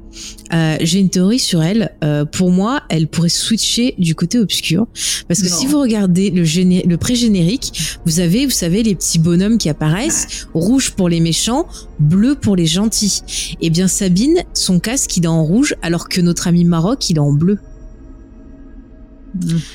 euh, 0.52 0.76
j'ai 0.80 0.98
une 0.98 1.10
théorie 1.10 1.38
sur 1.38 1.62
elle. 1.62 1.92
Euh, 2.02 2.24
pour 2.24 2.50
moi, 2.50 2.82
elle 2.88 3.08
pourrait 3.08 3.28
switcher 3.28 3.94
du 3.98 4.14
côté 4.14 4.38
obscur, 4.38 4.86
parce 5.28 5.42
que 5.42 5.48
si 5.48 5.66
vous 5.66 5.80
regardez 5.80 6.30
le, 6.30 6.42
le 6.86 6.96
pré-générique, 6.96 7.98
vous 8.06 8.20
avez, 8.20 8.46
vous 8.46 8.52
savez, 8.52 8.82
les 8.82 8.94
petits 8.94 9.18
bonhommes 9.18 9.58
qui 9.58 9.68
apparaissent, 9.68 10.46
rouge 10.54 10.92
pour 10.92 11.08
les 11.08 11.20
méchants, 11.20 11.66
bleu 11.98 12.34
pour 12.34 12.56
les 12.56 12.66
gentils. 12.66 13.22
Et 13.60 13.66
eh 13.66 13.70
bien 13.70 13.88
Sabine, 13.88 14.42
son 14.54 14.78
casque 14.78 15.16
il 15.16 15.24
est 15.24 15.28
en 15.28 15.44
rouge, 15.44 15.74
alors 15.82 16.08
que 16.08 16.20
notre 16.20 16.48
ami 16.48 16.64
Maroc 16.64 17.10
il 17.10 17.16
est 17.16 17.20
en 17.20 17.32
bleu. 17.32 17.58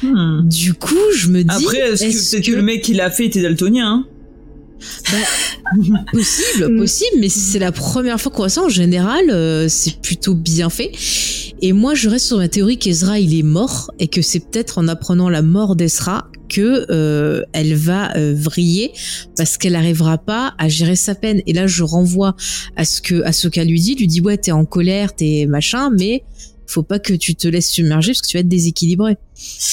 Mhm. 0.01 0.49
Du 0.49 0.73
coup, 0.73 0.95
je 1.15 1.27
me 1.27 1.43
dis. 1.43 1.49
Après, 1.49 1.77
est-ce 1.77 2.37
que, 2.37 2.41
que... 2.41 2.51
le 2.55 2.63
mec 2.63 2.81
qui 2.81 2.93
l'a 2.93 3.11
fait 3.11 3.25
était 3.25 3.41
daltonien 3.41 3.87
hein? 3.87 4.05
Bah, 5.11 5.17
possible, 6.11 6.73
mm. 6.73 6.77
possible, 6.77 7.17
mais 7.19 7.29
c'est 7.29 7.59
la 7.59 7.71
première 7.71 8.19
fois 8.19 8.31
qu'on 8.31 8.39
voit 8.39 8.49
ça. 8.49 8.63
En 8.63 8.69
général, 8.69 9.29
euh, 9.29 9.67
c'est 9.69 10.01
plutôt 10.01 10.35
bien 10.35 10.69
fait. 10.69 10.91
Et 11.61 11.73
moi, 11.73 11.93
je 11.93 12.09
reste 12.09 12.27
sur 12.27 12.37
ma 12.37 12.47
théorie 12.47 12.77
qu'Ezra 12.77 13.19
il 13.19 13.37
est 13.37 13.43
mort 13.43 13.91
et 13.99 14.07
que 14.07 14.21
c'est 14.21 14.39
peut-être 14.39 14.77
en 14.77 14.87
apprenant 14.87 15.29
la 15.29 15.41
mort 15.41 15.75
d'Ezra 15.75 16.27
que 16.49 16.85
euh, 16.89 17.43
elle 17.53 17.75
va 17.75 18.15
euh, 18.17 18.33
vriller 18.35 18.91
parce 19.37 19.57
qu'elle 19.57 19.73
n'arrivera 19.73 20.17
pas 20.17 20.53
à 20.57 20.67
gérer 20.67 20.95
sa 20.97 21.15
peine. 21.15 21.41
Et 21.47 21.53
là, 21.53 21.67
je 21.67 21.83
renvoie 21.83 22.35
à 22.75 22.83
ce 22.83 23.01
que 23.01 23.23
à 23.23 23.31
ce 23.31 23.47
qu'elle 23.47 23.67
lui 23.67 23.79
dit. 23.79 23.95
Lui 23.95 24.07
dit 24.07 24.21
ouais, 24.21 24.37
t'es 24.37 24.51
en 24.51 24.65
colère, 24.65 25.15
t'es 25.15 25.45
machin, 25.47 25.91
mais 25.97 26.23
faut 26.71 26.83
pas 26.83 26.99
que 26.99 27.13
tu 27.13 27.35
te 27.35 27.47
laisses 27.47 27.69
submerger 27.69 28.11
parce 28.11 28.21
que 28.21 28.27
tu 28.27 28.37
vas 28.37 28.41
être 28.41 28.47
déséquilibré. 28.47 29.17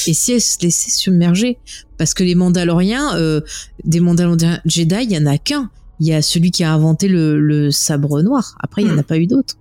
Et 0.06 0.14
si 0.14 0.32
elle 0.32 0.40
se 0.40 0.58
laissait 0.62 0.90
submerger, 0.90 1.58
parce 1.96 2.14
que 2.14 2.24
les 2.24 2.34
Mandaloriens, 2.34 3.16
euh, 3.16 3.40
des 3.84 4.00
Mandaloriens 4.00 4.60
Jedi, 4.66 4.96
il 5.02 5.12
y 5.12 5.18
en 5.18 5.26
a 5.26 5.38
qu'un. 5.38 5.70
Il 6.00 6.06
y 6.06 6.14
a 6.14 6.22
celui 6.22 6.50
qui 6.50 6.64
a 6.64 6.72
inventé 6.72 7.08
le, 7.08 7.70
sabre 7.70 8.22
noir. 8.22 8.56
Après, 8.60 8.82
il 8.82 8.88
y 8.88 8.90
en 8.90 8.98
a 8.98 9.00
hmm. 9.00 9.04
pas 9.04 9.18
eu 9.18 9.26
d'autres. 9.26 9.56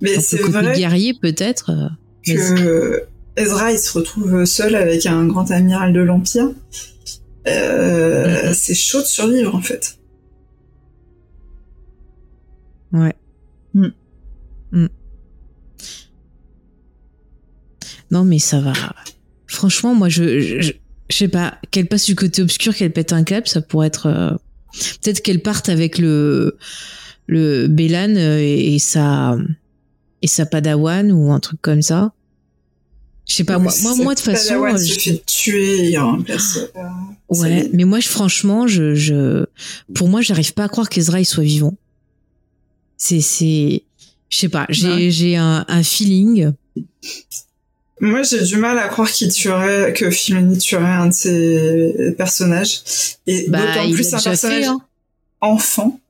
Mais 0.00 0.18
c'est 0.20 0.40
vrai. 0.40 0.76
guerrier 0.76 1.14
peut-être. 1.14 1.70
Euh, 1.70 1.88
que 2.24 3.04
Ezra, 3.36 3.72
il 3.72 3.78
se 3.78 3.92
retrouve 3.92 4.44
seul 4.44 4.74
avec 4.74 5.06
un 5.06 5.26
grand 5.26 5.50
amiral 5.50 5.92
de 5.92 6.00
l'Empire. 6.00 6.50
Euh, 7.46 8.52
c'est 8.54 8.74
chaud 8.74 9.00
de 9.00 9.06
survivre 9.06 9.54
en 9.54 9.62
fait. 9.62 9.98
Ouais. 12.92 13.14
Hmm. 13.74 13.88
Hmm. 14.72 14.88
Non, 18.10 18.24
mais 18.24 18.38
ça 18.38 18.60
va. 18.60 18.72
Franchement, 19.46 19.94
moi, 19.94 20.08
je, 20.08 20.60
je, 20.60 20.72
sais 21.08 21.28
pas, 21.28 21.58
qu'elle 21.70 21.86
passe 21.86 22.06
du 22.06 22.16
côté 22.16 22.42
obscur, 22.42 22.74
qu'elle 22.74 22.92
pète 22.92 23.12
un 23.12 23.24
cap, 23.24 23.46
ça 23.48 23.60
pourrait 23.62 23.86
être. 23.86 24.06
Euh, 24.06 24.30
peut-être 24.72 25.20
qu'elle 25.22 25.42
parte 25.42 25.68
avec 25.68 25.98
le 25.98 26.56
le 27.26 27.68
Bélan 27.68 28.16
euh, 28.16 28.38
et, 28.40 28.78
ça 28.78 29.36
et 30.20 30.26
sa 30.26 30.46
padawan 30.46 31.12
ou 31.12 31.32
un 31.32 31.40
truc 31.40 31.60
comme 31.62 31.82
ça. 31.82 32.12
Je 33.28 33.36
sais 33.36 33.44
pas, 33.44 33.58
moi, 33.58 33.72
moi, 33.82 33.94
moi, 33.94 34.14
de 34.14 34.20
toute 34.20 34.32
façon. 34.32 34.48
Padawan 34.54 34.78
se 34.78 34.98
fait 34.98 35.22
tuer 35.24 35.96
en 35.96 36.20
place. 36.20 36.58
Euh, 36.76 36.80
ouais, 37.28 37.70
mais 37.72 37.84
moi, 37.84 38.00
je, 38.00 38.08
franchement, 38.08 38.66
je, 38.66 38.94
je, 38.94 39.46
pour 39.94 40.08
moi, 40.08 40.20
j'arrive 40.20 40.52
pas 40.52 40.64
à 40.64 40.68
croire 40.68 40.88
qu'Ezra 40.88 41.20
il 41.20 41.24
soit 41.24 41.44
vivant. 41.44 41.76
C'est, 42.96 43.20
c'est, 43.20 43.84
je 44.28 44.36
sais 44.36 44.48
pas, 44.48 44.66
j'ai, 44.68 45.12
j'ai 45.12 45.36
un, 45.36 45.64
un 45.68 45.82
feeling. 45.84 46.52
Moi, 48.00 48.22
j'ai 48.22 48.42
du 48.42 48.56
mal 48.56 48.78
à 48.78 48.88
croire 48.88 49.10
qu'il 49.10 49.30
tuerait, 49.32 49.92
que 49.92 50.10
Filoni 50.10 50.56
tuerait 50.58 50.84
un 50.84 51.08
de 51.08 51.12
ses 51.12 52.14
personnages. 52.16 52.80
Et 53.26 53.46
Bah, 53.48 53.58
d'autant 53.60 53.90
plus 53.92 54.14
un 54.14 54.20
personnage 54.20 54.60
fait, 54.62 54.64
hein. 54.66 54.80
enfant. 55.40 56.00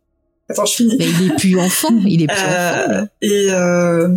Attends, 0.48 0.64
je 0.66 0.74
finis. 0.74 0.96
Mais 0.98 1.06
il 1.08 1.30
est 1.32 1.36
plus 1.36 1.58
enfant, 1.58 1.90
il 2.06 2.22
est 2.22 2.26
plus 2.26 2.36
enfant. 2.36 2.48
Euh, 2.52 2.86
là. 2.88 3.06
et 3.22 3.46
euh, 3.50 4.08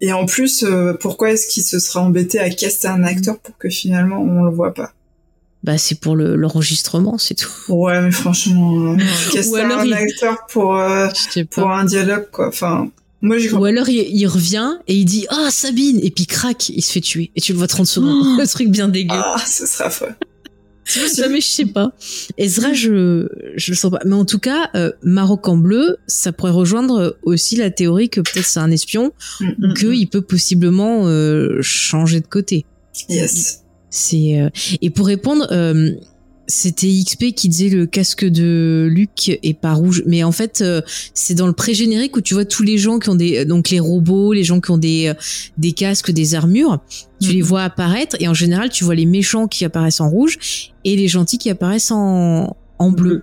et 0.00 0.12
en 0.12 0.26
plus, 0.26 0.64
euh, 0.64 0.92
pourquoi 0.94 1.30
est-ce 1.32 1.46
qu'il 1.48 1.62
se 1.62 1.78
serait 1.78 2.00
embêté 2.00 2.38
à 2.40 2.50
caster 2.50 2.88
un 2.88 3.04
acteur 3.04 3.38
pour 3.38 3.56
que 3.56 3.68
finalement 3.70 4.20
on 4.20 4.42
le 4.44 4.50
voit 4.50 4.74
pas? 4.74 4.92
Bah, 5.62 5.78
c'est 5.78 5.98
pour 5.98 6.14
le, 6.14 6.36
l'enregistrement, 6.36 7.16
c'est 7.18 7.34
tout. 7.36 7.50
Ouais, 7.68 8.00
mais 8.02 8.10
franchement, 8.10 8.92
euh, 8.92 8.96
caster 9.32 9.60
un 9.62 9.84
il- 9.84 9.94
acteur 9.94 10.44
pour 10.50 10.76
pour 11.50 11.70
un 11.70 11.84
dialogue 11.84 12.28
quoi. 12.30 12.48
Enfin, 12.48 12.90
moi 13.24 13.36
Ou 13.52 13.64
alors 13.64 13.88
il, 13.88 14.16
il 14.16 14.26
revient 14.26 14.74
et 14.86 14.94
il 14.94 15.04
dit 15.04 15.26
ah 15.30 15.48
Sabine! 15.50 15.98
Et 16.02 16.10
puis 16.10 16.26
crac 16.26 16.68
il 16.68 16.82
se 16.82 16.92
fait 16.92 17.00
tuer. 17.00 17.30
Et 17.34 17.40
tu 17.40 17.52
le 17.52 17.58
vois 17.58 17.66
30 17.66 17.86
secondes. 17.86 18.22
Oh. 18.24 18.36
le 18.40 18.46
truc 18.46 18.68
bien 18.68 18.88
dégueu. 18.88 19.16
Ah, 19.18 19.42
ce 19.44 19.66
serait 19.66 19.84
affreux. 19.84 20.14
non 21.18 21.28
mais 21.30 21.40
je 21.40 21.46
sais 21.48 21.66
pas. 21.66 21.92
Ezra 22.38 22.72
je 22.72 23.28
je 23.56 23.70
le 23.72 23.76
sens 23.76 23.90
pas. 23.90 24.00
Mais 24.04 24.14
en 24.14 24.24
tout 24.24 24.38
cas 24.38 24.70
euh, 24.74 24.92
Maroc 25.02 25.48
en 25.48 25.56
bleu 25.56 25.96
ça 26.06 26.32
pourrait 26.32 26.52
rejoindre 26.52 27.18
aussi 27.22 27.56
la 27.56 27.70
théorie 27.70 28.10
que 28.10 28.20
peut-être 28.20 28.46
c'est 28.46 28.60
un 28.60 28.70
espion 28.70 29.12
Mm, 29.40 29.70
ou 29.70 29.74
qu'il 29.74 30.08
peut 30.08 30.22
possiblement 30.22 31.06
euh, 31.06 31.58
changer 31.62 32.20
de 32.20 32.26
côté. 32.26 32.64
Yes. 33.08 33.64
c'est 33.90 34.40
euh, 34.40 34.50
et 34.80 34.90
pour 34.90 35.06
répondre 35.08 35.48
euh, 35.50 35.90
c'était 36.46 36.88
XP 36.88 37.32
qui 37.34 37.48
disait 37.48 37.68
le 37.68 37.86
casque 37.86 38.24
de 38.24 38.88
Luc 38.90 39.28
est 39.28 39.58
pas 39.58 39.72
rouge 39.72 40.02
mais 40.06 40.22
en 40.24 40.32
fait 40.32 40.60
euh, 40.60 40.80
c'est 41.14 41.34
dans 41.34 41.46
le 41.46 41.52
pré-générique 41.52 42.16
où 42.16 42.20
tu 42.20 42.34
vois 42.34 42.44
tous 42.44 42.62
les 42.62 42.76
gens 42.78 42.98
qui 42.98 43.08
ont 43.08 43.14
des 43.14 43.44
donc 43.44 43.70
les 43.70 43.80
robots 43.80 44.32
les 44.32 44.44
gens 44.44 44.60
qui 44.60 44.70
ont 44.70 44.78
des 44.78 45.08
euh, 45.08 45.14
des 45.58 45.72
casques 45.72 46.10
des 46.10 46.34
armures 46.34 46.80
tu 47.20 47.30
les 47.32 47.40
Mhm. 47.40 47.46
vois 47.46 47.62
apparaître 47.62 48.16
et 48.20 48.28
en 48.28 48.34
général 48.34 48.68
tu 48.68 48.84
vois 48.84 48.94
les 48.94 49.06
méchants 49.06 49.48
qui 49.48 49.64
apparaissent 49.64 50.00
en 50.00 50.10
rouge 50.10 50.70
et 50.84 50.96
les 50.96 51.08
gentils 51.08 51.38
qui 51.38 51.50
apparaissent 51.50 51.90
en 51.90 52.56
en 52.78 52.90
bleu 52.90 53.22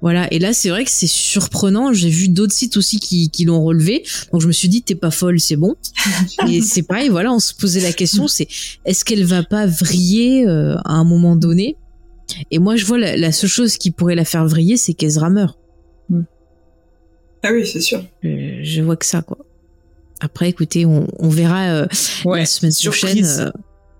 voilà, 0.00 0.32
et 0.32 0.38
là 0.38 0.52
c'est 0.52 0.68
vrai 0.68 0.84
que 0.84 0.90
c'est 0.92 1.08
surprenant. 1.08 1.92
J'ai 1.92 2.08
vu 2.08 2.28
d'autres 2.28 2.52
sites 2.52 2.76
aussi 2.76 3.00
qui, 3.00 3.30
qui 3.30 3.44
l'ont 3.44 3.64
relevé, 3.64 4.04
donc 4.32 4.40
je 4.40 4.46
me 4.46 4.52
suis 4.52 4.68
dit 4.68 4.82
t'es 4.82 4.94
pas 4.94 5.10
folle, 5.10 5.40
c'est 5.40 5.56
bon. 5.56 5.74
et 6.48 6.60
c'est 6.62 6.82
pareil, 6.84 7.08
voilà, 7.08 7.32
on 7.32 7.40
se 7.40 7.52
posait 7.52 7.80
la 7.80 7.92
question, 7.92 8.28
c'est 8.28 8.46
est-ce 8.84 9.04
qu'elle 9.04 9.24
va 9.24 9.42
pas 9.42 9.66
vriller 9.66 10.46
euh, 10.46 10.76
à 10.84 10.92
un 10.92 11.04
moment 11.04 11.34
donné? 11.34 11.76
Et 12.50 12.58
moi 12.58 12.76
je 12.76 12.84
vois 12.84 12.98
la, 12.98 13.16
la 13.16 13.32
seule 13.32 13.50
chose 13.50 13.76
qui 13.78 13.90
pourrait 13.90 14.14
la 14.14 14.24
faire 14.24 14.46
vriller, 14.46 14.76
c'est 14.76 14.94
qu'Ezra 14.94 15.30
meurt. 15.30 15.58
Ah 17.44 17.50
oui, 17.52 17.66
c'est 17.66 17.80
sûr. 17.80 18.04
Euh, 18.24 18.58
je 18.62 18.82
vois 18.82 18.96
que 18.96 19.06
ça 19.06 19.22
quoi. 19.22 19.38
Après, 20.20 20.48
écoutez, 20.48 20.84
on, 20.84 21.06
on 21.20 21.28
verra 21.28 21.68
euh, 21.70 21.86
Ouais, 22.24 22.40
la 22.40 22.46
semaine 22.46 22.72
surprise. 22.72 23.34
prochaine. 23.34 23.46
euh, 23.46 23.50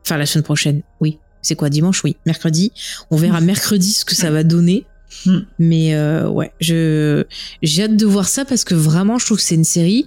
Enfin, 0.04 0.16
la 0.16 0.26
semaine 0.26 0.42
prochaine, 0.42 0.82
oui. 1.00 1.18
C'est 1.42 1.54
quoi 1.54 1.70
dimanche? 1.70 2.02
Oui, 2.02 2.16
mercredi. 2.26 2.72
On 3.12 3.16
verra 3.16 3.40
mercredi 3.52 3.92
ce 3.92 4.04
que 4.04 4.16
ça 4.16 4.30
va 4.32 4.42
donner. 4.42 4.84
Mm. 5.26 5.38
Mais 5.58 5.94
euh, 5.94 6.28
ouais, 6.28 6.52
je 6.60 7.24
j'ai 7.62 7.84
hâte 7.84 7.96
de 7.96 8.06
voir 8.06 8.28
ça 8.28 8.44
parce 8.44 8.64
que 8.64 8.74
vraiment, 8.74 9.18
je 9.18 9.26
trouve 9.26 9.38
que 9.38 9.42
c'est 9.42 9.54
une 9.54 9.64
série. 9.64 10.06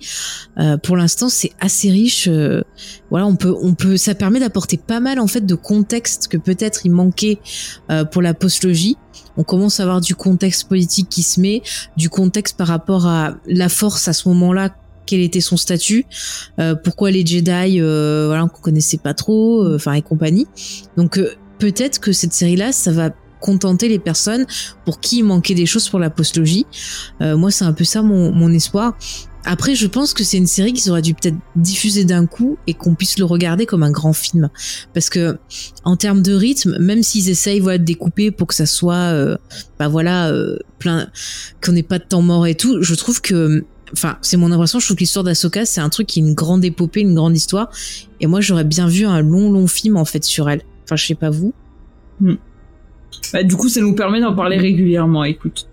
euh, 0.60 0.78
pour 0.78 0.98
l'instant, 0.98 1.30
c'est 1.30 1.52
assez 1.60 1.90
riche. 1.90 2.28
euh, 2.28 2.62
voilà, 3.10 3.26
on 3.26 3.36
peut, 3.36 3.54
on 3.62 3.74
peut, 3.74 3.98
ça 3.98 4.16
permet 4.16 4.40
d'apporter 4.40 4.78
pas 4.78 5.00
mal 5.00 5.20
en 5.20 5.28
fait 5.28 5.46
de 5.46 5.56
contexte 5.56 6.28
que 6.28 6.38
peut-être 6.38 6.86
il 6.86 6.92
manquait 6.92 7.40
euh, 7.90 8.06
pour 8.06 8.22
la 8.22 8.34
postlogie. 8.34 8.98
On 9.38 9.44
commence 9.44 9.80
à 9.80 9.84
avoir 9.84 10.02
du 10.02 10.16
contexte 10.16 10.68
politique 10.68 11.08
qui 11.10 11.24
se 11.24 11.40
met, 11.40 11.62
du 11.98 12.10
contexte 12.10 12.58
par 12.58 12.68
rapport 12.68 13.08
à 13.08 13.36
la 13.48 13.70
force 13.70 14.08
à 14.08 14.14
ce 14.14 14.28
moment-là 14.30 14.76
quel 15.08 15.22
était 15.22 15.42
son 15.42 15.58
statut, 15.58 16.06
pourquoi 16.86 17.12
les 17.12 17.26
Jedi, 17.26 17.82
euh, 17.82 18.28
voilà, 18.28 18.44
qu'on 18.44 18.62
connaissait 18.62 18.98
pas 18.98 19.14
trop, 19.14 19.74
enfin 19.74 19.92
et 19.94 20.02
compagnie. 20.02 20.48
Donc 20.96 21.20
peut-être 21.60 22.00
que 22.00 22.14
cette 22.14 22.32
série-là, 22.34 22.72
ça 22.72 22.92
va 22.92 23.10
contenter 23.42 23.90
les 23.90 24.00
personnes 24.00 24.46
pour 24.86 25.02
qui 25.02 25.18
il 25.18 25.24
manquait 25.24 25.56
des 25.56 25.66
choses 25.66 25.90
pour 25.90 26.00
la 26.00 26.10
postlogie. 26.10 26.66
Euh, 27.20 27.36
moi, 27.36 27.52
c'est 27.52 27.66
un 27.66 27.74
peu 27.74 27.84
ça 27.84 28.02
mon, 28.02 28.52
espoir. 28.54 28.94
Après, 29.44 29.74
je 29.74 29.88
pense 29.88 30.14
que 30.14 30.24
c'est 30.24 30.38
une 30.38 30.48
série 30.48 30.72
qu'ils 30.72 30.92
auraient 30.92 31.02
dû 31.02 31.16
peut-être 31.16 31.36
diffuser 31.56 32.06
d'un 32.06 32.28
coup 32.28 32.58
et 32.68 32.76
qu'on 32.76 32.94
puisse 32.94 33.18
le 33.18 33.26
regarder 33.26 33.66
comme 33.66 33.82
un 33.82 33.92
grand 33.92 34.14
film. 34.14 34.50
Parce 34.94 35.10
que, 35.10 35.38
en 35.84 35.98
termes 35.98 36.22
de 36.22 36.34
rythme, 36.34 36.78
même 36.80 37.02
s'ils 37.02 37.30
essayent 37.30 37.60
voilà, 37.60 37.80
de 37.80 37.84
découper 37.84 38.30
pour 38.30 38.48
que 38.48 38.54
ça 38.54 38.68
soit, 38.68 38.94
euh, 38.94 39.36
bah 39.80 39.88
voilà, 39.88 40.30
euh, 40.30 40.58
plein, 40.78 41.10
qu'on 41.64 41.72
n'ait 41.72 41.82
pas 41.82 41.98
de 41.98 42.04
temps 42.04 42.22
mort 42.22 42.46
et 42.46 42.54
tout, 42.54 42.84
je 42.84 42.94
trouve 42.94 43.20
que, 43.20 43.66
enfin, 43.94 44.18
c'est 44.22 44.38
mon 44.38 44.52
impression, 44.52 44.80
je 44.80 44.86
trouve 44.86 44.98
que 44.98 45.02
l'histoire 45.02 45.24
d'Asoka, 45.24 45.66
c'est 45.66 45.82
un 45.82 45.90
truc 45.90 46.06
qui 46.06 46.20
est 46.20 46.24
une 46.24 46.36
grande 46.36 46.64
épopée, 46.64 47.02
une 47.02 47.16
grande 47.16 47.36
histoire. 47.36 47.72
Et 48.20 48.28
moi, 48.28 48.42
j'aurais 48.42 48.64
bien 48.64 48.88
vu 48.88 49.08
un 49.08 49.22
long, 49.22 49.52
long 49.52 49.66
film, 49.66 49.98
en 49.98 50.06
fait, 50.06 50.24
sur 50.24 50.52
elle. 50.52 50.62
Enfin, 50.84 50.98
je 50.98 51.08
sais 51.08 51.16
pas 51.16 51.32
vous. 51.32 51.52
Bah, 53.34 53.44
du 53.44 53.56
coup, 53.56 53.70
ça 53.70 53.82
nous 53.82 53.94
permet 53.94 54.20
d'en 54.22 54.36
parler 54.36 54.58
régulièrement, 54.58 55.24
écoute. 55.24 55.68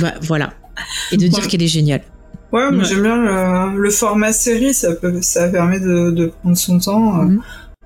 Bah, 0.00 0.14
voilà. 0.22 0.52
Et 1.10 1.16
de 1.16 1.26
dire 1.28 1.46
qu'elle 1.48 1.62
est 1.62 1.66
géniale. 1.68 2.02
Ouais, 2.52 2.64
j'aime 2.82 3.02
bien 3.02 3.16
le, 3.16 3.78
le 3.80 3.90
format 3.90 4.32
série, 4.32 4.74
ça 4.74 4.94
peut, 4.94 5.22
ça 5.22 5.48
permet 5.48 5.80
de, 5.80 6.10
de 6.10 6.26
prendre 6.26 6.56
son 6.56 6.78
temps. 6.78 7.20
euh, 7.20 7.24
Mhm. 7.24 7.40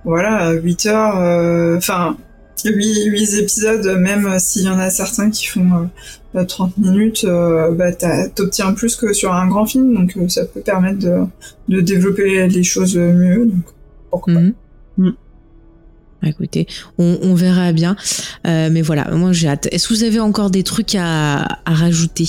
Voilà, 0.04 0.52
8 0.52 0.86
heures, 0.86 1.16
euh, 1.20 1.76
enfin, 1.78 2.16
8, 2.64 3.04
8 3.06 3.34
épisodes, 3.38 3.86
même 3.98 4.38
s'il 4.38 4.62
y 4.62 4.68
en 4.68 4.78
a 4.78 4.88
certains 4.90 5.30
qui 5.30 5.46
font 5.46 5.88
euh, 6.36 6.44
30 6.44 6.78
minutes, 6.78 7.24
euh, 7.24 7.72
bah, 7.72 7.92
t'obtiens 8.34 8.72
plus 8.72 8.94
que 8.96 9.12
sur 9.12 9.32
un 9.32 9.46
grand 9.48 9.66
film, 9.66 9.94
donc 9.94 10.16
euh, 10.16 10.28
ça 10.28 10.44
peut 10.46 10.60
permettre 10.60 10.98
de, 11.00 11.24
de 11.68 11.80
développer 11.80 12.46
les 12.46 12.62
choses 12.62 12.96
mieux. 12.96 13.46
Donc, 13.46 13.64
pourquoi 14.10 14.34
pas. 14.34 14.40
Mhm. 14.40 14.54
Mhm. 14.98 15.14
Écoutez, 16.26 16.66
on, 16.98 17.18
on 17.22 17.34
verra 17.34 17.72
bien. 17.72 17.96
Euh, 18.46 18.68
mais 18.70 18.82
voilà, 18.82 19.10
moi 19.12 19.32
j'ai 19.32 19.48
hâte. 19.48 19.68
Est-ce 19.72 19.88
que 19.88 19.94
vous 19.94 20.04
avez 20.04 20.20
encore 20.20 20.50
des 20.50 20.62
trucs 20.62 20.94
à, 20.94 21.42
à 21.64 21.74
rajouter 21.74 22.28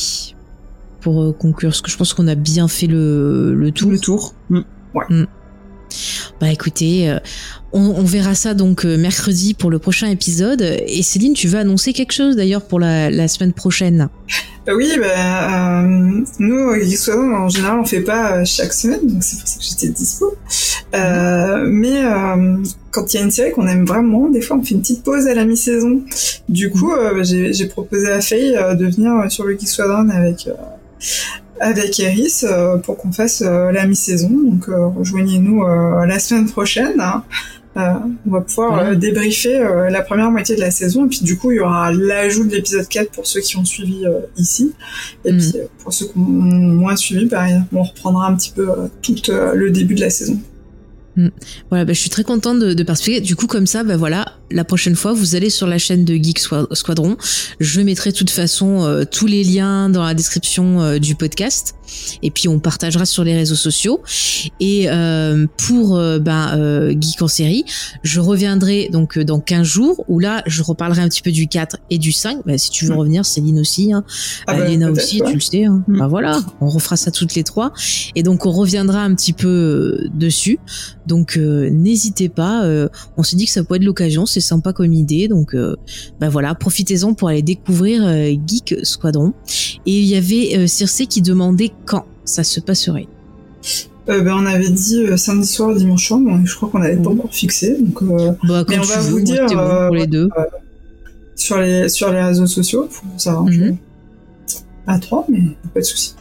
pour 1.02 1.22
euh, 1.24 1.34
conclure? 1.34 1.70
Parce 1.70 1.82
que 1.82 1.92
je 1.92 1.98
pense 1.98 2.14
qu'on 2.14 2.28
a 2.28 2.36
bien 2.36 2.68
fait 2.68 2.88
le, 2.88 3.54
le 3.56 3.72
tour. 3.72 3.92
Le 3.92 4.00
tour. 4.00 4.34
Mm. 4.50 4.62
Bah 6.40 6.52
écoutez, 6.52 7.10
euh, 7.10 7.20
on, 7.74 7.82
on 7.82 8.04
verra 8.04 8.36
ça 8.36 8.54
donc 8.54 8.86
euh, 8.86 8.98
mercredi 8.98 9.54
pour 9.54 9.70
le 9.70 9.80
prochain 9.80 10.08
épisode. 10.08 10.62
Et 10.62 11.04
Céline, 11.04 11.34
tu 11.34 11.48
veux 11.48 11.60
annoncer 11.60 11.94
quelque 11.94 12.14
chose 12.14 12.36
d'ailleurs 12.36 12.66
pour 12.66 12.80
la, 12.80 13.10
la 13.10 13.28
semaine 13.28 13.54
prochaine? 13.54 14.10
Oui, 14.68 14.92
bah, 15.00 15.82
euh, 15.82 16.22
nous, 16.40 16.60
en 16.60 17.50
général, 17.50 17.80
on 17.80 17.86
fait 17.86 18.02
pas 18.02 18.34
euh, 18.34 18.46
chaque 18.46 18.74
semaine, 18.74 19.00
donc 19.02 19.24
c'est 19.24 19.40
pour 19.40 19.48
ça 19.48 19.58
que 19.60 19.64
j'étais 19.64 19.88
dispo. 19.88 20.36
Euh, 20.94 21.66
mais 21.70 22.04
euh, 22.04 22.58
quand 22.92 23.14
il 23.14 23.18
y 23.18 23.20
a 23.22 23.24
une 23.24 23.32
série 23.32 23.52
qu'on 23.52 23.66
aime 23.68 23.86
vraiment, 23.86 24.30
des 24.30 24.42
fois, 24.42 24.58
on 24.58 24.64
fait 24.64 24.76
une 24.76 24.82
petite 24.82 25.04
pause 25.04 25.26
à 25.28 25.34
la 25.34 25.46
mi-saison. 25.46 26.02
Du 26.50 26.70
coup, 26.70 26.92
euh, 26.92 27.24
j'ai 27.24 27.66
proposé 27.68 28.12
à 28.12 28.20
Faye 28.20 28.52
de 28.54 28.86
venir 28.88 29.32
sur 29.32 29.46
le 29.46 29.58
Geek 29.58 29.70
Squadron 29.70 30.10
avec 30.10 30.50
avec 31.60 32.00
Eris 32.00 32.42
euh, 32.44 32.78
pour 32.78 32.98
qu'on 32.98 33.12
fasse 33.12 33.42
euh, 33.46 33.72
la 33.72 33.86
mi-saison. 33.88 34.30
Donc, 34.30 34.70
euh, 34.70 34.88
rejoignez-nous 34.88 35.64
euh, 35.64 36.06
la 36.06 36.20
semaine 36.20 36.50
prochaine. 36.50 37.00
hein. 37.00 37.24
Euh, 37.78 37.94
on 38.26 38.32
va 38.32 38.42
pouvoir 38.42 38.80
euh, 38.80 38.96
débriefer 38.96 39.56
euh, 39.56 39.92
la 39.92 40.02
première 40.02 40.32
moitié 40.32 40.56
de 40.56 40.62
la 40.62 40.72
saison 40.72 41.06
et 41.06 41.10
puis 41.10 41.20
du 41.22 41.38
coup 41.38 41.52
il 41.52 41.58
y 41.58 41.60
aura 41.60 41.92
l'ajout 41.92 42.48
de 42.48 42.56
l'épisode 42.56 42.88
4 42.88 43.12
pour 43.12 43.28
ceux 43.28 43.40
qui 43.40 43.56
ont 43.56 43.66
suivi 43.66 44.04
euh, 44.04 44.22
ici 44.36 44.74
et 45.26 45.32
Mm. 45.32 45.38
puis 45.38 45.54
pour 45.84 45.94
ceux 45.94 46.08
qui 46.08 46.18
ont 46.18 46.22
moins 46.22 46.96
suivi 46.96 47.28
pareil 47.28 47.62
on 47.72 47.84
reprendra 47.84 48.30
un 48.30 48.36
petit 48.36 48.52
peu 48.52 48.68
euh, 48.68 48.88
tout 49.04 49.14
euh, 49.30 49.54
le 49.54 49.70
début 49.70 49.94
de 49.94 50.02
la 50.02 50.10
saison. 50.10 50.40
Voilà, 51.70 51.86
bah, 51.86 51.94
je 51.94 52.00
suis 52.00 52.10
très 52.10 52.24
contente 52.24 52.60
de, 52.60 52.74
de 52.74 52.84
participer. 52.84 53.22
Du 53.22 53.36
coup, 53.36 53.48
comme 53.48 53.68
ça, 53.68 53.84
bah 53.84 53.98
voilà, 53.98 54.26
la 54.52 54.64
prochaine 54.64 54.96
fois, 54.96 55.14
vous 55.14 55.36
allez 55.36 55.50
sur 55.50 55.68
la 55.68 55.78
chaîne 55.78 56.06
de 56.06 56.14
Geek 56.16 56.40
Squadron. 56.74 57.18
Je 57.60 57.82
mettrai 57.82 58.12
de 58.12 58.16
toute 58.18 58.30
façon 58.30 58.84
euh, 58.86 59.04
tous 59.10 59.26
les 59.28 59.44
liens 59.44 59.90
dans 59.90 60.04
la 60.04 60.14
description 60.14 60.82
euh, 60.82 61.00
du 61.00 61.16
podcast. 61.16 61.76
Et 62.22 62.32
puis, 62.32 62.48
on 62.48 62.60
partagera 62.60 63.06
sur 63.06 63.24
les 63.24 63.36
réseaux 63.36 63.56
sociaux. 63.56 64.02
Et 64.60 64.90
euh, 64.90 65.48
pour 65.58 65.96
euh, 65.98 66.20
ben, 66.20 66.56
euh, 66.58 66.94
Geek 67.00 67.22
en 67.22 67.28
série, 67.28 67.64
je 68.04 68.20
reviendrai 68.20 68.90
donc 68.92 69.18
dans 69.20 69.40
15 69.40 69.66
jours, 69.66 70.04
où 70.08 70.20
là, 70.20 70.44
je 70.46 70.62
reparlerai 70.64 71.02
un 71.02 71.10
petit 71.10 71.22
peu 71.22 71.32
du 71.32 71.48
4 71.48 71.78
et 71.90 71.98
du 71.98 72.12
5. 72.12 72.40
Bah, 72.46 72.58
si 72.58 72.70
tu 72.70 72.86
veux 72.86 72.94
Mm. 72.94 72.98
revenir, 72.98 73.26
Céline 73.26 73.60
aussi. 73.60 73.92
Hein. 73.94 74.04
Ah 74.48 74.56
bah, 74.56 74.66
Léna 74.68 74.88
peut-être, 74.88 75.04
aussi, 75.04 75.22
ouais. 75.22 75.28
tu 75.30 75.34
le 75.36 75.40
sais. 75.42 75.66
Hein. 75.66 75.84
Mm. 75.88 76.00
Bah 76.00 76.08
voilà, 76.08 76.42
on 76.62 76.70
refera 76.70 76.96
ça 76.98 77.12
toutes 77.12 77.36
les 77.36 77.44
trois. 77.44 77.74
Et 78.16 78.24
donc 78.24 78.46
on 78.46 78.52
reviendra 78.52 79.02
un 79.04 79.14
petit 79.16 79.34
peu 79.34 80.08
dessus. 80.14 80.60
Donc 81.08 81.38
euh, 81.38 81.70
n'hésitez 81.70 82.30
pas. 82.30 82.64
euh, 82.66 82.90
on 83.18 83.24
s'est 83.24 83.36
dit 83.38 83.46
que 83.46 83.52
ça 83.52 83.64
pourrait 83.64 83.78
être 83.78 83.86
l'occasion, 83.86 84.26
c'est 84.26 84.42
sympa 84.42 84.74
comme 84.74 84.94
idée. 84.94 85.28
Donc 85.28 85.56
euh, 85.56 85.76
bah 86.20 86.30
voilà, 86.30 86.54
profitez-en 86.54 87.14
pour 87.14 87.30
aller 87.30 87.42
découvrir 87.42 88.04
Geek 88.46 88.76
Squadron. 88.84 89.34
Et 89.86 90.00
il 90.00 90.06
y 90.06 90.16
avait 90.16 90.68
Circe 90.68 91.04
qui 91.10 91.22
demandait 91.22 91.72
quand 91.86 92.06
ça 92.26 92.44
se 92.44 92.60
passerait. 92.60 93.08
euh, 94.10 94.22
ben, 94.22 94.34
on 94.38 94.46
avait 94.46 94.70
dit 94.70 95.02
euh, 95.04 95.18
samedi 95.18 95.48
soir, 95.48 95.74
dimanche 95.76 96.08
soir, 96.08 96.20
mais 96.20 96.46
je 96.46 96.56
crois 96.56 96.70
qu'on 96.70 96.80
n'avait 96.80 96.96
pas 96.98 97.10
Mhm. 97.10 97.20
encore 97.20 97.34
fixé. 97.34 97.78
Donc, 97.80 98.02
euh, 98.04 98.32
Bah, 98.48 98.64
mais 98.70 98.76
quand 98.76 98.82
on 98.82 98.86
tu 98.86 98.90
va 98.90 99.00
veux, 99.02 99.10
vous 99.12 99.22
dire 99.22 99.46
bon 99.48 99.88
pour 99.88 99.96
les 99.96 100.08
deux. 100.08 100.30
sur, 101.36 101.58
les, 101.60 101.88
sur 101.90 102.12
les 102.12 102.22
réseaux 102.24 102.48
sociaux 102.48 102.88
pour 102.92 103.04
s'arranger 103.20 103.72
Mhm. 103.72 103.78
à 104.88 105.00
trois, 105.00 105.26
mais 105.30 105.42
pas 105.74 105.80
de 105.82 105.86
souci. 105.86 106.16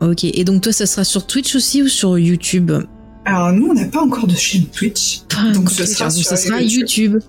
Ok, 0.00 0.24
et 0.24 0.44
donc 0.44 0.60
toi, 0.62 0.72
ça 0.72 0.84
sera 0.86 1.04
sur 1.04 1.26
Twitch 1.26 1.54
aussi 1.56 1.82
ou 1.82 1.88
sur 1.88 2.18
YouTube? 2.18 2.70
Alors, 3.24 3.52
nous, 3.52 3.68
on 3.68 3.74
n'a 3.74 3.86
pas 3.86 4.02
encore 4.02 4.26
de 4.26 4.34
chaîne 4.34 4.66
Twitch, 4.66 5.22
donc 5.54 5.70
ce 5.70 5.86
sera, 5.86 6.10
sur 6.10 6.24
ça 6.26 6.36
sera 6.36 6.60
YouTube. 6.60 7.12
YouTube. 7.14 7.22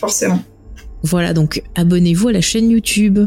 forcément. 0.00 0.42
Voilà, 1.02 1.34
donc 1.34 1.62
abonnez-vous 1.74 2.28
à 2.28 2.32
la 2.32 2.40
chaîne 2.40 2.70
YouTube. 2.70 3.18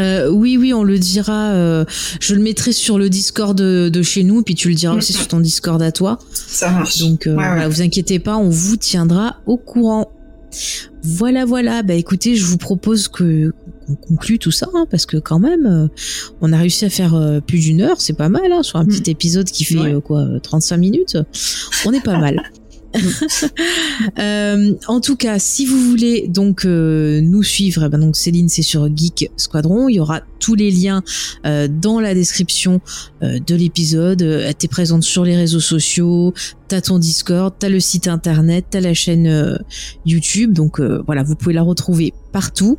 Euh, 0.00 0.30
oui, 0.30 0.56
oui, 0.56 0.72
on 0.72 0.84
le 0.84 0.98
dira. 0.98 1.50
euh, 1.50 1.84
je 2.18 2.34
le 2.34 2.40
mettrai 2.40 2.72
sur 2.72 2.96
le 2.98 3.10
Discord 3.10 3.56
de, 3.56 3.90
de 3.92 4.02
chez 4.02 4.24
nous, 4.24 4.42
puis 4.42 4.54
tu 4.54 4.70
le 4.70 4.74
diras 4.74 4.94
aussi 4.94 5.12
sur 5.12 5.28
ton 5.28 5.38
Discord 5.40 5.82
à 5.82 5.92
toi. 5.92 6.18
Ça 6.32 6.70
marche. 6.70 6.98
Donc, 7.00 7.26
euh, 7.26 7.32
Ouais, 7.32 7.42
ouais. 7.42 7.46
voilà, 7.46 7.68
vous 7.68 7.82
inquiétez 7.82 8.18
pas, 8.18 8.38
on 8.38 8.48
vous 8.48 8.78
tiendra 8.78 9.36
au 9.44 9.58
courant. 9.58 10.10
Voilà, 11.02 11.44
voilà. 11.44 11.82
Bah 11.82 11.94
écoutez, 11.94 12.36
je 12.36 12.46
vous 12.46 12.56
propose 12.58 13.08
que 13.08 13.52
qu'on 13.86 13.94
conclue 13.94 14.38
tout 14.38 14.50
ça, 14.50 14.68
hein, 14.74 14.86
parce 14.90 15.06
que 15.06 15.16
quand 15.16 15.38
même, 15.38 15.66
euh, 15.66 15.88
on 16.40 16.52
a 16.52 16.56
réussi 16.58 16.84
à 16.84 16.90
faire 16.90 17.14
euh, 17.14 17.40
plus 17.40 17.58
d'une 17.60 17.80
heure, 17.80 18.00
c'est 18.00 18.12
pas 18.16 18.28
mal, 18.28 18.50
hein, 18.52 18.62
sur 18.62 18.78
un 18.78 18.84
petit 18.86 19.10
épisode 19.10 19.50
qui 19.50 19.64
fait 19.64 19.78
Ouais. 19.78 19.94
euh, 19.94 20.00
quoi, 20.00 20.20
euh, 20.20 20.38
35 20.40 20.76
minutes. 20.76 21.18
On 21.86 21.92
est 21.92 22.02
pas 22.02 22.18
mal. 22.18 22.42
Euh, 24.18 24.74
en 24.88 25.00
tout 25.00 25.16
cas, 25.16 25.38
si 25.38 25.64
vous 25.64 25.78
voulez 25.78 26.28
donc 26.28 26.64
euh, 26.64 27.20
nous 27.20 27.42
suivre, 27.42 27.84
eh 27.84 27.88
ben 27.88 27.98
donc 27.98 28.16
Céline, 28.16 28.48
c'est 28.48 28.62
sur 28.62 28.86
Geek 28.94 29.30
Squadron. 29.36 29.88
Il 29.88 29.94
y 29.94 30.00
aura 30.00 30.20
tous 30.40 30.54
les 30.54 30.70
liens 30.70 31.02
euh, 31.46 31.68
dans 31.68 32.00
la 32.00 32.14
description 32.14 32.80
de 33.22 33.54
l'épisode. 33.54 34.22
Euh, 34.22 34.50
T'es 34.58 34.68
présente 34.68 35.02
sur 35.04 35.24
les 35.24 35.36
réseaux 35.36 35.60
sociaux, 35.60 36.34
t'as 36.72 36.80
ton 36.80 36.98
Discord, 36.98 37.52
t'as 37.58 37.68
le 37.68 37.80
site 37.80 38.08
internet, 38.08 38.64
t'as 38.70 38.80
la 38.80 38.94
chaîne 38.94 39.26
euh, 39.26 39.58
YouTube. 40.06 40.54
Donc 40.54 40.80
euh, 40.80 41.02
voilà, 41.04 41.22
vous 41.22 41.34
pouvez 41.34 41.52
la 41.52 41.60
retrouver 41.60 42.14
partout. 42.32 42.78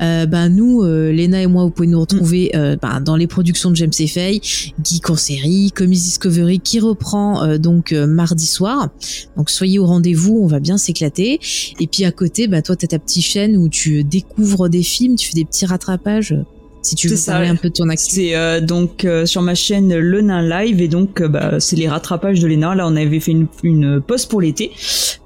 Euh, 0.00 0.26
ben 0.26 0.48
nous, 0.48 0.84
Léna 0.84 1.42
et 1.42 1.48
moi, 1.48 1.64
vous 1.64 1.70
pouvez 1.70 1.88
nous 1.88 1.98
retrouver 1.98 2.52
ben, 2.80 3.00
dans 3.00 3.16
les 3.16 3.26
productions 3.26 3.72
de 3.72 3.74
James 3.74 3.90
et 3.98 4.06
Faye, 4.06 4.40
Geek 4.84 5.10
en 5.10 5.16
série, 5.16 5.72
Comics 5.74 5.98
Discovery 5.98 6.60
qui 6.60 6.78
reprend 6.78 7.58
donc 7.58 7.90
mardi 7.90 8.46
soir. 8.46 8.90
Donc 9.36 9.50
soyez 9.50 9.80
au 9.80 9.86
rendez-vous, 9.86 10.38
on 10.40 10.46
va 10.46 10.60
bien 10.60 10.78
s'éclater. 10.78 11.40
Et 11.80 11.88
puis 11.88 12.04
à 12.04 12.12
côté, 12.12 12.46
bah 12.46 12.62
toi 12.62 12.76
t'as 12.76 12.86
ta 12.86 13.00
petite 13.00 13.24
chaîne 13.24 13.56
où 13.56 13.68
tu 13.68 14.04
découvres 14.04 14.68
des 14.68 14.84
films, 14.84 15.16
tu 15.16 15.26
fais 15.26 15.34
des 15.34 15.44
petits 15.44 15.66
rattrapages. 15.66 16.36
Si 16.82 16.96
tu 16.96 17.08
veux 17.08 17.16
ça, 17.16 17.32
parler 17.32 17.46
ouais. 17.46 17.52
un 17.52 17.56
peu 17.56 17.68
de 17.68 17.74
ton 17.74 17.88
activité. 17.88 18.30
C'est 18.30 18.36
euh, 18.36 18.60
donc 18.60 19.04
euh, 19.04 19.24
sur 19.24 19.40
ma 19.40 19.54
chaîne 19.54 19.96
Le 19.96 20.20
Nain 20.20 20.42
Live 20.42 20.80
et 20.80 20.88
donc 20.88 21.20
euh, 21.20 21.28
bah, 21.28 21.60
c'est 21.60 21.76
les 21.76 21.88
rattrapages 21.88 22.40
de 22.40 22.48
Léna. 22.48 22.74
Là 22.74 22.86
on 22.88 22.96
avait 22.96 23.20
fait 23.20 23.30
une, 23.32 23.46
une 23.62 24.00
pause 24.00 24.26
pour 24.26 24.40
l'été, 24.40 24.72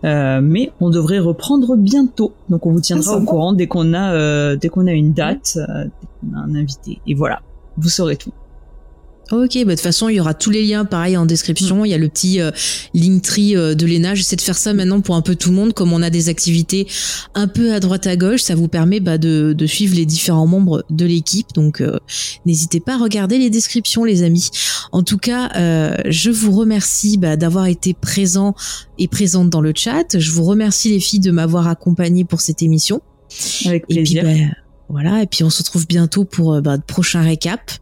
euh, 0.04 0.40
mais 0.42 0.70
on 0.80 0.90
devrait 0.90 1.18
reprendre 1.18 1.76
bientôt. 1.76 2.34
Donc 2.50 2.66
on 2.66 2.72
vous 2.72 2.80
tiendra 2.80 3.12
Ah, 3.12 3.16
au 3.16 3.18
sympa. 3.20 3.30
courant 3.30 3.52
dès 3.54 3.66
qu'on 3.66 3.94
a 3.94 4.12
euh, 4.12 4.56
dès 4.56 4.68
qu'on 4.68 4.86
a 4.86 4.92
une 4.92 5.12
date, 5.14 5.56
euh, 5.56 5.84
dès 5.84 6.08
qu'on 6.30 6.36
a 6.36 6.40
un 6.42 6.54
invité. 6.54 7.00
Et 7.06 7.14
voilà, 7.14 7.40
vous 7.78 7.88
saurez 7.88 8.16
tout. 8.16 8.32
Ok, 9.32 9.54
bah 9.54 9.64
de 9.64 9.70
toute 9.72 9.80
façon, 9.80 10.08
il 10.08 10.14
y 10.16 10.20
aura 10.20 10.34
tous 10.34 10.50
les 10.50 10.64
liens 10.64 10.84
pareil 10.84 11.16
en 11.16 11.26
description. 11.26 11.84
Il 11.84 11.90
y 11.90 11.94
a 11.94 11.98
le 11.98 12.08
petit 12.08 12.40
euh, 12.40 12.52
Linktree 12.94 13.56
euh, 13.56 13.74
de 13.74 13.84
Lena. 13.84 14.14
J'essaie 14.14 14.36
de 14.36 14.40
faire 14.40 14.56
ça 14.56 14.72
maintenant 14.72 15.00
pour 15.00 15.16
un 15.16 15.20
peu 15.22 15.34
tout 15.34 15.50
le 15.50 15.56
monde. 15.56 15.72
Comme 15.72 15.92
on 15.92 16.00
a 16.00 16.10
des 16.10 16.28
activités 16.28 16.86
un 17.34 17.48
peu 17.48 17.72
à 17.72 17.80
droite 17.80 18.06
à 18.06 18.16
gauche, 18.16 18.42
ça 18.42 18.54
vous 18.54 18.68
permet 18.68 19.00
bah, 19.00 19.18
de, 19.18 19.52
de 19.52 19.66
suivre 19.66 19.96
les 19.96 20.06
différents 20.06 20.46
membres 20.46 20.84
de 20.90 21.04
l'équipe. 21.06 21.48
Donc, 21.54 21.80
euh, 21.80 21.98
n'hésitez 22.44 22.78
pas 22.78 22.94
à 22.94 22.98
regarder 22.98 23.38
les 23.38 23.50
descriptions, 23.50 24.04
les 24.04 24.22
amis. 24.22 24.48
En 24.92 25.02
tout 25.02 25.18
cas, 25.18 25.50
euh, 25.56 25.96
je 26.08 26.30
vous 26.30 26.52
remercie 26.52 27.18
bah, 27.18 27.36
d'avoir 27.36 27.66
été 27.66 27.94
présent 27.94 28.54
et 28.98 29.08
présente 29.08 29.50
dans 29.50 29.60
le 29.60 29.72
chat. 29.74 30.16
Je 30.16 30.30
vous 30.30 30.44
remercie 30.44 30.90
les 30.90 31.00
filles 31.00 31.18
de 31.20 31.32
m'avoir 31.32 31.66
accompagné 31.66 32.24
pour 32.24 32.40
cette 32.40 32.62
émission. 32.62 33.00
Avec 33.64 33.82
Et 33.88 34.02
puis, 34.04 34.14
plaisir. 34.14 34.22
bah, 34.22 34.54
voilà. 34.88 35.22
Et 35.22 35.26
puis, 35.26 35.42
on 35.44 35.50
se 35.50 35.58
retrouve 35.62 35.86
bientôt 35.86 36.24
pour 36.24 36.54
euh, 36.54 36.60
bah, 36.60 36.76
de 36.76 36.82
prochains 36.82 37.22
récaps. 37.22 37.78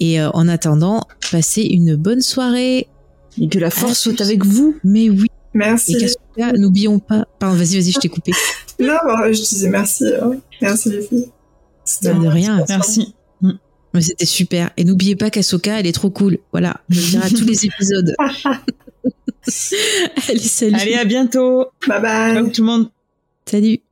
Et 0.00 0.20
euh, 0.20 0.30
en 0.30 0.48
attendant, 0.48 1.06
passez 1.30 1.62
une 1.62 1.96
bonne 1.96 2.20
soirée. 2.22 2.88
Et 3.40 3.48
que 3.48 3.58
la 3.58 3.70
force 3.70 3.98
soit 3.98 4.20
avec 4.20 4.44
vous. 4.44 4.76
Mais 4.84 5.10
oui. 5.10 5.26
Merci. 5.54 5.96
Et 6.36 6.42
n'oublions 6.58 6.98
pas. 6.98 7.26
Pardon, 7.38 7.56
vas-y, 7.56 7.74
vas-y, 7.80 7.92
je 7.92 7.98
t'ai 8.00 8.08
coupé. 8.08 8.32
Non, 8.80 8.96
bah, 9.06 9.30
je 9.32 9.40
disais 9.40 9.68
merci. 9.70 10.04
hein. 10.20 10.32
Merci 10.60 10.90
les 10.90 11.00
filles. 11.02 11.30
C'était 11.84 12.12
De 12.12 12.26
rien. 12.26 12.64
Merci. 12.68 13.14
Mais 13.40 14.00
c'était 14.00 14.26
super. 14.26 14.70
Et 14.76 14.82
n'oubliez 14.82 15.14
pas 15.14 15.30
qu'Asoka, 15.30 15.78
elle 15.78 15.86
est 15.86 15.92
trop 15.92 16.10
cool. 16.10 16.38
Voilà. 16.50 16.80
Je 16.88 17.00
le 17.00 17.06
dirai 17.06 17.26
à 17.26 17.30
tous 17.30 17.44
les 17.44 17.64
épisodes. 17.66 18.16
Allez, 20.28 20.38
salut. 20.40 20.74
Allez, 20.74 20.94
à 20.94 21.04
bientôt. 21.04 21.66
Bye 21.86 22.02
bye. 22.02 22.34
Ciao 22.34 22.48
tout 22.48 22.62
le 22.62 22.66
monde. 22.66 22.90
Salut. 23.46 23.83